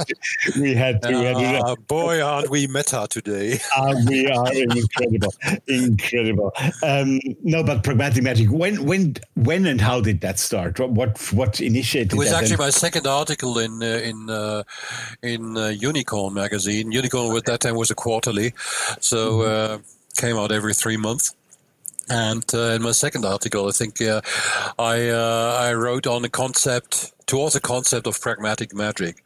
we 0.59 0.73
had 0.73 1.01
to. 1.03 1.09
We 1.09 1.43
had 1.43 1.61
uh, 1.61 1.75
boy, 1.87 2.21
aren't 2.21 2.49
we 2.49 2.67
meta 2.67 3.07
today? 3.09 3.59
uh, 3.75 3.95
we 4.07 4.27
are 4.27 4.53
incredible, 4.53 5.33
incredible. 5.67 6.51
Um, 6.83 7.19
no, 7.43 7.63
but 7.63 7.83
pragmatic 7.83 8.23
magic. 8.23 8.49
When, 8.49 8.85
when, 8.85 9.15
when, 9.35 9.65
and 9.65 9.81
how 9.81 10.01
did 10.01 10.21
that 10.21 10.39
start? 10.39 10.79
What, 10.79 11.19
what 11.31 11.59
initiated? 11.61 12.13
It 12.13 12.17
was 12.17 12.31
actually 12.31 12.57
my 12.57 12.69
second 12.69 13.07
article 13.07 13.59
in 13.59 13.83
uh, 13.83 13.85
in 13.85 14.29
uh, 14.29 14.63
in 15.21 15.57
uh, 15.57 15.67
Unicorn 15.67 16.33
magazine. 16.33 16.91
Unicorn 16.91 17.35
at 17.35 17.45
that 17.45 17.61
time 17.61 17.75
was 17.75 17.91
a 17.91 17.95
quarterly, 17.95 18.53
so. 18.99 19.39
Mm-hmm. 19.39 19.81
Came 20.17 20.37
out 20.37 20.53
every 20.53 20.73
three 20.73 20.95
months, 20.95 21.35
and 22.09 22.43
uh, 22.53 22.75
in 22.75 22.81
my 22.81 22.91
second 22.91 23.25
article, 23.25 23.67
I 23.67 23.71
think 23.71 24.01
uh, 24.01 24.21
I 24.77 25.09
uh, 25.09 25.57
I 25.59 25.73
wrote 25.73 26.07
on 26.07 26.23
a 26.25 26.29
concept 26.29 27.13
towards 27.25 27.55
a 27.55 27.59
concept 27.59 28.05
of 28.07 28.21
pragmatic 28.21 28.73
magic. 28.73 29.23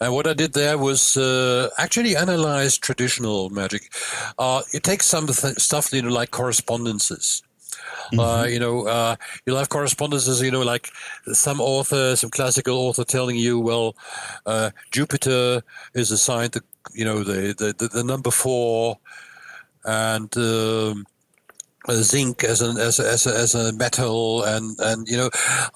And 0.00 0.12
what 0.12 0.26
I 0.26 0.34
did 0.34 0.52
there 0.52 0.76
was 0.76 1.16
uh, 1.16 1.70
actually 1.78 2.16
analyze 2.16 2.76
traditional 2.76 3.48
magic. 3.48 3.92
Uh, 4.38 4.62
it 4.74 4.82
takes 4.82 5.06
some 5.06 5.26
th- 5.26 5.58
stuff, 5.58 5.92
you 5.92 6.02
know, 6.02 6.10
like 6.10 6.30
correspondences. 6.30 7.42
Uh, 8.12 8.16
mm-hmm. 8.16 8.52
you 8.52 8.60
know, 8.60 9.16
you'll 9.46 9.56
have 9.56 9.70
correspondences, 9.70 10.42
you 10.42 10.50
know, 10.50 10.60
like 10.60 10.90
some 11.32 11.60
author, 11.60 12.14
some 12.16 12.28
classical 12.28 12.76
author 12.76 13.04
telling 13.04 13.36
you, 13.36 13.58
well, 13.58 13.96
Jupiter 14.90 15.62
is 15.94 16.10
assigned 16.10 16.52
the, 16.52 16.62
you 16.92 17.04
know, 17.04 17.24
the, 17.24 17.54
the, 17.56 17.88
the, 17.88 18.04
number 18.04 18.30
four 18.30 18.98
and 19.84 20.36
um, 20.36 21.06
zinc 21.92 22.44
as 22.44 22.62
an 22.62 22.78
as 22.78 22.98
a, 22.98 23.06
as 23.06 23.26
a, 23.26 23.36
as 23.36 23.54
a 23.54 23.72
metal 23.74 24.42
and 24.44 24.78
and 24.80 25.08
you 25.08 25.16
know 25.16 25.30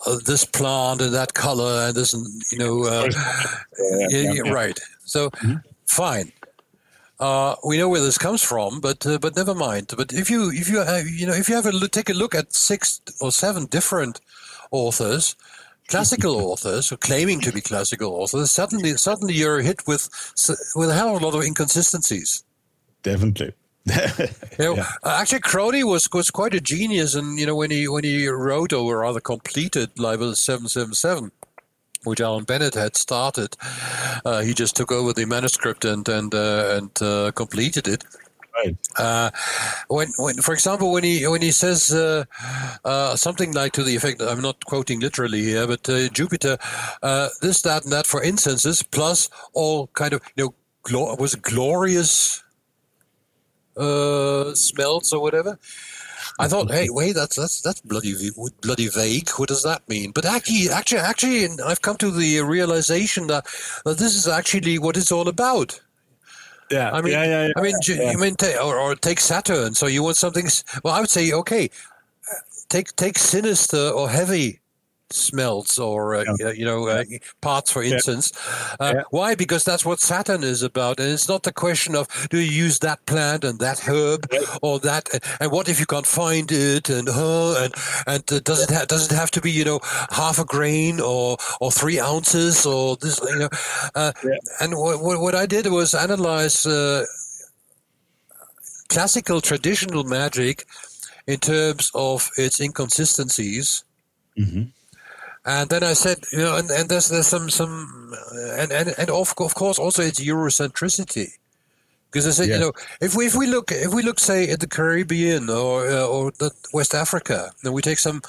uh, 0.06 0.18
this 0.24 0.44
plant 0.44 1.02
and 1.02 1.14
that 1.14 1.34
color 1.34 1.88
and 1.88 1.94
this 1.94 2.14
you 2.52 2.58
know 2.58 2.84
uh, 2.84 3.08
yeah, 3.78 4.08
yeah, 4.10 4.32
yeah, 4.32 4.50
right 4.50 4.80
so 5.04 5.30
mm-hmm. 5.30 5.56
fine 5.86 6.32
uh, 7.20 7.56
we 7.66 7.78
know 7.78 7.88
where 7.88 8.00
this 8.00 8.18
comes 8.18 8.42
from, 8.42 8.80
but 8.80 9.04
uh, 9.04 9.18
but 9.18 9.34
never 9.34 9.54
mind. 9.54 9.92
But 9.96 10.12
if 10.12 10.30
you 10.30 10.50
if 10.50 10.68
you 10.68 10.78
have, 10.78 11.08
you 11.08 11.26
know 11.26 11.32
if 11.32 11.48
you 11.48 11.56
have 11.56 11.66
a 11.66 11.72
look, 11.72 11.90
take 11.90 12.08
a 12.08 12.12
look 12.12 12.34
at 12.34 12.54
six 12.54 13.00
or 13.20 13.32
seven 13.32 13.66
different 13.66 14.20
authors, 14.70 15.34
classical 15.88 16.36
authors, 16.50 16.92
or 16.92 16.96
claiming 16.96 17.40
to 17.40 17.52
be 17.52 17.60
classical 17.60 18.14
authors, 18.14 18.52
suddenly 18.52 18.96
suddenly 18.96 19.34
you're 19.34 19.62
hit 19.62 19.84
with 19.86 20.08
with 20.76 20.90
a 20.90 20.94
hell 20.94 21.16
of 21.16 21.20
a 21.20 21.24
lot 21.24 21.34
of 21.34 21.42
inconsistencies. 21.42 22.44
Definitely, 23.02 23.52
you 24.58 24.64
know, 24.64 24.76
yeah. 24.76 24.88
actually, 25.04 25.40
Crowley 25.40 25.84
was 25.84 26.08
was 26.12 26.30
quite 26.30 26.54
a 26.54 26.60
genius, 26.60 27.14
and 27.14 27.38
you 27.38 27.46
know 27.46 27.56
when 27.56 27.70
he 27.70 27.88
when 27.88 28.04
he 28.04 28.28
wrote 28.28 28.72
or 28.72 28.98
rather 28.98 29.20
completed 29.20 29.98
Liber 29.98 30.34
seven 30.34 30.68
seven 30.68 30.94
seven, 30.94 31.32
which 32.04 32.20
Allan 32.20 32.44
Bennett 32.44 32.74
had 32.74 32.96
started, 32.96 33.56
uh, 34.24 34.40
he 34.42 34.54
just 34.54 34.76
took 34.76 34.92
over 34.92 35.12
the 35.12 35.24
manuscript 35.24 35.84
and 35.84 36.08
and 36.08 36.34
uh, 36.34 36.78
and 36.78 37.02
uh, 37.02 37.32
completed 37.32 37.88
it. 37.88 38.04
Right. 38.64 38.76
Uh, 38.96 39.30
when, 39.86 40.08
when, 40.18 40.34
for 40.36 40.52
example, 40.52 40.90
when 40.90 41.04
he 41.04 41.26
when 41.28 41.42
he 41.42 41.52
says 41.52 41.92
uh, 41.92 42.24
uh, 42.84 43.14
something 43.14 43.52
like 43.52 43.72
to 43.74 43.84
the 43.84 43.94
effect, 43.94 44.20
I'm 44.20 44.42
not 44.42 44.64
quoting 44.64 44.98
literally 44.98 45.42
here, 45.42 45.66
but 45.66 45.88
uh, 45.88 46.08
Jupiter, 46.08 46.58
uh, 47.02 47.28
this, 47.40 47.62
that, 47.62 47.84
and 47.84 47.92
that 47.92 48.06
for 48.06 48.20
incenses, 48.20 48.82
plus 48.82 49.30
all 49.54 49.86
kind 49.88 50.12
of 50.12 50.22
you 50.34 50.52
know, 50.90 51.14
was 51.18 51.36
glorious 51.36 52.42
uh, 53.78 54.54
smells 54.54 55.12
or 55.12 55.20
whatever. 55.20 55.58
I 56.40 56.46
thought, 56.46 56.70
hey, 56.70 56.88
wait, 56.90 57.14
that's 57.14 57.36
that's 57.36 57.60
that's 57.62 57.80
bloody 57.80 58.14
bloody 58.60 58.88
vague. 58.88 59.30
What 59.30 59.48
does 59.48 59.62
that 59.64 59.88
mean? 59.88 60.12
But 60.12 60.24
actually, 60.24 60.70
actually, 60.70 61.00
actually, 61.00 61.48
I've 61.64 61.82
come 61.82 61.96
to 61.96 62.10
the 62.10 62.40
realization 62.42 63.26
that 63.26 63.46
that 63.84 63.98
this 63.98 64.14
is 64.14 64.28
actually 64.28 64.78
what 64.78 64.96
it's 64.96 65.10
all 65.10 65.28
about. 65.28 65.80
Yeah, 66.70 66.90
I 66.92 67.00
mean, 67.00 67.12
yeah, 67.12 67.24
yeah, 67.24 67.46
yeah, 67.46 67.52
I 67.56 67.62
mean, 67.62 67.74
yeah. 67.88 68.12
you 68.12 68.18
mean, 68.18 68.36
or, 68.62 68.78
or 68.78 68.94
take 68.94 69.20
Saturn. 69.20 69.74
So 69.74 69.86
you 69.86 70.02
want 70.02 70.16
something? 70.16 70.46
Well, 70.84 70.94
I 70.94 71.00
would 71.00 71.10
say, 71.10 71.32
okay, 71.32 71.70
take 72.68 72.94
take 72.96 73.18
sinister 73.18 73.88
or 73.88 74.08
heavy 74.08 74.60
smelts 75.10 75.78
or 75.78 76.16
uh, 76.16 76.24
yeah. 76.38 76.50
you 76.50 76.64
know 76.64 76.88
uh, 76.88 77.04
parts 77.40 77.70
for 77.70 77.82
instance. 77.82 78.32
Yeah. 78.80 78.86
Uh, 78.86 78.92
yeah. 78.96 79.02
why? 79.10 79.34
Because 79.34 79.64
that's 79.64 79.84
what 79.84 80.00
saturn 80.00 80.42
is 80.42 80.62
about 80.62 81.00
and 81.00 81.10
it's 81.10 81.28
not 81.28 81.42
the 81.42 81.52
question 81.52 81.94
of 81.94 82.08
do 82.30 82.38
you 82.38 82.50
use 82.64 82.78
that 82.80 83.04
plant 83.06 83.44
and 83.44 83.58
that 83.58 83.80
herb 83.80 84.26
or 84.62 84.78
that 84.80 85.08
and 85.40 85.50
what 85.50 85.68
if 85.68 85.80
you 85.80 85.86
can't 85.86 86.06
find 86.06 86.50
it 86.52 86.88
and 86.90 87.08
uh, 87.08 87.62
and 87.62 87.74
and 88.06 88.32
uh, 88.32 88.40
does 88.40 88.62
it 88.62 88.70
ha- 88.70 88.84
does 88.86 89.10
it 89.10 89.14
have 89.14 89.30
to 89.30 89.40
be 89.40 89.50
you 89.50 89.64
know 89.64 89.80
half 90.10 90.38
a 90.38 90.44
grain 90.44 91.00
or 91.00 91.36
or 91.60 91.70
three 91.70 92.00
ounces 92.00 92.66
or 92.66 92.96
this 92.96 93.20
you 93.28 93.38
know? 93.38 93.48
Uh, 93.94 94.12
and 94.60 94.74
what, 94.74 95.20
what 95.20 95.34
i 95.34 95.46
did 95.46 95.66
was 95.66 95.94
analyze 95.94 96.66
uh, 96.66 97.04
classical 98.88 99.40
traditional 99.40 100.04
magic 100.04 100.64
in 101.26 101.38
terms 101.38 101.90
of 101.94 102.28
its 102.36 102.60
inconsistencies 102.60 103.84
mm-hmm 104.38 104.64
and 105.44 105.68
then 105.70 105.82
I 105.82 105.94
said, 105.94 106.18
you 106.32 106.38
know, 106.38 106.56
and, 106.56 106.70
and 106.70 106.88
there's 106.88 107.08
there's 107.08 107.26
some 107.26 107.50
some, 107.50 108.14
and 108.58 108.72
and, 108.72 108.94
and 108.98 109.10
of 109.10 109.34
of 109.38 109.54
course 109.54 109.78
also 109.78 110.02
it's 110.02 110.20
Eurocentricity. 110.20 111.28
Because 112.10 112.26
I 112.26 112.30
said, 112.30 112.48
Yeah. 112.48 112.54
you 112.54 112.60
know, 112.60 112.72
if 113.02 113.14
we 113.14 113.26
if 113.26 113.34
we 113.34 113.46
look 113.46 113.70
if 113.70 113.92
we 113.92 114.02
look 114.02 114.18
say 114.18 114.48
at 114.50 114.60
the 114.60 114.66
Caribbean 114.66 115.50
or 115.50 115.86
uh, 115.86 116.06
or 116.06 116.32
the 116.38 116.50
West 116.72 116.94
Africa, 116.94 117.52
then 117.62 117.74
we 117.74 117.82
take 117.82 117.98
some 117.98 118.22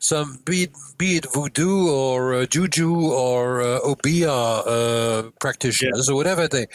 some 0.00 0.38
be 0.46 0.62
it, 0.64 0.70
be 0.96 1.16
it 1.18 1.26
voodoo 1.34 1.86
or 1.90 2.32
uh, 2.34 2.46
juju 2.46 2.94
or 3.12 3.60
uh, 3.60 3.80
obeah 3.84 4.32
uh, 4.32 5.30
practitioners 5.38 6.08
or 6.08 6.16
whatever 6.16 6.48
they, 6.48 6.66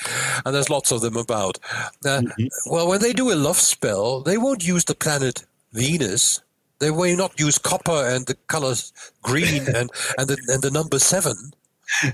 and 0.45 0.53
there's 0.53 0.69
lots 0.69 0.91
of 0.91 1.01
them 1.01 1.17
about. 1.17 1.57
Uh, 2.05 2.21
Well, 2.67 2.87
when 2.87 3.01
they 3.01 3.13
do 3.13 3.31
a 3.31 3.35
love 3.35 3.57
spell, 3.59 4.21
they 4.21 4.37
won't 4.37 4.63
use 4.67 4.85
the 4.85 4.95
planet 4.95 5.43
Venus. 5.73 6.41
They 6.81 6.91
will 6.91 7.15
not 7.15 7.39
use 7.39 7.57
copper 7.57 7.99
and 8.13 8.25
the 8.25 8.35
colors 8.47 8.91
green 9.21 9.63
and 9.77 9.89
and 10.17 10.27
the, 10.29 10.37
and 10.49 10.61
the 10.61 10.71
number 10.71 10.99
seven. 10.99 11.37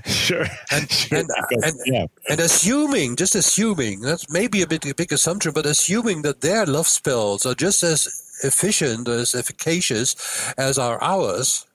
sure. 0.06 0.46
And, 0.70 0.90
Sure, 1.00 1.18
and, 1.18 1.28
because- 1.28 1.64
and, 1.64 1.76
yeah. 1.86 2.06
and 2.30 2.40
assuming, 2.40 3.16
just 3.16 3.34
assuming, 3.34 4.00
that's 4.02 4.26
maybe 4.30 4.62
a 4.62 4.66
bit 4.66 4.84
a 4.86 4.94
big 4.94 5.12
assumption, 5.12 5.52
but 5.52 5.66
assuming 5.66 6.22
that 6.22 6.40
their 6.42 6.66
love 6.66 6.88
spells 6.88 7.46
are 7.46 7.54
just 7.66 7.82
as 7.82 8.08
efficient, 8.44 9.08
as 9.08 9.34
efficacious 9.34 10.16
as 10.58 10.78
are 10.78 10.98
ours, 11.02 11.66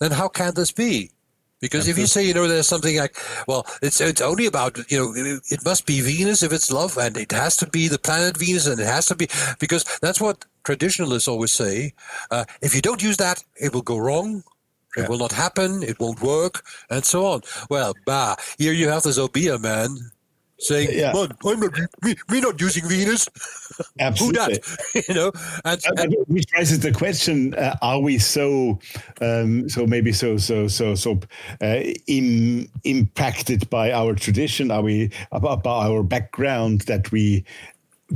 then 0.00 0.12
how 0.12 0.28
can 0.28 0.54
this 0.54 0.72
be? 0.72 1.10
Because 1.60 1.88
if 1.88 1.98
you 1.98 2.06
say, 2.06 2.24
you 2.24 2.34
know, 2.34 2.46
there's 2.46 2.68
something 2.68 2.96
like, 2.96 3.16
well, 3.48 3.66
it's 3.82 4.00
it's 4.00 4.20
only 4.20 4.46
about, 4.46 4.78
you 4.92 4.98
know, 4.98 5.12
it- 5.16 5.42
it 5.50 5.64
must 5.64 5.86
be 5.86 6.00
Venus 6.00 6.42
if 6.44 6.52
it's 6.52 6.70
love, 6.70 6.96
and 6.98 7.16
it 7.16 7.32
has 7.32 7.56
to 7.56 7.66
be 7.66 7.88
the 7.88 7.98
planet 7.98 8.36
Venus, 8.36 8.66
and 8.66 8.78
it 8.80 8.86
has 8.86 9.06
to 9.06 9.16
be 9.16 9.26
because 9.58 9.84
that's 10.00 10.20
what 10.20 10.44
traditionalists 10.68 11.28
always 11.28 11.50
say. 11.52 11.92
Uh, 12.30 12.44
if 12.60 12.74
you 12.74 12.82
don't 12.82 13.02
use 13.02 13.16
that, 13.16 13.42
it 13.56 13.72
will 13.72 13.86
go 13.92 13.96
wrong. 14.06 14.28
It 14.96 15.02
Yeah. 15.02 15.08
will 15.08 15.18
not 15.26 15.32
happen. 15.32 15.70
It 15.82 15.96
won't 16.02 16.20
work, 16.20 16.54
and 16.90 17.02
so 17.12 17.18
on. 17.32 17.40
Well, 17.70 17.92
bah, 18.06 18.36
here 18.58 18.74
you 18.80 18.88
have 18.92 19.02
this 19.02 19.18
Obeah 19.18 19.58
man 19.58 19.88
saying, 20.58 20.88
Yeah. 20.92 21.12
"Man, 21.14 21.28
I'm 21.48 21.60
not, 21.60 21.72
me 22.32 22.40
not 22.46 22.60
using 22.60 22.84
Venus. 22.88 23.22
Who 23.78 23.84
Absolutely. 24.08 24.58
that? 24.58 25.04
you 25.08 25.14
know, 25.18 25.30
and, 25.64 25.80
and 26.00 26.14
Which 26.26 26.48
raises 26.56 26.80
the 26.80 26.92
question: 26.92 27.54
uh, 27.54 27.76
Are 27.80 28.00
we 28.00 28.18
so, 28.18 28.78
um, 29.28 29.68
so 29.68 29.86
maybe 29.86 30.12
so, 30.12 30.36
so, 30.36 30.68
so, 30.68 30.94
so 30.94 31.10
uh, 31.62 31.80
Im, 32.06 32.68
impacted 32.84 33.70
by 33.70 33.92
our 34.00 34.14
tradition? 34.14 34.70
Are 34.70 34.82
we 34.82 35.10
about 35.32 35.62
by 35.62 35.86
our 35.88 36.02
background 36.02 36.82
that 36.92 37.10
we 37.12 37.44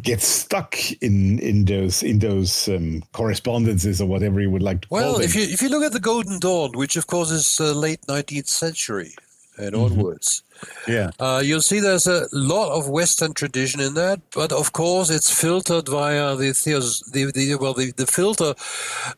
get 0.01 0.23
stuck 0.23 0.75
in 1.03 1.39
in 1.41 1.65
those 1.67 2.03
in 2.03 2.19
those 2.19 2.69
um, 2.69 3.03
correspondences 3.13 4.01
or 4.01 4.07
whatever 4.07 4.41
you 4.41 4.51
would 4.51 4.63
like 4.63 4.81
to 4.83 4.89
call 4.89 4.99
Well, 4.99 5.13
them? 5.15 5.23
if 5.23 5.35
you 5.35 5.43
if 5.43 5.61
you 5.61 5.69
look 5.69 5.83
at 5.85 5.93
the 5.93 6.01
Golden 6.01 6.39
Dawn, 6.39 6.73
which 6.73 6.97
of 6.97 7.07
course 7.07 7.31
is 7.31 7.61
uh, 7.61 7.73
late 7.73 8.01
nineteenth 8.09 8.49
century 8.49 9.15
and 9.59 9.75
onwards, 9.75 10.43
yeah, 10.89 11.11
uh, 11.21 11.43
you'll 11.45 11.61
see 11.61 11.79
there's 11.79 12.07
a 12.07 12.27
lot 12.33 12.73
of 12.73 12.89
Western 12.89 13.35
tradition 13.35 13.81
in 13.81 13.93
that, 13.95 14.21
but 14.35 14.51
of 14.51 14.73
course 14.73 15.11
it's 15.11 15.31
filtered 15.31 15.89
via 15.89 16.37
the 16.37 16.55
theos- 16.55 17.03
the, 17.13 17.31
the 17.33 17.57
well 17.57 17.75
the 17.75 17.93
the 17.93 18.07
filter 18.07 18.55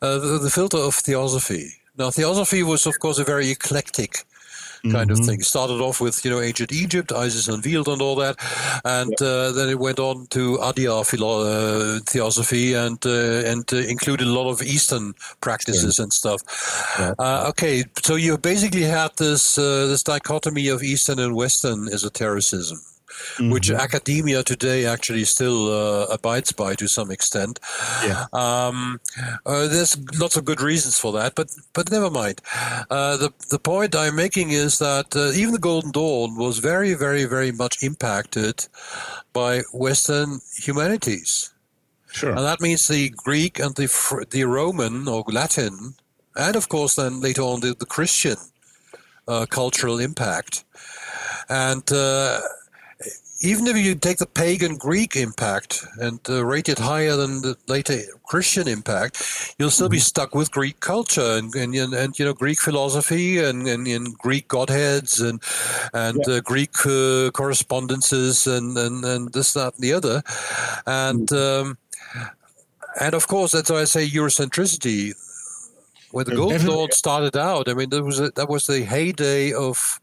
uh, 0.03 0.19
the, 0.19 0.39
the 0.43 0.51
filter 0.51 0.79
of 0.79 0.95
theosophy. 0.97 1.75
Now, 1.97 2.11
theosophy 2.11 2.65
was 2.65 2.85
of 2.87 2.99
course 2.99 3.19
a 3.21 3.25
very 3.25 3.51
eclectic 3.51 4.25
kind 4.91 5.11
of 5.11 5.19
thing. 5.21 5.43
Started 5.43 5.81
off 5.81 6.01
with 6.01 6.25
you 6.25 6.31
know 6.31 6.41
ancient 6.41 6.73
Egypt, 6.73 7.13
Isis 7.13 7.49
unveiled, 7.49 7.89
and 7.89 8.01
all 8.03 8.17
that, 8.17 8.37
and 8.85 9.15
uh, 9.23 9.53
then 9.53 9.69
it 9.69 9.79
went 9.79 9.99
on 9.99 10.27
to 10.29 10.59
Adyar 10.59 11.07
philo- 11.07 11.45
uh, 11.45 12.01
theosophy 12.07 12.75
and 12.75 13.05
uh, 13.07 13.51
and 13.51 13.73
uh, 13.73 13.77
included 13.77 14.27
a 14.27 14.31
lot 14.31 14.51
of 14.51 14.63
Eastern 14.63 15.15
practices 15.41 15.99
and 15.99 16.13
stuff. 16.13 16.41
Uh, 17.19 17.47
okay, 17.49 17.85
so 18.03 18.15
you 18.15 18.39
basically 18.39 18.83
had 18.83 19.11
this 19.17 19.59
uh, 19.59 19.87
this 19.87 20.03
dichotomy 20.03 20.69
of 20.69 20.83
Eastern 20.83 21.19
and 21.19 21.35
Western 21.35 21.89
esotericism. 21.89 22.79
Which 23.41 23.71
academia 23.71 24.43
today 24.43 24.87
actually 24.87 25.25
still 25.25 25.69
uh, 25.69 26.07
abides 26.07 26.53
by 26.53 26.75
to 26.77 26.87
some 26.87 27.11
extent. 27.11 27.59
Yeah. 28.05 28.27
Um, 28.33 29.01
uh, 29.45 29.67
there's 29.69 29.97
lots 30.19 30.37
of 30.37 30.45
good 30.45 30.61
reasons 30.61 30.99
for 30.99 31.13
that, 31.13 31.35
but 31.35 31.51
but 31.73 31.91
never 31.91 32.11
mind. 32.11 32.41
Uh, 32.91 33.17
the 33.17 33.33
the 33.51 33.59
point 33.59 33.97
I'm 33.97 34.17
making 34.17 34.51
is 34.51 34.79
that 34.79 35.17
uh, 35.17 35.33
even 35.33 35.53
the 35.53 35.59
Golden 35.59 35.91
Dawn 35.91 36.37
was 36.37 36.59
very, 36.59 36.95
very, 36.95 37.25
very 37.25 37.53
much 37.53 37.83
impacted 37.83 38.67
by 39.33 39.63
Western 39.73 40.41
humanities, 40.57 41.53
sure. 42.13 42.31
and 42.31 42.41
that 42.41 42.61
means 42.61 42.87
the 42.87 43.11
Greek 43.11 43.59
and 43.59 43.75
the 43.75 43.89
the 44.31 44.45
Roman 44.45 45.09
or 45.09 45.25
Latin, 45.27 45.95
and 46.37 46.57
of 46.57 46.69
course 46.69 46.95
then 46.95 47.21
later 47.21 47.43
on 47.43 47.61
the, 47.61 47.75
the 47.75 47.87
Christian 47.87 48.37
uh, 49.27 49.47
cultural 49.47 49.99
impact, 49.99 50.65
and. 51.49 51.91
Uh, 51.91 52.41
even 53.41 53.67
if 53.67 53.77
you 53.77 53.95
take 53.95 54.19
the 54.19 54.27
pagan 54.27 54.77
Greek 54.77 55.17
impact 55.17 55.85
and 55.99 56.21
uh, 56.29 56.45
rate 56.45 56.69
it 56.69 56.79
higher 56.79 57.17
than 57.17 57.43
the 57.43 57.57
later 57.67 57.99
Christian 58.25 58.69
impact, 58.69 59.55
you'll 59.59 59.71
still 59.71 59.89
be 59.89 59.99
stuck 59.99 60.35
with 60.35 60.51
Greek 60.51 60.81
culture 60.81 61.39
and 61.39 61.55
and, 61.55 61.75
and, 61.75 61.95
and 61.95 62.19
you 62.19 62.25
know 62.25 62.33
Greek 62.33 62.61
philosophy 62.61 63.39
and, 63.39 63.67
and, 63.67 63.87
and 63.87 64.17
Greek 64.19 64.49
godheads 64.49 65.21
and 65.21 65.43
and 65.93 66.27
uh, 66.29 66.41
Greek 66.41 66.75
uh, 66.87 67.31
correspondences 67.33 68.47
and, 68.47 68.77
and, 68.79 69.05
and 69.05 69.33
this 69.33 69.53
that 69.55 69.75
and 69.75 69.83
the 69.83 69.93
other, 69.93 70.23
and 70.87 71.33
um, 71.33 71.77
and 73.01 73.15
of 73.15 73.27
course 73.27 73.53
that's 73.53 73.71
why 73.71 73.81
I 73.81 73.85
say 73.85 74.07
Eurocentricity. 74.07 75.15
When 76.13 76.27
the 76.27 76.31
Yeah, 76.31 76.37
Golden 76.37 76.59
definitely. 76.59 76.77
Dawn 76.77 76.93
started 76.93 77.37
out, 77.37 77.69
I 77.69 77.75
mean, 77.75 77.91
that 77.91 78.05
was 78.05 78.21
a, 78.21 78.31
that 78.37 78.49
was 78.49 78.69
the 78.69 78.85
heyday 78.85 79.53
of 79.53 79.99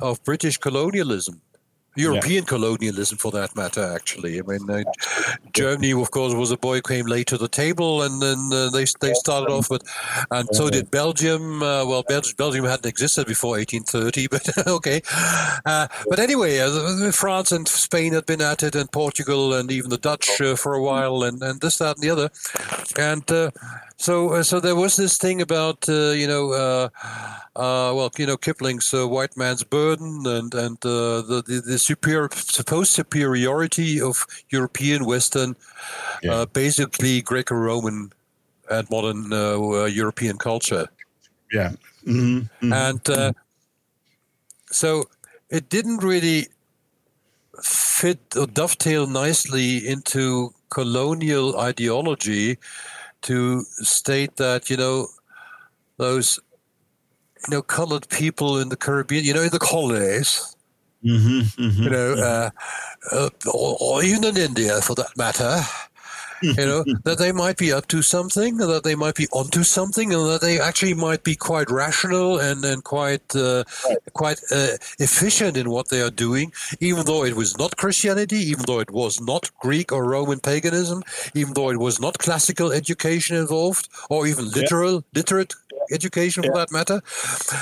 of 0.00 0.22
British 0.24 0.58
colonialism. 0.58 1.40
European 1.96 2.44
colonialism, 2.44 3.18
for 3.18 3.30
that 3.32 3.54
matter, 3.56 3.82
actually. 3.82 4.38
I 4.38 4.42
mean, 4.42 4.68
uh, 4.68 4.84
Germany, 5.52 5.92
of 5.92 6.10
course, 6.10 6.34
was 6.34 6.50
a 6.50 6.56
boy 6.56 6.76
who 6.76 6.82
came 6.82 7.06
late 7.06 7.26
to 7.28 7.38
the 7.38 7.48
table, 7.48 8.02
and 8.02 8.20
then 8.20 8.38
uh, 8.52 8.70
they 8.70 8.84
they 9.00 9.14
started 9.14 9.52
off 9.52 9.70
with, 9.70 9.82
and 10.30 10.48
so 10.52 10.70
did 10.70 10.90
Belgium. 10.90 11.62
Uh, 11.62 11.84
well, 11.86 12.02
Belgium, 12.02 12.34
Belgium 12.36 12.64
hadn't 12.64 12.86
existed 12.86 13.26
before 13.26 13.56
1830, 13.56 14.26
but 14.30 14.68
okay. 14.68 15.00
Uh, 15.64 15.88
but 16.08 16.18
anyway, 16.18 16.58
uh, 16.58 17.10
France 17.12 17.52
and 17.52 17.66
Spain 17.66 18.12
had 18.12 18.26
been 18.26 18.42
at 18.42 18.62
it, 18.62 18.74
and 18.74 18.90
Portugal, 18.92 19.54
and 19.54 19.70
even 19.70 19.90
the 19.90 19.98
Dutch 19.98 20.40
uh, 20.40 20.56
for 20.56 20.74
a 20.74 20.82
while, 20.82 21.22
and, 21.22 21.42
and 21.42 21.60
this, 21.60 21.78
that, 21.78 21.96
and 21.96 22.02
the 22.02 22.10
other. 22.10 22.30
And 22.98 23.30
uh, 23.30 23.50
so, 23.96 24.34
uh, 24.34 24.42
so 24.42 24.60
there 24.60 24.76
was 24.76 24.96
this 24.96 25.16
thing 25.16 25.40
about 25.40 25.88
uh, 25.88 26.10
you 26.10 26.26
know, 26.26 26.52
uh, 26.52 26.88
uh, 27.56 27.92
well, 27.94 28.10
you 28.18 28.26
know, 28.26 28.36
Kipling's 28.36 28.92
uh, 28.92 29.08
"White 29.08 29.36
Man's 29.36 29.64
Burden" 29.64 30.26
and 30.26 30.54
and 30.54 30.76
uh, 30.84 31.22
the, 31.22 31.42
the 31.46 31.62
the 31.64 31.78
superior 31.78 32.28
supposed 32.32 32.92
superiority 32.92 34.00
of 34.00 34.26
European 34.50 35.06
Western, 35.06 35.56
Yeah. 36.22 36.32
uh, 36.34 36.46
basically 36.46 37.22
Greco-Roman 37.22 38.12
and 38.70 38.90
modern 38.90 39.30
European 39.94 40.36
culture, 40.38 40.88
yeah. 41.52 41.72
Mhm, 42.06 42.48
mhm. 42.60 42.72
and 42.72 43.10
uh, 43.10 43.32
so 44.70 45.08
it 45.48 45.68
didn't 45.70 46.02
really 46.04 46.48
fit 47.62 48.18
or 48.36 48.46
dovetail 48.46 49.06
nicely 49.06 49.88
into 49.88 50.52
colonial 50.68 51.58
ideology 51.58 52.58
to 53.26 53.62
state 53.82 54.36
that 54.36 54.70
you 54.70 54.76
know 54.76 55.06
those 55.98 56.38
you 57.48 57.54
know 57.56 57.62
colored 57.62 58.08
people 58.08 58.58
in 58.58 58.68
the 58.68 58.76
Caribbean, 58.76 59.24
you 59.24 59.34
know, 59.34 59.42
in 59.42 59.50
the 59.50 59.58
colonies, 59.58 60.56
Mhm, 61.04 61.42
mhm. 61.56 61.84
you 61.84 61.90
know, 61.90 62.14
uh, 62.14 62.50
uh, 63.12 63.30
or, 63.52 63.76
or 63.80 64.02
even 64.02 64.24
in 64.24 64.36
India 64.36 64.80
for 64.80 64.94
that 64.96 65.16
matter, 65.16 65.60
you 66.42 66.54
know, 66.54 66.84
that 67.04 67.18
they 67.18 67.32
might 67.32 67.56
be 67.56 67.72
up 67.72 67.86
to 67.88 68.02
something, 68.02 68.56
that 68.58 68.84
they 68.84 68.94
might 68.94 69.14
be 69.14 69.28
onto 69.32 69.62
something, 69.62 70.12
and 70.12 70.28
that 70.30 70.40
they 70.40 70.60
actually 70.60 70.94
might 70.94 71.22
be 71.24 71.36
quite 71.36 71.70
rational 71.70 72.38
and, 72.38 72.64
and 72.64 72.84
quite 72.84 73.34
uh, 73.34 73.64
quite 74.12 74.40
uh, 74.50 74.76
efficient 74.98 75.56
in 75.56 75.70
what 75.70 75.88
they 75.88 76.00
are 76.00 76.10
doing, 76.10 76.52
even 76.80 77.04
though 77.06 77.24
it 77.24 77.36
was 77.36 77.56
not 77.58 77.76
Christianity, 77.76 78.38
even 78.38 78.64
though 78.66 78.80
it 78.80 78.90
was 78.90 79.20
not 79.20 79.50
Greek 79.60 79.92
or 79.92 80.04
Roman 80.04 80.40
paganism, 80.40 81.02
even 81.34 81.54
though 81.54 81.70
it 81.70 81.78
was 81.78 82.00
not 82.00 82.18
classical 82.18 82.72
education 82.72 83.36
involved, 83.36 83.88
or 84.10 84.26
even 84.26 84.50
literal 84.50 85.04
literate 85.14 85.54
education 85.90 86.42
for 86.42 86.52
that 86.54 86.70
matter. 86.70 87.02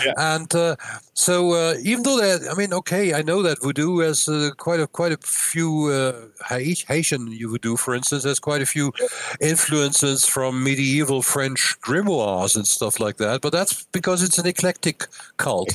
Yeah. 0.04 0.12
And 0.16 0.54
uh, 0.54 0.76
so, 1.14 1.52
uh, 1.52 1.74
even 1.82 2.02
though 2.02 2.18
that, 2.20 2.50
I 2.50 2.54
mean, 2.54 2.72
okay, 2.72 3.14
I 3.14 3.22
know 3.22 3.42
that 3.42 3.62
voodoo 3.62 3.98
has 3.98 4.28
uh, 4.28 4.50
quite 4.56 4.80
a 4.80 4.86
quite 4.86 5.12
a 5.12 5.18
few 5.18 5.86
uh, 5.86 6.12
Hai- 6.40 6.76
Haitian 6.88 7.36
voodoo, 7.38 7.76
for 7.76 7.94
instance, 7.94 8.24
has 8.24 8.38
quite 8.38 8.62
a 8.62 8.66
few 8.66 8.92
influences 9.40 10.26
from 10.26 10.62
medieval 10.62 11.22
French 11.22 11.76
grimoires 11.80 12.56
and 12.56 12.66
stuff 12.66 13.00
like 13.00 13.16
that. 13.18 13.40
But 13.40 13.52
that's 13.52 13.84
because 13.92 14.22
it's 14.22 14.38
an 14.38 14.46
eclectic 14.46 15.06
cult. 15.36 15.74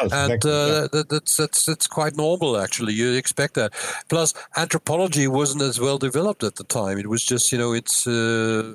Oh, 0.00 0.08
And 0.12 0.32
exactly, 0.32 0.50
yeah. 0.50 0.56
uh, 0.56 0.88
that, 0.92 1.08
that's 1.08 1.36
that's 1.36 1.66
that's 1.66 1.86
quite 1.86 2.16
normal, 2.16 2.56
actually. 2.56 2.92
You 2.92 3.12
expect 3.14 3.54
that. 3.54 3.72
Plus, 4.08 4.34
anthropology 4.56 5.26
wasn't 5.26 5.62
as 5.62 5.80
well 5.80 5.98
developed 5.98 6.44
at 6.44 6.54
the 6.54 6.64
time. 6.64 6.98
It 6.98 7.08
was 7.08 7.24
just, 7.24 7.52
you 7.52 7.58
know, 7.58 7.72
it's 7.72 8.06
uh, 8.06 8.72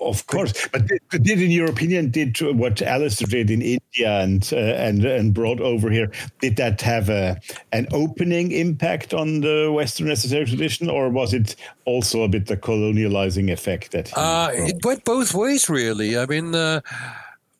Of 0.00 0.26
course, 0.26 0.68
but 0.72 0.86
did, 0.86 1.00
did, 1.22 1.40
in 1.40 1.50
your 1.50 1.70
opinion, 1.70 2.10
did 2.10 2.40
what 2.40 2.82
Alistair 2.82 3.26
did 3.26 3.50
in 3.50 3.62
India 3.62 4.20
and 4.20 4.48
uh, 4.52 4.56
and 4.56 5.04
and 5.04 5.32
brought 5.32 5.60
over 5.60 5.90
here, 5.90 6.10
did 6.40 6.56
that 6.56 6.80
have 6.82 7.08
a 7.08 7.40
an 7.72 7.86
opening 7.92 8.52
impact 8.52 9.14
on 9.14 9.40
the 9.40 9.70
Western 9.72 10.10
esoteric 10.10 10.48
tradition, 10.48 10.90
or 10.90 11.08
was 11.08 11.32
it 11.32 11.56
also 11.84 12.22
a 12.22 12.28
bit 12.28 12.46
the 12.46 12.56
colonializing 12.56 13.50
effect 13.50 13.92
that? 13.92 14.10
Uh, 14.16 14.50
it 14.52 14.84
went 14.84 15.04
both 15.04 15.32
ways, 15.32 15.68
really. 15.68 16.18
I 16.18 16.26
mean, 16.26 16.54
uh, 16.54 16.80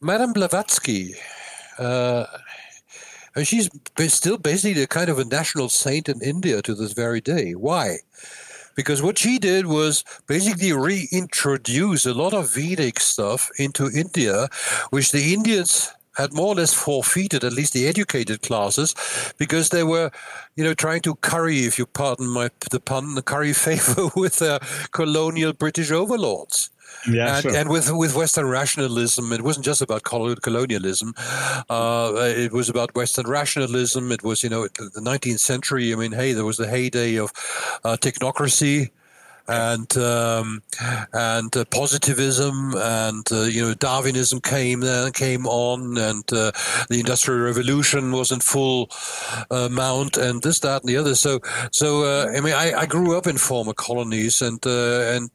Madame 0.01 0.32
Blavatsky. 0.32 1.15
Uh, 1.78 2.27
she's 3.43 3.69
still 4.09 4.39
basically 4.39 4.82
a 4.82 4.86
kind 4.86 5.09
of 5.09 5.19
a 5.19 5.24
national 5.24 5.69
saint 5.69 6.09
in 6.09 6.20
India 6.23 6.62
to 6.62 6.74
this 6.74 6.93
very 6.93 7.20
day. 7.20 7.52
Why? 7.52 7.98
Because 8.75 9.03
what 9.03 9.19
she 9.19 9.39
did 9.39 9.67
was 9.67 10.05
basically 10.27 10.73
reintroduce 10.73 12.07
a 12.07 12.15
lot 12.15 12.35
of 12.35 12.55
Vedic 12.55 13.01
stuff 13.01 13.51
into 13.59 13.91
India, 13.91 14.49
which 14.91 15.13
the 15.13 15.33
Indians 15.33 15.93
had 16.17 16.33
more 16.33 16.49
or 16.49 16.55
less 16.55 16.73
forfeited, 16.73 17.45
at 17.45 17.53
least 17.53 17.73
the 17.73 17.87
educated 17.89 18.43
classes, 18.43 18.95
because 19.39 19.71
they 19.71 19.83
were, 19.83 20.11
you 20.57 20.63
know, 20.63 20.75
trying 20.75 21.01
to 21.03 21.17
curry, 21.17 21.65
if 21.65 21.79
you 21.79 21.87
pardon 21.87 22.29
my 22.29 22.51
the 22.71 22.81
pun, 22.81 23.21
curry 23.23 23.53
favor 23.67 24.09
with 24.15 24.39
their 24.39 24.61
colonial 24.93 25.53
British 25.53 25.91
overlords. 25.91 26.71
Yeah, 27.09 27.37
and, 27.37 27.43
sure. 27.43 27.57
and 27.57 27.69
with 27.69 27.91
with 27.93 28.15
Western 28.15 28.47
rationalism, 28.47 29.33
it 29.33 29.43
wasn't 29.43 29.67
just 29.67 29.83
about 29.83 30.03
colonialism. 30.05 31.15
Uh, 31.69 32.13
it 32.17 32.53
was 32.53 32.69
about 32.69 32.95
Western 32.95 33.27
rationalism. 33.27 34.13
It 34.13 34.23
was, 34.23 34.43
you 34.43 34.51
know, 34.51 34.69
the 34.69 35.01
19th 35.01 35.41
century. 35.41 35.93
I 35.93 35.97
mean, 35.97 36.13
hey, 36.13 36.33
there 36.33 36.45
was 36.45 36.57
the 36.57 36.69
heyday 36.69 37.17
of 37.17 37.31
uh, 37.85 37.97
technocracy 38.01 38.91
and 39.47 39.97
um, 39.99 40.63
and 41.13 41.55
uh, 41.57 41.65
positivism 41.67 42.75
and 42.77 43.31
uh, 43.31 43.43
you 43.43 43.63
know 43.63 43.75
Darwinism 43.75 44.41
came 44.41 44.83
uh, 44.83 45.11
came 45.13 45.47
on 45.47 45.99
and 45.99 46.25
uh, 46.33 46.51
the 46.89 47.01
Industrial 47.01 47.41
Revolution 47.41 48.13
was 48.13 48.33
in 48.33 48.41
full 48.41 48.91
uh, 49.51 49.69
mount 49.71 50.17
and 50.17 50.43
this 50.43 50.61
that 50.61 50.83
and 50.83 50.89
the 50.89 50.97
other. 50.97 51.15
So 51.15 51.41
so 51.73 52.05
uh, 52.05 52.33
I 52.35 52.41
mean 52.41 52.55
I, 52.55 52.73
I, 52.73 52.87
grew 52.87 53.17
up 53.17 53.27
in 53.27 53.37
former 53.37 53.75
colonies 53.75 54.41
and 54.41 54.65
and 54.65 55.31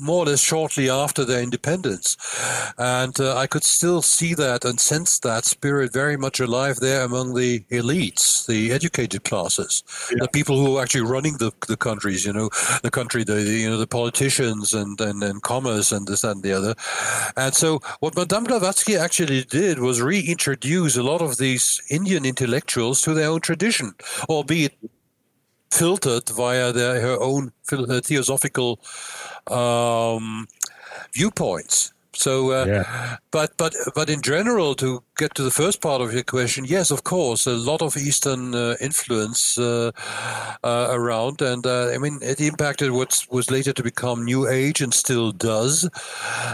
more 0.00 0.24
or 0.24 0.26
less 0.26 0.40
shortly 0.40 0.90
after 0.90 1.24
their 1.24 1.42
independence, 1.42 2.16
and 2.78 3.14
I 3.20 3.46
could 3.46 3.64
still 3.64 4.02
see 4.02 4.34
that 4.34 4.64
and 4.64 4.80
sense 4.80 5.18
that 5.20 5.44
spirit 5.44 5.92
very 5.92 6.16
much 6.16 6.40
alive 6.40 6.76
there 6.76 7.04
among 7.04 7.34
the 7.34 7.60
elites, 7.70 8.46
the 8.46 8.72
educated 8.72 9.24
classes, 9.24 9.82
yeah. 10.10 10.18
the 10.20 10.28
people 10.28 10.58
who 10.58 10.76
are 10.76 10.82
actually 10.82 11.02
running 11.02 11.38
the 11.38 11.52
the 11.68 11.76
countries. 11.76 12.24
You 12.24 12.32
know 12.32 12.50
the 12.82 12.90
country 12.90 13.04
country, 13.04 13.24
the 13.24 13.42
you 13.42 13.70
know 13.70 13.76
the 13.76 13.86
politicians 13.86 14.74
and, 14.74 15.00
and, 15.00 15.22
and 15.22 15.42
commerce 15.42 15.92
and 15.92 16.06
this 16.06 16.24
and 16.24 16.42
the 16.42 16.52
other. 16.52 16.74
And 17.36 17.54
so 17.54 17.80
what 18.00 18.16
Madame 18.16 18.44
Blavatsky 18.44 18.96
actually 18.96 19.44
did 19.44 19.78
was 19.78 20.00
reintroduce 20.00 20.96
a 20.96 21.02
lot 21.02 21.22
of 21.22 21.36
these 21.36 21.82
Indian 21.90 22.24
intellectuals 22.24 23.00
to 23.02 23.14
their 23.14 23.28
own 23.28 23.40
tradition, 23.40 23.92
albeit 24.28 24.74
filtered 25.70 26.28
via 26.30 26.72
their, 26.72 27.00
her 27.00 27.18
own 27.20 27.52
uh, 27.72 28.00
theosophical 28.00 28.80
um, 29.50 30.46
viewpoints. 31.12 31.94
So, 32.16 32.52
uh, 32.52 32.64
yeah. 32.66 33.16
but 33.30 33.56
but 33.56 33.74
but 33.94 34.08
in 34.08 34.22
general, 34.22 34.74
to 34.76 35.02
get 35.16 35.34
to 35.34 35.42
the 35.42 35.50
first 35.50 35.80
part 35.80 36.00
of 36.00 36.12
your 36.12 36.22
question, 36.22 36.64
yes, 36.64 36.90
of 36.90 37.04
course, 37.04 37.46
a 37.46 37.54
lot 37.56 37.82
of 37.82 37.96
Eastern 37.96 38.54
uh, 38.54 38.76
influence 38.80 39.58
uh, 39.58 39.90
uh 40.62 40.88
around, 40.90 41.42
and 41.42 41.66
uh, 41.66 41.90
I 41.92 41.98
mean, 41.98 42.20
it 42.22 42.40
impacted 42.40 42.92
what 42.92 43.20
was 43.30 43.50
later 43.50 43.72
to 43.72 43.82
become 43.82 44.24
New 44.24 44.48
Age 44.48 44.80
and 44.80 44.94
still 44.94 45.32
does. 45.32 45.88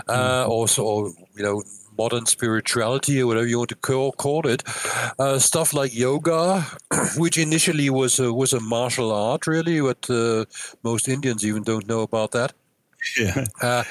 Mm. 0.08 0.48
Also, 0.48 1.12
you 1.36 1.42
know, 1.42 1.62
modern 1.98 2.24
spirituality 2.24 3.20
or 3.20 3.26
whatever 3.26 3.46
you 3.46 3.58
want 3.58 3.68
to 3.68 3.76
call, 3.76 4.12
call 4.12 4.46
it. 4.46 4.62
Uh, 5.18 5.38
stuff 5.38 5.74
like 5.74 5.94
yoga, 5.94 6.62
which 7.16 7.36
initially 7.36 7.90
was 7.90 8.18
a, 8.18 8.32
was 8.32 8.54
a 8.54 8.60
martial 8.60 9.12
art, 9.12 9.46
really, 9.46 9.80
but 9.80 10.08
uh, 10.08 10.44
most 10.82 11.08
Indians 11.08 11.44
even 11.44 11.62
don't 11.62 11.86
know 11.86 12.00
about 12.00 12.30
that 12.32 12.54
yeah. 13.18 13.44
Uh, 13.62 13.84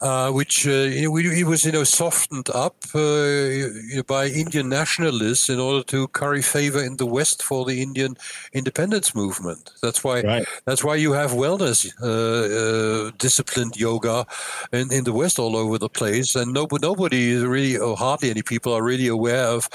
uh, 0.00 0.30
which 0.30 0.66
uh, 0.66 0.70
it 0.70 1.08
was 1.46 1.64
you 1.64 1.72
know 1.72 1.84
softened 1.84 2.48
up 2.50 2.76
uh, 2.94 4.02
by 4.06 4.26
Indian 4.26 4.68
nationalists 4.68 5.48
in 5.48 5.58
order 5.58 5.82
to 5.84 6.08
curry 6.08 6.42
favor 6.42 6.82
in 6.82 6.96
the 6.96 7.06
West 7.06 7.42
for 7.42 7.64
the 7.64 7.82
Indian 7.82 8.16
independence 8.52 9.14
movement. 9.14 9.72
That's 9.82 10.04
why 10.04 10.22
right. 10.22 10.46
that's 10.64 10.84
why 10.84 10.96
you 10.96 11.12
have 11.12 11.32
wellness 11.32 11.90
uh, 12.02 13.08
uh, 13.08 13.10
disciplined 13.18 13.76
yoga 13.76 14.26
in, 14.72 14.92
in 14.92 15.04
the 15.04 15.12
West 15.12 15.38
all 15.38 15.56
over 15.56 15.78
the 15.78 15.88
place, 15.88 16.36
and 16.36 16.52
nobody 16.52 16.86
nobody 16.86 17.30
is 17.30 17.44
really 17.44 17.76
or 17.78 17.96
hardly 17.96 18.30
any 18.30 18.42
people 18.42 18.72
are 18.72 18.82
really 18.82 19.08
aware 19.08 19.46
of 19.46 19.68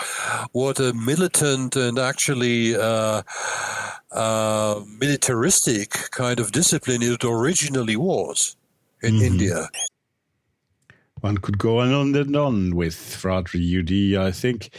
what 0.51 0.79
a 0.79 0.93
militant 0.93 1.75
and 1.75 1.99
actually 1.99 2.73
militaristic 4.99 5.89
kind 6.11 6.39
of 6.39 6.51
discipline 6.51 7.01
it 7.01 7.23
originally 7.23 7.95
was 7.95 8.55
in 9.01 9.15
mm-hmm. 9.15 9.25
India. 9.25 9.69
One 11.21 11.37
could 11.37 11.59
go 11.59 11.79
on 11.79 12.15
and 12.15 12.35
on 12.35 12.75
with 12.75 12.95
Frater 12.95 13.57
UD. 13.57 14.19
I 14.19 14.31
think 14.31 14.69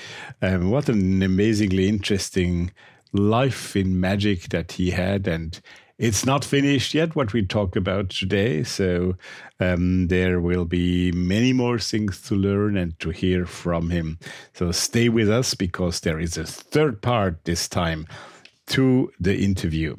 um, 0.40 0.70
what 0.70 0.88
an 0.88 1.22
amazingly 1.22 1.88
interesting 1.88 2.72
life 3.12 3.76
in 3.76 4.00
magic 4.00 4.48
that 4.48 4.72
he 4.72 4.90
had, 4.90 5.28
and 5.28 5.60
it's 5.98 6.26
not 6.26 6.44
finished 6.44 6.94
yet 6.94 7.14
what 7.14 7.32
we 7.32 7.46
talk 7.46 7.76
about 7.76 8.10
today. 8.10 8.64
So 8.64 9.14
um, 9.60 10.08
there 10.08 10.40
will 10.40 10.64
be 10.64 11.12
many 11.12 11.52
more 11.52 11.78
things 11.78 12.20
to 12.22 12.34
learn 12.34 12.76
and 12.76 12.98
to 12.98 13.10
hear 13.10 13.46
from 13.46 13.90
him. 13.90 14.18
So 14.52 14.72
stay 14.72 15.08
with 15.08 15.30
us 15.30 15.54
because 15.54 16.00
there 16.00 16.18
is 16.18 16.36
a 16.36 16.44
third 16.44 17.02
part 17.02 17.44
this 17.44 17.68
time 17.68 18.08
to 18.68 19.12
the 19.20 19.38
interview. 19.38 19.94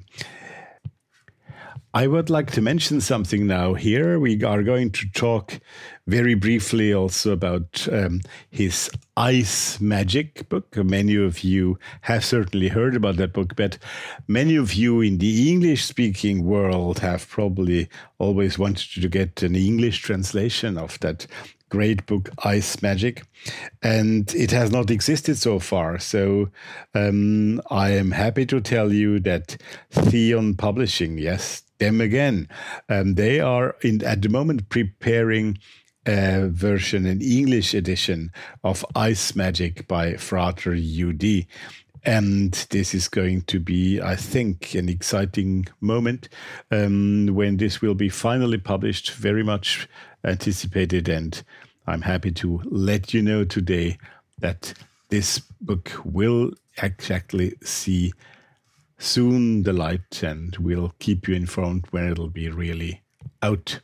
I 1.95 2.07
would 2.07 2.31
like 2.31 2.49
to 2.53 2.61
mention 2.61 3.01
something 3.01 3.45
now 3.45 3.75
here. 3.75 4.19
We 4.19 4.43
are 4.43 4.63
going 4.63 4.89
to 4.93 5.07
talk 5.11 5.59
very 6.07 6.33
briefly 6.33 6.91
also 6.91 7.33
about 7.33 7.87
um, 7.91 8.21
his 8.49 8.89
Ice 9.15 9.79
Magic 9.79 10.49
book. 10.49 10.75
Many 10.75 11.15
of 11.17 11.43
you 11.43 11.77
have 12.01 12.25
certainly 12.25 12.69
heard 12.69 12.95
about 12.95 13.17
that 13.17 13.31
book, 13.31 13.55
but 13.55 13.77
many 14.27 14.55
of 14.55 14.73
you 14.73 15.01
in 15.01 15.19
the 15.19 15.51
English 15.51 15.85
speaking 15.85 16.45
world 16.45 16.97
have 16.99 17.29
probably 17.29 17.89
always 18.17 18.57
wanted 18.57 18.99
to 18.99 19.07
get 19.07 19.43
an 19.43 19.55
English 19.55 19.99
translation 19.99 20.79
of 20.79 20.99
that 21.01 21.27
great 21.69 22.05
book 22.05 22.29
ice 22.43 22.83
magic 22.83 23.23
and 23.81 24.35
it 24.35 24.51
has 24.51 24.69
not 24.69 24.91
existed 24.91 25.35
so 25.35 25.57
far 25.57 25.97
so 25.97 26.47
um, 26.93 27.59
i 27.71 27.89
am 27.89 28.11
happy 28.11 28.45
to 28.45 28.61
tell 28.61 28.93
you 28.93 29.19
that 29.19 29.57
Theion 29.91 30.55
Publishing 30.55 31.17
yes 31.17 31.63
them 31.83 32.01
again. 32.01 32.47
Um, 32.89 33.15
they 33.15 33.39
are 33.39 33.75
in 33.81 34.03
at 34.03 34.21
the 34.21 34.29
moment 34.29 34.69
preparing 34.69 35.57
a 36.05 36.47
version, 36.49 37.05
an 37.05 37.21
English 37.21 37.73
edition 37.73 38.31
of 38.63 38.85
Ice 38.95 39.35
Magic 39.35 39.87
by 39.87 40.15
Frater 40.15 40.73
UD. 40.73 41.45
And 42.05 42.51
this 42.69 42.93
is 42.93 43.07
going 43.07 43.43
to 43.43 43.59
be, 43.59 44.01
I 44.01 44.15
think, 44.17 44.75
an 44.75 44.89
exciting 44.89 45.67
moment 45.79 46.27
um, 46.71 47.27
when 47.27 47.57
this 47.57 47.81
will 47.81 47.95
be 47.95 48.09
finally 48.09 48.57
published, 48.57 49.11
very 49.11 49.43
much 49.43 49.87
anticipated. 50.25 51.07
And 51.07 51.41
I'm 51.87 52.01
happy 52.01 52.31
to 52.31 52.61
let 52.65 53.13
you 53.13 53.21
know 53.21 53.45
today 53.45 53.97
that 54.39 54.73
this 55.09 55.39
book 55.61 55.93
will 56.03 56.51
exactly 56.81 57.53
see 57.61 58.13
soon 59.03 59.63
the 59.63 59.73
light 59.73 60.23
and 60.23 60.55
we'll 60.57 60.93
keep 60.99 61.27
you 61.27 61.35
informed 61.35 61.85
when 61.91 62.09
it'll 62.09 62.29
be 62.29 62.49
really 62.49 63.01
out. 63.41 63.79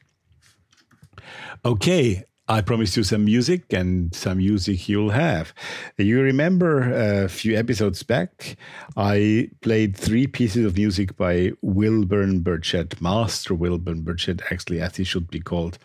Okay, 1.65 2.23
I 2.47 2.61
promised 2.61 2.95
you 2.95 3.03
some 3.03 3.25
music 3.25 3.71
and 3.73 4.15
some 4.15 4.37
music 4.37 4.87
you'll 4.87 5.11
have. 5.11 5.53
You 5.97 6.21
remember 6.21 6.91
a 6.93 7.27
few 7.27 7.55
episodes 7.57 8.01
back, 8.01 8.55
I 8.95 9.51
played 9.61 9.95
three 9.95 10.25
pieces 10.25 10.65
of 10.65 10.77
music 10.77 11.17
by 11.17 11.51
Wilburn 11.61 12.39
Burchett, 12.41 13.01
Master 13.01 13.53
Wilburn 13.53 14.03
Burchett, 14.03 14.41
actually, 14.49 14.79
as 14.79 14.95
he 14.95 15.03
should 15.03 15.29
be 15.29 15.41
called. 15.41 15.77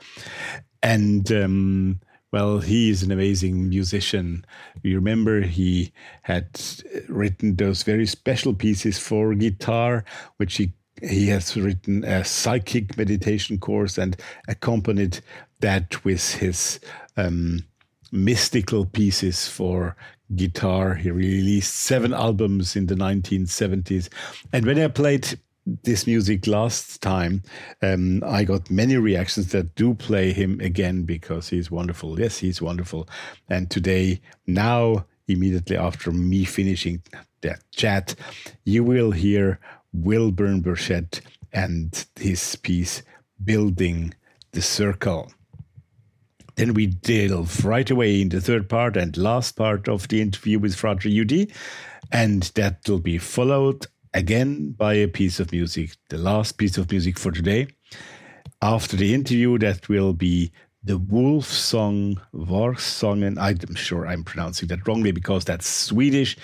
And 0.83 1.31
um, 1.33 2.01
well, 2.35 2.59
he 2.59 2.91
is 2.91 3.05
an 3.05 3.13
amazing 3.13 3.69
musician. 3.69 4.45
You 4.83 4.97
remember 4.97 5.43
he 5.43 5.93
had 6.23 6.49
written 7.09 7.55
those 7.55 7.85
very 7.85 8.07
special 8.07 8.55
pieces 8.55 8.99
for 8.99 9.37
guitar, 9.37 10.05
which 10.39 10.57
he 10.57 10.73
he 11.01 11.29
has 11.29 11.57
written 11.57 12.03
a 12.03 12.25
psychic 12.25 12.99
meditation 12.99 13.59
course 13.59 13.99
and 13.99 14.17
accompanied 14.49 15.21
that 15.61 16.05
with 16.05 16.35
his 16.35 16.81
um, 17.17 17.61
mystical 18.11 18.85
pieces 18.85 19.47
for 19.47 19.95
guitar. 20.35 20.97
He 20.97 21.13
released 21.13 21.77
seven 21.77 22.13
albums 22.13 22.75
in 22.75 22.87
the 22.87 22.97
1970s. 22.97 24.09
And 24.53 24.67
when 24.67 24.81
I 24.81 24.89
played 24.89 25.39
this 25.67 26.07
music 26.07 26.47
last 26.47 27.01
time, 27.01 27.43
um, 27.83 28.23
I 28.27 28.45
got 28.45 28.71
many 28.71 28.97
reactions 28.97 29.53
that 29.53 29.75
do 29.75 29.95
play 29.95 30.33
him 30.33 30.61
again 30.61 31.03
because 31.03 31.49
he's 31.49 31.71
wonderful. 31.71 32.21
Yes, 32.21 32.39
he's 32.39 32.61
wonderful. 32.61 33.09
And 33.49 33.71
today, 33.71 34.21
now, 34.47 35.07
immediately 35.27 35.77
after 35.77 36.11
me 36.11 36.45
finishing 36.45 37.03
that 37.41 37.63
chat, 37.73 38.15
you 38.65 38.85
will 38.85 39.11
hear 39.11 39.59
Wilburn 39.93 40.63
Burchett 40.63 41.21
and 41.53 42.05
his 42.17 42.57
piece, 42.57 43.03
Building 43.43 44.15
the 44.53 44.63
Circle. 44.63 45.33
Then 46.57 46.75
we 46.75 46.87
delve 46.87 47.65
right 47.65 47.89
away 47.91 48.21
in 48.21 48.29
the 48.29 48.41
third 48.41 48.69
part 48.69 48.97
and 48.97 49.17
last 49.17 49.57
part 49.57 49.89
of 49.89 50.09
the 50.09 50.21
interview 50.21 50.59
with 50.59 50.77
Frater 50.77 51.09
UD, 51.09 51.49
and 52.13 52.43
that 52.55 52.89
will 52.89 53.01
be 53.01 53.19
followed 53.19 53.87
again 54.15 54.71
by 54.71 54.95
a 54.95 55.09
piece 55.09 55.41
of 55.41 55.53
music, 55.53 55.91
the 56.09 56.19
last 56.19 56.53
piece 56.53 56.79
of 56.79 56.91
music 56.91 57.19
for 57.19 57.33
today. 57.33 57.67
After 58.63 58.97
the 58.97 59.13
interview, 59.13 59.59
that 59.59 59.89
will 59.89 60.15
be 60.15 60.53
the 60.85 60.99
Wolf 60.99 61.47
Song, 61.47 62.21
Song, 62.77 63.23
and 63.23 63.39
I'm 63.39 63.75
sure 63.75 64.07
I'm 64.07 64.23
pronouncing 64.23 64.69
that 64.69 64.87
wrongly 64.87 65.13
because 65.13 65.45
that's 65.45 65.67
Swedish. 65.67 66.37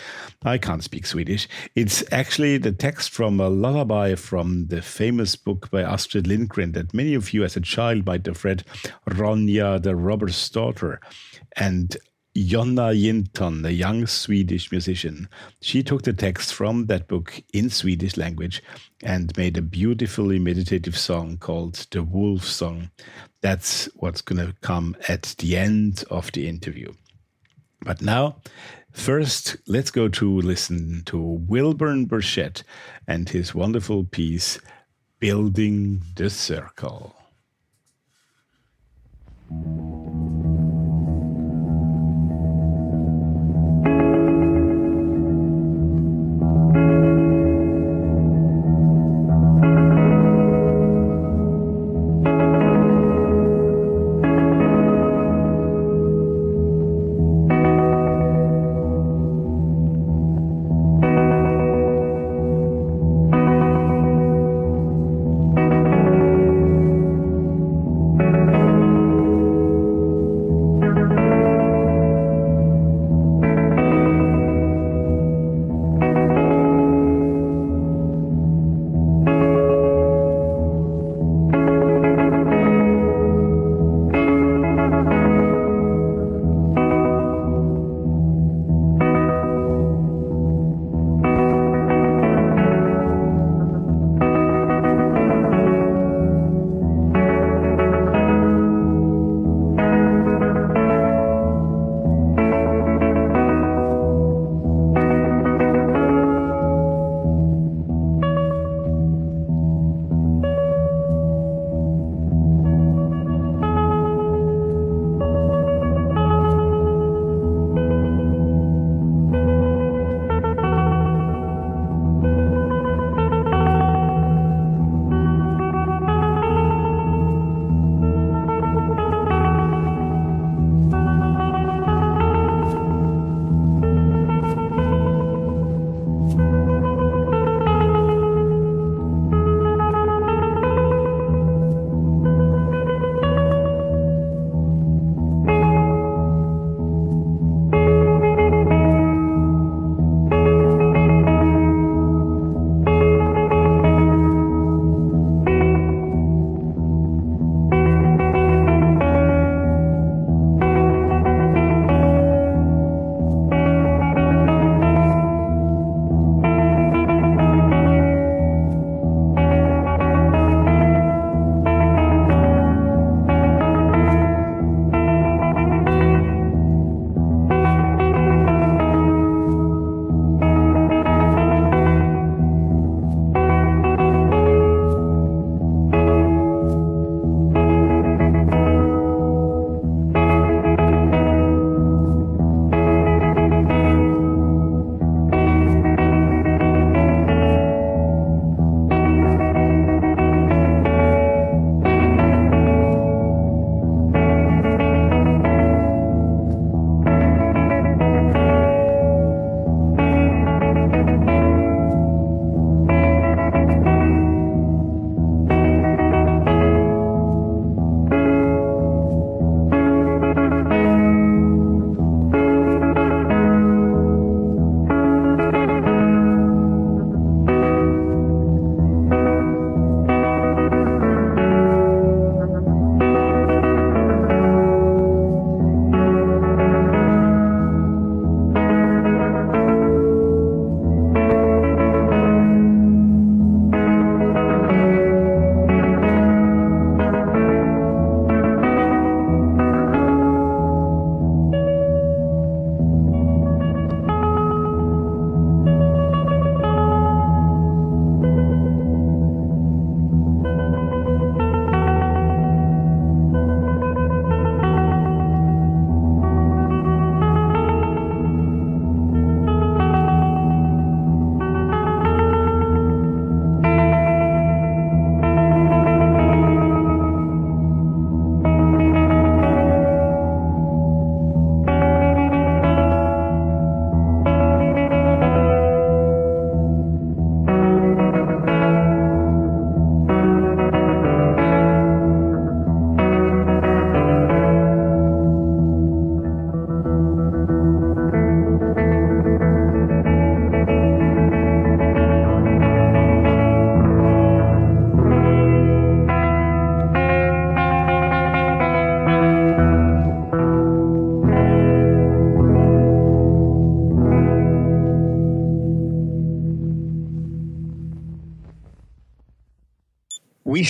I 0.43 0.57
can't 0.57 0.83
speak 0.83 1.07
Swedish. 1.07 1.47
It's 1.77 2.03
actually 2.11 2.57
the 2.57 2.73
text 2.73 3.11
from 3.11 3.39
a 3.39 3.51
lullaby 3.51 4.15
from 4.15 4.67
the 4.69 4.81
famous 4.81 5.37
book 5.37 5.71
by 5.71 5.83
Astrid 5.83 6.27
Lindgren 6.27 6.73
that 6.73 6.95
many 6.95 7.15
of 7.15 7.35
you 7.35 7.45
as 7.45 7.57
a 7.57 7.61
child 7.61 8.07
might 8.07 8.25
have 8.27 8.43
read, 8.45 8.65
Ronja 9.11 9.83
the 9.83 9.95
Robber's 9.95 10.49
Daughter. 10.49 11.01
And 11.57 11.97
Jonna 12.37 12.95
Jinton, 12.95 13.67
a 13.67 13.73
young 13.73 14.07
Swedish 14.07 14.71
musician, 14.71 15.29
she 15.61 15.83
took 15.83 16.03
the 16.03 16.13
text 16.13 16.55
from 16.55 16.87
that 16.87 17.09
book 17.09 17.43
in 17.53 17.71
Swedish 17.71 18.17
language 18.17 18.63
and 19.03 19.37
made 19.37 19.57
a 19.57 19.63
beautifully 19.63 20.39
meditative 20.39 20.97
song 20.97 21.39
called 21.39 21.87
The 21.91 22.05
Wolf 22.05 22.45
Song. 22.45 22.91
That's 23.41 23.87
what's 23.97 24.21
going 24.21 24.47
to 24.47 24.55
come 24.61 24.97
at 25.09 25.35
the 25.39 25.57
end 25.57 26.05
of 26.09 26.31
the 26.31 26.47
interview. 26.47 26.93
But 27.83 28.01
now, 28.01 28.37
first, 28.93 29.57
let's 29.67 29.91
go 29.91 30.07
to 30.09 30.41
listen 30.41 31.03
to 31.07 31.19
Wilburn 31.19 32.07
Burchett 32.07 32.63
and 33.09 33.29
his 33.29 33.57
wonderful 33.57 34.05
piece, 34.05 34.61
Building 35.19 36.05
the 36.15 36.31
Circle. 36.31 37.17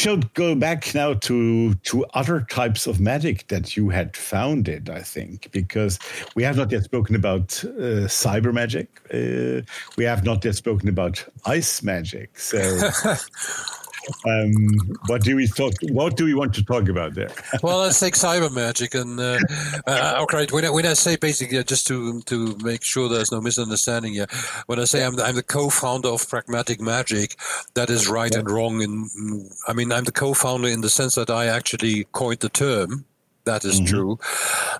Should 0.01 0.32
go 0.32 0.55
back 0.55 0.94
now 0.94 1.12
to 1.12 1.74
to 1.74 2.06
other 2.14 2.40
types 2.40 2.86
of 2.86 3.01
magic 3.01 3.47
that 3.48 3.77
you 3.77 3.90
had 3.90 4.16
founded. 4.16 4.89
I 4.89 5.02
think 5.02 5.51
because 5.52 5.98
we 6.35 6.43
have 6.43 6.56
not 6.56 6.72
yet 6.72 6.85
spoken 6.85 7.14
about 7.16 7.62
uh, 7.64 8.09
cyber 8.09 8.52
magic. 8.52 8.89
Uh, 9.12 9.60
we 9.98 10.05
have 10.05 10.24
not 10.24 10.43
yet 10.43 10.55
spoken 10.55 10.89
about 10.89 11.22
ice 11.44 11.82
magic. 11.82 12.39
So. 12.39 12.90
Um, 14.24 14.78
what 15.06 15.22
do 15.22 15.36
we 15.36 15.47
talk? 15.47 15.74
What 15.90 16.16
do 16.16 16.24
we 16.24 16.35
want 16.35 16.55
to 16.55 16.64
talk 16.64 16.89
about 16.89 17.14
there? 17.14 17.31
well, 17.62 17.78
let's 17.78 18.01
take 18.01 18.14
cyber 18.14 18.52
magic, 18.52 18.94
and 18.94 19.20
uh, 19.20 19.39
uh, 19.86 20.18
okay. 20.22 20.47
When 20.51 20.64
I, 20.64 20.70
when 20.70 20.86
I 20.86 20.94
say 20.94 21.16
basically, 21.16 21.59
uh, 21.59 21.62
just 21.62 21.86
to 21.89 22.22
to 22.22 22.56
make 22.62 22.82
sure 22.82 23.09
there's 23.09 23.32
no 23.32 23.40
misunderstanding 23.40 24.14
here, 24.14 24.27
when 24.66 24.81
I 24.81 24.85
say 24.85 25.05
I'm 25.05 25.16
the, 25.16 25.24
I'm 25.24 25.36
the 25.36 25.43
co-founder 25.43 26.09
of 26.09 26.28
Pragmatic 26.28 26.81
Magic, 26.81 27.36
that 27.74 27.90
is 27.90 28.09
right 28.09 28.32
yeah. 28.32 28.40
and 28.40 28.51
wrong. 28.51 28.82
And 28.82 29.51
I 29.68 29.72
mean, 29.72 29.93
I'm 29.93 30.05
the 30.05 30.12
co-founder 30.12 30.68
in 30.68 30.81
the 30.81 30.90
sense 30.90 31.14
that 31.16 31.31
I 31.31 31.47
actually 31.47 32.06
coined 32.12 32.40
the 32.40 32.48
term. 32.48 33.05
That 33.44 33.64
is 33.64 33.77
mm-hmm. 33.77 33.86
true, 33.86 34.18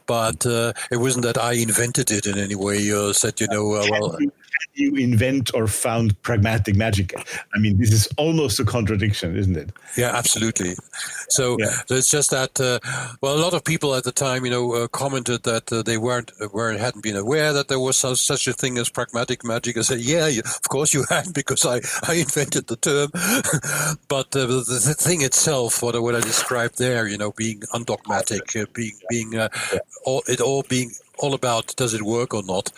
but 0.07 0.45
uh, 0.45 0.75
it 0.91 0.99
wasn't 0.99 1.25
that 1.25 1.39
I 1.39 1.55
invented 1.55 2.11
it 2.11 2.27
in 2.27 2.39
any 2.39 2.55
way. 2.55 2.79
You 2.79 3.15
said, 3.15 3.41
you 3.41 3.49
know, 3.49 3.75
uh, 3.75 3.87
well 3.91 4.19
you 4.75 4.95
invent 4.97 5.55
or 5.55 5.67
found 5.67 6.21
pragmatic 6.23 6.77
magic? 6.77 7.15
I 7.55 7.59
mean, 7.59 7.79
this 7.79 7.93
is 7.93 8.09
almost 8.17 8.61
a 8.61 8.65
contradiction, 8.65 9.37
isn't 9.37 9.57
it? 9.57 9.73
Yeah, 9.97 10.17
absolutely. 10.17 10.75
So, 11.29 11.57
yeah. 11.59 11.71
so 11.87 11.95
it's 11.95 12.11
just 12.11 12.31
that 12.31 12.61
uh, 12.61 12.79
well, 13.21 13.37
a 13.37 13.43
lot 13.43 13.55
of 13.55 13.65
people 13.65 13.95
at 13.95 14.05
the 14.05 14.13
time, 14.13 14.45
you 14.45 14.51
know, 14.51 14.75
uh, 14.75 14.89
commented 14.89 15.43
that 15.45 15.73
uh, 15.73 15.83
they 15.83 15.99
weren't 15.99 16.33
weren't, 16.53 16.81
hadn't 16.81 17.03
been 17.03 17.17
aware 17.17 17.53
that 17.53 17.69
there 17.69 17.81
was 17.81 17.97
such 17.97 18.47
a 18.47 18.53
thing 18.53 18.79
as 18.79 18.89
pragmatic 18.89 19.45
magic. 19.45 19.77
I 19.77 19.83
said, 19.83 20.01
yeah, 20.01 20.27
of 20.27 20.69
course 20.69 20.95
you 20.95 21.05
had 21.11 21.33
because 21.35 21.65
I, 21.65 21.81
I 22.11 22.17
invented 22.17 22.67
the 22.67 22.77
term. 22.77 23.11
but 24.09 24.35
uh, 24.37 24.47
the, 24.47 24.81
the, 24.85 24.95
thing 24.95 25.23
itself, 25.23 25.83
what 25.83 26.01
what 26.03 26.15
I 26.15 26.21
described 26.21 26.79
there, 26.79 27.07
you 27.07 27.19
know, 27.19 27.33
being 27.33 27.63
undogmatic, 27.73 28.55
uh, 28.57 28.67
being 28.73 28.99
being 29.09 29.37
uh, 29.37 29.49
all, 30.05 30.23
it 30.29 30.41
all 30.41 30.63
being 30.69 30.91
all 31.21 31.35
about 31.35 31.75
does 31.77 31.95
it 31.95 32.03
work 32.03 32.35
or 32.35 32.43
not. 32.43 32.73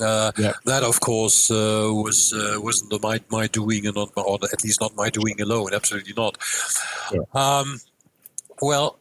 Uh, 0.00 0.32
yeah. 0.38 0.52
That, 0.64 0.82
of 0.82 1.00
course, 1.00 1.50
uh, 1.50 1.90
was 1.90 2.32
uh, 2.32 2.60
wasn't 2.60 3.02
my 3.02 3.20
my 3.30 3.46
doing, 3.48 3.86
and 3.86 3.96
not 3.96 4.14
my, 4.16 4.22
or 4.22 4.38
at 4.52 4.62
least 4.62 4.80
not 4.80 4.94
my 4.96 5.10
doing 5.10 5.40
alone. 5.40 5.74
Absolutely 5.74 6.12
not. 6.16 6.38
Yeah. 7.12 7.20
Um, 7.34 7.80
well, 8.60 8.98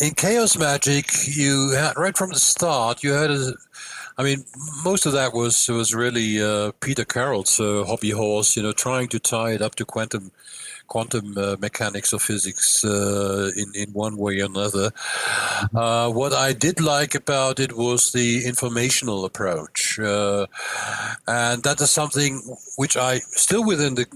in 0.00 0.14
chaos 0.14 0.56
magic, 0.56 1.06
you 1.26 1.70
had 1.70 1.96
right 1.96 2.16
from 2.16 2.30
the 2.30 2.38
start. 2.38 3.02
You 3.02 3.12
had 3.12 3.30
a, 3.30 3.54
I 4.18 4.22
mean, 4.22 4.44
most 4.84 5.06
of 5.06 5.12
that 5.12 5.32
was 5.32 5.68
was 5.68 5.94
really 5.94 6.42
uh, 6.42 6.72
Peter 6.80 7.04
Carroll's 7.04 7.58
uh, 7.58 7.84
hobby 7.86 8.10
horse. 8.10 8.56
You 8.56 8.62
know, 8.62 8.72
trying 8.72 9.08
to 9.08 9.18
tie 9.18 9.52
it 9.52 9.62
up 9.62 9.74
to 9.76 9.84
quantum 9.84 10.30
quantum 10.86 11.36
uh, 11.36 11.56
mechanics 11.60 12.12
or 12.12 12.18
physics 12.18 12.84
uh, 12.84 13.50
in 13.56 13.72
in 13.74 13.92
one 13.92 14.16
way 14.16 14.40
or 14.40 14.46
another. 14.46 14.90
Uh, 15.74 16.10
what 16.10 16.32
I 16.32 16.52
did 16.52 16.80
like 16.80 17.14
about 17.14 17.60
it 17.60 17.76
was 17.76 18.12
the 18.12 18.44
informational 18.46 19.24
approach, 19.24 19.98
and 19.98 21.62
that 21.62 21.80
is 21.80 21.90
something 21.90 22.42
which 22.76 22.96
I 22.96 23.18
still 23.18 23.64
within 23.64 23.94
the 23.94 24.06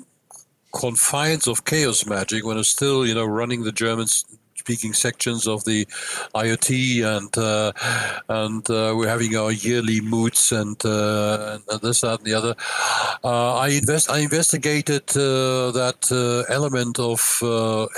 confines 0.72 1.48
of 1.48 1.64
chaos 1.64 2.04
magic 2.06 2.44
when 2.44 2.56
I'm 2.56 2.64
still 2.64 3.06
you 3.06 3.14
know 3.14 3.24
running 3.24 3.64
the 3.64 3.72
Germans 3.72 4.24
speaking 4.68 4.92
sections 4.92 5.46
of 5.48 5.64
the 5.64 5.86
IoT, 6.34 7.02
and 7.02 7.32
uh, 7.38 7.72
and 8.28 8.68
uh, 8.68 8.92
we're 8.94 9.08
having 9.08 9.34
our 9.34 9.50
yearly 9.50 10.02
moots 10.02 10.52
and, 10.52 10.76
uh, 10.84 11.58
and 11.70 11.80
this, 11.80 12.02
that, 12.02 12.18
and 12.18 12.26
the 12.26 12.34
other. 12.34 12.54
I 13.24 13.68
invest. 13.80 14.10
I 14.10 14.18
investigated 14.18 15.06
that 15.08 16.00
element 16.50 16.98
of 16.98 17.20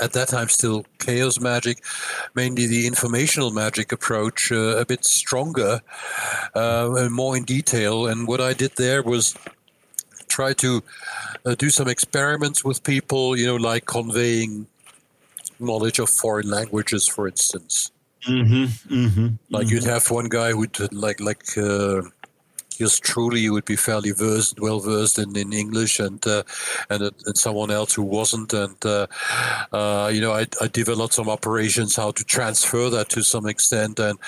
at 0.01 0.13
that 0.13 0.29
time 0.29 0.47
still 0.47 0.85
chaos 0.99 1.41
magic, 1.41 1.83
mainly 2.35 2.67
the 2.67 2.87
informational 2.87 3.51
magic 3.51 3.91
approach, 3.91 4.51
a 4.51 4.85
bit 4.87 5.03
stronger 5.03 5.81
and 6.55 7.13
more 7.13 7.35
in 7.35 7.43
detail. 7.43 8.07
And 8.07 8.29
what 8.29 8.39
I 8.39 8.53
did 8.53 8.71
there 8.77 9.03
was 9.03 9.35
try 10.31 10.53
to 10.53 10.81
uh, 11.45 11.55
do 11.55 11.69
some 11.69 11.89
experiments 11.89 12.63
with 12.63 12.83
people, 12.83 13.35
you 13.35 13.45
know, 13.45 13.57
like 13.57 13.85
conveying 13.85 14.67
knowledge 15.61 15.99
of 15.99 16.09
foreign 16.09 16.49
languages, 16.49 17.07
for 17.07 17.27
instance. 17.27 17.91
Mm-hmm, 18.27 18.93
mm-hmm, 18.93 19.27
like 19.49 19.67
mm-hmm. 19.67 19.75
you'd 19.75 19.83
have 19.83 20.09
one 20.11 20.29
guy 20.29 20.51
who'd 20.51 20.93
like 20.93 21.19
like 21.19 21.57
uh, 21.57 22.01
yours 22.81 22.99
truly 22.99 23.49
would 23.49 23.65
be 23.65 23.75
fairly 23.75 24.11
versed, 24.11 24.59
well 24.59 24.79
versed 24.79 25.17
in, 25.17 25.35
in 25.37 25.53
English, 25.53 25.99
and 25.99 26.25
uh, 26.27 26.43
and 26.89 27.01
and 27.25 27.37
someone 27.37 27.71
else 27.71 27.93
who 27.93 28.03
wasn't, 28.03 28.53
and 28.53 28.85
uh, 28.85 29.07
uh, 29.71 30.11
you 30.13 30.21
know 30.21 30.33
I, 30.33 30.45
I 30.59 30.67
developed 30.67 31.13
some 31.13 31.29
operations 31.29 31.95
how 31.95 32.11
to 32.11 32.23
transfer 32.23 32.89
that 32.89 33.09
to 33.09 33.23
some 33.23 33.47
extent, 33.47 33.99
and 33.99 34.19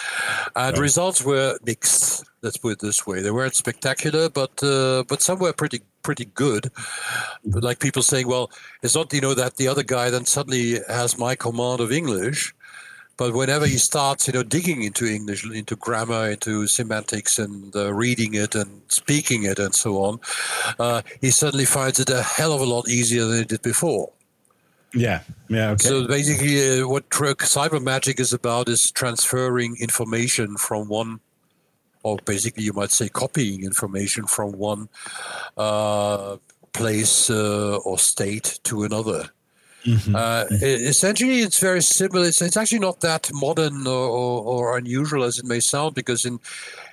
and 0.55 0.77
results 0.77 1.23
were 1.23 1.57
mixed. 1.65 2.25
Let's 2.43 2.57
put 2.57 2.73
it 2.73 2.79
this 2.79 3.07
way: 3.07 3.21
they 3.21 3.31
weren't 3.31 3.55
spectacular, 3.55 4.29
but 4.29 4.61
uh, 4.61 5.03
but 5.07 5.21
some 5.21 5.39
were 5.39 5.53
pretty 5.53 5.81
pretty 6.03 6.25
good. 6.25 6.69
But 7.45 7.63
like 7.63 7.79
people 7.79 8.03
saying, 8.03 8.27
well, 8.27 8.51
it's 8.83 8.95
not 8.95 9.13
you 9.13 9.21
know 9.21 9.33
that 9.33 9.55
the 9.55 9.69
other 9.69 9.83
guy 9.83 10.09
then 10.09 10.25
suddenly 10.25 10.79
has 10.89 11.17
my 11.17 11.35
command 11.35 11.79
of 11.79 11.91
English, 11.91 12.53
but 13.15 13.33
whenever 13.33 13.65
he 13.65 13.77
starts, 13.77 14.27
you 14.27 14.33
know, 14.33 14.43
digging 14.43 14.83
into 14.83 15.05
English, 15.05 15.45
into 15.49 15.75
grammar, 15.75 16.31
into 16.31 16.67
semantics, 16.67 17.39
and 17.39 17.75
uh, 17.75 17.93
reading 17.93 18.33
it 18.33 18.55
and 18.55 18.81
speaking 18.87 19.43
it, 19.43 19.59
and 19.59 19.73
so 19.73 20.03
on, 20.03 20.19
uh, 20.79 21.01
he 21.21 21.31
suddenly 21.31 21.65
finds 21.65 21.99
it 21.99 22.09
a 22.09 22.23
hell 22.23 22.51
of 22.51 22.61
a 22.61 22.65
lot 22.65 22.89
easier 22.89 23.25
than 23.25 23.37
he 23.39 23.45
did 23.45 23.61
before. 23.61 24.11
Yeah, 24.93 25.21
yeah. 25.47 25.71
Okay. 25.71 25.87
So 25.87 26.07
basically, 26.07 26.81
uh, 26.81 26.87
what 26.87 27.09
cyber 27.09 27.81
magic 27.81 28.19
is 28.19 28.33
about 28.33 28.69
is 28.69 28.91
transferring 28.91 29.75
information 29.79 30.57
from 30.57 30.87
one 30.87 31.19
or 32.03 32.17
basically 32.25 32.63
you 32.63 32.73
might 32.73 32.91
say 32.91 33.09
copying 33.09 33.63
information 33.63 34.27
from 34.27 34.51
one 34.51 34.89
uh, 35.57 36.37
place 36.73 37.29
uh, 37.29 37.77
or 37.85 37.97
state 37.97 38.59
to 38.63 38.83
another. 38.83 39.29
Mm-hmm. 39.85 40.15
Uh, 40.15 40.45
essentially, 40.61 41.39
it's 41.39 41.59
very 41.59 41.81
similar. 41.81 42.25
It's, 42.27 42.41
it's 42.41 42.55
actually 42.55 42.79
not 42.79 43.01
that 43.01 43.29
modern 43.33 43.85
or, 43.85 44.07
or, 44.07 44.43
or, 44.43 44.77
unusual 44.77 45.23
as 45.23 45.39
it 45.39 45.45
may 45.45 45.59
sound, 45.59 45.93
because 45.93 46.25
in, 46.25 46.39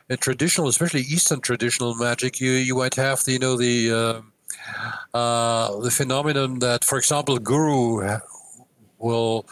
in, 0.09 0.17
traditional, 0.17 0.67
especially 0.67 1.03
Eastern 1.03 1.41
traditional 1.41 1.95
magic, 1.95 2.41
you 2.41 2.51
you 2.51 2.75
might 2.75 2.97
have 2.97 3.23
the 3.25 3.33
you 3.33 3.39
know 3.39 3.57
the 3.57 3.93
uh, 3.93 5.17
uh, 5.17 5.81
the 5.81 5.91
phenomenon 5.91 6.59
that, 6.59 6.85
for 6.85 6.99
example, 6.99 7.39
guru 7.39 8.19
will 8.99 9.47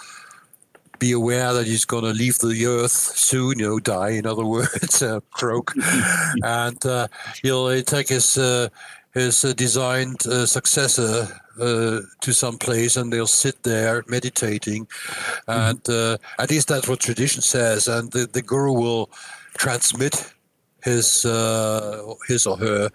be 0.99 1.13
aware 1.13 1.53
that 1.53 1.67
he's 1.67 1.85
going 1.85 2.05
to 2.05 2.13
leave 2.13 2.39
the 2.39 2.67
earth 2.67 2.91
soon, 2.91 3.59
you 3.59 3.69
know, 3.69 3.79
die, 3.79 4.11
in 4.11 4.27
other 4.27 4.45
words, 4.57 5.03
uh, 5.03 5.21
croak. 5.31 5.75
and 6.43 6.85
uh, 6.87 7.09
he'll 7.43 7.83
take 7.83 8.09
his, 8.09 8.39
uh, 8.39 8.69
his 9.15 9.45
uh, 9.45 9.53
designed 9.55 10.27
uh, 10.27 10.47
successor 10.47 11.27
uh, 11.61 12.01
to 12.21 12.33
some 12.33 12.57
place 12.57 12.97
and 12.97 13.13
they'll 13.13 13.27
sit 13.27 13.63
there 13.63 14.05
meditating. 14.09 14.87
Mm-hmm. 15.49 15.51
And 15.51 16.21
at 16.39 16.51
least 16.51 16.69
that's 16.69 16.89
what 16.89 17.01
tradition 17.01 17.43
says. 17.43 17.89
And 17.89 18.11
the, 18.13 18.27
the 18.27 18.43
guru 18.43 18.73
will 18.73 19.11
transmit 19.55 20.35
his, 20.85 21.23
his 22.29 22.47
or 22.47 22.57
her 22.57 22.91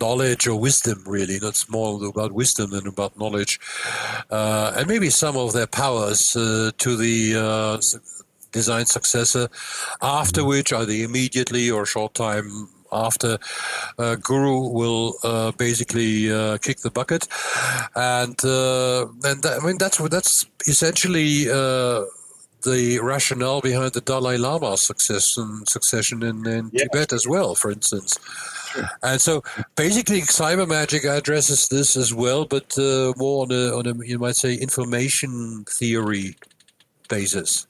knowledge 0.00 0.46
or 0.46 0.58
wisdom, 0.58 1.02
really. 1.06 1.38
That's 1.38 1.68
more 1.68 2.04
about 2.06 2.32
wisdom 2.32 2.70
than 2.70 2.86
about 2.86 3.18
knowledge. 3.18 3.60
Uh, 4.30 4.72
and 4.76 4.86
maybe 4.88 5.10
some 5.10 5.36
of 5.36 5.52
their 5.52 5.66
powers 5.66 6.36
uh, 6.36 6.70
to 6.78 6.96
the 6.96 7.34
uh, 7.36 7.80
design 8.52 8.86
successor, 8.86 9.48
after 10.02 10.44
which, 10.44 10.72
either 10.72 10.92
immediately 10.92 11.70
or 11.70 11.86
short 11.86 12.14
time 12.14 12.68
after, 12.92 13.38
uh, 13.98 14.14
Guru 14.16 14.68
will 14.68 15.14
uh, 15.24 15.50
basically 15.52 16.30
uh, 16.30 16.58
kick 16.58 16.78
the 16.78 16.90
bucket. 16.90 17.26
And, 17.96 18.36
and 18.44 19.42
that, 19.42 19.58
I 19.60 19.66
mean, 19.66 19.78
that's, 19.78 19.98
that's 19.98 20.46
essentially 20.66 21.44
the 21.44 22.98
rationale 23.02 23.60
behind 23.60 23.92
the 23.92 24.00
Dalai 24.00 24.38
Lama 24.38 24.76
success 24.76 25.36
and 25.36 25.68
succession 25.68 26.22
in, 26.22 26.46
in 26.46 26.70
yeah. 26.72 26.84
Tibet 26.84 27.12
as 27.12 27.26
well, 27.28 27.54
for 27.54 27.70
instance. 27.70 28.18
And 29.02 29.20
so 29.20 29.42
basically, 29.76 30.22
cyber 30.22 30.66
magic 30.68 31.04
addresses 31.04 31.68
this 31.68 31.96
as 31.96 32.12
well, 32.12 32.44
but 32.44 32.76
uh, 32.78 33.12
more 33.16 33.44
on 33.44 33.52
a, 33.52 33.76
on 33.76 33.86
a, 33.86 34.06
you 34.06 34.18
might 34.18 34.36
say, 34.36 34.54
information 34.54 35.64
theory 35.68 36.36
basis. 37.08 37.66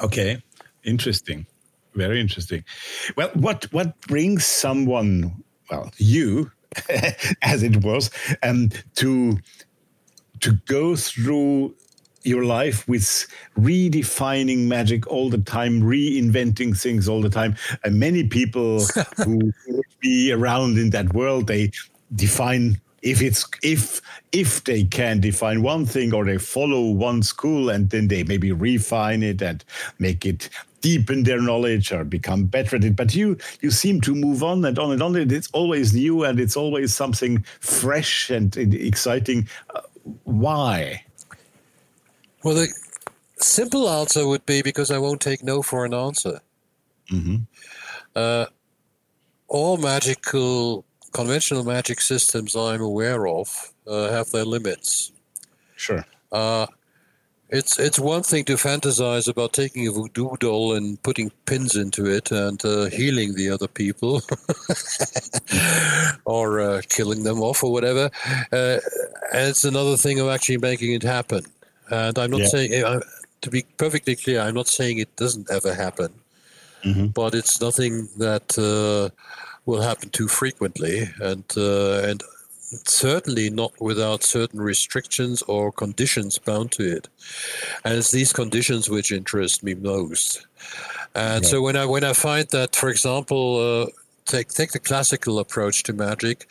Okay, 0.00 0.42
interesting. 0.84 1.46
Very 1.94 2.20
interesting. 2.20 2.64
Well, 3.16 3.30
what 3.34 3.66
what 3.72 4.00
brings 4.02 4.46
someone, 4.46 5.42
well, 5.70 5.90
you, 5.96 6.52
as 7.42 7.62
it 7.62 7.82
was, 7.84 8.10
um, 8.42 8.70
to 8.96 9.38
to 10.40 10.52
go 10.66 10.96
through 10.96 11.74
your 12.22 12.44
life 12.44 12.86
with 12.88 13.26
redefining 13.58 14.66
magic 14.66 15.06
all 15.06 15.30
the 15.30 15.38
time, 15.38 15.80
reinventing 15.80 16.78
things 16.78 17.08
all 17.08 17.20
the 17.20 17.30
time. 17.30 17.56
And 17.84 17.98
many 17.98 18.24
people 18.24 18.84
who 19.24 19.52
be 20.00 20.32
around 20.32 20.78
in 20.78 20.90
that 20.90 21.12
world, 21.14 21.46
they 21.46 21.72
define 22.14 22.80
if 23.02 23.22
it's 23.22 23.46
if 23.62 24.02
if 24.32 24.64
they 24.64 24.84
can 24.84 25.20
define 25.20 25.62
one 25.62 25.86
thing 25.86 26.12
or 26.12 26.24
they 26.24 26.36
follow 26.36 26.90
one 26.90 27.22
school 27.22 27.70
and 27.70 27.88
then 27.90 28.08
they 28.08 28.22
maybe 28.24 28.52
refine 28.52 29.22
it 29.22 29.40
and 29.40 29.64
make 29.98 30.26
it 30.26 30.50
deepen 30.82 31.24
their 31.24 31.40
knowledge 31.40 31.92
or 31.92 32.04
become 32.04 32.44
better 32.44 32.76
at 32.76 32.84
it. 32.84 32.96
But 32.96 33.14
you 33.14 33.38
you 33.60 33.70
seem 33.70 34.00
to 34.02 34.14
move 34.14 34.42
on 34.42 34.64
and 34.64 34.78
on 34.78 34.92
and 34.92 35.02
on. 35.02 35.16
And 35.16 35.32
it's 35.32 35.48
always 35.52 35.94
new 35.94 36.24
and 36.24 36.38
it's 36.38 36.56
always 36.56 36.94
something 36.94 37.42
fresh 37.60 38.30
and 38.30 38.54
exciting. 38.56 39.48
Uh, 39.74 39.80
why 40.24 41.04
well 42.42 42.54
the 42.54 42.68
simple 43.36 43.88
answer 43.88 44.26
would 44.26 44.44
be 44.46 44.62
because 44.62 44.90
i 44.90 44.98
won't 44.98 45.20
take 45.20 45.42
no 45.42 45.62
for 45.62 45.84
an 45.84 45.94
answer 45.94 46.40
mm-hmm. 47.10 47.36
uh, 48.14 48.46
all 49.48 49.76
magical 49.76 50.84
conventional 51.12 51.64
magic 51.64 52.00
systems 52.00 52.56
I'm 52.56 52.80
aware 52.80 53.26
of 53.26 53.72
uh, 53.86 54.10
have 54.10 54.30
their 54.30 54.44
limits. 54.44 55.12
Sure. 55.76 56.04
Uh, 56.32 56.66
it's 57.48 57.80
it's 57.80 57.98
one 57.98 58.22
thing 58.22 58.44
to 58.44 58.54
fantasize 58.54 59.26
about 59.26 59.52
taking 59.52 59.88
a 59.88 59.90
voodoo 59.90 60.36
doll 60.38 60.74
and 60.74 61.02
putting 61.02 61.32
pins 61.46 61.74
into 61.74 62.06
it 62.06 62.30
and 62.30 62.64
uh, 62.64 62.84
healing 62.84 63.34
the 63.34 63.50
other 63.50 63.66
people, 63.66 64.22
or 66.24 66.60
uh, 66.60 66.80
killing 66.88 67.24
them 67.24 67.40
off 67.40 67.64
or 67.64 67.72
whatever. 67.72 68.08
Uh, 68.52 68.78
and 69.32 69.48
it's 69.48 69.64
another 69.64 69.96
thing 69.96 70.20
of 70.20 70.28
actually 70.28 70.58
making 70.58 70.92
it 70.92 71.02
happen. 71.02 71.44
And 71.90 72.18
I'm 72.18 72.30
not 72.30 72.40
yeah. 72.40 72.46
saying, 72.46 72.84
uh, 72.84 73.00
to 73.40 73.50
be 73.50 73.64
perfectly 73.76 74.16
clear, 74.16 74.40
I'm 74.40 74.54
not 74.54 74.68
saying 74.68 74.98
it 74.98 75.14
doesn't 75.16 75.50
ever 75.50 75.74
happen, 75.74 76.12
mm-hmm. 76.84 77.06
but 77.06 77.34
it's 77.34 77.60
nothing 77.60 78.08
that 78.18 78.56
will 79.66 79.82
happen 79.82 80.10
too 80.10 80.28
frequently, 80.28 81.08
and 81.20 81.44
uh, 81.56 82.02
and 82.08 82.22
certainly 82.86 83.50
not 83.50 83.72
without 83.80 84.22
certain 84.22 84.60
restrictions 84.60 85.42
or 85.42 85.72
conditions 85.72 86.38
bound 86.38 86.70
to 86.72 86.84
it. 86.96 87.08
And 87.84 87.94
it's 87.98 88.10
these 88.10 88.32
conditions 88.32 88.88
which 88.88 89.10
interest 89.12 89.62
me 89.62 89.74
most. 89.74 90.46
And 91.14 91.42
yeah. 91.42 91.50
so 91.50 91.62
when 91.62 91.76
I 91.76 91.86
when 91.86 92.04
I 92.04 92.12
find 92.12 92.48
that, 92.50 92.76
for 92.76 92.88
example. 92.88 93.86
Uh, 93.86 93.90
take 94.26 94.48
take 94.48 94.70
the 94.70 94.78
classical 94.78 95.40
approach 95.40 95.82
to 95.82 95.92
magic, 95.92 96.46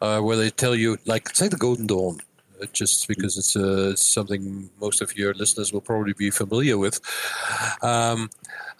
uh, 0.00 0.18
where 0.20 0.36
they 0.36 0.50
tell 0.50 0.74
you, 0.74 0.98
like, 1.04 1.28
say 1.36 1.46
the 1.46 1.56
Golden 1.56 1.86
Dawn, 1.86 2.18
uh, 2.18 2.31
just 2.72 3.08
because 3.08 3.36
it's, 3.38 3.56
uh, 3.56 3.94
something 3.96 4.70
most 4.80 5.00
of 5.00 5.16
your 5.16 5.34
listeners 5.34 5.72
will 5.72 5.80
probably 5.80 6.12
be 6.12 6.30
familiar 6.30 6.78
with. 6.78 7.00
Um, 7.82 8.30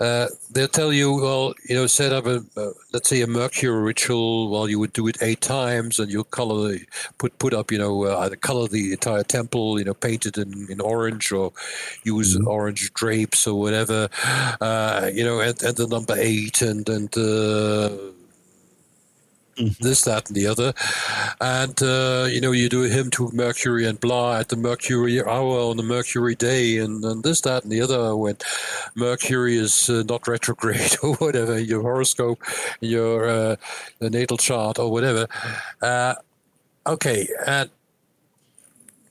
uh, 0.00 0.26
they'll 0.50 0.68
tell 0.68 0.92
you, 0.92 1.14
well, 1.14 1.54
you 1.68 1.76
know, 1.76 1.86
set 1.86 2.12
up 2.12 2.26
a, 2.26 2.42
uh, 2.56 2.70
let's 2.92 3.08
say 3.08 3.20
a 3.20 3.26
mercury 3.26 3.82
ritual. 3.82 4.50
Well, 4.50 4.68
you 4.68 4.78
would 4.78 4.92
do 4.92 5.06
it 5.06 5.18
eight 5.22 5.40
times, 5.40 5.98
and 5.98 6.10
you'll 6.10 6.24
color, 6.24 6.76
put 7.18 7.38
put 7.38 7.54
up, 7.54 7.70
you 7.70 7.78
know, 7.78 8.04
uh, 8.04 8.18
either 8.20 8.36
color 8.36 8.66
the 8.66 8.92
entire 8.92 9.22
temple, 9.22 9.78
you 9.78 9.84
know, 9.84 9.94
paint 9.94 10.26
it 10.26 10.38
in, 10.38 10.66
in 10.70 10.80
orange, 10.80 11.30
or 11.30 11.52
use 12.02 12.36
mm-hmm. 12.36 12.48
orange 12.48 12.92
drapes 12.94 13.46
or 13.46 13.60
whatever, 13.60 14.08
uh, 14.60 15.10
you 15.12 15.24
know, 15.24 15.40
and, 15.40 15.62
and 15.62 15.76
the 15.76 15.86
number 15.86 16.14
eight, 16.18 16.62
and 16.62 16.88
and 16.88 17.16
uh, 17.16 17.90
Mm-hmm. 19.56 19.84
this, 19.84 20.02
that, 20.02 20.28
and 20.28 20.36
the 20.36 20.46
other. 20.46 20.72
And, 21.38 21.80
uh, 21.82 22.26
you 22.30 22.40
know, 22.40 22.52
you 22.52 22.70
do 22.70 22.84
a 22.84 22.88
hymn 22.88 23.10
to 23.10 23.30
Mercury 23.32 23.86
and 23.86 24.00
blah 24.00 24.38
at 24.38 24.48
the 24.48 24.56
Mercury 24.56 25.20
hour 25.22 25.58
on 25.60 25.76
the 25.76 25.82
Mercury 25.82 26.34
day, 26.34 26.78
and, 26.78 27.04
and 27.04 27.22
this, 27.22 27.42
that, 27.42 27.62
and 27.62 27.70
the 27.70 27.82
other 27.82 28.16
when 28.16 28.36
Mercury 28.94 29.56
is 29.56 29.90
uh, 29.90 30.04
not 30.08 30.26
retrograde 30.26 30.96
or 31.02 31.16
whatever, 31.16 31.58
your 31.58 31.82
horoscope, 31.82 32.42
your 32.80 33.28
uh, 33.28 33.56
natal 34.00 34.38
chart 34.38 34.78
or 34.78 34.90
whatever. 34.90 35.26
Uh, 35.82 36.14
okay. 36.86 37.28
And 37.46 37.68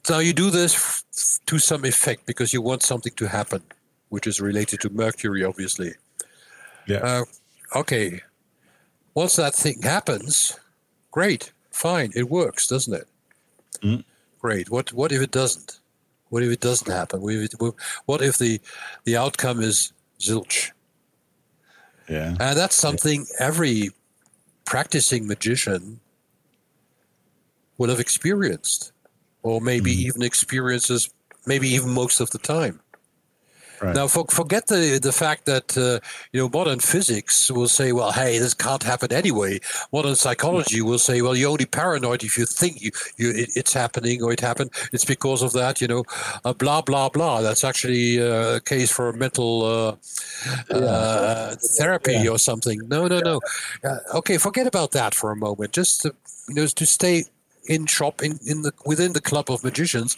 so 0.03 0.17
you 0.17 0.33
do 0.33 0.49
this 0.49 1.39
to 1.45 1.59
some 1.59 1.85
effect 1.85 2.25
because 2.25 2.51
you 2.51 2.63
want 2.63 2.81
something 2.81 3.13
to 3.17 3.27
happen, 3.27 3.61
which 4.09 4.25
is 4.25 4.41
related 4.41 4.81
to 4.81 4.89
Mercury, 4.89 5.43
obviously. 5.43 5.93
Yeah. 6.87 6.97
Uh, 6.97 7.25
okay 7.75 8.21
once 9.13 9.35
that 9.35 9.55
thing 9.55 9.81
happens, 9.81 10.59
great, 11.11 11.51
fine, 11.71 12.11
it 12.15 12.29
works, 12.29 12.67
doesn't 12.67 12.93
it? 12.93 13.07
Mm. 13.81 14.03
Great. 14.39 14.69
What 14.69 14.91
what 14.93 15.11
if 15.11 15.21
it 15.21 15.31
doesn't? 15.31 15.79
What 16.29 16.43
if 16.43 16.51
it 16.51 16.61
doesn't 16.61 16.91
happen? 16.91 17.21
What 17.21 17.33
if, 17.33 17.53
it, 17.53 17.75
what 18.05 18.21
if 18.21 18.37
the 18.37 18.59
the 19.03 19.17
outcome 19.17 19.61
is 19.61 19.93
zilch? 20.19 20.71
Yeah. 22.09 22.35
And 22.39 22.57
that's 22.57 22.75
something 22.75 23.25
every 23.39 23.91
practicing 24.65 25.27
magician 25.27 25.99
will 27.77 27.89
have 27.89 27.99
experienced, 27.99 28.91
or 29.43 29.61
maybe 29.61 29.95
mm. 29.95 29.99
even 29.99 30.21
experiences, 30.21 31.09
maybe 31.45 31.69
even 31.69 31.89
most 31.89 32.19
of 32.19 32.29
the 32.31 32.37
time. 32.37 32.80
Right. 33.81 33.95
Now, 33.95 34.07
for, 34.07 34.25
forget 34.29 34.67
the 34.67 34.99
the 35.01 35.11
fact 35.11 35.45
that 35.45 35.75
uh, 35.75 35.99
you 36.31 36.39
know 36.39 36.49
modern 36.49 36.79
physics 36.79 37.49
will 37.49 37.67
say, 37.67 37.91
well, 37.91 38.11
hey, 38.11 38.37
this 38.37 38.53
can't 38.53 38.83
happen 38.83 39.11
anyway. 39.11 39.59
Modern 39.91 40.15
psychology 40.15 40.81
will 40.81 40.99
say, 40.99 41.21
well, 41.21 41.35
you're 41.35 41.49
only 41.49 41.65
paranoid 41.65 42.23
if 42.23 42.37
you 42.37 42.45
think 42.45 42.81
you, 42.81 42.91
you 43.17 43.31
it, 43.31 43.49
it's 43.55 43.73
happening 43.73 44.21
or 44.21 44.31
it 44.31 44.39
happened. 44.39 44.69
It's 44.93 45.05
because 45.05 45.41
of 45.41 45.53
that, 45.53 45.81
you 45.81 45.87
know, 45.87 46.03
uh, 46.45 46.53
blah 46.53 46.81
blah 46.81 47.09
blah. 47.09 47.41
That's 47.41 47.63
actually 47.63 48.21
uh, 48.21 48.57
a 48.57 48.61
case 48.61 48.91
for 48.91 49.09
a 49.09 49.17
mental 49.17 49.63
uh, 49.63 49.95
yeah. 50.69 50.77
Uh, 50.77 51.55
therapy 51.77 52.13
yeah. 52.13 52.29
or 52.29 52.37
something. 52.37 52.87
No, 52.87 53.07
no, 53.07 53.19
no. 53.19 53.39
Uh, 53.83 53.97
okay, 54.15 54.37
forget 54.37 54.67
about 54.67 54.91
that 54.91 55.15
for 55.15 55.31
a 55.31 55.35
moment. 55.35 55.71
Just 55.71 56.01
to, 56.03 56.13
you 56.49 56.55
know, 56.55 56.67
to 56.67 56.85
stay 56.85 57.25
in 57.71 57.85
shop 57.85 58.21
in, 58.21 58.39
in 58.45 58.61
the 58.63 58.73
within 58.85 59.13
the 59.13 59.21
club 59.21 59.49
of 59.49 59.63
magicians 59.63 60.17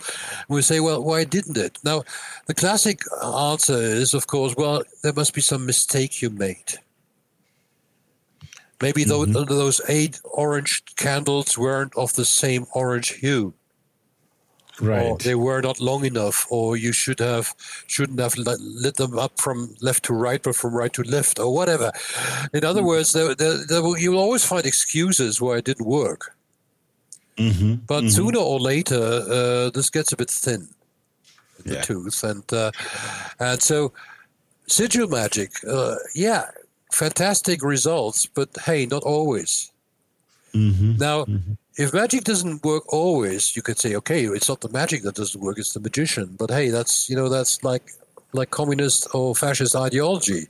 we 0.50 0.62
say 0.62 0.80
well 0.80 1.04
why 1.04 1.24
didn't 1.24 1.58
it? 1.58 1.78
Now 1.84 2.04
the 2.48 2.54
classic 2.54 3.02
answer 3.24 3.78
is 3.78 4.14
of 4.14 4.28
course 4.28 4.56
well 4.58 4.84
there 5.04 5.14
must 5.14 5.34
be 5.34 5.42
some 5.42 5.66
mistake 5.66 6.22
you 6.22 6.30
made. 6.30 6.70
Maybe 8.82 9.06
mm-hmm. 9.06 9.32
those, 9.32 9.48
those 9.48 9.82
eight 9.88 10.20
orange 10.26 10.84
candles 10.96 11.58
weren't 11.58 11.96
of 11.96 12.14
the 12.14 12.26
same 12.26 12.66
orange 12.74 13.10
hue. 13.10 13.54
Right. 14.82 15.06
or 15.06 15.18
they 15.20 15.36
were 15.36 15.62
not 15.62 15.80
long 15.80 16.04
enough 16.04 16.48
or 16.50 16.76
you 16.76 16.94
should 16.94 17.20
have 17.20 17.54
shouldn't 17.86 18.20
have 18.20 18.36
lit 18.36 18.96
them 18.96 19.20
up 19.20 19.40
from 19.40 19.76
left 19.82 20.06
to 20.06 20.14
right 20.16 20.42
but 20.42 20.56
from 20.56 20.74
right 20.74 20.92
to 20.94 21.04
left 21.04 21.38
or 21.40 21.54
whatever. 21.54 21.92
In 22.54 22.66
other 22.66 22.80
mm-hmm. 22.80 22.88
words 22.88 23.14
there, 23.14 23.36
there, 23.36 23.60
there 23.68 23.84
will, 23.84 23.98
you'll 24.00 24.18
always 24.18 24.44
find 24.44 24.66
excuses 24.66 25.40
why 25.40 25.58
it 25.58 25.66
didn't 25.66 25.86
work 25.86 26.33
Mm-hmm, 27.38 27.86
but 27.88 28.02
mm-hmm. 28.02 28.10
sooner 28.10 28.40
or 28.40 28.60
later, 28.60 28.96
uh, 28.96 29.70
this 29.72 29.90
gets 29.90 30.12
a 30.12 30.18
bit 30.18 30.30
thin, 30.30 30.68
the 31.66 31.76
yeah. 31.76 31.82
tooth, 31.82 32.24
and 32.24 32.54
uh, 32.54 32.72
and 33.40 33.62
so 33.62 33.92
sigil 34.68 35.08
magic, 35.08 35.52
uh, 35.68 35.96
yeah, 36.14 36.46
fantastic 36.92 37.64
results, 37.64 38.26
but 38.26 38.50
hey, 38.66 38.86
not 38.86 39.04
always. 39.04 39.72
Mm-hmm, 40.54 40.98
now, 40.98 41.26
mm-hmm. 41.26 41.54
if 41.78 41.94
magic 41.94 42.24
doesn't 42.24 42.64
work 42.64 42.92
always, 42.94 43.56
you 43.56 43.64
could 43.64 43.80
say, 43.80 43.96
okay, 43.96 44.26
it's 44.26 44.50
not 44.50 44.62
the 44.62 44.70
magic 44.70 45.02
that 45.02 45.16
doesn't 45.16 45.42
work; 45.42 45.58
it's 45.58 45.74
the 45.74 45.80
magician. 45.80 46.36
But 46.38 46.52
hey, 46.52 46.70
that's 46.70 47.10
you 47.10 47.16
know 47.16 47.30
that's 47.30 47.64
like 47.64 47.90
like 48.34 48.52
communist 48.52 49.08
or 49.14 49.36
fascist 49.36 49.76
ideology. 49.76 50.48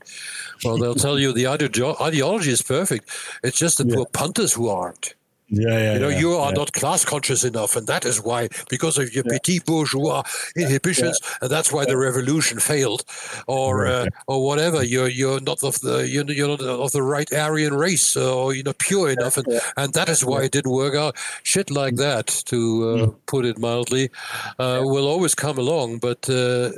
Well, 0.63 0.77
they'll 0.77 0.95
tell 0.95 1.19
you 1.19 1.33
the 1.33 1.47
ideology 1.47 2.51
is 2.51 2.61
perfect. 2.61 3.09
It's 3.43 3.57
just 3.57 3.77
the 3.77 3.85
yeah. 3.87 3.95
poor 3.95 4.05
punters 4.05 4.53
who 4.53 4.69
aren't. 4.69 5.13
Yeah, 5.49 5.77
yeah, 5.77 5.93
you 5.93 5.99
know, 5.99 6.09
yeah, 6.09 6.19
you 6.19 6.33
are 6.33 6.51
yeah. 6.51 6.57
not 6.57 6.73
class 6.73 7.05
conscious 7.05 7.43
enough, 7.43 7.75
and 7.75 7.85
that 7.87 8.05
is 8.05 8.21
why, 8.21 8.47
because 8.69 8.97
of 8.97 9.13
your 9.13 9.23
petit 9.23 9.59
bourgeois 9.59 10.23
inhibitions, 10.55 11.19
and 11.41 11.51
that's 11.51 11.71
why 11.71 11.85
the 11.85 11.97
revolution 11.97 12.59
failed, 12.59 13.03
or 13.47 13.85
uh, 13.85 14.07
or 14.27 14.43
whatever. 14.43 14.83
You're 14.83 15.09
you're 15.09 15.41
not 15.41 15.63
of 15.63 15.79
the 15.81 16.07
you're, 16.07 16.25
you're 16.31 16.47
not 16.47 16.61
of 16.61 16.91
the 16.91 17.03
right 17.03 17.31
Aryan 17.31 17.73
race, 17.73 18.15
or 18.15 18.53
you're 18.53 18.63
not 18.63 18.79
pure 18.79 19.09
enough, 19.09 19.37
and, 19.37 19.47
and 19.77 19.93
that 19.93 20.09
is 20.09 20.25
why 20.25 20.43
it 20.43 20.51
didn't 20.51 20.71
work 20.71 20.95
out. 20.95 21.15
Shit 21.43 21.69
like 21.69 21.97
that, 21.97 22.27
to 22.45 22.55
uh, 22.55 22.97
mm. 23.07 23.15
put 23.25 23.45
it 23.45 23.59
mildly, 23.59 24.09
uh, 24.59 24.81
will 24.83 25.07
always 25.07 25.35
come 25.35 25.59
along. 25.59 25.99
But 25.99 26.27
uh, 26.29 26.71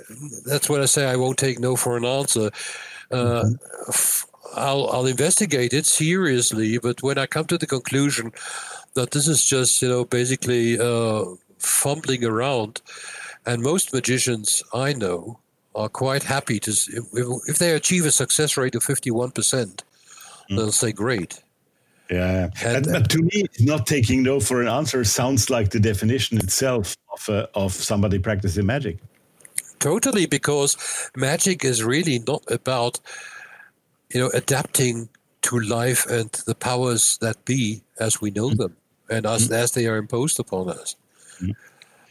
that's 0.46 0.70
what 0.70 0.82
I 0.82 0.86
say. 0.86 1.06
I 1.06 1.16
won't 1.16 1.38
take 1.38 1.60
no 1.60 1.76
for 1.76 1.98
an 1.98 2.06
answer. 2.06 2.50
Uh, 3.12 3.44
mm-hmm. 3.46 4.35
I'll, 4.54 4.90
I'll 4.90 5.06
investigate 5.06 5.74
it 5.74 5.86
seriously. 5.86 6.78
But 6.78 7.02
when 7.04 7.18
I 7.18 7.26
come 7.26 7.46
to 7.46 7.58
the 7.58 7.68
conclusion 7.68 8.32
that 8.94 9.12
this 9.12 9.28
is 9.28 9.44
just, 9.44 9.82
you 9.82 9.90
know, 9.90 10.06
basically 10.06 10.80
uh, 10.80 11.26
fumbling 11.58 12.24
around, 12.24 12.82
and 13.46 13.62
most 13.62 13.94
magicians 13.94 14.64
I 14.74 14.94
know 14.94 15.40
are 15.76 15.90
quite 15.90 16.24
happy 16.24 16.60
to, 16.62 16.72
if, 16.72 17.04
if 17.48 17.58
they 17.60 17.74
achieve 17.74 18.06
a 18.06 18.12
success 18.12 18.58
rate 18.58 18.76
of 18.76 18.84
51%, 18.84 19.34
mm. 19.34 19.84
they'll 20.50 20.72
say, 20.72 20.92
great. 20.92 21.42
Yeah, 22.10 22.50
and, 22.64 22.86
and, 22.86 22.94
but 22.94 23.10
to 23.10 23.18
me, 23.18 23.46
not 23.62 23.88
taking 23.88 24.22
no 24.22 24.40
for 24.40 24.62
an 24.62 24.68
answer 24.68 25.04
sounds 25.04 25.50
like 25.50 25.72
the 25.72 25.80
definition 25.80 26.38
itself 26.38 26.96
of 27.12 27.30
uh, 27.30 27.48
of 27.56 27.74
somebody 27.74 28.20
practicing 28.20 28.68
magic. 28.68 29.00
Totally, 29.80 30.28
because 30.28 30.78
magic 31.16 31.66
is 31.66 31.84
really 31.84 32.20
not 32.28 32.44
about 32.52 33.00
you 34.12 34.20
know, 34.20 34.30
adapting 34.34 35.10
to 35.44 35.60
life 35.60 36.06
and 36.08 36.32
the 36.48 36.56
powers 36.56 37.18
that 37.20 37.44
be 37.46 37.82
as 38.00 38.22
we 38.22 38.32
know 38.32 38.50
them. 38.50 38.76
and 39.10 39.26
as, 39.26 39.52
as 39.52 39.72
they 39.72 39.88
are 39.88 39.98
imposed 39.98 40.40
upon 40.40 40.70
us. 40.70 40.96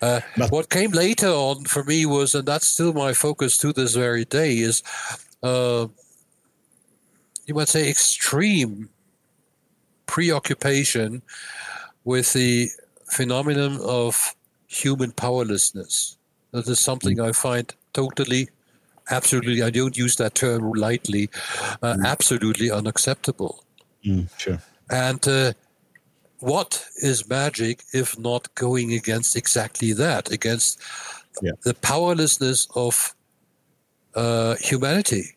Uh, 0.03 0.21
what 0.51 0.69
came 0.71 0.91
later 0.91 1.29
on 1.29 1.65
for 1.65 1.83
me 1.85 2.05
was, 2.07 2.35
and 2.35 2.47
that's 2.47 2.69
still 2.69 2.93
my 2.93 3.13
focus 3.13 3.57
to 3.59 3.73
this 3.73 3.95
very 3.95 4.25
day, 4.27 4.59
is 4.59 4.83
uh, 5.43 5.87
you 7.47 7.55
might 7.55 7.69
say 7.69 7.89
extreme 7.89 8.89
preoccupation 10.07 11.23
with 12.05 12.33
the 12.35 12.69
phenomenon 13.11 13.79
of 13.83 14.35
human 14.67 15.11
powerlessness. 15.13 16.19
That 16.51 16.69
is 16.69 16.81
something 16.81 17.21
I 17.21 17.33
find 17.33 17.73
totally, 17.93 18.49
absolutely, 19.11 19.63
I 19.63 19.71
don't 19.71 19.97
use 19.97 20.17
that 20.17 20.35
term 20.35 20.73
lightly, 20.73 21.31
uh, 21.83 21.97
absolutely 22.05 22.71
unacceptable. 22.71 23.63
Mm, 24.05 24.29
sure. 24.39 24.59
And 24.91 25.27
uh, 25.29 25.53
what 26.41 26.85
is 27.03 27.29
magic 27.29 27.83
if 27.93 28.19
not 28.19 28.55
going 28.55 28.93
against 28.93 29.37
exactly 29.37 29.93
that, 29.95 30.31
against 30.31 30.79
Yeah. 31.43 31.53
the 31.65 31.75
powerlessness 31.75 32.69
of 32.75 33.15
uh, 34.15 34.55
humanity? 34.61 35.37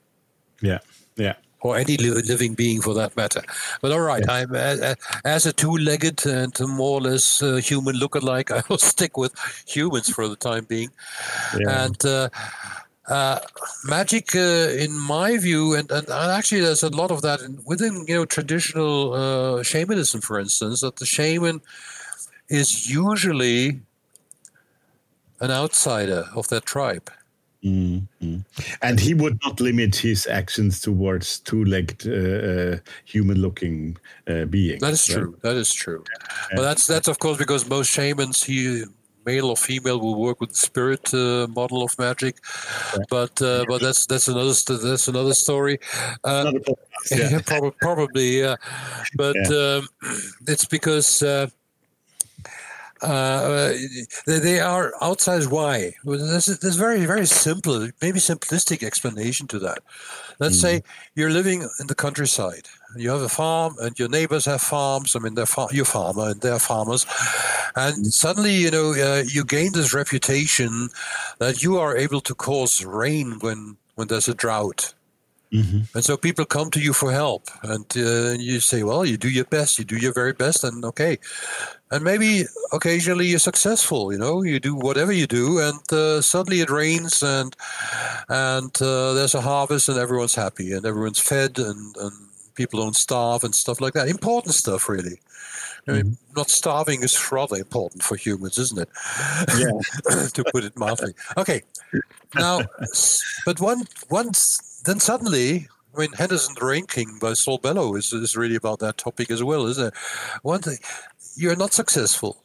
Yeah. 0.61 0.80
Yeah. 1.15 1.34
or 1.61 1.76
any 1.76 1.98
li- 1.98 2.22
living 2.27 2.53
being 2.53 2.81
for 2.81 2.94
that 2.94 3.15
matter. 3.18 3.41
But 3.81 3.91
all 3.91 4.02
right, 4.02 4.23
I'm 4.30 4.53
uh, 4.53 4.94
as 5.26 5.45
a 5.48 5.52
two-legged 5.52 6.26
and 6.27 6.53
more 6.68 6.99
or 6.99 7.02
less 7.02 7.41
uh, 7.41 7.56
human 7.56 7.95
look-alike. 7.95 8.52
I 8.57 8.61
will 8.69 8.77
stick 8.77 9.18
with 9.18 9.34
humans 9.68 10.07
for 10.10 10.27
the 10.27 10.35
time 10.35 10.65
being. 10.65 10.91
Yeah. 11.60 11.85
And 11.85 11.98
uh, 13.08 13.40
magic, 13.86 14.36
uh, 14.36 14.70
in 14.78 14.98
my 14.98 15.38
view, 15.38 15.76
and, 15.76 15.90
and 15.92 16.08
and 16.10 16.32
actually, 16.32 16.62
there's 16.62 16.84
a 16.84 16.90
lot 16.90 17.12
of 17.12 17.22
that 17.22 17.42
in, 17.42 17.60
within 17.66 18.06
you 18.08 18.16
know 18.16 18.26
traditional 18.26 19.14
uh, 19.14 19.64
shamanism, 19.64 20.22
for 20.22 20.40
instance, 20.40 20.82
that 20.82 20.98
the 20.98 21.06
shaman 21.06 21.62
is 22.50 22.90
usually 22.90 23.80
an 25.40 25.52
outsider 25.52 26.26
of 26.36 26.48
that 26.50 26.66
tribe. 26.66 27.10
Mm, 27.64 28.08
mm. 28.22 28.46
And 28.82 29.00
he 29.00 29.14
would 29.14 29.40
not 29.44 29.60
limit 29.60 29.96
his 29.96 30.28
actions 30.28 30.80
towards 30.80 31.40
two-legged, 31.40 32.08
uh, 32.08 32.14
uh, 32.14 32.78
human-looking 33.06 33.98
uh, 34.28 34.46
beings. 34.46 34.82
That 34.82 34.94
is 34.94 35.10
right? 35.10 35.16
true. 35.16 35.38
That 35.42 35.56
is 35.56 35.74
true. 35.74 36.04
But 36.56 36.62
that's 36.62 36.88
that's 36.88 37.08
of 37.08 37.20
course 37.20 37.38
because 37.38 37.68
most 37.68 37.90
shamans, 37.90 38.44
he 38.44 38.84
male 39.28 39.48
or 39.49 39.58
female, 39.58 39.99
will 39.99 40.20
work 40.28 40.40
with 40.41 40.52
the 40.52 40.62
spirit 40.70 41.14
uh, 41.14 41.48
model 41.60 41.84
of 41.84 41.91
magic. 41.99 42.36
But 43.10 43.41
uh, 43.41 43.66
but 43.68 43.80
that's 43.82 44.06
that's 44.08 44.28
another 44.28 44.54
that's 44.54 45.08
another 45.08 45.34
story. 45.34 45.80
Uh, 46.24 46.45
Another 46.48 46.60
podcast, 46.60 47.12
yeah, 47.20 47.30
yeah. 47.32 47.41
probably, 47.45 47.76
probably, 47.82 48.30
yeah. 48.40 48.56
But 49.16 49.41
um, 49.52 49.88
it's 50.48 50.66
because. 50.66 51.22
Uh, 51.22 51.48
uh, 53.04 53.74
they, 54.26 54.40
they 54.40 54.60
are 54.60 54.91
outside. 55.02 55.45
Why? 55.45 55.94
There's, 56.04 56.48
there's 56.48 56.76
very, 56.78 57.06
very 57.06 57.28
simple, 57.28 57.90
maybe 58.02 58.20
simplistic 58.20 58.82
explanation 58.82 59.45
to 59.48 59.60
that. 59.60 59.80
Let's 60.40 60.60
say 60.60 60.82
you're 61.14 61.30
living 61.30 61.62
in 61.80 61.86
the 61.86 61.94
countryside. 61.94 62.68
You 62.95 63.09
have 63.11 63.22
a 63.22 63.30
farm, 63.30 63.76
and 63.80 63.97
your 63.99 64.09
neighbors 64.09 64.45
have 64.45 64.61
farms. 64.61 65.15
I 65.15 65.19
mean, 65.19 65.35
they're 65.35 65.45
far- 65.45 65.69
you're 65.72 65.85
farmer, 65.85 66.30
and 66.30 66.41
they're 66.41 66.59
farmers. 66.59 67.05
And 67.76 68.07
suddenly, 68.07 68.55
you 68.55 68.72
know, 68.72 68.91
uh, 68.93 69.23
you 69.27 69.43
gain 69.43 69.73
this 69.73 69.93
reputation 69.93 70.89
that 71.39 71.61
you 71.61 71.77
are 71.77 71.95
able 71.97 72.22
to 72.22 72.34
cause 72.35 72.84
rain 72.85 73.38
when 73.41 73.77
when 73.95 74.07
there's 74.07 74.27
a 74.30 74.34
drought. 74.34 74.93
And 75.95 76.03
so 76.03 76.18
people 76.18 76.45
come 76.45 76.69
to 76.72 76.80
you 76.80 76.93
for 76.93 77.11
help, 77.11 77.49
and 77.64 77.85
uh, 77.95 78.31
you 78.38 78.59
say, 78.59 78.84
"Well, 78.84 79.05
you 79.05 79.18
do 79.18 79.30
your 79.30 79.45
best. 79.45 79.80
You 79.80 79.85
do 79.85 79.95
your 79.97 80.14
very 80.14 80.34
best, 80.34 80.64
and 80.64 80.84
okay." 80.85 81.18
And 81.89 82.03
maybe 82.03 82.43
occasionally 82.73 83.27
you're 83.27 83.39
successful. 83.39 84.11
You 84.11 84.19
know, 84.19 84.43
you 84.43 84.59
do 84.59 84.76
whatever 84.76 85.14
you 85.14 85.26
do, 85.26 85.59
and 85.59 85.93
uh, 85.93 86.22
suddenly 86.22 86.59
it 86.61 86.69
rains, 86.69 87.23
and 87.23 87.55
and 88.27 88.81
uh, 88.81 89.14
there's 89.14 89.35
a 89.35 89.41
harvest, 89.41 89.88
and 89.89 89.97
everyone's 89.97 90.35
happy, 90.35 90.73
and 90.73 90.85
everyone's 90.85 91.19
fed, 91.19 91.59
and, 91.59 91.95
and 91.97 92.14
people 92.58 92.82
don't 92.82 92.96
starve, 92.96 93.44
and 93.44 93.56
stuff 93.56 93.80
like 93.80 93.94
that. 93.94 94.10
Important 94.10 94.54
stuff, 94.54 94.90
really. 94.90 95.22
I 95.88 95.94
mean, 95.94 96.04
mm-hmm. 96.04 96.34
not 96.36 96.50
starving 96.50 97.04
is 97.04 97.32
rather 97.32 97.56
important 97.56 98.04
for 98.04 98.18
humans, 98.18 98.58
isn't 98.58 98.80
it? 98.80 98.90
Yeah. 99.58 100.28
to 100.34 100.44
put 100.52 100.66
it 100.66 100.78
mildly. 100.78 101.14
Okay. 101.38 101.62
Now, 102.36 102.64
but 103.46 103.62
one 103.62 103.86
once 104.10 104.82
then 104.86 105.00
suddenly, 105.00 105.68
I 105.96 106.00
mean, 106.00 106.12
Henderson 106.12 106.56
the 106.60 106.66
Rain 106.66 106.88
King 106.88 107.18
by 107.22 107.34
Saul 107.34 107.58
Bellow 107.60 107.96
is, 107.96 108.12
is 108.12 108.36
really 108.36 108.56
about 108.56 108.80
that 108.80 108.98
topic 108.98 109.32
as 109.32 109.44
well, 109.44 109.66
isn't 109.68 109.88
it? 109.88 109.94
One 110.42 110.62
thing, 110.62 110.78
you're 111.36 111.56
not 111.56 111.74
successful. 111.74 112.44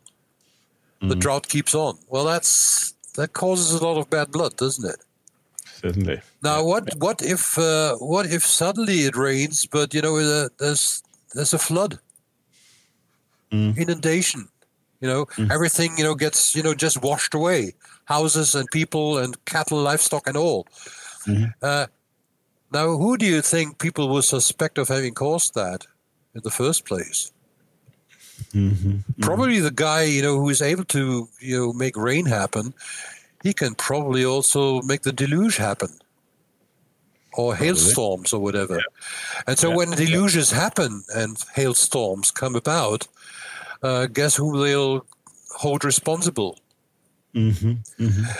The 1.00 1.08
mm-hmm. 1.08 1.18
drought 1.18 1.48
keeps 1.48 1.74
on. 1.74 1.98
Well, 2.08 2.24
that's 2.24 2.94
that 3.16 3.32
causes 3.32 3.72
a 3.72 3.84
lot 3.84 3.98
of 3.98 4.08
bad 4.08 4.30
blood, 4.30 4.56
doesn't 4.56 4.88
it? 4.88 5.00
Certainly. 5.82 6.20
Now, 6.42 6.64
what 6.64 6.88
what 6.98 7.20
if 7.22 7.58
uh, 7.58 7.96
what 7.96 8.26
if 8.26 8.46
suddenly 8.46 9.00
it 9.00 9.16
rains, 9.16 9.66
but 9.66 9.92
you 9.92 10.00
know 10.00 10.16
uh, 10.16 10.48
there's 10.58 11.02
there's 11.34 11.52
a 11.52 11.58
flood, 11.58 11.98
inundation, 13.76 14.48
you 15.00 15.08
know 15.08 15.26
everything 15.50 15.98
you 15.98 16.04
know 16.04 16.14
gets 16.14 16.54
you 16.54 16.62
know 16.62 16.72
just 16.74 17.02
washed 17.02 17.34
away, 17.34 17.74
houses 18.04 18.54
and 18.54 18.68
people 18.70 19.18
and 19.18 19.44
cattle, 19.44 19.78
livestock 19.82 20.26
and 20.28 20.36
all. 20.36 20.66
Uh, 21.62 21.86
now, 22.72 22.96
who 22.96 23.16
do 23.18 23.26
you 23.26 23.42
think 23.42 23.78
people 23.78 24.08
will 24.08 24.22
suspect 24.22 24.78
of 24.78 24.88
having 24.88 25.14
caused 25.14 25.54
that 25.54 25.86
in 26.34 26.40
the 26.44 26.50
first 26.50 26.84
place? 26.84 27.32
Probably 29.20 29.60
the 29.60 29.70
guy 29.70 30.04
you 30.04 30.22
know 30.22 30.38
who 30.38 30.48
is 30.48 30.62
able 30.62 30.84
to 30.84 31.28
you 31.40 31.58
know 31.58 31.72
make 31.72 31.96
rain 31.96 32.26
happen. 32.26 32.72
He 33.42 33.52
can 33.52 33.74
probably 33.74 34.24
also 34.24 34.82
make 34.82 35.02
the 35.02 35.12
deluge 35.12 35.56
happen 35.56 35.90
or 37.34 37.54
hailstorms 37.56 38.32
or 38.32 38.40
whatever. 38.40 38.80
And 39.46 39.58
so 39.58 39.70
when 39.70 39.90
deluges 39.90 40.52
happen 40.52 41.02
and 41.14 41.36
hailstorms 41.54 42.30
come 42.30 42.54
about, 42.54 43.08
uh, 43.82 44.06
guess 44.06 44.36
who 44.36 44.62
they'll 44.62 45.06
hold 45.56 45.84
responsible? 45.84 46.58
hmm 47.34 47.72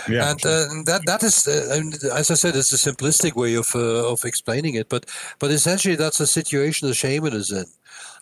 Yeah. 0.07 0.29
and 0.29 0.45
uh, 0.45 0.67
and 0.69 0.85
that 0.85 1.01
that 1.07 1.23
is, 1.23 1.47
uh, 1.47 1.81
as 2.15 2.29
I 2.29 2.35
said, 2.35 2.55
it's 2.55 2.71
a 2.73 2.77
simplistic 2.77 3.35
way 3.35 3.55
of 3.55 3.75
uh, 3.75 4.11
of 4.11 4.23
explaining 4.23 4.75
it. 4.75 4.87
But 4.87 5.09
but 5.39 5.49
essentially, 5.51 5.95
that's 5.95 6.19
the 6.19 6.27
situation 6.27 6.87
the 6.87 6.93
shaman 6.93 7.33
is 7.33 7.51
in. 7.51 7.65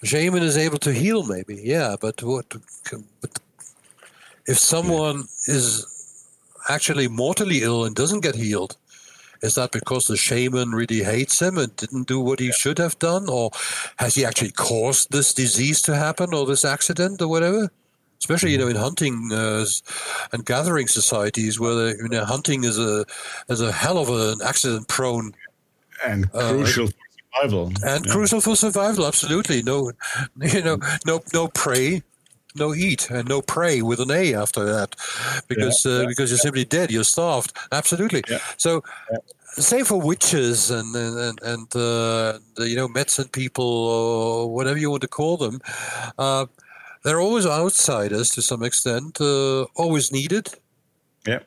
Shaman 0.04 0.44
is 0.44 0.58
able 0.58 0.80
to 0.80 0.94
heal, 0.94 1.24
maybe, 1.24 1.56
yeah. 1.62 1.98
But 2.00 2.24
what? 2.24 2.46
But 3.22 3.40
if 4.48 4.58
someone 4.58 5.28
is 5.48 5.86
actually 6.70 7.08
mortally 7.08 7.64
ill 7.64 7.86
and 7.86 7.96
doesn't 7.96 8.22
get 8.22 8.36
healed, 8.36 8.78
is 9.42 9.56
that 9.56 9.72
because 9.72 10.08
the 10.08 10.18
shaman 10.18 10.72
really 10.72 11.04
hates 11.04 11.42
him 11.42 11.58
and 11.58 11.76
didn't 11.76 12.08
do 12.08 12.20
what 12.20 12.40
he 12.40 12.52
should 12.52 12.78
have 12.78 12.98
done, 13.00 13.28
or 13.28 13.52
has 13.98 14.16
he 14.16 14.26
actually 14.26 14.52
caused 14.52 15.12
this 15.12 15.34
disease 15.34 15.82
to 15.84 15.96
happen 15.96 16.34
or 16.34 16.46
this 16.46 16.64
accident 16.66 17.22
or 17.22 17.28
whatever? 17.28 17.70
Especially, 18.20 18.52
you 18.52 18.58
know, 18.60 18.68
in 18.68 18.76
hunting 18.76 19.30
uh, 19.34 19.66
and 20.32 20.46
gathering 20.46 20.88
societies, 20.88 21.60
where 21.60 21.98
you 21.98 22.10
know, 22.10 22.24
hunting 22.24 22.64
is 22.64 22.78
a 22.78 23.04
is 23.50 23.62
a 23.62 23.72
hell 23.72 23.98
of 23.98 24.10
an 24.10 24.46
accident-prone 24.46 25.34
and 26.06 26.32
crucial 26.32 26.88
for 26.88 26.94
survival. 27.34 27.74
uh, 27.84 27.96
and 27.96 28.08
crucial 28.08 28.42
for 28.42 28.56
survival. 28.56 29.08
Absolutely, 29.08 29.64
no, 29.64 29.92
you 30.42 30.62
know, 30.62 30.78
no 31.08 31.22
no 31.34 31.48
prey, 31.48 32.04
no 32.56 32.74
eat, 32.74 33.10
and 33.10 33.28
no 33.28 33.42
prey 33.42 33.82
with 33.82 34.00
an 34.00 34.12
A 34.12 34.34
after 34.36 34.64
that, 34.66 34.96
because 35.48 35.86
uh, 35.86 36.06
because 36.08 36.30
you're 36.32 36.38
simply 36.40 36.66
dead. 36.66 36.92
You're 36.92 37.04
starved. 37.04 37.52
Absolutely. 37.72 38.24
Yeah. 38.30 38.40
So. 38.58 38.84
Same 39.58 39.84
for 39.84 40.00
witches 40.00 40.72
and 40.72 40.96
and 40.96 41.38
and, 41.44 41.76
uh, 41.76 42.40
the, 42.56 42.70
you 42.70 42.78
know 42.78 42.88
medicine 42.88 43.28
people 43.28 43.66
or 43.66 44.50
whatever 44.50 44.80
you 44.80 44.90
want 44.90 45.02
to 45.02 45.10
call 45.10 45.36
them. 45.36 45.60
Uh, 46.18 46.46
they're 47.04 47.20
always 47.20 47.46
outsiders 47.46 48.30
to 48.32 48.42
some 48.42 48.64
extent. 48.64 49.20
Uh, 49.20 49.64
always 49.76 50.10
needed, 50.10 50.48
Yeah. 51.28 51.40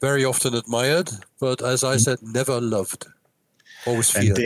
very 0.00 0.24
often 0.24 0.52
admired, 0.54 1.10
but 1.38 1.62
as 1.62 1.84
I 1.84 1.96
said, 1.98 2.18
never 2.22 2.60
loved. 2.60 3.06
Always 3.86 4.10
feared. 4.10 4.40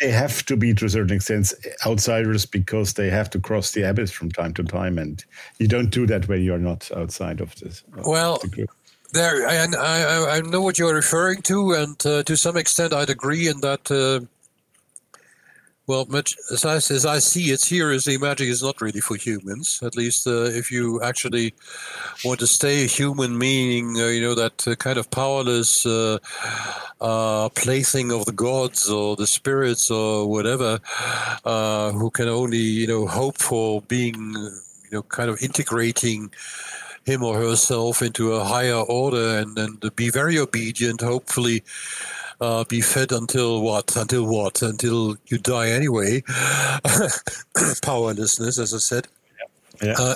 They 0.00 0.10
have, 0.10 0.44
to 0.46 0.56
be, 0.56 0.74
to 0.74 0.86
a 0.86 0.88
certain 0.88 1.16
extent, 1.16 1.52
outsiders 1.86 2.46
because 2.46 2.94
they 2.94 3.10
have 3.10 3.30
to 3.30 3.40
cross 3.40 3.72
the 3.72 3.82
abyss 3.82 4.10
from 4.10 4.30
time 4.30 4.52
to 4.54 4.64
time. 4.64 4.98
And 4.98 5.24
you 5.58 5.68
don't 5.68 5.90
do 5.90 6.06
that 6.06 6.28
when 6.28 6.42
you're 6.42 6.58
not 6.58 6.90
outside 6.96 7.40
of 7.40 7.54
this. 7.56 7.82
of 7.96 8.06
Well, 8.06 8.38
the 8.38 8.48
group. 8.48 8.70
There, 9.12 9.46
and 9.46 9.76
I, 9.76 10.02
I, 10.02 10.36
I 10.36 10.40
know 10.40 10.60
what 10.60 10.76
you're 10.76 10.94
referring 10.94 11.42
to, 11.42 11.72
and 11.72 12.04
uh, 12.04 12.24
to 12.24 12.36
some 12.36 12.56
extent, 12.56 12.92
I'd 12.92 13.10
agree 13.10 13.46
in 13.46 13.60
that. 13.60 13.88
Uh, 13.90 14.26
well, 15.86 16.06
much 16.06 16.36
as 16.50 16.64
I, 16.64 16.76
as 16.76 17.04
I 17.04 17.18
see 17.18 17.50
it 17.50 17.64
here, 17.64 17.90
is 17.90 18.04
the 18.04 18.16
magic 18.18 18.48
is 18.48 18.62
not 18.62 18.80
really 18.80 19.00
for 19.00 19.16
humans. 19.16 19.80
At 19.82 19.96
least, 19.96 20.26
uh, 20.26 20.44
if 20.44 20.72
you 20.72 21.02
actually 21.02 21.54
want 22.24 22.40
to 22.40 22.46
stay 22.46 22.84
a 22.84 22.86
human, 22.86 23.36
meaning 23.36 23.96
uh, 24.00 24.06
you 24.06 24.22
know 24.22 24.34
that 24.34 24.66
uh, 24.66 24.74
kind 24.76 24.98
of 24.98 25.10
powerless 25.10 25.84
uh, 25.84 26.18
uh, 27.00 27.50
plaything 27.50 28.12
of 28.12 28.24
the 28.24 28.32
gods 28.32 28.88
or 28.88 29.16
the 29.16 29.26
spirits 29.26 29.90
or 29.90 30.28
whatever, 30.28 30.80
uh, 31.44 31.92
who 31.92 32.10
can 32.10 32.28
only 32.28 32.56
you 32.58 32.86
know 32.86 33.06
hope 33.06 33.38
for 33.38 33.82
being 33.82 34.14
you 34.14 34.50
you 34.94 34.98
know, 34.98 35.02
kind 35.02 35.28
of 35.28 35.42
integrating 35.42 36.30
him 37.04 37.22
or 37.22 37.36
herself 37.36 38.00
into 38.00 38.32
a 38.32 38.44
higher 38.44 38.80
order 38.88 39.38
and 39.38 39.58
and 39.58 39.96
be 39.96 40.08
very 40.08 40.38
obedient. 40.38 41.00
Hopefully, 41.00 41.62
uh, 42.40 42.64
be 42.64 42.80
fed 42.80 43.12
until 43.12 43.62
what? 43.62 43.96
Until 43.96 44.26
what? 44.26 44.62
Until 44.62 45.16
you 45.26 45.38
die 45.38 45.70
anyway. 45.70 46.22
Powerlessness, 47.82 48.58
as 48.58 48.74
I 48.74 48.78
said. 48.78 49.08
Yeah. 49.82 49.94
Uh, 49.98 50.14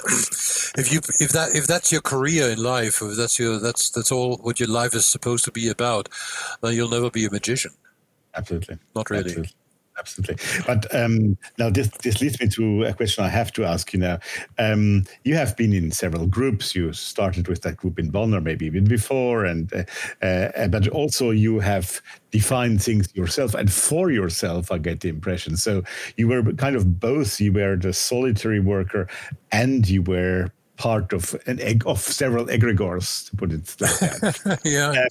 if 0.78 0.92
you 0.92 1.00
if 1.20 1.32
that 1.32 1.50
if 1.54 1.66
that's 1.66 1.90
your 1.90 2.00
career 2.00 2.48
in 2.48 2.62
life, 2.62 3.02
if 3.02 3.16
that's 3.16 3.38
your 3.38 3.58
that's 3.58 3.90
that's 3.90 4.12
all 4.12 4.36
what 4.38 4.60
your 4.60 4.68
life 4.68 4.94
is 4.94 5.04
supposed 5.04 5.44
to 5.46 5.52
be 5.52 5.68
about, 5.68 6.08
then 6.62 6.74
you'll 6.74 6.88
never 6.88 7.10
be 7.10 7.24
a 7.24 7.30
magician. 7.30 7.72
Absolutely. 8.34 8.78
Not 8.94 9.10
really. 9.10 9.24
Absolutely. 9.24 9.52
Absolutely. 9.98 10.36
But 10.66 10.94
um, 10.94 11.36
now 11.58 11.70
this, 11.70 11.88
this 12.02 12.20
leads 12.20 12.40
me 12.40 12.48
to 12.48 12.84
a 12.84 12.94
question 12.94 13.24
I 13.24 13.28
have 13.28 13.52
to 13.54 13.64
ask 13.64 13.92
you 13.92 13.98
now. 13.98 14.18
Um, 14.58 15.04
you 15.24 15.34
have 15.34 15.56
been 15.56 15.72
in 15.72 15.90
several 15.90 16.26
groups. 16.26 16.74
You 16.74 16.92
started 16.92 17.48
with 17.48 17.62
that 17.62 17.76
group 17.76 17.98
in 17.98 18.10
Bonn 18.10 18.32
or 18.34 18.40
maybe 18.40 18.66
even 18.66 18.84
before, 18.84 19.44
and 19.44 19.72
uh, 19.72 20.24
uh, 20.24 20.68
but 20.68 20.88
also 20.88 21.30
you 21.30 21.58
have 21.60 22.00
defined 22.30 22.82
things 22.82 23.14
yourself 23.14 23.54
and 23.54 23.72
for 23.72 24.10
yourself. 24.10 24.70
I 24.70 24.78
get 24.78 25.00
the 25.00 25.08
impression. 25.08 25.56
So 25.56 25.82
you 26.16 26.28
were 26.28 26.42
kind 26.52 26.76
of 26.76 27.00
both. 27.00 27.40
You 27.40 27.52
were 27.52 27.76
the 27.76 27.92
solitary 27.92 28.60
worker, 28.60 29.08
and 29.50 29.88
you 29.88 30.02
were 30.02 30.52
part 30.76 31.12
of 31.12 31.34
an 31.46 31.60
egg 31.60 31.82
of 31.86 31.98
several 31.98 32.46
egregores, 32.46 33.28
to 33.30 33.36
put 33.36 33.52
it 33.52 33.74
like 33.80 33.98
that. 33.98 34.60
yeah. 34.64 35.04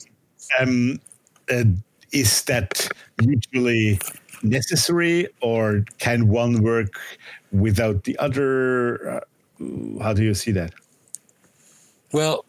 Um, 0.60 1.00
uh, 1.52 1.64
is 2.12 2.44
that 2.44 2.88
usually 3.22 4.00
necessary, 4.44 5.28
or 5.42 5.86
can 6.00 6.28
one 6.28 6.62
work 6.62 7.00
without 7.52 8.04
the 8.04 8.18
other? 8.20 9.10
Uh, 9.10 9.20
how 10.02 10.14
do 10.14 10.24
you 10.24 10.34
see 10.34 10.52
that? 10.52 10.74
Well, 12.12 12.46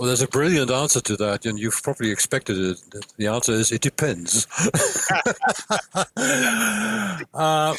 well, 0.00 0.06
there's 0.06 0.22
a 0.22 0.28
brilliant 0.28 0.70
answer 0.70 1.02
to 1.02 1.16
that, 1.18 1.44
and 1.44 1.58
you've 1.58 1.82
probably 1.82 2.10
expected 2.10 2.56
it. 2.56 2.78
The 3.18 3.26
answer 3.26 3.52
is 3.52 3.70
it 3.70 3.82
depends. 3.82 4.46
uh, 7.34 7.76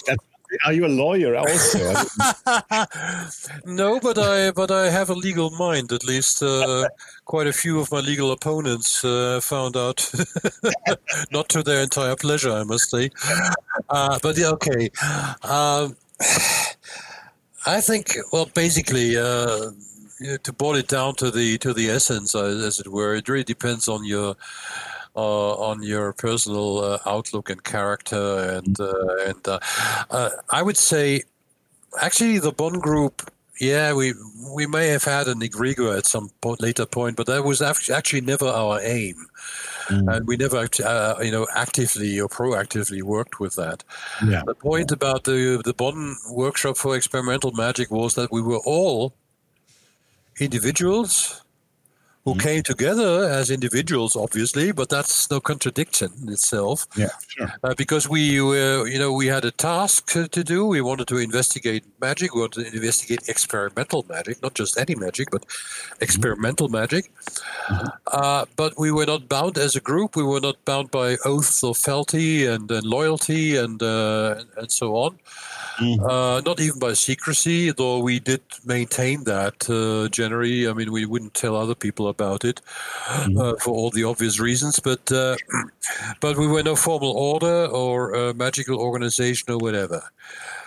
are 0.66 0.74
you 0.74 0.86
a 0.86 0.88
lawyer 0.88 1.36
also? 1.36 1.80
no, 3.66 4.00
but 4.00 4.18
I 4.18 4.52
but 4.52 4.72
I 4.72 4.90
have 4.90 5.10
a 5.10 5.14
legal 5.14 5.50
mind. 5.52 5.92
At 5.92 6.04
least 6.04 6.44
uh, 6.44 6.88
quite 7.26 7.48
a 7.48 7.54
few 7.54 7.80
of 7.80 7.92
my 7.92 8.00
legal 8.00 8.32
opponents 8.32 9.04
uh, 9.04 9.40
found 9.42 9.78
out, 9.78 10.12
not 11.32 11.50
to 11.50 11.64
their 11.64 11.82
entire 11.82 12.16
pleasure, 12.16 12.52
I 12.52 12.64
must 12.64 12.90
say. 12.90 13.10
Uh, 13.90 14.20
but 14.22 14.38
yeah, 14.38 14.50
okay. 14.50 14.90
Um, 15.44 15.96
I 17.66 17.82
think 17.82 18.16
well, 18.32 18.50
basically. 18.54 19.18
Uh, 19.18 19.72
to 20.44 20.54
boil 20.54 20.76
it 20.76 20.88
down 20.88 21.16
to 21.16 21.32
the 21.32 21.58
to 21.58 21.74
the 21.74 21.90
essence, 21.90 22.36
uh, 22.36 22.46
as 22.46 22.80
it 22.80 22.88
were, 22.88 23.16
it 23.16 23.28
really 23.28 23.44
depends 23.44 23.88
on 23.88 24.06
your 24.06 24.36
on 25.16 25.84
your 25.84 26.14
personal 26.14 26.80
uh, 26.80 27.00
outlook 27.06 27.50
and 27.50 27.64
character, 27.64 28.40
and 28.58 28.80
uh, 28.80 29.16
and 29.28 29.48
uh, 29.48 29.60
uh, 30.10 30.30
I 30.50 30.62
would 30.62 30.78
say, 30.78 31.24
actually, 32.02 32.40
the 32.40 32.52
Bonn 32.52 32.80
group. 32.80 33.30
Yeah, 33.60 33.94
we 33.94 34.14
we 34.56 34.66
may 34.66 34.88
have 34.88 35.04
had 35.04 35.28
an 35.28 35.42
egregore 35.42 35.96
at 35.96 36.08
some 36.08 36.30
point, 36.42 36.62
later 36.62 36.88
point, 36.88 37.16
but 37.16 37.28
that 37.28 37.44
was 37.44 37.62
actually 37.62 38.22
never 38.22 38.48
our 38.48 38.80
aim, 38.82 39.28
mm. 39.88 40.16
and 40.16 40.26
we 40.26 40.36
never, 40.36 40.68
you 41.24 41.32
know, 41.32 41.48
actively 41.54 42.20
or 42.20 42.28
proactively 42.28 43.04
worked 43.04 43.40
with 43.40 43.56
that. 43.58 43.84
Yeah. 44.26 44.42
The 44.48 44.56
point 44.56 44.92
about 44.92 45.26
the 45.26 45.62
the 45.64 45.76
Bonn 45.76 46.16
workshop 46.32 46.78
for 46.78 46.96
experimental 46.96 47.52
magic 47.52 47.92
was 47.92 48.16
that 48.16 48.32
we 48.32 48.42
were 48.42 48.62
all 48.66 49.14
individuals 50.40 51.44
who 52.24 52.32
mm-hmm. 52.32 52.40
came 52.40 52.64
together 52.64 53.26
as 53.26 53.50
individuals, 53.50 54.16
obviously, 54.16 54.72
but 54.72 54.90
that's 54.90 55.30
no 55.32 55.40
contradiction 55.40 56.12
in 56.22 56.32
itself. 56.32 56.86
Yeah, 56.96 57.10
sure. 57.28 57.52
Uh, 57.64 57.74
because 57.76 58.08
we 58.08 58.42
were, 58.42 58.88
you 58.88 59.00
know, 59.00 59.12
we 59.12 59.28
had 59.28 59.44
a 59.46 59.52
task 59.52 60.12
to, 60.12 60.28
do. 60.44 60.66
We 60.66 60.82
wanted 60.82 61.08
to 61.08 61.18
investigate 61.18 61.84
magic. 62.00 62.34
We 62.34 62.42
wanted 62.42 62.66
to 62.66 62.76
investigate 62.76 63.28
experimental 63.28 64.06
magic, 64.08 64.42
not 64.42 64.54
just 64.54 64.78
any 64.78 64.96
magic, 64.96 65.30
but 65.32 65.46
experimental 66.00 66.68
mm-hmm. 66.68 66.78
magic. 66.78 67.12
Mm-hmm. 67.68 67.88
Uh, 68.08 68.46
but 68.56 68.78
we 68.78 68.92
were 68.92 69.06
not 69.06 69.28
bound 69.28 69.58
as 69.58 69.76
a 69.76 69.82
group. 69.82 70.16
We 70.16 70.24
were 70.24 70.42
not 70.42 70.64
bound 70.66 70.92
by 70.92 71.18
oaths 71.26 71.64
of 71.64 71.78
fealty 71.78 72.46
and, 72.46 72.70
and 72.70 72.86
loyalty 72.86 73.58
and 73.58 73.82
uh, 73.82 74.44
and 74.58 74.72
so 74.72 74.96
on. 74.96 75.18
Mm-hmm. 75.80 76.06
Uh, 76.06 76.42
not 76.42 76.60
even 76.60 76.80
by 76.80 76.94
secrecy, 76.94 77.72
though 77.72 78.00
we 78.00 78.20
did 78.20 78.42
maintain 78.66 79.24
that 79.24 79.68
uh, 79.70 80.10
generally. 80.10 80.68
I 80.68 80.74
mean, 80.74 80.92
we 80.92 81.06
wouldn't 81.06 81.34
tell 81.34 81.56
other 81.56 81.76
people 81.76 82.08
about 82.12 82.46
it 82.46 82.62
mm-hmm. 83.08 83.38
uh, 83.38 83.54
for 83.56 83.72
all 83.72 83.90
the 83.90 84.04
obvious 84.04 84.40
reasons, 84.40 84.80
but 84.80 85.12
uh, 85.12 85.36
but 86.22 86.38
we 86.38 86.48
were 86.48 86.64
no 86.64 86.76
formal 86.76 87.12
order 87.12 87.66
or 87.66 88.34
magical 88.36 88.80
organization 88.80 89.52
or 89.52 89.58
whatever. 89.58 90.04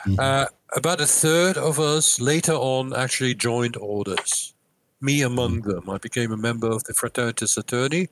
Mm-hmm. 0.07 0.19
Uh, 0.19 0.47
about 0.77 1.01
a 1.01 1.07
third 1.07 1.57
of 1.57 1.79
us 1.79 2.21
later 2.21 2.55
on 2.55 2.93
actually 2.95 3.35
joined 3.35 3.77
orders. 3.77 4.55
Me 5.01 5.23
among 5.23 5.61
mm-hmm. 5.61 5.71
them. 5.71 5.91
I 5.91 5.99
became 5.99 6.33
a 6.33 6.37
member 6.37 6.69
of 6.69 6.83
the 6.85 6.95
Fraternitas 6.95 7.55
Saturni, 7.57 8.09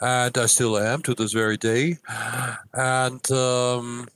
and 0.00 0.36
I 0.36 0.46
still 0.46 0.78
am 0.78 1.02
to 1.02 1.14
this 1.14 1.32
very 1.32 1.56
day. 1.56 1.98
And 2.74 3.30
um, 3.32 4.08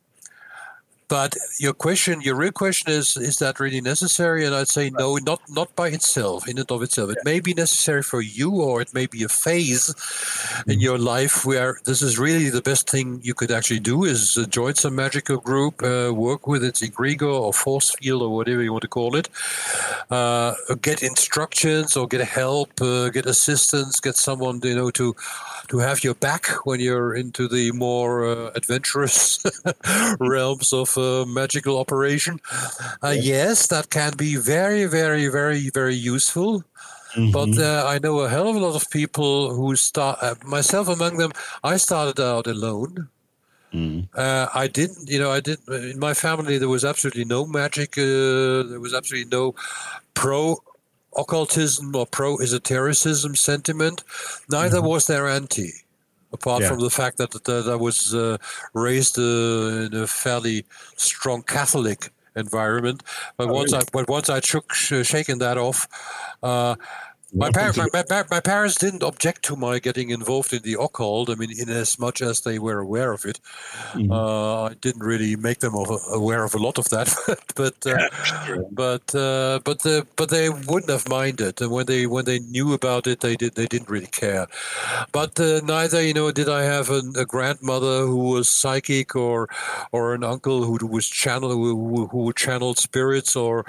but 1.12 1.36
your 1.58 1.74
question, 1.74 2.22
your 2.22 2.36
real 2.36 2.52
question 2.52 2.90
is: 2.90 3.18
Is 3.18 3.36
that 3.40 3.60
really 3.60 3.82
necessary? 3.82 4.46
And 4.46 4.54
I'd 4.54 4.68
say 4.68 4.88
no, 4.88 5.16
not 5.16 5.42
not 5.50 5.68
by 5.76 5.88
itself, 5.88 6.48
in 6.48 6.56
and 6.58 6.70
of 6.72 6.82
itself. 6.82 7.10
It 7.10 7.18
may 7.22 7.38
be 7.38 7.52
necessary 7.52 8.02
for 8.02 8.22
you, 8.22 8.50
or 8.62 8.80
it 8.80 8.94
may 8.94 9.04
be 9.04 9.22
a 9.22 9.28
phase 9.28 9.90
in 9.90 9.94
mm-hmm. 9.94 10.80
your 10.80 10.96
life 10.96 11.44
where 11.44 11.80
this 11.84 12.00
is 12.00 12.18
really 12.18 12.48
the 12.48 12.62
best 12.62 12.88
thing 12.88 13.20
you 13.22 13.34
could 13.34 13.50
actually 13.50 13.80
do: 13.80 14.04
is 14.04 14.38
uh, 14.38 14.46
join 14.46 14.74
some 14.74 14.94
magical 14.94 15.36
group, 15.36 15.82
uh, 15.82 16.10
work 16.14 16.46
with 16.46 16.64
its 16.64 16.80
egregore 16.80 17.42
or 17.42 17.52
force 17.52 17.90
field 17.90 18.22
or 18.22 18.30
whatever 18.34 18.62
you 18.62 18.72
want 18.72 18.88
to 18.88 18.88
call 18.88 19.14
it, 19.14 19.28
uh, 20.10 20.54
get 20.80 21.02
instructions 21.02 21.94
or 21.94 22.08
get 22.08 22.22
help, 22.26 22.80
uh, 22.80 23.10
get 23.10 23.26
assistance, 23.26 24.00
get 24.00 24.16
someone 24.16 24.60
you 24.64 24.74
know 24.74 24.90
to 24.90 25.14
to 25.72 25.78
have 25.78 26.04
your 26.04 26.14
back 26.14 26.66
when 26.66 26.80
you're 26.80 27.14
into 27.14 27.48
the 27.48 27.72
more 27.72 28.26
uh, 28.26 28.50
adventurous 28.54 29.42
realms 30.20 30.70
of 30.70 30.98
uh, 30.98 31.24
magical 31.24 31.78
operation. 31.78 32.38
Uh, 33.02 33.16
yes, 33.18 33.68
that 33.68 33.88
can 33.88 34.12
be 34.14 34.36
very, 34.36 34.84
very, 34.84 35.28
very, 35.28 35.70
very 35.70 35.94
useful. 35.94 36.62
Mm-hmm. 37.16 37.30
But 37.30 37.56
uh, 37.56 37.86
I 37.88 37.98
know 38.00 38.20
a 38.20 38.28
hell 38.28 38.48
of 38.48 38.56
a 38.56 38.58
lot 38.58 38.76
of 38.76 38.90
people 38.90 39.54
who 39.54 39.74
start, 39.74 40.18
uh, 40.20 40.34
myself 40.44 40.88
among 40.88 41.16
them, 41.16 41.32
I 41.64 41.78
started 41.78 42.20
out 42.20 42.46
alone. 42.46 43.08
Mm. 43.72 44.08
Uh, 44.14 44.48
I 44.54 44.68
didn't, 44.68 45.08
you 45.08 45.18
know, 45.18 45.30
I 45.30 45.40
didn't. 45.40 45.66
In 45.72 45.98
my 45.98 46.12
family, 46.12 46.58
there 46.58 46.68
was 46.68 46.84
absolutely 46.84 47.24
no 47.24 47.46
magic. 47.46 47.96
Uh, 47.96 48.68
there 48.68 48.80
was 48.80 48.92
absolutely 48.92 49.30
no 49.30 49.54
pro 50.12 50.58
occultism 51.16 51.94
or 51.94 52.06
pro 52.06 52.38
esotericism 52.38 53.34
sentiment. 53.36 54.02
Neither 54.50 54.78
mm-hmm. 54.78 54.86
was 54.86 55.06
there 55.06 55.28
anti 55.28 55.72
apart 56.32 56.62
yeah. 56.62 56.68
from 56.68 56.80
the 56.80 56.90
fact 56.90 57.18
that, 57.18 57.30
that 57.44 57.68
I 57.68 57.76
was 57.76 58.14
uh, 58.14 58.38
raised 58.74 59.18
uh, 59.18 59.86
in 59.86 59.94
a 59.94 60.06
fairly 60.06 60.64
strong 60.96 61.42
Catholic 61.42 62.10
environment. 62.36 63.02
But 63.36 63.48
oh, 63.48 63.52
once 63.52 63.72
really? 63.72 63.84
I 63.84 63.88
but 63.92 64.08
once 64.08 64.30
I 64.30 64.40
shook 64.40 64.72
shaken 64.72 65.38
that 65.38 65.58
off, 65.58 65.86
uh, 66.42 66.76
my, 67.34 67.50
par- 67.50 67.72
my, 67.76 68.04
my, 68.10 68.24
my, 68.30 68.40
parents 68.40 68.76
didn't 68.76 69.02
object 69.02 69.42
to 69.44 69.56
my 69.56 69.78
getting 69.78 70.10
involved 70.10 70.52
in 70.52 70.62
the 70.62 70.76
occult. 70.78 71.30
I 71.30 71.34
mean, 71.34 71.50
in 71.58 71.70
as 71.70 71.98
much 71.98 72.20
as 72.20 72.42
they 72.42 72.58
were 72.58 72.80
aware 72.80 73.12
of 73.12 73.24
it, 73.24 73.40
mm-hmm. 73.92 74.12
uh, 74.12 74.64
I 74.64 74.74
didn't 74.74 75.02
really 75.02 75.36
make 75.36 75.60
them 75.60 75.74
aware 75.74 76.44
of 76.44 76.54
a 76.54 76.58
lot 76.58 76.78
of 76.78 76.90
that. 76.90 77.08
but 77.54 77.86
uh, 77.86 78.08
but 78.70 79.14
uh, 79.14 79.60
but 79.64 79.86
uh, 79.86 80.02
but 80.16 80.28
they 80.28 80.50
wouldn't 80.50 80.90
have 80.90 81.08
minded, 81.08 81.60
and 81.62 81.70
when 81.70 81.86
they 81.86 82.06
when 82.06 82.26
they 82.26 82.38
knew 82.38 82.74
about 82.74 83.06
it, 83.06 83.20
they 83.20 83.36
did 83.36 83.54
they 83.54 83.66
didn't 83.66 83.88
really 83.88 84.06
care. 84.06 84.46
But 85.12 85.40
uh, 85.40 85.60
neither, 85.64 86.02
you 86.02 86.12
know, 86.12 86.30
did 86.32 86.48
I 86.48 86.64
have 86.64 86.90
a, 86.90 87.02
a, 87.16 87.24
grandmother 87.24 88.06
who 88.06 88.30
was 88.30 88.48
psychic, 88.48 89.16
or 89.16 89.48
or 89.92 90.14
an 90.14 90.24
uncle 90.24 90.64
who 90.64 90.86
was 90.86 91.08
channel 91.08 91.50
who, 91.50 92.06
who 92.08 92.18
would 92.24 92.36
channel 92.36 92.74
spirits, 92.74 93.36
or 93.36 93.64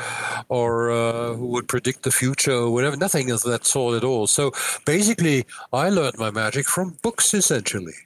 or 0.50 0.92
uh, 0.92 1.34
who 1.34 1.48
would 1.48 1.68
predict 1.70 2.04
the 2.04 2.12
future, 2.12 2.52
or 2.52 2.72
whatever. 2.72 2.98
Nothing 2.98 3.32
of 3.32 3.42
that 3.44 3.53
that's 3.54 3.76
all 3.76 3.96
at 3.96 4.04
all. 4.04 4.26
So 4.28 4.52
basically, 4.86 5.46
I 5.72 5.90
learned 5.90 6.18
my 6.18 6.32
magic 6.32 6.66
from 6.68 6.98
books 7.02 7.34
essentially. 7.34 8.00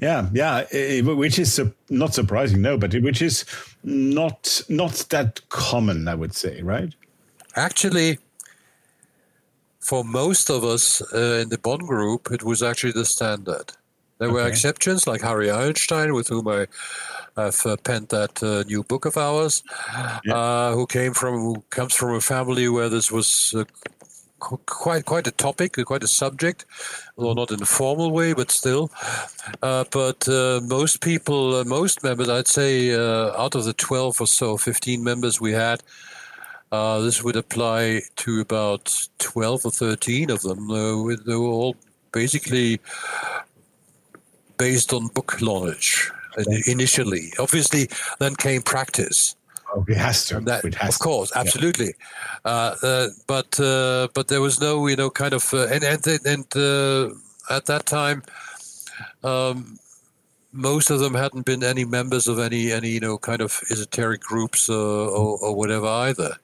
Yeah, 0.00 0.28
yeah, 0.32 0.64
which 1.02 1.38
is 1.38 1.60
not 1.88 2.14
surprising, 2.14 2.62
no, 2.62 2.78
but 2.78 2.94
which 2.94 3.22
is 3.22 3.44
not 3.82 4.62
not 4.68 4.94
that 5.10 5.40
common, 5.48 6.08
I 6.08 6.14
would 6.14 6.34
say, 6.34 6.62
right? 6.62 6.92
Actually, 7.56 8.18
for 9.80 10.04
most 10.04 10.50
of 10.50 10.64
us 10.64 11.02
uh, 11.12 11.40
in 11.42 11.48
the 11.48 11.58
Bonn 11.58 11.80
group, 11.80 12.30
it 12.30 12.42
was 12.42 12.62
actually 12.62 12.92
the 12.92 13.04
standard. 13.04 13.72
There 14.18 14.28
okay. 14.28 14.34
were 14.34 14.46
exceptions 14.46 15.06
like 15.06 15.22
Harry 15.22 15.48
Eilenstein, 15.48 16.14
with 16.14 16.28
whom 16.28 16.46
I 16.48 16.66
have 17.36 17.66
uh, 17.66 17.76
penned 17.82 18.08
that 18.08 18.42
uh, 18.42 18.64
new 18.66 18.82
book 18.82 19.06
of 19.06 19.16
ours. 19.16 19.62
Yeah. 20.24 20.34
Uh, 20.34 20.74
who 20.74 20.86
came 20.86 21.14
from 21.14 21.34
who 21.40 21.64
comes 21.70 21.94
from 21.94 22.14
a 22.14 22.20
family 22.20 22.68
where 22.68 22.90
this 22.90 23.10
was 23.10 23.54
uh, 23.56 23.64
quite 24.40 25.04
quite 25.04 25.26
a 25.26 25.30
topic, 25.30 25.76
quite 25.84 26.02
a 26.02 26.08
subject, 26.08 26.64
although 27.16 27.34
not 27.34 27.50
in 27.50 27.62
a 27.62 27.66
formal 27.66 28.10
way, 28.10 28.32
but 28.32 28.50
still. 28.50 28.90
Uh, 29.62 29.84
but 29.90 30.28
uh, 30.28 30.60
most 30.64 31.00
people, 31.00 31.56
uh, 31.56 31.64
most 31.64 32.02
members, 32.02 32.28
I'd 32.28 32.48
say, 32.48 32.92
uh, 32.94 33.40
out 33.40 33.54
of 33.54 33.64
the 33.64 33.74
twelve 33.74 34.20
or 34.20 34.26
so, 34.26 34.56
fifteen 34.56 35.04
members 35.04 35.40
we 35.40 35.52
had, 35.52 35.82
uh, 36.72 37.00
this 37.00 37.22
would 37.22 37.36
apply 37.36 38.02
to 38.16 38.40
about 38.40 39.08
twelve 39.18 39.64
or 39.64 39.70
thirteen 39.70 40.30
of 40.30 40.42
them. 40.42 40.68
they 40.68 41.36
were 41.36 41.46
all 41.46 41.76
basically 42.12 42.80
based 44.58 44.92
on 44.92 45.08
book 45.08 45.40
knowledge 45.40 46.10
initially. 46.66 47.32
Obviously, 47.38 47.88
then 48.18 48.34
came 48.34 48.62
practice. 48.62 49.36
Oh, 49.72 49.84
it 49.88 49.96
has 49.96 50.24
to. 50.26 50.40
That, 50.40 50.64
it 50.64 50.74
has 50.74 50.96
of 50.96 51.00
course, 51.00 51.30
to. 51.30 51.38
absolutely. 51.38 51.94
Yeah. 52.44 52.50
Uh, 52.52 52.74
uh, 52.82 53.08
but 53.26 53.60
uh, 53.60 54.08
but 54.14 54.28
there 54.28 54.40
was 54.40 54.60
no, 54.60 54.86
you 54.86 54.96
know, 54.96 55.10
kind 55.10 55.32
of, 55.32 55.52
uh, 55.54 55.66
and 55.66 55.84
and 55.84 56.06
and 56.24 56.56
uh, 56.56 57.10
at 57.54 57.66
that 57.66 57.86
time, 57.86 58.22
um, 59.22 59.78
most 60.52 60.90
of 60.90 60.98
them 61.00 61.14
hadn't 61.14 61.46
been 61.46 61.62
any 61.62 61.84
members 61.84 62.26
of 62.26 62.38
any 62.38 62.72
any 62.72 62.90
you 62.90 63.00
know 63.00 63.18
kind 63.18 63.40
of 63.40 63.60
esoteric 63.70 64.20
groups 64.20 64.68
uh, 64.68 64.74
or, 64.74 65.38
or 65.38 65.54
whatever 65.54 65.86
either. 65.86 66.36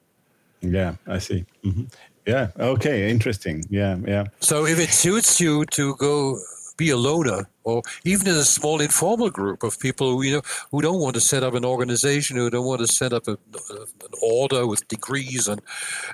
Yeah, 0.61 0.95
I 1.07 1.19
see. 1.19 1.45
Mm-hmm. 1.65 1.85
Yeah. 2.27 2.49
Okay. 2.59 3.09
Interesting. 3.11 3.65
Yeah. 3.71 3.99
Yeah. 4.05 4.25
So 4.41 4.67
if 4.67 4.79
it 4.79 4.91
suits 4.91 5.41
you 5.41 5.65
to 5.67 5.95
go 5.97 6.39
be 6.77 6.91
a 6.91 6.97
loner, 6.97 7.49
or 7.65 7.83
even 8.05 8.29
in 8.29 8.35
a 8.35 8.45
small 8.45 8.81
informal 8.81 9.31
group 9.31 9.63
of 9.63 9.79
people 9.79 10.11
who 10.11 10.23
you 10.23 10.37
know 10.37 10.43
who 10.71 10.83
don't 10.83 11.01
want 11.01 11.15
to 11.15 11.21
set 11.21 11.43
up 11.43 11.55
an 11.55 11.65
organization, 11.65 12.37
who 12.37 12.51
don't 12.51 12.67
want 12.67 12.81
to 12.81 12.87
set 12.87 13.13
up 13.13 13.27
a, 13.29 13.33
an 13.33 14.13
order 14.23 14.67
with 14.67 14.87
degrees 14.89 15.49
and 15.49 15.61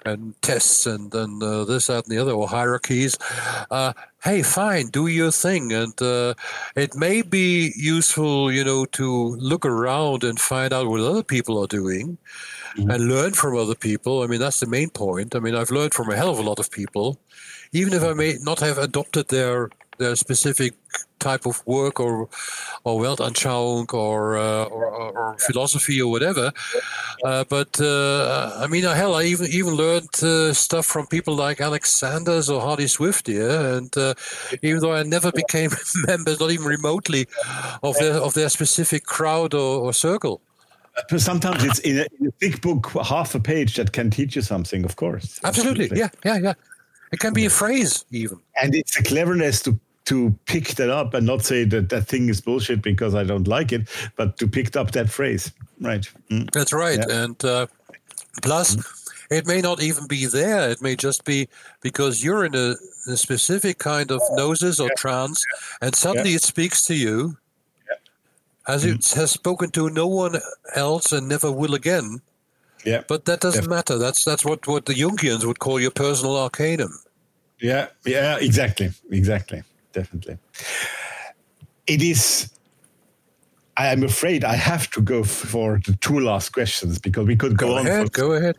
and 0.04 0.40
tests 0.42 0.86
and 0.86 1.14
and 1.14 1.42
uh, 1.42 1.64
this 1.64 1.86
that 1.86 2.06
and 2.06 2.12
the 2.12 2.18
other 2.18 2.32
or 2.32 2.48
hierarchies. 2.48 3.16
Uh, 3.70 3.92
hey, 4.22 4.42
fine, 4.42 4.86
do 4.88 5.06
your 5.08 5.32
thing, 5.32 5.72
and 5.72 6.00
uh, 6.00 6.34
it 6.76 6.94
may 6.94 7.22
be 7.22 7.72
useful, 7.76 8.52
you 8.52 8.64
know, 8.64 8.84
to 8.86 9.36
look 9.36 9.66
around 9.66 10.24
and 10.24 10.40
find 10.40 10.72
out 10.72 10.88
what 10.88 11.00
other 11.00 11.22
people 11.22 11.62
are 11.62 11.66
doing. 11.66 12.18
Mm-hmm. 12.72 12.90
And 12.90 13.08
learn 13.08 13.32
from 13.34 13.54
other 13.54 13.74
people. 13.74 14.22
I 14.22 14.26
mean, 14.26 14.40
that's 14.40 14.60
the 14.60 14.66
main 14.66 14.88
point. 14.88 15.36
I 15.36 15.40
mean, 15.40 15.54
I've 15.54 15.70
learned 15.70 15.92
from 15.92 16.08
a 16.08 16.16
hell 16.16 16.30
of 16.30 16.38
a 16.38 16.42
lot 16.42 16.58
of 16.58 16.70
people, 16.70 17.20
even 17.72 17.92
if 17.92 18.02
I 18.02 18.14
may 18.14 18.38
not 18.40 18.60
have 18.60 18.78
adopted 18.78 19.28
their 19.28 19.68
their 20.02 20.16
specific 20.16 20.74
type 21.22 21.46
of 21.46 21.62
work 21.66 22.00
or 22.00 22.28
or 22.84 23.00
Weltanschauung 23.00 23.94
or, 23.94 24.36
uh, 24.36 24.64
or, 24.64 24.86
or 24.86 25.36
philosophy 25.38 26.02
or 26.02 26.10
whatever. 26.10 26.52
Uh, 27.24 27.44
but 27.48 27.80
uh, 27.80 28.56
I 28.58 28.66
mean, 28.66 28.82
hell, 28.82 29.14
I 29.14 29.24
even 29.24 29.46
even 29.46 29.74
learned 29.74 30.14
uh, 30.22 30.52
stuff 30.52 30.86
from 30.86 31.06
people 31.06 31.34
like 31.34 31.60
Alex 31.60 31.94
Sanders 31.94 32.50
or 32.50 32.60
Hardy 32.60 32.88
Swift 32.88 33.26
here, 33.26 33.76
and 33.76 33.96
uh, 33.96 34.14
even 34.62 34.80
though 34.80 34.92
I 34.92 35.02
never 35.04 35.30
became 35.32 35.70
members, 36.06 36.40
not 36.40 36.50
even 36.50 36.66
remotely, 36.66 37.26
of 37.82 37.96
their 37.98 38.14
of 38.14 38.34
their 38.34 38.48
specific 38.48 39.04
crowd 39.04 39.54
or, 39.54 39.80
or 39.86 39.92
circle. 39.92 40.40
But 41.08 41.20
sometimes 41.20 41.64
it's 41.64 41.78
in 41.78 42.00
a, 42.00 42.06
in 42.20 42.26
a 42.26 42.32
big 42.38 42.60
book, 42.60 42.90
half 43.02 43.34
a 43.34 43.40
page 43.40 43.76
that 43.76 43.92
can 43.92 44.10
teach 44.10 44.36
you 44.36 44.42
something. 44.42 44.84
Of 44.84 44.96
course, 44.96 45.40
absolutely, 45.44 45.84
absolutely. 45.84 45.98
yeah, 45.98 46.10
yeah, 46.24 46.48
yeah. 46.48 46.54
It 47.12 47.18
can 47.20 47.34
be 47.34 47.44
a 47.46 47.50
phrase 47.50 48.04
even. 48.10 48.38
And 48.60 48.74
it's 48.74 48.98
a 48.98 49.02
cleverness 49.02 49.62
to 49.62 49.78
to 50.04 50.34
pick 50.46 50.68
that 50.74 50.90
up 50.90 51.14
and 51.14 51.26
not 51.26 51.42
say 51.42 51.64
that 51.64 51.88
that 51.90 52.08
thing 52.08 52.28
is 52.28 52.40
bullshit 52.40 52.82
because 52.82 53.14
I 53.14 53.24
don't 53.24 53.46
like 53.46 53.72
it, 53.72 53.88
but 54.16 54.36
to 54.38 54.48
pick 54.48 54.74
up 54.76 54.90
that 54.92 55.08
phrase. 55.08 55.52
Right. 55.80 56.08
Mm. 56.30 56.50
That's 56.50 56.72
right. 56.72 56.98
Yeah. 56.98 57.24
And 57.24 57.44
uh, 57.44 57.66
plus, 58.42 58.76
mm. 58.76 59.12
it 59.30 59.46
may 59.46 59.60
not 59.60 59.82
even 59.82 60.06
be 60.06 60.26
there. 60.26 60.70
It 60.70 60.82
may 60.82 60.96
just 60.96 61.24
be 61.24 61.48
because 61.80 62.24
you're 62.24 62.44
in 62.44 62.54
a, 62.54 62.74
a 63.08 63.16
specific 63.16 63.78
kind 63.78 64.10
of 64.10 64.20
gnosis 64.32 64.80
or 64.80 64.88
yeah. 64.88 64.94
trance, 64.96 65.44
and 65.80 65.94
suddenly 65.94 66.30
yeah. 66.30 66.36
it 66.36 66.42
speaks 66.42 66.84
to 66.86 66.94
you 66.94 67.36
as 68.68 68.84
mm. 68.84 68.94
it 68.94 69.10
has 69.14 69.30
spoken 69.30 69.70
to 69.72 69.90
no 69.90 70.06
one 70.06 70.36
else 70.76 71.12
and 71.12 71.28
never 71.28 71.50
will 71.50 71.74
again. 71.74 72.20
Yeah. 72.84 73.02
But 73.06 73.24
that 73.26 73.40
doesn't 73.40 73.68
matter. 73.68 73.98
That's 73.98 74.24
that's 74.24 74.44
what, 74.44 74.66
what 74.66 74.86
the 74.86 74.94
Jungians 74.94 75.44
would 75.44 75.60
call 75.60 75.80
your 75.80 75.92
personal 75.92 76.36
arcanum. 76.36 76.98
Yeah, 77.60 77.88
yeah, 78.04 78.38
exactly, 78.40 78.90
exactly 79.10 79.62
definitely. 79.92 80.38
It 81.86 82.02
is. 82.02 82.50
I 83.76 83.88
am 83.88 84.02
afraid 84.02 84.44
I 84.44 84.54
have 84.54 84.90
to 84.90 85.00
go 85.00 85.24
for 85.24 85.80
the 85.86 85.96
two 85.96 86.20
last 86.20 86.50
questions 86.50 86.98
because 86.98 87.26
we 87.26 87.36
could 87.36 87.56
go, 87.56 87.68
go 87.68 87.78
on. 87.78 87.86
Ahead, 87.86 88.12
go 88.12 88.32
ahead. 88.32 88.58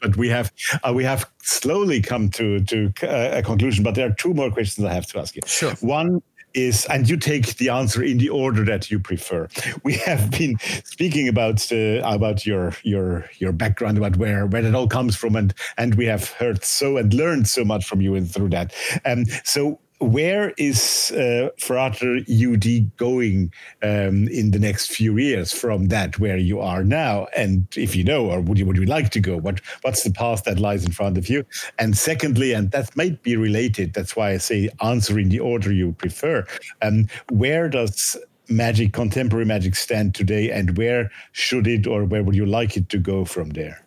But 0.00 0.16
we 0.16 0.28
have 0.30 0.50
uh, 0.82 0.92
we 0.94 1.04
have 1.04 1.30
slowly 1.42 2.00
come 2.00 2.30
to 2.30 2.60
to 2.60 2.92
uh, 3.02 3.38
a 3.38 3.42
conclusion. 3.42 3.84
But 3.84 3.94
there 3.94 4.08
are 4.08 4.14
two 4.14 4.32
more 4.32 4.50
questions 4.50 4.86
I 4.86 4.94
have 4.94 5.06
to 5.08 5.18
ask 5.18 5.36
you. 5.36 5.42
Sure. 5.44 5.74
One 5.80 6.22
is, 6.54 6.86
and 6.86 7.08
you 7.08 7.16
take 7.16 7.56
the 7.56 7.68
answer 7.68 8.02
in 8.02 8.18
the 8.18 8.28
order 8.28 8.64
that 8.64 8.90
you 8.90 8.98
prefer. 8.98 9.48
We 9.84 9.94
have 9.94 10.30
been 10.30 10.58
speaking 10.84 11.28
about 11.28 11.70
uh, 11.72 12.00
about 12.04 12.46
your 12.46 12.72
your 12.82 13.28
your 13.38 13.52
background, 13.52 13.98
about 13.98 14.16
where 14.16 14.46
where 14.46 14.64
it 14.64 14.74
all 14.74 14.88
comes 14.88 15.16
from, 15.16 15.36
and 15.36 15.54
and 15.76 15.94
we 15.94 16.06
have 16.06 16.30
heard 16.30 16.64
so 16.64 16.96
and 16.96 17.12
learned 17.14 17.48
so 17.48 17.64
much 17.64 17.84
from 17.84 18.00
you 18.00 18.14
and 18.14 18.30
through 18.30 18.50
that. 18.50 18.74
Um, 19.04 19.24
so 19.44 19.78
where 20.00 20.54
is 20.56 21.12
uh, 21.12 21.50
Frater 21.58 22.20
UD 22.28 22.96
going 22.96 23.52
um, 23.82 24.28
in 24.28 24.50
the 24.50 24.58
next 24.58 24.90
few 24.90 25.18
years 25.18 25.52
from 25.52 25.88
that 25.88 26.18
where 26.18 26.38
you 26.38 26.58
are 26.60 26.82
now? 26.82 27.26
And 27.36 27.66
if 27.76 27.94
you 27.94 28.02
know, 28.02 28.30
or 28.30 28.40
would 28.40 28.58
you 28.58 28.66
would 28.66 28.76
you 28.76 28.86
like 28.86 29.10
to 29.10 29.20
go? 29.20 29.36
What 29.36 29.60
what's 29.82 30.02
the 30.02 30.10
path 30.10 30.44
that 30.44 30.58
lies 30.58 30.84
in 30.84 30.92
front 30.92 31.18
of 31.18 31.28
you? 31.28 31.44
And 31.78 31.96
secondly, 31.96 32.52
and 32.52 32.70
that 32.70 32.96
might 32.96 33.22
be 33.22 33.36
related. 33.36 33.92
That's 33.92 34.16
why 34.16 34.30
I 34.30 34.38
say 34.38 34.70
answer 34.82 35.18
in 35.18 35.28
the 35.28 35.40
order 35.40 35.72
you 35.72 35.92
prefer. 35.92 36.46
Um, 36.80 37.06
where 37.30 37.68
does 37.68 38.16
magic, 38.48 38.92
contemporary 38.92 39.44
magic, 39.44 39.76
stand 39.76 40.14
today, 40.14 40.50
and 40.50 40.76
where 40.78 41.10
should 41.32 41.66
it, 41.66 41.86
or 41.86 42.04
where 42.04 42.22
would 42.22 42.34
you 42.34 42.46
like 42.46 42.76
it 42.76 42.88
to 42.88 42.98
go 42.98 43.24
from 43.24 43.50
there? 43.50 43.84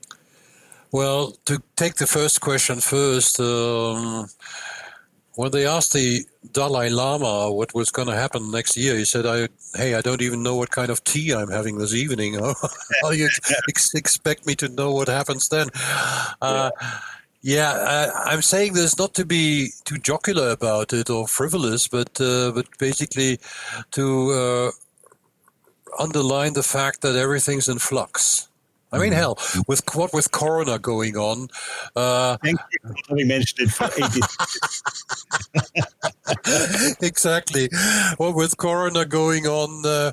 Well, 0.91 1.35
to 1.45 1.61
take 1.75 1.95
the 1.95 2.05
first 2.05 2.39
question 2.39 2.79
first. 2.79 3.39
Um, 3.39 4.27
when 5.35 5.51
they 5.51 5.65
asked 5.65 5.93
the 5.93 6.25
Dalai 6.51 6.89
Lama 6.89 7.51
what 7.51 7.73
was 7.73 7.89
going 7.89 8.07
to 8.07 8.15
happen 8.15 8.51
next 8.51 8.77
year, 8.77 8.95
he 8.95 9.05
said, 9.05 9.25
"I 9.25 9.47
hey, 9.75 9.95
I 9.95 10.01
don't 10.01 10.21
even 10.21 10.43
know 10.43 10.55
what 10.55 10.71
kind 10.71 10.89
of 10.89 11.03
tea 11.03 11.33
I'm 11.33 11.49
having 11.49 11.77
this 11.77 11.93
evening. 11.93 12.33
How 13.01 13.11
do 13.11 13.17
you 13.17 13.29
ex- 13.69 13.93
expect 13.95 14.45
me 14.45 14.55
to 14.55 14.69
know 14.69 14.91
what 14.91 15.07
happens 15.07 15.49
then?" 15.49 15.69
Uh, 16.41 16.69
yeah, 17.41 17.71
uh, 17.71 18.11
I'm 18.25 18.41
saying 18.41 18.73
this 18.73 18.97
not 18.97 19.13
to 19.15 19.25
be 19.25 19.71
too 19.83 19.97
jocular 19.97 20.49
about 20.49 20.93
it 20.93 21.09
or 21.09 21.27
frivolous, 21.27 21.87
but 21.87 22.21
uh, 22.21 22.51
but 22.51 22.65
basically 22.77 23.39
to 23.91 24.31
uh, 24.31 24.71
underline 25.99 26.53
the 26.53 26.63
fact 26.63 27.01
that 27.01 27.15
everything's 27.15 27.67
in 27.67 27.79
flux. 27.79 28.47
I 28.93 28.99
mean, 28.99 29.11
mm. 29.11 29.15
hell, 29.15 29.37
with 29.67 29.81
what 29.95 30.13
with 30.13 30.31
Corona 30.31 30.77
going 30.77 31.17
on. 31.17 31.47
Uh, 31.95 32.37
Thank 32.43 32.59
you 32.71 32.77
for 32.83 32.93
having 33.09 33.27
mentioned 33.27 33.67
it 33.67 33.71
for 33.71 33.85
80. 36.99 37.05
exactly. 37.05 37.69
Well, 38.19 38.33
with 38.33 38.57
Corona 38.57 39.05
going 39.05 39.47
on, 39.47 39.85
uh, 39.85 40.11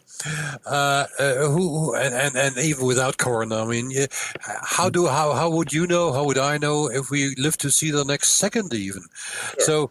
uh, 0.66 1.06
uh, 1.18 1.48
who 1.48 1.94
and, 1.94 2.14
and, 2.14 2.36
and 2.36 2.58
even 2.58 2.86
without 2.86 3.16
Corona, 3.18 3.64
I 3.64 3.66
mean, 3.66 3.92
how 4.40 4.88
do 4.88 5.06
how 5.06 5.34
how 5.34 5.50
would 5.50 5.72
you 5.72 5.86
know? 5.86 6.12
How 6.12 6.24
would 6.24 6.38
I 6.38 6.56
know 6.56 6.88
if 6.88 7.10
we 7.10 7.34
live 7.36 7.58
to 7.58 7.70
see 7.70 7.90
the 7.90 8.04
next 8.04 8.36
second 8.36 8.72
even? 8.72 9.02
Sure. 9.02 9.66
So, 9.66 9.90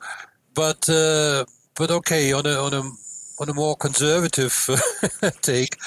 but 0.55 0.89
uh, 0.89 1.45
but 1.75 1.91
okay, 1.91 2.33
on 2.33 2.47
a 2.47 2.55
on 2.55 2.73
a 2.73 2.81
on 3.39 3.49
a 3.49 3.53
more 3.53 3.75
conservative 3.75 4.53
take, 5.41 5.77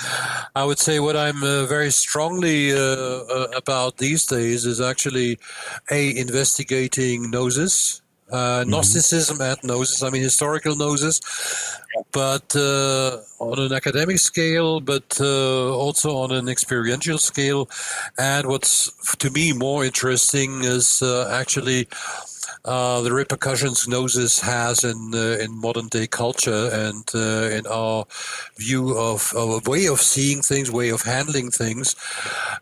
I 0.55 0.65
would 0.65 0.79
say 0.79 1.01
what 1.01 1.17
I'm 1.17 1.43
uh, 1.43 1.67
very 1.67 1.91
strongly 1.91 2.73
uh, 2.73 2.77
uh, 2.77 3.49
about 3.55 3.99
these 3.99 4.27
days 4.27 4.65
is 4.65 4.81
actually 4.81 5.39
a 5.91 6.17
investigating 6.17 7.31
gnosis, 7.31 8.01
uh, 8.31 8.61
mm-hmm. 8.61 8.71
Gnosticism 8.71 9.41
and 9.43 9.59
gnosis. 9.63 10.03
I 10.03 10.09
mean 10.09 10.23
historical 10.23 10.75
gnosis, 10.75 11.21
but 12.13 12.57
uh, 12.57 13.19
on 13.39 13.59
an 13.59 13.73
academic 13.75 14.19
scale, 14.19 14.81
but 14.81 15.21
uh, 15.21 15.77
also 15.77 16.17
on 16.17 16.33
an 16.33 16.49
experiential 16.49 17.19
scale. 17.19 17.69
And 18.19 18.47
what's 18.47 18.91
to 19.17 19.31
me 19.31 19.53
more 19.53 19.85
interesting 19.85 20.65
is 20.65 21.03
actually 21.03 21.89
uh, 22.65 23.01
the 23.01 23.13
repercussions 23.13 23.87
gnosis 23.89 24.41
has 24.41 24.85
in 24.85 25.13
uh, 25.15 25.37
in 25.43 25.61
modern 25.61 25.89
day 25.89 26.07
culture 26.07 26.71
and 26.73 27.05
uh, 27.15 27.49
in 27.51 27.67
our 27.67 28.05
view 28.57 28.97
of, 28.97 29.33
a 29.37 29.61
way 29.71 29.87
of 29.87 30.01
seeing 30.01 30.43
things, 30.43 30.71
way 30.71 30.89
of 30.91 31.03
handling 31.03 31.51
things, 31.51 31.97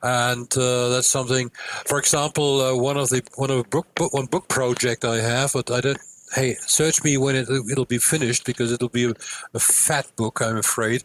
and 0.02 0.56
uh, 0.56 0.88
that's 0.88 1.10
something. 1.10 1.50
For 1.86 1.98
example, 1.98 2.78
one 2.80 2.96
of 2.96 3.08
the 3.10 3.22
one 3.36 3.50
of 3.50 3.68
book, 3.70 3.86
book, 3.94 4.12
one 4.12 4.26
book 4.26 4.48
project 4.48 5.04
I 5.04 5.16
have, 5.16 5.52
but 5.52 5.70
I 5.70 5.80
don't 5.80 6.00
hey, 6.34 6.56
search 6.60 7.02
me 7.02 7.16
when 7.16 7.36
it, 7.36 7.48
will 7.48 7.84
be 7.84 7.98
finished 7.98 8.44
because 8.44 8.72
it'll 8.72 8.88
be 8.88 9.06
a, 9.06 9.14
a 9.54 9.58
fat 9.58 10.06
book, 10.16 10.40
I'm 10.40 10.56
afraid. 10.56 11.02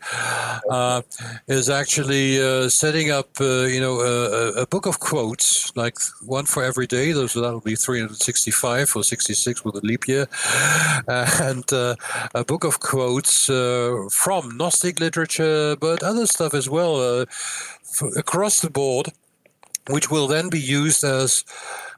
Uh, 0.70 1.02
is 1.48 1.70
actually 1.70 2.42
uh, 2.42 2.70
setting 2.70 3.12
up, 3.12 3.30
uh, 3.42 3.64
you 3.64 3.80
know, 3.80 4.02
a, 4.02 4.62
a, 4.62 4.68
book 4.68 4.86
of 4.86 5.00
quotes, 5.00 5.76
like 5.76 5.98
one 6.26 6.46
for 6.46 6.64
every 6.64 6.88
day. 6.88 7.12
Those 7.12 7.34
that'll 7.34 7.62
be 7.62 7.76
365 7.76 8.96
or 8.96 9.04
66 9.04 9.66
with 9.66 9.76
a 9.76 9.86
leap 9.86 10.08
year, 10.08 10.28
and 11.08 11.72
uh, 11.74 11.96
a 12.34 12.44
book 12.44 12.64
of 12.64 12.80
quotes 12.80 13.50
uh, 13.50 14.08
from 14.12 14.58
Gnostic 14.58 15.00
literature, 15.00 15.76
but 15.76 16.04
other 16.04 16.26
stuff 16.26 16.54
as 16.54 16.70
well, 16.70 17.22
uh, 17.22 17.26
across 18.16 18.62
the 18.62 18.70
board, 18.70 19.10
which 19.90 20.10
will 20.12 20.28
then 20.28 20.50
be 20.50 20.60
used 20.60 21.04
as 21.04 21.44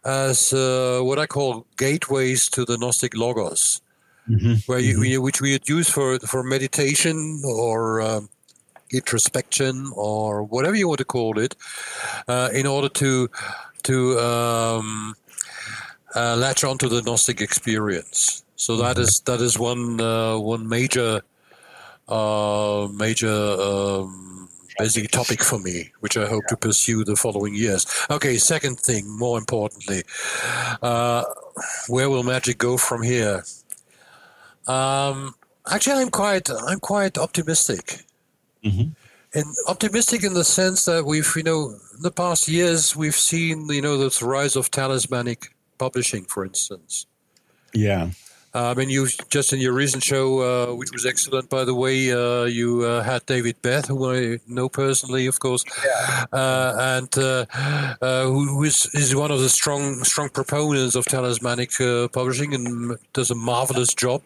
as 0.07 0.53
uh, 0.53 1.01
what 1.03 1.19
I 1.19 1.27
call 1.27 1.67
gateways 1.77 2.49
to 2.51 2.63
the 2.63 2.77
Gnostic 2.77 3.15
Logos, 3.15 3.81
mm-hmm. 4.27 4.53
where 4.65 4.79
you, 4.79 4.99
mm-hmm. 4.99 5.21
which 5.21 5.41
we 5.41 5.51
would 5.51 5.67
use 5.67 5.89
for 5.89 6.17
for 6.19 6.43
meditation 6.43 7.41
or 7.45 8.01
um, 8.01 8.29
introspection 8.89 9.91
or 9.95 10.43
whatever 10.43 10.75
you 10.75 10.87
want 10.87 10.99
to 10.99 11.05
call 11.05 11.37
it, 11.37 11.55
uh, 12.29 12.49
in 12.53 12.65
order 12.65 12.87
to 12.87 13.29
to 13.83 14.17
um, 14.19 15.13
uh, 16.15 16.37
latch 16.37 16.63
onto 16.63 16.87
the 16.87 17.01
Gnostic 17.01 17.41
experience. 17.41 18.45
So 18.55 18.77
that 18.77 18.95
mm-hmm. 18.95 19.03
is 19.03 19.19
that 19.25 19.41
is 19.41 19.59
one 19.59 19.99
uh, 19.99 20.39
one 20.39 20.69
major 20.69 21.21
uh, 22.07 22.87
major. 22.93 23.27
Um, 23.29 24.46
busy 24.77 25.07
topic 25.07 25.41
for 25.41 25.59
me, 25.59 25.91
which 25.99 26.17
I 26.17 26.27
hope 26.27 26.43
yeah. 26.45 26.49
to 26.49 26.57
pursue 26.57 27.03
the 27.03 27.15
following 27.15 27.55
years. 27.55 27.85
Okay, 28.09 28.37
second 28.37 28.79
thing, 28.79 29.09
more 29.09 29.37
importantly, 29.37 30.03
uh, 30.81 31.23
where 31.87 32.09
will 32.09 32.23
magic 32.23 32.57
go 32.57 32.77
from 32.77 33.03
here? 33.03 33.43
Um, 34.67 35.35
actually, 35.71 36.01
I'm 36.01 36.09
quite, 36.09 36.49
I'm 36.49 36.79
quite 36.79 37.17
optimistic. 37.17 38.03
Mm-hmm. 38.63 38.89
And 39.33 39.55
optimistic 39.67 40.23
in 40.23 40.33
the 40.33 40.43
sense 40.43 40.85
that 40.85 41.05
we've, 41.05 41.31
you 41.35 41.43
know, 41.43 41.69
in 41.95 42.01
the 42.01 42.11
past 42.11 42.47
years 42.47 42.95
we've 42.95 43.15
seen, 43.15 43.67
you 43.69 43.81
know, 43.81 43.97
this 43.97 44.21
rise 44.21 44.55
of 44.55 44.71
talismanic 44.71 45.53
publishing, 45.77 46.25
for 46.25 46.45
instance. 46.45 47.05
Yeah. 47.73 48.11
Uh, 48.57 48.71
I 48.71 48.73
mean, 48.73 48.89
you 48.89 49.07
just 49.29 49.53
in 49.53 49.59
your 49.59 49.73
recent 49.73 50.03
show, 50.03 50.39
uh, 50.39 50.73
which 50.73 50.91
was 50.91 51.05
excellent, 51.05 51.47
by 51.47 51.63
the 51.63 51.75
way, 51.75 52.11
uh, 52.11 52.45
you 52.45 52.81
uh, 52.81 53.03
had 53.03 53.23
David 53.27 53.61
Beth, 53.61 53.87
who 53.87 54.11
I 54.11 54.39
know 54.47 54.67
personally, 54.67 55.27
of 55.27 55.39
course, 55.39 55.63
yeah. 55.85 56.25
Uh, 56.33 56.97
and 56.97 57.17
uh, 57.19 57.45
who 58.25 58.63
is, 58.63 58.89
is 58.95 59.15
one 59.15 59.29
of 59.29 59.41
the 59.41 59.49
strong 59.49 60.03
strong 60.03 60.29
proponents 60.29 60.95
of 60.95 61.05
talismanic 61.05 61.69
publishing 62.11 62.55
and 62.55 62.97
does 63.13 63.29
a 63.29 63.35
marvelous 63.35 63.93
job. 63.93 64.23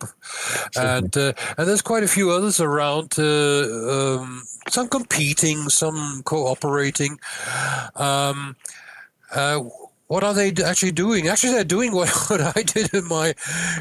And 0.77 1.13
and 1.17 1.67
there's 1.67 1.81
quite 1.81 2.03
a 2.03 2.07
few 2.07 2.31
others 2.31 2.61
around, 2.61 3.19
um, 3.19 4.43
some 4.69 4.87
competing, 4.87 5.67
some 5.67 6.21
cooperating. 6.23 7.19
Um, 7.97 8.55
what 10.11 10.25
are 10.25 10.33
they 10.33 10.51
actually 10.65 10.91
doing? 10.91 11.29
Actually, 11.29 11.53
they're 11.53 11.63
doing 11.63 11.93
what, 11.95 12.09
what 12.29 12.41
I 12.41 12.63
did 12.63 12.93
in 12.93 13.07
my 13.07 13.33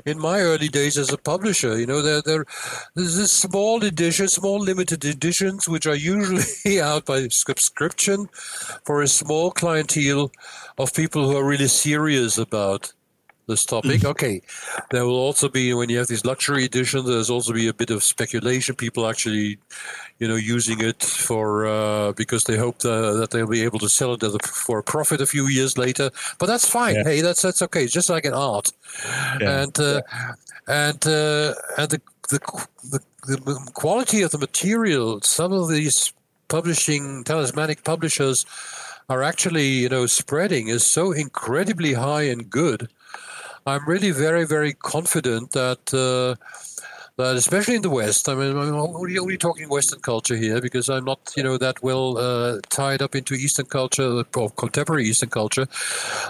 in 0.07 0.17
my 0.21 0.39
early 0.39 0.69
days 0.69 0.97
as 0.97 1.13
a 1.13 1.19
publisher. 1.19 1.77
You 1.77 1.87
know, 1.87 2.03
they're, 2.03 2.23
they're 2.23 2.47
there's 2.95 3.17
this 3.17 3.33
small 3.33 3.83
edition, 3.83 4.29
small 4.29 4.61
limited 4.61 5.05
editions, 5.05 5.69
which 5.69 5.89
are 5.89 5.97
usually 5.97 6.81
out 6.81 7.07
by 7.07 7.27
subscription 7.29 8.29
for 8.85 9.03
a 9.03 9.09
small 9.09 9.51
clientele 9.51 10.31
of 10.79 10.95
people 10.95 11.29
who 11.29 11.37
are 11.37 11.45
really 11.45 11.67
serious 11.67 12.39
about 12.39 12.93
this 13.49 13.65
topic. 13.65 14.01
Mm-hmm. 14.01 14.15
okay, 14.15 14.41
there 14.91 15.05
will 15.05 15.19
also 15.19 15.49
be 15.49 15.75
when 15.75 15.89
you 15.89 15.99
have 15.99 16.07
these 16.07 16.25
luxury 16.25 16.65
editions. 16.65 17.07
There's 17.07 17.31
also 17.31 17.53
be 17.53 17.67
a 17.67 17.75
bit 17.75 17.91
of 17.91 18.05
speculation. 18.05 18.77
People 18.77 19.09
actually, 19.09 19.59
you 20.21 20.29
know, 20.29 20.37
using 20.37 20.81
it 20.81 21.03
for 21.03 21.67
uh, 21.67 22.13
because 22.13 22.45
they 22.45 22.57
hope 22.57 22.77
uh, 22.85 23.13
that 23.15 23.31
they'll 23.31 23.49
be 23.49 23.65
able 23.65 23.79
to 23.81 23.89
sell 23.89 24.15
it 24.15 24.23
a, 24.23 24.39
for 24.47 24.79
a 24.79 24.83
profit 24.83 25.21
a 25.21 25.27
few 25.27 25.49
years 25.49 25.77
later. 25.77 26.11
But 26.39 26.47
that's 26.47 26.69
fine. 26.69 26.95
Yeah. 26.95 27.05
Hey, 27.05 27.21
that's 27.23 27.43
that's 27.43 27.63
okay. 27.63 27.85
It's 27.85 27.93
just 27.93 28.11
like 28.11 28.25
an 28.25 28.35
art, 28.35 28.71
yeah. 29.41 29.63
and 29.63 29.81
uh, 29.81 30.03
yeah. 30.13 30.33
and 30.69 31.07
uh, 31.07 31.55
and 31.79 31.91
the, 31.91 32.01
the 32.29 32.41
the 32.83 33.01
the 33.27 33.71
quality 33.75 34.23
of 34.23 34.31
the 34.31 34.39
material. 34.39 35.21
Some 35.23 35.53
of 35.53 35.69
these 35.69 36.13
publishing 36.49 37.25
talismanic 37.25 37.83
publishers 37.83 38.47
are 39.09 39.23
actually 39.23 39.69
you 39.69 39.89
know 39.89 40.07
spreading 40.07 40.69
is 40.69 40.85
so 40.85 41.13
incredibly 41.13 41.95
high 41.95 42.23
and 42.23 42.49
good 42.51 42.89
I'm 43.67 43.87
really 43.87 44.11
very, 44.11 44.47
very 44.47 44.73
confident 44.73 45.53
that 45.53 45.93
especially 47.21 47.77
in 47.77 47.83
the 47.83 47.91
West, 47.91 48.29
I 48.29 48.35
mean, 48.35 48.57
I'm 48.57 48.75
only, 48.75 49.19
only 49.19 49.37
talking 49.37 49.69
Western 49.69 50.01
culture 50.01 50.37
here 50.37 50.61
because 50.61 50.89
I'm 50.89 51.05
not, 51.05 51.33
you 51.37 51.43
know, 51.43 51.57
that 51.59 51.83
well 51.83 52.19
uh, 52.19 52.61
tied 52.69 53.03
up 53.03 53.15
into 53.15 53.35
Eastern 53.35 53.67
culture 53.67 54.25
or 54.37 54.51
contemporary 54.51 55.05
Eastern 55.05 55.31
culture 55.31 55.67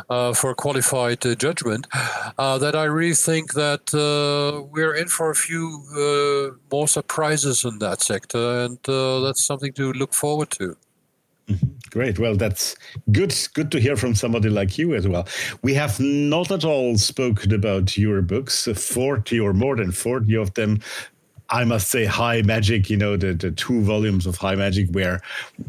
uh, 0.08 0.32
for 0.32 0.54
qualified 0.54 1.24
uh, 1.26 1.34
judgment. 1.34 1.86
Uh, 2.38 2.58
that 2.58 2.74
I 2.74 2.84
really 2.84 3.14
think 3.14 3.54
that 3.54 3.94
uh, 3.94 4.62
we're 4.70 4.94
in 4.94 5.08
for 5.08 5.30
a 5.30 5.34
few 5.34 5.82
uh, 5.96 6.56
more 6.70 6.88
surprises 6.88 7.64
in 7.64 7.78
that 7.78 8.02
sector, 8.02 8.60
and 8.60 8.78
that's 8.84 9.44
something 9.44 9.72
to 9.74 9.92
look 9.92 10.14
forward 10.14 10.50
to. 10.52 10.76
Mm-hmm. 11.50 11.66
Great. 11.90 12.18
Well, 12.18 12.36
that's 12.36 12.76
good. 13.10 13.34
Good 13.54 13.72
to 13.72 13.80
hear 13.80 13.96
from 13.96 14.14
somebody 14.14 14.48
like 14.48 14.78
you 14.78 14.94
as 14.94 15.08
well. 15.08 15.26
We 15.62 15.74
have 15.74 15.98
not 15.98 16.50
at 16.52 16.64
all 16.64 16.96
spoken 16.98 17.52
about 17.52 17.98
your 17.98 18.22
books. 18.22 18.68
Forty 18.76 19.40
or 19.40 19.52
more 19.52 19.76
than 19.76 19.90
forty 19.90 20.36
of 20.36 20.54
them 20.54 20.80
I 21.50 21.64
must 21.64 21.88
say, 21.88 22.04
High 22.04 22.42
Magic, 22.42 22.88
you 22.88 22.96
know, 22.96 23.16
the, 23.16 23.34
the 23.34 23.50
two 23.50 23.80
volumes 23.82 24.24
of 24.24 24.36
High 24.36 24.54
Magic 24.54 24.88
were 24.92 25.20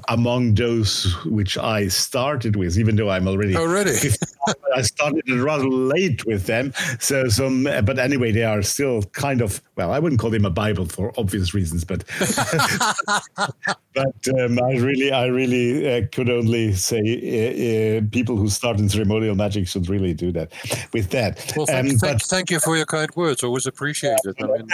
among 0.09 0.53
those 0.53 1.15
which 1.25 1.57
I 1.57 1.87
started 1.87 2.55
with, 2.55 2.77
even 2.77 2.95
though 2.95 3.09
I'm 3.09 3.27
already. 3.27 3.55
Already. 3.55 3.91
I 4.75 4.83
started 4.83 5.27
rather 5.29 5.67
late 5.67 6.25
with 6.25 6.45
them. 6.45 6.73
So, 6.99 7.27
some, 7.29 7.63
but 7.63 7.97
anyway, 7.97 8.31
they 8.31 8.43
are 8.43 8.61
still 8.61 9.01
kind 9.13 9.41
of, 9.41 9.61
well, 9.75 9.91
I 9.91 9.97
wouldn't 9.97 10.21
call 10.21 10.29
them 10.29 10.45
a 10.45 10.51
Bible 10.51 10.85
for 10.85 11.11
obvious 11.17 11.53
reasons, 11.53 11.83
but, 11.83 12.03
but 13.95 14.39
um, 14.39 14.59
I 14.63 14.73
really, 14.77 15.11
I 15.11 15.25
really 15.25 15.97
uh, 15.97 16.07
could 16.11 16.29
only 16.29 16.73
say 16.73 16.99
uh, 16.99 17.97
uh, 17.97 18.01
people 18.11 18.37
who 18.37 18.49
start 18.49 18.77
in 18.77 18.87
ceremonial 18.87 19.35
magic 19.35 19.67
should 19.67 19.89
really 19.89 20.13
do 20.13 20.31
that 20.31 20.53
with 20.93 21.09
that. 21.09 21.53
Well, 21.55 21.65
thank, 21.65 21.89
um, 21.89 21.97
thank, 21.97 22.19
but, 22.19 22.21
thank 22.23 22.51
you 22.51 22.59
for 22.59 22.77
your 22.77 22.85
kind 22.85 23.09
words. 23.15 23.43
Always 23.43 23.65
appreciated. 23.65 24.35
I 24.39 24.45
mean, 24.45 24.67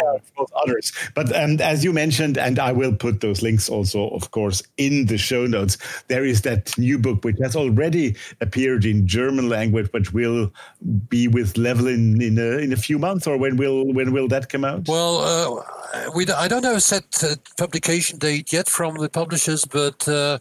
others. 0.64 0.92
But 1.16 1.36
um, 1.36 1.60
as 1.62 1.84
you 1.84 1.94
mentioned, 1.94 2.38
and 2.38 2.60
I 2.60 2.72
will 2.72 2.94
put 2.96 3.22
those 3.22 3.42
links 3.42 3.70
also, 3.70 4.10
of 4.10 4.32
course, 4.32 4.64
in 4.78 5.06
the 5.08 5.18
show 5.18 5.46
notes, 5.46 5.78
there 6.08 6.26
is 6.26 6.42
that 6.42 6.78
new 6.78 6.98
book 6.98 7.24
which 7.24 7.38
has 7.42 7.56
already 7.56 8.16
appeared 8.42 8.86
in 8.86 9.08
German 9.08 9.50
language, 9.50 9.90
but 9.92 10.14
will 10.14 10.52
be 11.10 11.28
with 11.28 11.58
Llewellyn 11.58 12.22
in 12.22 12.38
a, 12.38 12.58
in 12.58 12.74
a 12.74 12.78
few 12.78 13.00
months, 13.00 13.28
or 13.28 13.38
when 13.38 13.58
will 13.58 13.94
when 13.94 14.12
will 14.14 14.28
that 14.30 14.50
come 14.50 14.64
out? 14.64 14.88
Well, 14.88 15.20
uh, 15.20 16.12
we 16.16 16.26
I 16.28 16.48
don't 16.48 16.64
have 16.64 16.78
a 16.78 16.82
set 16.82 17.24
uh, 17.24 17.36
publication 17.58 18.20
date 18.20 18.54
yet 18.54 18.68
from 18.68 18.96
the 18.96 19.10
publishers, 19.10 19.66
but 19.66 20.08
uh, 20.08 20.40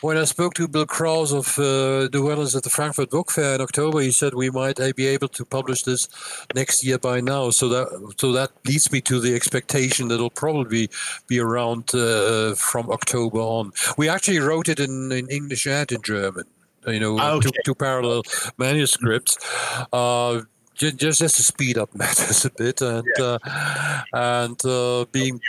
when 0.00 0.16
I 0.16 0.24
spoke 0.24 0.54
to 0.54 0.68
Bill 0.68 0.86
Krause 0.86 1.32
of 1.32 1.58
uh, 1.58 2.08
the 2.08 2.22
Wellers 2.22 2.54
at 2.56 2.62
the 2.62 2.70
Frankfurt 2.70 3.10
Book 3.10 3.30
Fair 3.30 3.54
in 3.54 3.60
October, 3.60 4.00
he 4.00 4.10
said 4.10 4.34
we 4.34 4.50
might 4.50 4.78
uh, 4.80 4.92
be 4.96 5.06
able 5.06 5.28
to 5.28 5.44
publish 5.44 5.82
this 5.82 6.08
next 6.54 6.84
year 6.84 6.98
by 6.98 7.20
now. 7.20 7.50
So 7.50 7.68
that 7.68 8.14
so 8.18 8.32
that 8.32 8.50
leads 8.66 8.90
me 8.92 9.00
to 9.02 9.20
the 9.20 9.34
expectation 9.34 9.91
that'll 10.00 10.30
probably 10.30 10.88
be 11.26 11.38
around 11.38 11.94
uh, 11.94 12.54
from 12.54 12.90
October 12.90 13.38
on. 13.38 13.72
We 13.96 14.08
actually 14.08 14.38
wrote 14.38 14.68
it 14.68 14.80
in, 14.80 15.12
in 15.12 15.28
English 15.28 15.66
and 15.66 15.90
in 15.90 16.02
German. 16.02 16.44
You 16.86 17.00
know, 17.00 17.18
ah, 17.18 17.32
okay. 17.32 17.48
two, 17.48 17.60
two, 17.64 17.74
parallel 17.74 18.22
manuscripts. 18.58 19.38
Uh, 19.92 20.42
just, 20.74 20.96
just 20.96 21.36
to 21.36 21.42
speed 21.42 21.78
up 21.78 21.94
matters 21.94 22.44
a 22.44 22.50
bit 22.50 22.80
and 22.80 23.06
yeah. 23.18 23.38
uh, 23.44 24.02
and 24.12 24.64
uh, 24.64 25.04
being 25.12 25.40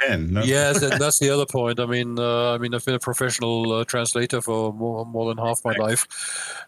pen. 0.00 0.32
No? 0.32 0.42
Yes, 0.42 0.82
and 0.82 0.92
that's 1.00 1.18
the 1.18 1.30
other 1.30 1.46
point. 1.46 1.80
I 1.80 1.86
mean, 1.86 2.18
uh, 2.18 2.54
I 2.54 2.58
mean, 2.58 2.74
I've 2.74 2.84
been 2.84 2.94
a 2.94 2.98
professional 2.98 3.72
uh, 3.72 3.84
translator 3.84 4.40
for 4.40 4.72
more, 4.72 5.04
more 5.06 5.28
than 5.28 5.44
half 5.44 5.64
my 5.64 5.74
life, 5.74 6.06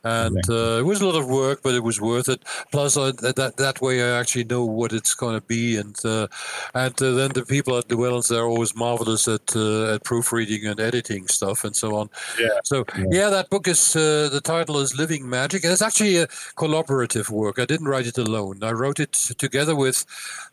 and 0.05 0.39
uh, 0.49 0.79
it 0.79 0.85
was 0.85 1.01
a 1.01 1.07
lot 1.07 1.19
of 1.19 1.29
work, 1.29 1.61
but 1.63 1.75
it 1.75 1.83
was 1.83 2.01
worth 2.01 2.29
it. 2.29 2.45
Plus, 2.73 2.95
that 2.95 3.55
that 3.57 3.81
way, 3.81 4.03
I 4.03 4.19
actually 4.19 4.45
know 4.45 4.65
what 4.65 4.93
it's 4.93 5.15
going 5.15 5.35
to 5.35 5.47
be, 5.47 5.77
and 5.77 5.97
uh, 6.05 6.27
and 6.75 7.01
uh, 7.03 7.13
then 7.13 7.31
the 7.33 7.45
people 7.45 7.77
at 7.77 7.89
the 7.89 7.97
Llewellyn's 7.97 8.29
they're 8.29 8.45
always 8.45 8.75
marvelous 8.75 9.29
at 9.29 9.55
uh, 9.57 9.95
at 9.95 10.05
proofreading 10.05 10.67
and 10.67 10.81
editing 10.81 11.27
stuff 11.29 11.65
and 11.65 11.75
so 11.75 11.97
on. 11.97 12.11
Yeah. 12.39 12.49
So 12.65 12.85
yeah, 12.97 13.05
yeah 13.11 13.31
that 13.31 13.51
book 13.51 13.69
is 13.69 13.93
the 13.93 14.41
title 14.43 14.79
is 14.79 14.97
Living 14.97 15.29
Magic, 15.29 15.65
and 15.65 15.73
it's 15.73 15.83
actually 15.83 16.17
a 16.17 16.27
collaborative 16.57 17.31
work. 17.31 17.59
I 17.59 17.65
didn't 17.65 17.89
write 17.89 18.07
it 18.07 18.19
alone. 18.19 18.63
I 18.63 18.73
wrote 18.73 19.01
it 19.01 19.13
together 19.13 19.77
with 19.77 20.05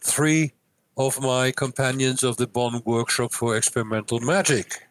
three 0.02 0.54
of 0.98 1.22
my 1.22 1.52
companions 1.52 2.24
of 2.24 2.38
the 2.38 2.48
Bonn 2.48 2.82
Workshop 2.84 3.32
for 3.32 3.56
Experimental 3.56 4.20
Magic. 4.20 4.87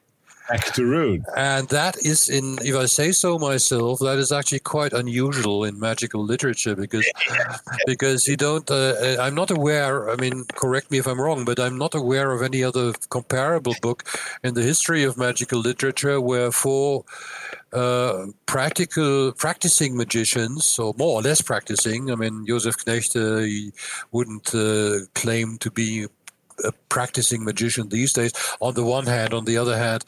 Back 0.49 0.73
to 0.75 0.85
root. 0.85 1.23
And 1.37 1.69
that 1.69 1.97
is, 2.05 2.29
in 2.29 2.59
if 2.63 2.75
I 2.75 2.87
say 2.87 3.13
so 3.13 3.39
myself, 3.39 4.01
that 4.01 4.19
is 4.19 4.33
actually 4.33 4.61
quite 4.61 4.93
unusual 4.93 5.65
in 5.65 5.79
magical 5.79 6.25
literature 6.25 6.75
because 6.77 7.07
because 7.87 8.27
you 8.29 8.37
don't. 8.37 8.71
Uh, 8.71 8.95
uh, 9.01 9.17
I'm 9.21 9.35
not 9.35 9.51
aware. 9.51 10.11
I 10.11 10.17
mean, 10.17 10.45
correct 10.55 10.91
me 10.91 10.99
if 10.99 11.07
I'm 11.07 11.21
wrong, 11.21 11.45
but 11.45 11.59
I'm 11.59 11.79
not 11.79 11.95
aware 11.95 12.33
of 12.33 12.43
any 12.43 12.63
other 12.63 12.93
comparable 13.09 13.75
book 13.83 14.05
in 14.43 14.55
the 14.55 14.63
history 14.63 15.05
of 15.05 15.17
magical 15.17 15.61
literature 15.61 16.21
where 16.21 16.51
four 16.51 17.05
uh, 17.73 18.27
practical 18.47 19.33
practicing 19.33 19.97
magicians, 19.97 20.79
or 20.79 20.95
more 20.97 21.19
or 21.19 21.23
less 21.23 21.41
practicing. 21.41 22.11
I 22.11 22.15
mean, 22.15 22.47
Joseph 22.47 22.77
Knecht 22.77 23.17
uh, 23.17 23.73
wouldn't 24.13 24.55
uh, 24.55 25.07
claim 25.15 25.59
to 25.59 25.71
be 25.71 26.07
a 26.65 26.73
practicing 26.89 27.45
magician 27.45 27.89
these 27.89 28.13
days. 28.13 28.33
On 28.61 28.75
the 28.75 28.85
one 28.85 29.07
hand, 29.07 29.35
on 29.35 29.45
the 29.45 29.57
other 29.57 29.77
hand, 29.77 30.05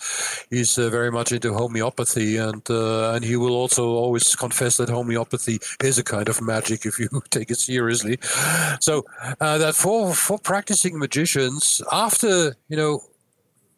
he's 0.51 0.79
uh, 0.79 0.89
very 0.89 1.11
much 1.11 1.33
into 1.33 1.53
homeopathy, 1.53 2.37
and 2.37 2.62
uh, 2.70 3.12
and 3.12 3.25
he 3.25 3.37
will 3.37 3.55
also 3.55 3.89
always 3.91 4.35
confess 4.35 4.77
that 4.77 4.89
homeopathy 4.89 5.59
is 5.83 5.99
a 5.99 6.05
kind 6.05 6.29
of 6.29 6.41
magic 6.41 6.87
if 6.87 6.99
you 6.99 7.09
take 7.31 7.51
it 7.51 7.59
seriously. 7.59 8.19
So 8.81 9.05
uh, 9.41 9.59
that 9.59 9.75
for 9.75 10.15
for 10.15 10.39
practicing 10.39 10.99
magicians, 10.99 11.83
after 11.93 12.57
you 12.69 12.77
know 12.77 13.03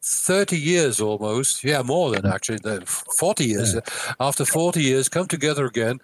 30 0.02 0.59
years 0.59 1.01
almost, 1.01 1.62
yeah, 1.62 1.82
more 1.82 2.10
than 2.10 2.26
actually, 2.26 2.59
40 2.86 3.44
years, 3.44 3.74
yeah. 3.74 3.80
after 4.18 4.44
40 4.44 4.82
years, 4.82 5.09
come 5.09 5.26
together 5.26 5.66
again 5.66 6.01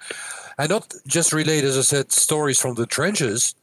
and 0.59 0.71
not 0.71 0.95
just 1.07 1.33
relate, 1.33 1.65
as 1.65 1.77
I 1.79 1.83
said, 1.83 2.13
stories 2.13 2.61
from 2.61 2.75
the 2.75 2.87
trenches. 2.87 3.55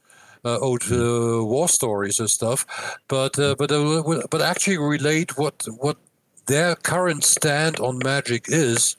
Uh, 0.45 0.59
old 0.59 0.81
mm. 0.81 1.39
uh, 1.39 1.45
war 1.45 1.69
stories 1.69 2.19
and 2.19 2.29
stuff, 2.29 2.65
but 3.07 3.39
uh, 3.39 3.55
but 3.57 3.71
uh, 3.71 4.03
but 4.29 4.41
actually 4.41 4.77
relate 4.77 5.37
what 5.37 5.65
what 5.77 5.95
their 6.47 6.75
current 6.75 7.23
stand 7.23 7.79
on 7.79 7.97
magic 7.99 8.45
is, 8.49 8.97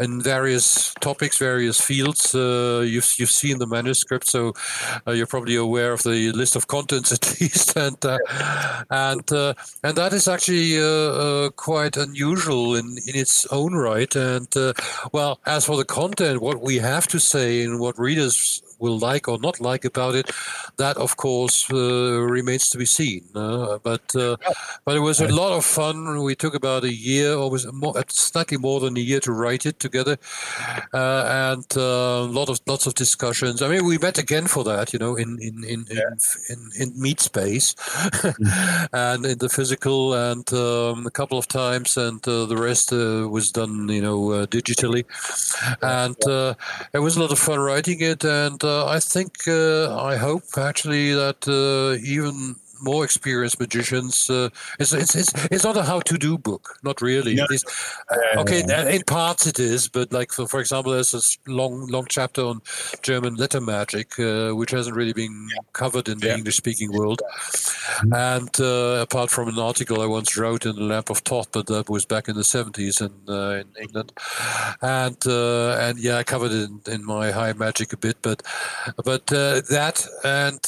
in 0.00 0.20
various 0.20 0.94
topics, 1.00 1.38
various 1.38 1.80
fields. 1.80 2.34
Uh, 2.34 2.84
you've 2.86 3.14
you've 3.18 3.30
seen 3.30 3.58
the 3.58 3.66
manuscript, 3.66 4.26
so 4.26 4.52
uh, 5.06 5.12
you're 5.12 5.26
probably 5.26 5.56
aware 5.56 5.92
of 5.92 6.02
the 6.02 6.32
list 6.32 6.56
of 6.56 6.66
contents 6.66 7.12
at 7.16 7.40
least, 7.40 7.76
and 7.76 8.04
uh, 8.04 8.18
and 8.90 9.32
uh, 9.32 9.54
and 9.82 9.96
that 9.96 10.12
is 10.12 10.28
actually 10.28 10.78
uh, 10.78 10.84
uh, 10.84 11.50
quite 11.50 11.96
unusual 11.96 12.74
in 12.74 12.86
in 13.06 13.16
its 13.16 13.46
own 13.46 13.74
right. 13.74 14.14
And 14.14 14.48
well, 15.12 15.40
as 15.46 15.64
for 15.64 15.76
the 15.76 15.84
content, 15.84 16.40
what 16.40 16.60
we 16.60 16.76
have 16.76 17.06
to 17.08 17.18
say 17.18 17.62
and 17.62 17.80
what 17.80 17.98
readers 17.98 18.62
will 18.78 18.98
like 18.98 19.28
or 19.28 19.38
not 19.38 19.60
like 19.60 19.84
about 19.84 20.14
it, 20.14 20.30
that 20.76 20.96
of 20.96 21.16
course 21.16 21.70
uh, 21.72 22.20
remains 22.20 22.68
to 22.70 22.78
be 22.78 22.86
seen. 22.86 23.24
Uh, 23.34 23.78
but 23.82 24.14
uh, 24.16 24.36
but 24.84 24.96
it 24.96 25.00
was 25.00 25.20
a 25.20 25.28
lot 25.28 25.52
of 25.52 25.64
fun. 25.64 26.22
We 26.22 26.34
took 26.34 26.54
about 26.54 26.84
a 26.84 26.92
year, 26.92 27.32
or 27.32 27.50
was 27.50 27.70
more, 27.72 27.94
slightly 28.08 28.58
more 28.58 28.80
than 28.80 28.96
a 28.96 29.00
year, 29.00 29.20
to 29.20 29.32
write 29.32 29.66
it 29.66 29.78
together, 29.80 30.16
uh, 30.92 31.52
and 31.52 31.66
a 31.76 31.80
uh, 31.80 32.26
lot 32.26 32.48
of 32.48 32.60
lots 32.66 32.86
of 32.86 32.94
discussions. 32.94 33.62
I 33.62 33.68
mean, 33.68 33.84
we 33.84 33.98
met 33.98 34.18
again 34.18 34.46
for 34.46 34.64
that, 34.64 34.92
you 34.92 34.98
know, 34.98 35.16
in 35.16 35.38
in 35.40 35.64
in 35.64 35.86
yeah. 35.90 36.00
in, 36.50 36.70
in, 36.76 36.82
in, 36.82 37.00
meet 37.00 37.20
space, 37.20 37.74
mm. 37.74 38.88
and 38.92 39.24
in 39.24 39.38
the 39.38 39.48
physical, 39.48 40.14
and 40.14 40.50
um, 40.52 41.06
a 41.06 41.10
couple 41.10 41.38
of 41.38 41.48
times, 41.48 41.96
and 41.96 42.26
uh, 42.28 42.46
the 42.46 42.56
rest 42.56 42.92
was 42.92 43.50
done, 43.50 43.88
you 43.88 44.02
know, 44.02 44.46
digitally, 44.46 45.04
and 45.82 46.16
it 46.92 46.98
was 46.98 47.16
a 47.16 47.20
lot 47.20 47.32
of 47.32 47.38
fun 47.38 47.58
writing 47.58 48.00
it 48.00 48.24
and 48.24 48.62
I 48.86 49.00
think, 49.00 49.48
uh, 49.48 49.96
I 50.12 50.16
hope 50.16 50.44
actually 50.56 51.12
that 51.12 51.46
uh, 51.48 51.98
even 52.04 52.56
more 52.80 53.04
experienced 53.04 53.60
magicians. 53.60 54.28
Uh, 54.28 54.48
it's, 54.78 54.92
it's, 54.92 55.14
it's, 55.14 55.32
it's 55.46 55.64
not 55.64 55.76
a 55.76 55.82
how 55.82 56.00
to 56.00 56.18
do 56.18 56.38
book, 56.38 56.78
not 56.82 57.00
really. 57.00 57.34
No. 57.34 57.46
Uh, 58.10 58.40
okay, 58.40 58.62
in 58.94 59.02
parts 59.02 59.46
it 59.46 59.58
is, 59.58 59.88
but 59.88 60.12
like 60.12 60.32
for, 60.32 60.46
for 60.46 60.60
example, 60.60 60.92
there's 60.92 61.14
a 61.14 61.50
long 61.50 61.86
long 61.88 62.06
chapter 62.08 62.42
on 62.42 62.60
German 63.02 63.34
letter 63.36 63.60
magic, 63.60 64.18
uh, 64.18 64.50
which 64.50 64.70
hasn't 64.70 64.96
really 64.96 65.12
been 65.12 65.48
covered 65.72 66.08
in 66.08 66.18
the 66.18 66.28
yeah. 66.28 66.36
English 66.36 66.56
speaking 66.56 66.92
world. 66.92 67.22
Mm-hmm. 67.26 68.12
And 68.14 68.60
uh, 68.60 69.02
apart 69.02 69.30
from 69.30 69.48
an 69.48 69.58
article 69.58 70.00
I 70.00 70.06
once 70.06 70.36
wrote 70.36 70.66
in 70.66 70.76
the 70.76 70.82
Lamp 70.82 71.10
of 71.10 71.18
Thoth, 71.18 71.52
but 71.52 71.66
that 71.66 71.88
was 71.88 72.04
back 72.04 72.28
in 72.28 72.36
the 72.36 72.42
70s 72.42 73.00
in, 73.00 73.12
uh, 73.32 73.60
in 73.60 73.68
England. 73.80 74.12
And 74.82 75.16
uh, 75.26 75.78
and 75.80 75.98
yeah, 75.98 76.16
I 76.16 76.24
covered 76.24 76.52
it 76.52 76.68
in, 76.68 76.80
in, 76.86 77.04
my 77.06 77.30
high 77.30 77.52
magic 77.52 77.92
a 77.92 77.96
bit, 77.96 78.16
but 78.22 78.42
but 79.04 79.26
that 79.26 80.06
and 80.24 80.60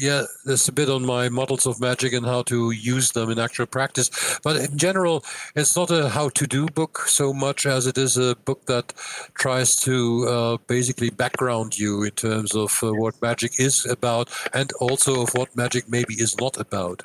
yeah, 0.00 0.24
there's 0.44 0.68
a 0.68 0.72
bit 0.72 0.88
on 0.88 1.04
my 1.04 1.21
models 1.28 1.66
of 1.66 1.80
magic 1.80 2.12
and 2.12 2.26
how 2.26 2.42
to 2.42 2.70
use 2.70 3.12
them 3.12 3.30
in 3.30 3.38
actual 3.38 3.66
practice. 3.66 4.38
But 4.42 4.56
in 4.56 4.78
general, 4.78 5.24
it's 5.54 5.76
not 5.76 5.90
a 5.90 6.08
how 6.08 6.28
to 6.30 6.46
do 6.46 6.66
book 6.66 7.04
so 7.06 7.32
much 7.32 7.66
as 7.66 7.86
it 7.86 7.98
is 7.98 8.16
a 8.16 8.36
book 8.36 8.66
that 8.66 8.92
tries 9.34 9.76
to 9.76 10.28
uh, 10.28 10.56
basically 10.66 11.10
background 11.10 11.78
you 11.78 12.02
in 12.02 12.12
terms 12.12 12.54
of 12.54 12.78
uh, 12.82 12.92
what 12.92 13.20
magic 13.22 13.52
is 13.58 13.86
about 13.86 14.30
and 14.52 14.72
also 14.80 15.22
of 15.22 15.34
what 15.34 15.54
magic 15.56 15.88
maybe 15.88 16.14
is 16.14 16.36
not 16.38 16.56
about. 16.58 17.02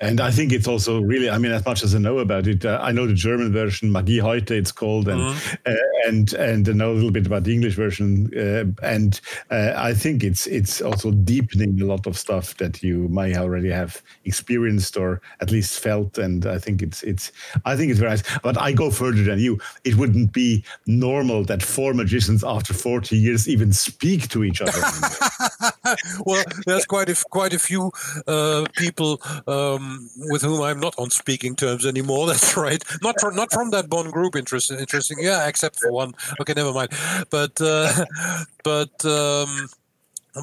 And 0.00 0.18
I 0.18 0.30
think 0.30 0.50
it's 0.52 0.66
also 0.66 1.00
really, 1.02 1.28
I 1.28 1.36
mean, 1.36 1.52
as 1.52 1.64
much 1.66 1.82
as 1.82 1.94
I 1.94 1.98
know 1.98 2.20
about 2.20 2.46
it, 2.46 2.64
uh, 2.64 2.78
I 2.80 2.90
know 2.90 3.06
the 3.06 3.12
German 3.12 3.52
version, 3.52 3.92
Magie 3.92 4.18
heute, 4.18 4.52
it's 4.52 4.72
called, 4.72 5.08
and 5.08 5.20
mm-hmm. 5.20 5.56
uh, 5.66 6.08
and 6.08 6.32
and 6.32 6.66
I 6.66 6.72
know 6.72 6.92
a 6.92 6.94
little 6.94 7.10
bit 7.10 7.26
about 7.26 7.44
the 7.44 7.52
English 7.52 7.74
version, 7.74 8.30
uh, 8.34 8.64
and 8.82 9.20
uh, 9.50 9.74
I 9.76 9.92
think 9.92 10.24
it's 10.24 10.46
it's 10.46 10.80
also 10.80 11.10
deepening 11.10 11.82
a 11.82 11.84
lot 11.84 12.06
of 12.06 12.16
stuff 12.16 12.56
that 12.56 12.82
you 12.82 13.08
might 13.08 13.36
already 13.36 13.68
have 13.68 14.00
experienced 14.24 14.96
or 14.96 15.20
at 15.40 15.50
least 15.50 15.78
felt, 15.80 16.16
and 16.16 16.46
I 16.46 16.58
think 16.58 16.80
it's 16.80 17.02
it's 17.02 17.30
I 17.66 17.76
think 17.76 17.90
it's 17.90 18.00
very 18.00 18.12
nice. 18.12 18.22
But 18.42 18.58
I 18.58 18.72
go 18.72 18.90
further 18.90 19.22
than 19.22 19.38
you. 19.38 19.58
It 19.84 19.96
wouldn't 19.96 20.32
be 20.32 20.64
normal 20.86 21.44
that 21.44 21.62
four 21.62 21.92
magicians 21.92 22.42
after 22.42 22.72
forty 22.72 23.18
years 23.18 23.46
even 23.50 23.74
speak 23.74 24.28
to 24.30 24.44
each 24.44 24.62
other. 24.62 24.80
well, 26.24 26.44
there's 26.64 26.86
quite 26.86 27.10
a 27.10 27.24
quite 27.28 27.52
a 27.52 27.58
few 27.58 27.92
uh, 28.26 28.64
people. 28.78 29.20
Um, 29.46 29.89
with 30.16 30.42
whom 30.42 30.62
I'm 30.62 30.80
not 30.80 30.94
on 30.98 31.10
speaking 31.10 31.56
terms 31.56 31.86
anymore. 31.86 32.26
That's 32.32 32.56
right. 32.56 32.82
Not 33.02 33.20
from 33.20 33.36
not 33.36 33.52
from 33.52 33.70
that 33.70 33.88
Bonn 33.88 34.10
group. 34.10 34.36
Interesting. 34.36 34.78
Interesting. 34.78 35.18
Yeah, 35.20 35.46
except 35.48 35.80
for 35.80 35.92
one. 35.92 36.14
Okay, 36.40 36.54
never 36.54 36.72
mind. 36.72 36.90
But 37.30 37.60
uh, 37.60 38.04
but. 38.64 39.04
Um, 39.04 39.68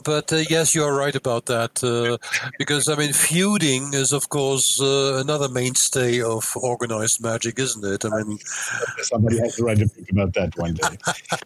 but 0.04 0.32
uh, 0.34 0.44
yes, 0.50 0.76
you 0.76 0.84
are 0.84 0.94
right 0.94 1.16
about 1.16 1.46
that. 1.46 1.84
Uh, 1.84 2.18
because, 2.58 2.90
I 2.90 2.96
mean, 2.96 3.14
feuding 3.14 3.94
is, 3.94 4.14
of 4.14 4.30
course, 4.30 4.82
uh, 4.82 5.22
another 5.24 5.50
mainstay 5.50 6.22
of 6.22 6.52
organized 6.56 7.22
magic, 7.22 7.60
isn't 7.60 7.86
it? 7.86 8.06
I 8.06 8.24
mean, 8.24 8.40
somebody 9.02 9.40
has 9.40 9.56
to 9.56 9.64
write 9.64 9.82
a 9.82 9.88
book 9.88 10.10
about 10.12 10.34
that 10.34 10.58
one 10.58 10.74
day. 10.74 10.98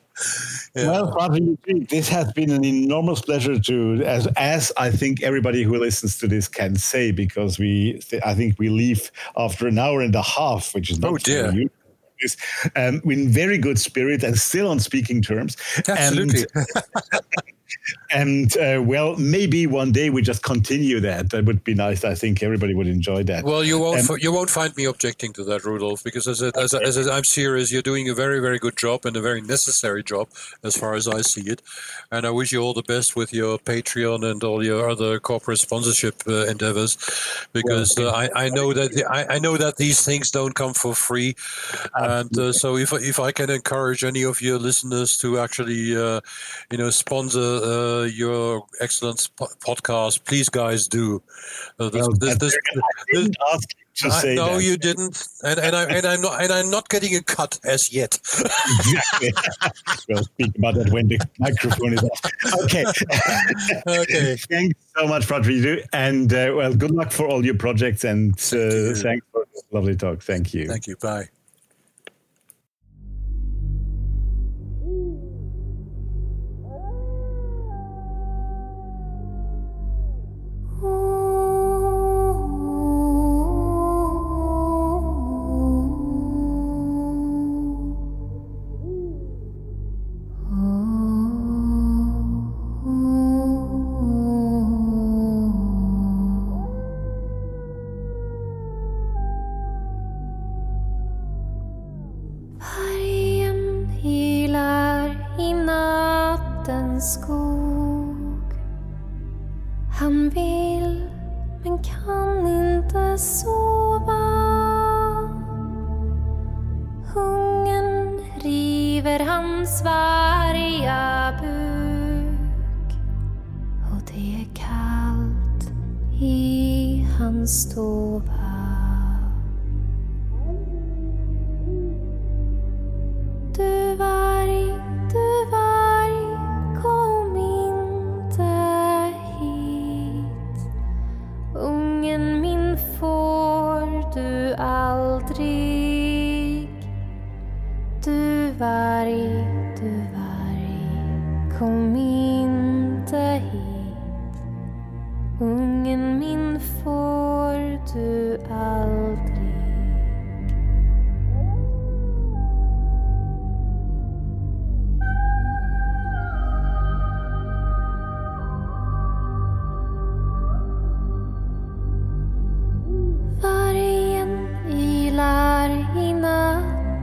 yeah. 0.75 0.87
Well, 0.87 1.11
Frater 1.11 1.85
this 1.89 2.09
has 2.09 2.31
been 2.33 2.51
an 2.51 2.65
enormous 2.65 3.21
pleasure 3.21 3.59
to, 3.59 4.03
as, 4.03 4.27
as 4.37 4.71
I 4.77 4.91
think 4.91 5.21
everybody 5.21 5.63
who 5.63 5.77
listens 5.77 6.17
to 6.19 6.27
this 6.27 6.47
can 6.47 6.75
say, 6.75 7.11
because 7.11 7.59
we, 7.59 8.01
I 8.25 8.33
think 8.33 8.57
we 8.57 8.69
leave 8.69 9.11
after 9.37 9.67
an 9.67 9.77
hour 9.77 10.01
and 10.01 10.15
a 10.15 10.23
half, 10.23 10.73
which 10.73 10.89
is 10.89 10.99
not 10.99 11.13
oh 11.13 11.17
dear 11.17 11.53
um, 12.75 13.01
in 13.05 13.29
very 13.29 13.57
good 13.57 13.79
spirit 13.79 14.23
and 14.23 14.37
still 14.37 14.69
on 14.69 14.79
speaking 14.79 15.21
terms. 15.21 15.57
Absolutely. 15.87 16.45
And, 16.53 16.65
and 18.11 18.55
uh, 18.57 18.81
well, 18.83 19.15
maybe 19.17 19.67
one 19.67 19.91
day 19.91 20.09
we 20.09 20.21
just 20.21 20.43
continue 20.43 20.99
that. 20.99 21.29
That 21.31 21.45
would 21.45 21.63
be 21.63 21.73
nice. 21.73 22.03
I 22.03 22.15
think 22.15 22.43
everybody 22.43 22.73
would 22.73 22.87
enjoy 22.87 23.23
that. 23.23 23.43
Well, 23.43 23.63
you 23.63 23.79
won't. 23.79 24.09
Um, 24.09 24.17
you 24.19 24.31
won't 24.31 24.49
find 24.49 24.75
me 24.75 24.85
objecting 24.85 25.33
to 25.33 25.43
that, 25.45 25.63
Rudolf, 25.63 26.03
because 26.03 26.27
as, 26.27 26.41
a, 26.41 26.51
as, 26.57 26.73
a, 26.73 26.81
as 26.81 26.97
a, 26.97 27.11
I'm 27.11 27.23
serious. 27.23 27.71
You're 27.71 27.81
doing 27.81 28.09
a 28.09 28.13
very, 28.13 28.39
very 28.39 28.59
good 28.59 28.77
job 28.77 29.05
and 29.05 29.15
a 29.15 29.21
very 29.21 29.41
necessary 29.41 30.03
job, 30.03 30.27
as 30.63 30.75
far 30.75 30.95
as 30.95 31.07
I 31.07 31.21
see 31.21 31.49
it. 31.49 31.61
And 32.11 32.25
I 32.25 32.29
wish 32.29 32.51
you 32.51 32.61
all 32.61 32.73
the 32.73 32.83
best 32.83 33.15
with 33.15 33.33
your 33.33 33.57
Patreon 33.59 34.29
and 34.29 34.43
all 34.43 34.63
your 34.63 34.89
other 34.89 35.19
corporate 35.19 35.59
sponsorship 35.59 36.23
uh, 36.27 36.45
endeavors, 36.47 36.97
because 37.53 37.97
uh, 37.97 38.11
I, 38.11 38.29
I 38.35 38.49
know 38.49 38.73
that 38.73 38.91
the, 38.91 39.05
I, 39.05 39.35
I, 39.35 39.39
know 39.39 39.57
that 39.57 39.77
these 39.77 40.03
things 40.03 40.31
don't 40.31 40.53
come 40.53 40.73
for 40.73 40.93
free, 40.93 41.35
and 41.95 42.37
uh, 42.37 42.51
so 42.51 42.77
if 42.77 42.93
if 42.93 43.19
I 43.19 43.31
can 43.31 43.49
encourage 43.49 44.03
any 44.03 44.23
of 44.23 44.41
your 44.41 44.59
listeners 44.59 45.17
to 45.17 45.39
actually, 45.39 45.95
uh, 45.95 46.21
you 46.71 46.77
know, 46.77 46.89
sponsor 46.89 47.60
uh, 47.61 48.03
your 48.03 48.65
excellent 48.79 49.29
podcast. 49.37 50.25
Please, 50.25 50.49
guys, 50.49 50.87
do. 50.87 51.21
Uh, 51.79 51.89
this, 51.89 52.01
well, 52.01 52.11
this, 52.17 52.37
this, 52.37 52.57
this, 53.13 53.29
I, 54.03 54.33
no, 54.33 54.55
that. 54.55 54.63
you 54.63 54.77
didn't, 54.77 55.27
and 55.43 55.59
and 55.59 55.75
I 55.75 55.83
and 55.83 56.05
I'm 56.05 56.21
not 56.21 56.41
and 56.41 56.51
I'm 56.51 56.69
not 56.71 56.89
getting 56.89 57.15
a 57.15 57.21
cut 57.21 57.59
as 57.63 57.93
yet. 57.93 58.15
exactly. 58.15 59.33
we'll 60.09 60.23
speak 60.23 60.57
about 60.57 60.75
that 60.75 60.91
when 60.91 61.07
the 61.07 61.19
microphone 61.39 61.93
is 61.93 62.03
off. 62.03 62.63
Okay. 62.63 62.85
okay. 63.87 64.35
Thanks 64.49 64.79
so 64.97 65.07
much, 65.07 65.29
Rodrigo, 65.29 65.77
and 65.93 66.31
uh, 66.33 66.53
well, 66.55 66.73
good 66.73 66.91
luck 66.91 67.11
for 67.11 67.27
all 67.27 67.45
your 67.45 67.55
projects, 67.55 68.03
and 68.03 68.33
uh, 68.33 68.95
thanks 68.95 69.25
for 69.31 69.45
this 69.53 69.63
lovely 69.71 69.95
talk. 69.95 70.21
Thank 70.21 70.53
you. 70.53 70.67
Thank 70.67 70.87
you. 70.87 70.95
Bye. 70.97 71.29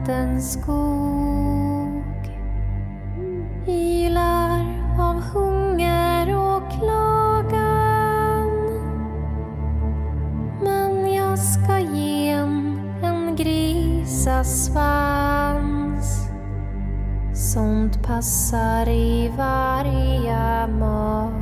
Nattens 0.09 0.53
skog. 0.53 2.03
Ylar 3.67 4.65
av 4.99 5.21
hunger 5.21 6.35
och 6.35 6.71
klagan. 6.71 8.49
Men 10.63 11.13
jag 11.13 11.39
ska 11.39 11.79
ge 11.79 12.29
en, 12.29 12.79
en 13.03 13.35
grisasvans 13.35 14.69
Sånt 17.33 18.03
passar 18.03 18.89
i 18.89 19.31
varje 19.37 20.67
mat. 20.67 21.38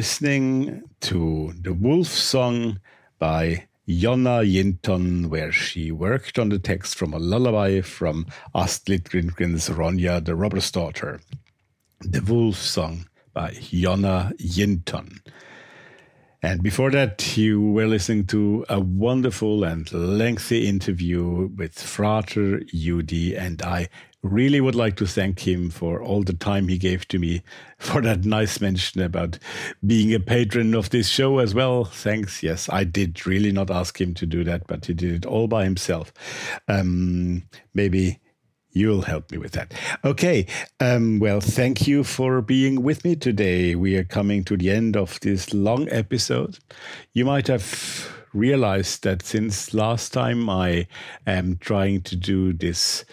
Listening 0.00 0.82
to 1.00 1.52
The 1.60 1.74
Wolf 1.74 2.06
Song 2.06 2.80
by 3.18 3.68
Jonna 3.86 4.50
Jinton, 4.50 5.26
where 5.26 5.52
she 5.52 5.92
worked 5.92 6.38
on 6.38 6.48
the 6.48 6.58
text 6.58 6.94
from 6.94 7.12
a 7.12 7.18
lullaby 7.18 7.82
from 7.82 8.24
Astrid 8.54 9.04
Lindgren's 9.12 9.68
Ronja 9.68 10.24
the 10.24 10.34
Robber's 10.34 10.70
Daughter. 10.70 11.20
The 12.00 12.22
Wolf 12.22 12.56
Song 12.56 13.08
by 13.34 13.50
Jonna 13.50 14.34
Jinton. 14.38 15.20
And 16.42 16.62
before 16.62 16.90
that, 16.92 17.36
you 17.36 17.60
were 17.60 17.86
listening 17.86 18.24
to 18.28 18.64
a 18.70 18.80
wonderful 18.80 19.64
and 19.64 19.92
lengthy 19.92 20.66
interview 20.66 21.50
with 21.54 21.78
Frater 21.78 22.62
U.D., 22.72 23.36
and 23.36 23.60
I 23.60 23.90
really 24.22 24.60
would 24.60 24.74
like 24.74 24.96
to 24.96 25.06
thank 25.06 25.46
him 25.46 25.70
for 25.70 26.02
all 26.02 26.22
the 26.22 26.34
time 26.34 26.68
he 26.68 26.76
gave 26.78 27.08
to 27.08 27.18
me 27.18 27.42
for 27.78 28.00
that 28.02 28.24
nice 28.24 28.60
mention 28.60 29.00
about 29.00 29.38
being 29.86 30.12
a 30.14 30.20
patron 30.20 30.74
of 30.74 30.90
this 30.90 31.08
show 31.08 31.38
as 31.38 31.54
well. 31.54 31.84
Thanks. 31.84 32.42
Yes, 32.42 32.68
I 32.70 32.84
did 32.84 33.26
really 33.26 33.52
not 33.52 33.70
ask 33.70 34.00
him 34.00 34.14
to 34.14 34.26
do 34.26 34.44
that, 34.44 34.66
but 34.66 34.86
he 34.86 34.94
did 34.94 35.12
it 35.12 35.26
all 35.26 35.48
by 35.48 35.64
himself. 35.64 36.12
Um, 36.68 37.44
maybe 37.74 38.20
You'll 38.72 39.02
help 39.02 39.32
me 39.32 39.38
with 39.38 39.52
that. 39.52 39.74
Okay. 40.04 40.46
Um, 40.78 41.18
well, 41.18 41.40
thank 41.40 41.88
you 41.88 42.04
for 42.04 42.40
being 42.40 42.82
with 42.82 43.04
me 43.04 43.16
today. 43.16 43.74
We 43.74 43.96
are 43.96 44.04
coming 44.04 44.44
to 44.44 44.56
the 44.56 44.70
end 44.70 44.96
of 44.96 45.18
this 45.20 45.52
long 45.52 45.88
episode. 45.90 46.58
You 47.12 47.24
might 47.24 47.48
have 47.48 48.08
realized 48.32 49.02
that 49.02 49.24
since 49.24 49.74
last 49.74 50.12
time 50.12 50.48
I 50.48 50.86
am 51.26 51.56
trying 51.56 52.02
to 52.02 52.16
do 52.16 52.52
this 52.52 53.04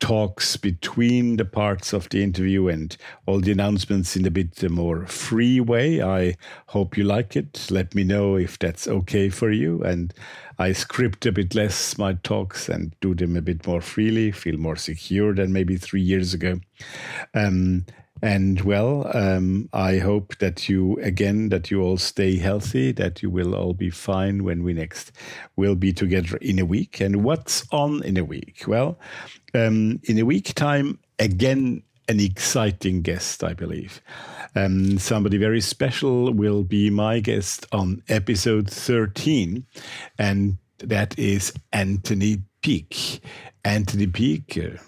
talks 0.00 0.56
between 0.56 1.36
the 1.36 1.44
parts 1.44 1.92
of 1.92 2.08
the 2.08 2.22
interview 2.22 2.68
and 2.68 2.96
all 3.26 3.40
the 3.40 3.52
announcements 3.52 4.16
in 4.16 4.26
a 4.26 4.30
bit 4.30 4.68
more 4.70 5.06
free 5.06 5.60
way. 5.60 6.02
I 6.02 6.36
hope 6.66 6.96
you 6.96 7.04
like 7.04 7.36
it. 7.36 7.68
Let 7.70 7.94
me 7.94 8.02
know 8.02 8.36
if 8.36 8.58
that's 8.58 8.88
okay 8.88 9.28
for 9.28 9.50
you. 9.50 9.82
And 9.82 10.12
I 10.58 10.72
script 10.72 11.26
a 11.26 11.32
bit 11.32 11.54
less 11.54 11.96
my 11.96 12.14
talks 12.14 12.68
and 12.68 12.94
do 13.00 13.14
them 13.14 13.36
a 13.36 13.42
bit 13.42 13.66
more 13.66 13.80
freely, 13.80 14.32
feel 14.32 14.56
more 14.56 14.76
secure 14.76 15.34
than 15.34 15.52
maybe 15.52 15.76
three 15.76 16.02
years 16.02 16.34
ago. 16.34 16.60
Um, 17.34 17.84
And 18.22 18.60
well, 18.60 19.10
um, 19.14 19.68
I 19.72 19.98
hope 19.98 20.36
that 20.38 20.68
you, 20.68 20.98
again, 21.00 21.48
that 21.48 21.70
you 21.70 21.82
all 21.82 21.96
stay 21.96 22.36
healthy, 22.36 22.92
that 22.92 23.22
you 23.22 23.30
will 23.30 23.54
all 23.54 23.72
be 23.72 23.90
fine 23.90 24.44
when 24.44 24.62
we 24.62 24.72
next 24.72 25.12
will 25.56 25.74
be 25.74 25.92
together 25.92 26.36
in 26.38 26.58
a 26.58 26.66
week. 26.66 27.00
And 27.00 27.24
what's 27.24 27.66
on 27.72 28.02
in 28.02 28.16
a 28.16 28.24
week? 28.24 28.64
Well, 28.66 28.98
um, 29.54 30.00
in 30.04 30.18
a 30.18 30.24
week 30.24 30.54
time, 30.54 30.98
again, 31.18 31.82
an 32.08 32.20
exciting 32.20 33.02
guest, 33.02 33.44
I 33.44 33.54
believe. 33.54 34.02
Um, 34.56 34.98
somebody 34.98 35.38
very 35.38 35.60
special 35.60 36.32
will 36.32 36.64
be 36.64 36.90
my 36.90 37.20
guest 37.20 37.66
on 37.70 38.02
episode 38.08 38.68
13, 38.68 39.64
and 40.18 40.58
that 40.78 41.16
is 41.18 41.52
Anthony 41.72 42.42
Peake. 42.62 43.20
Anthony 43.64 44.08
Peake, 44.08 44.58
uh, 44.58 44.78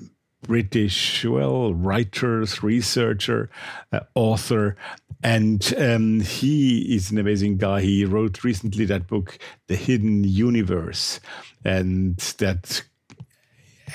British, 0.43 1.25
well, 1.25 1.73
writer, 1.73 2.45
researcher, 2.63 3.51
uh, 3.93 4.01
author, 4.15 4.77
and 5.23 5.73
um, 5.79 6.21
he 6.21 6.95
is 6.95 7.11
an 7.11 7.19
amazing 7.19 7.59
guy. 7.59 7.81
He 7.81 8.05
wrote 8.05 8.43
recently 8.43 8.85
that 8.87 9.07
book, 9.07 9.39
The 9.69 9.77
Hidden 9.77 10.25
Universe, 10.25 11.21
and 11.65 12.17
that 12.39 12.83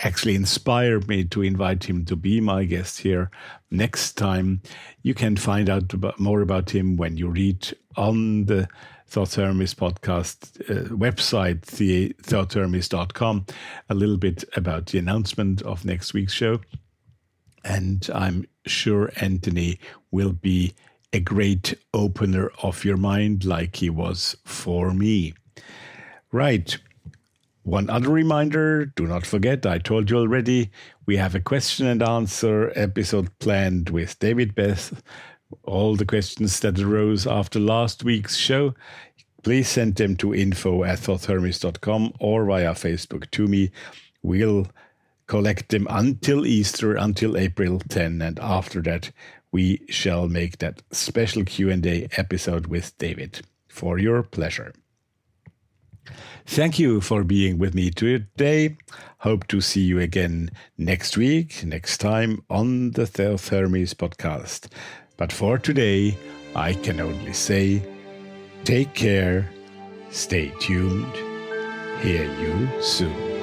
actually 0.03 0.35
inspired 0.35 1.07
me 1.07 1.25
to 1.25 1.41
invite 1.41 1.83
him 1.83 2.05
to 2.05 2.15
be 2.15 2.39
my 2.39 2.63
guest 2.63 2.99
here 2.99 3.29
next 3.71 4.13
time. 4.13 4.61
You 5.01 5.13
can 5.13 5.35
find 5.35 5.69
out 5.69 5.93
about, 5.93 6.19
more 6.19 6.41
about 6.41 6.69
him 6.69 6.97
when 6.97 7.17
you 7.17 7.27
read 7.27 7.75
on 7.95 8.45
the 8.45 8.69
Thoth-Hermes 9.07 9.73
podcast 9.73 10.59
uh, 10.69 10.89
website, 10.89 11.65
thoth-hermes.com, 12.23 13.45
a 13.89 13.95
little 13.95 14.17
bit 14.17 14.43
about 14.55 14.87
the 14.87 14.99
announcement 14.99 15.61
of 15.61 15.85
next 15.85 16.13
week's 16.13 16.33
show. 16.33 16.59
And 17.63 18.07
I'm 18.13 18.45
sure 18.65 19.11
Anthony 19.17 19.79
will 20.11 20.33
be 20.33 20.73
a 21.13 21.19
great 21.19 21.73
opener 21.93 22.51
of 22.61 22.83
your 22.83 22.97
mind, 22.97 23.45
like 23.45 23.77
he 23.77 23.89
was 23.89 24.35
for 24.45 24.93
me. 24.93 25.33
Right. 26.31 26.77
One 27.63 27.89
other 27.89 28.09
reminder 28.09 28.85
do 28.85 29.07
not 29.07 29.25
forget, 29.25 29.65
I 29.65 29.77
told 29.77 30.09
you 30.09 30.17
already, 30.17 30.69
we 31.05 31.17
have 31.17 31.35
a 31.35 31.39
question 31.39 31.87
and 31.87 32.03
answer 32.03 32.71
episode 32.75 33.29
planned 33.39 33.89
with 33.89 34.19
David 34.19 34.55
Beth 34.55 35.01
all 35.63 35.95
the 35.95 36.05
questions 36.05 36.59
that 36.59 36.79
arose 36.79 37.25
after 37.27 37.59
last 37.59 38.03
week's 38.03 38.35
show, 38.35 38.73
please 39.43 39.69
send 39.69 39.95
them 39.95 40.15
to 40.17 40.33
info 40.33 40.83
at 40.83 40.99
thoth-hermes.com 40.99 42.13
or 42.19 42.45
via 42.45 42.73
Facebook 42.73 43.29
to 43.31 43.47
me. 43.47 43.71
We'll 44.21 44.67
collect 45.27 45.69
them 45.69 45.87
until 45.89 46.45
Easter, 46.45 46.95
until 46.95 47.37
April 47.37 47.79
10, 47.79 48.21
and 48.21 48.39
after 48.39 48.81
that, 48.81 49.11
we 49.51 49.81
shall 49.89 50.27
make 50.27 50.57
that 50.57 50.81
special 50.91 51.43
Q&A 51.45 52.07
episode 52.17 52.67
with 52.67 52.97
David 52.97 53.41
for 53.67 53.97
your 53.97 54.23
pleasure. 54.23 54.73
Thank 56.45 56.79
you 56.79 57.01
for 57.01 57.23
being 57.23 57.57
with 57.57 57.75
me 57.75 57.89
today. 57.89 58.77
Hope 59.19 59.47
to 59.47 59.59
see 59.59 59.81
you 59.81 59.99
again 59.99 60.49
next 60.77 61.17
week, 61.17 61.63
next 61.65 61.97
time 61.97 62.43
on 62.49 62.91
the 62.91 63.05
Thoth-Hermes 63.05 63.93
podcast. 63.93 64.67
But 65.17 65.33
for 65.33 65.57
today, 65.57 66.15
I 66.55 66.73
can 66.73 66.99
only 66.99 67.33
say 67.33 67.81
take 68.63 68.93
care, 68.93 69.49
stay 70.11 70.53
tuned, 70.59 71.13
hear 72.01 72.25
you 72.39 72.81
soon. 72.81 73.36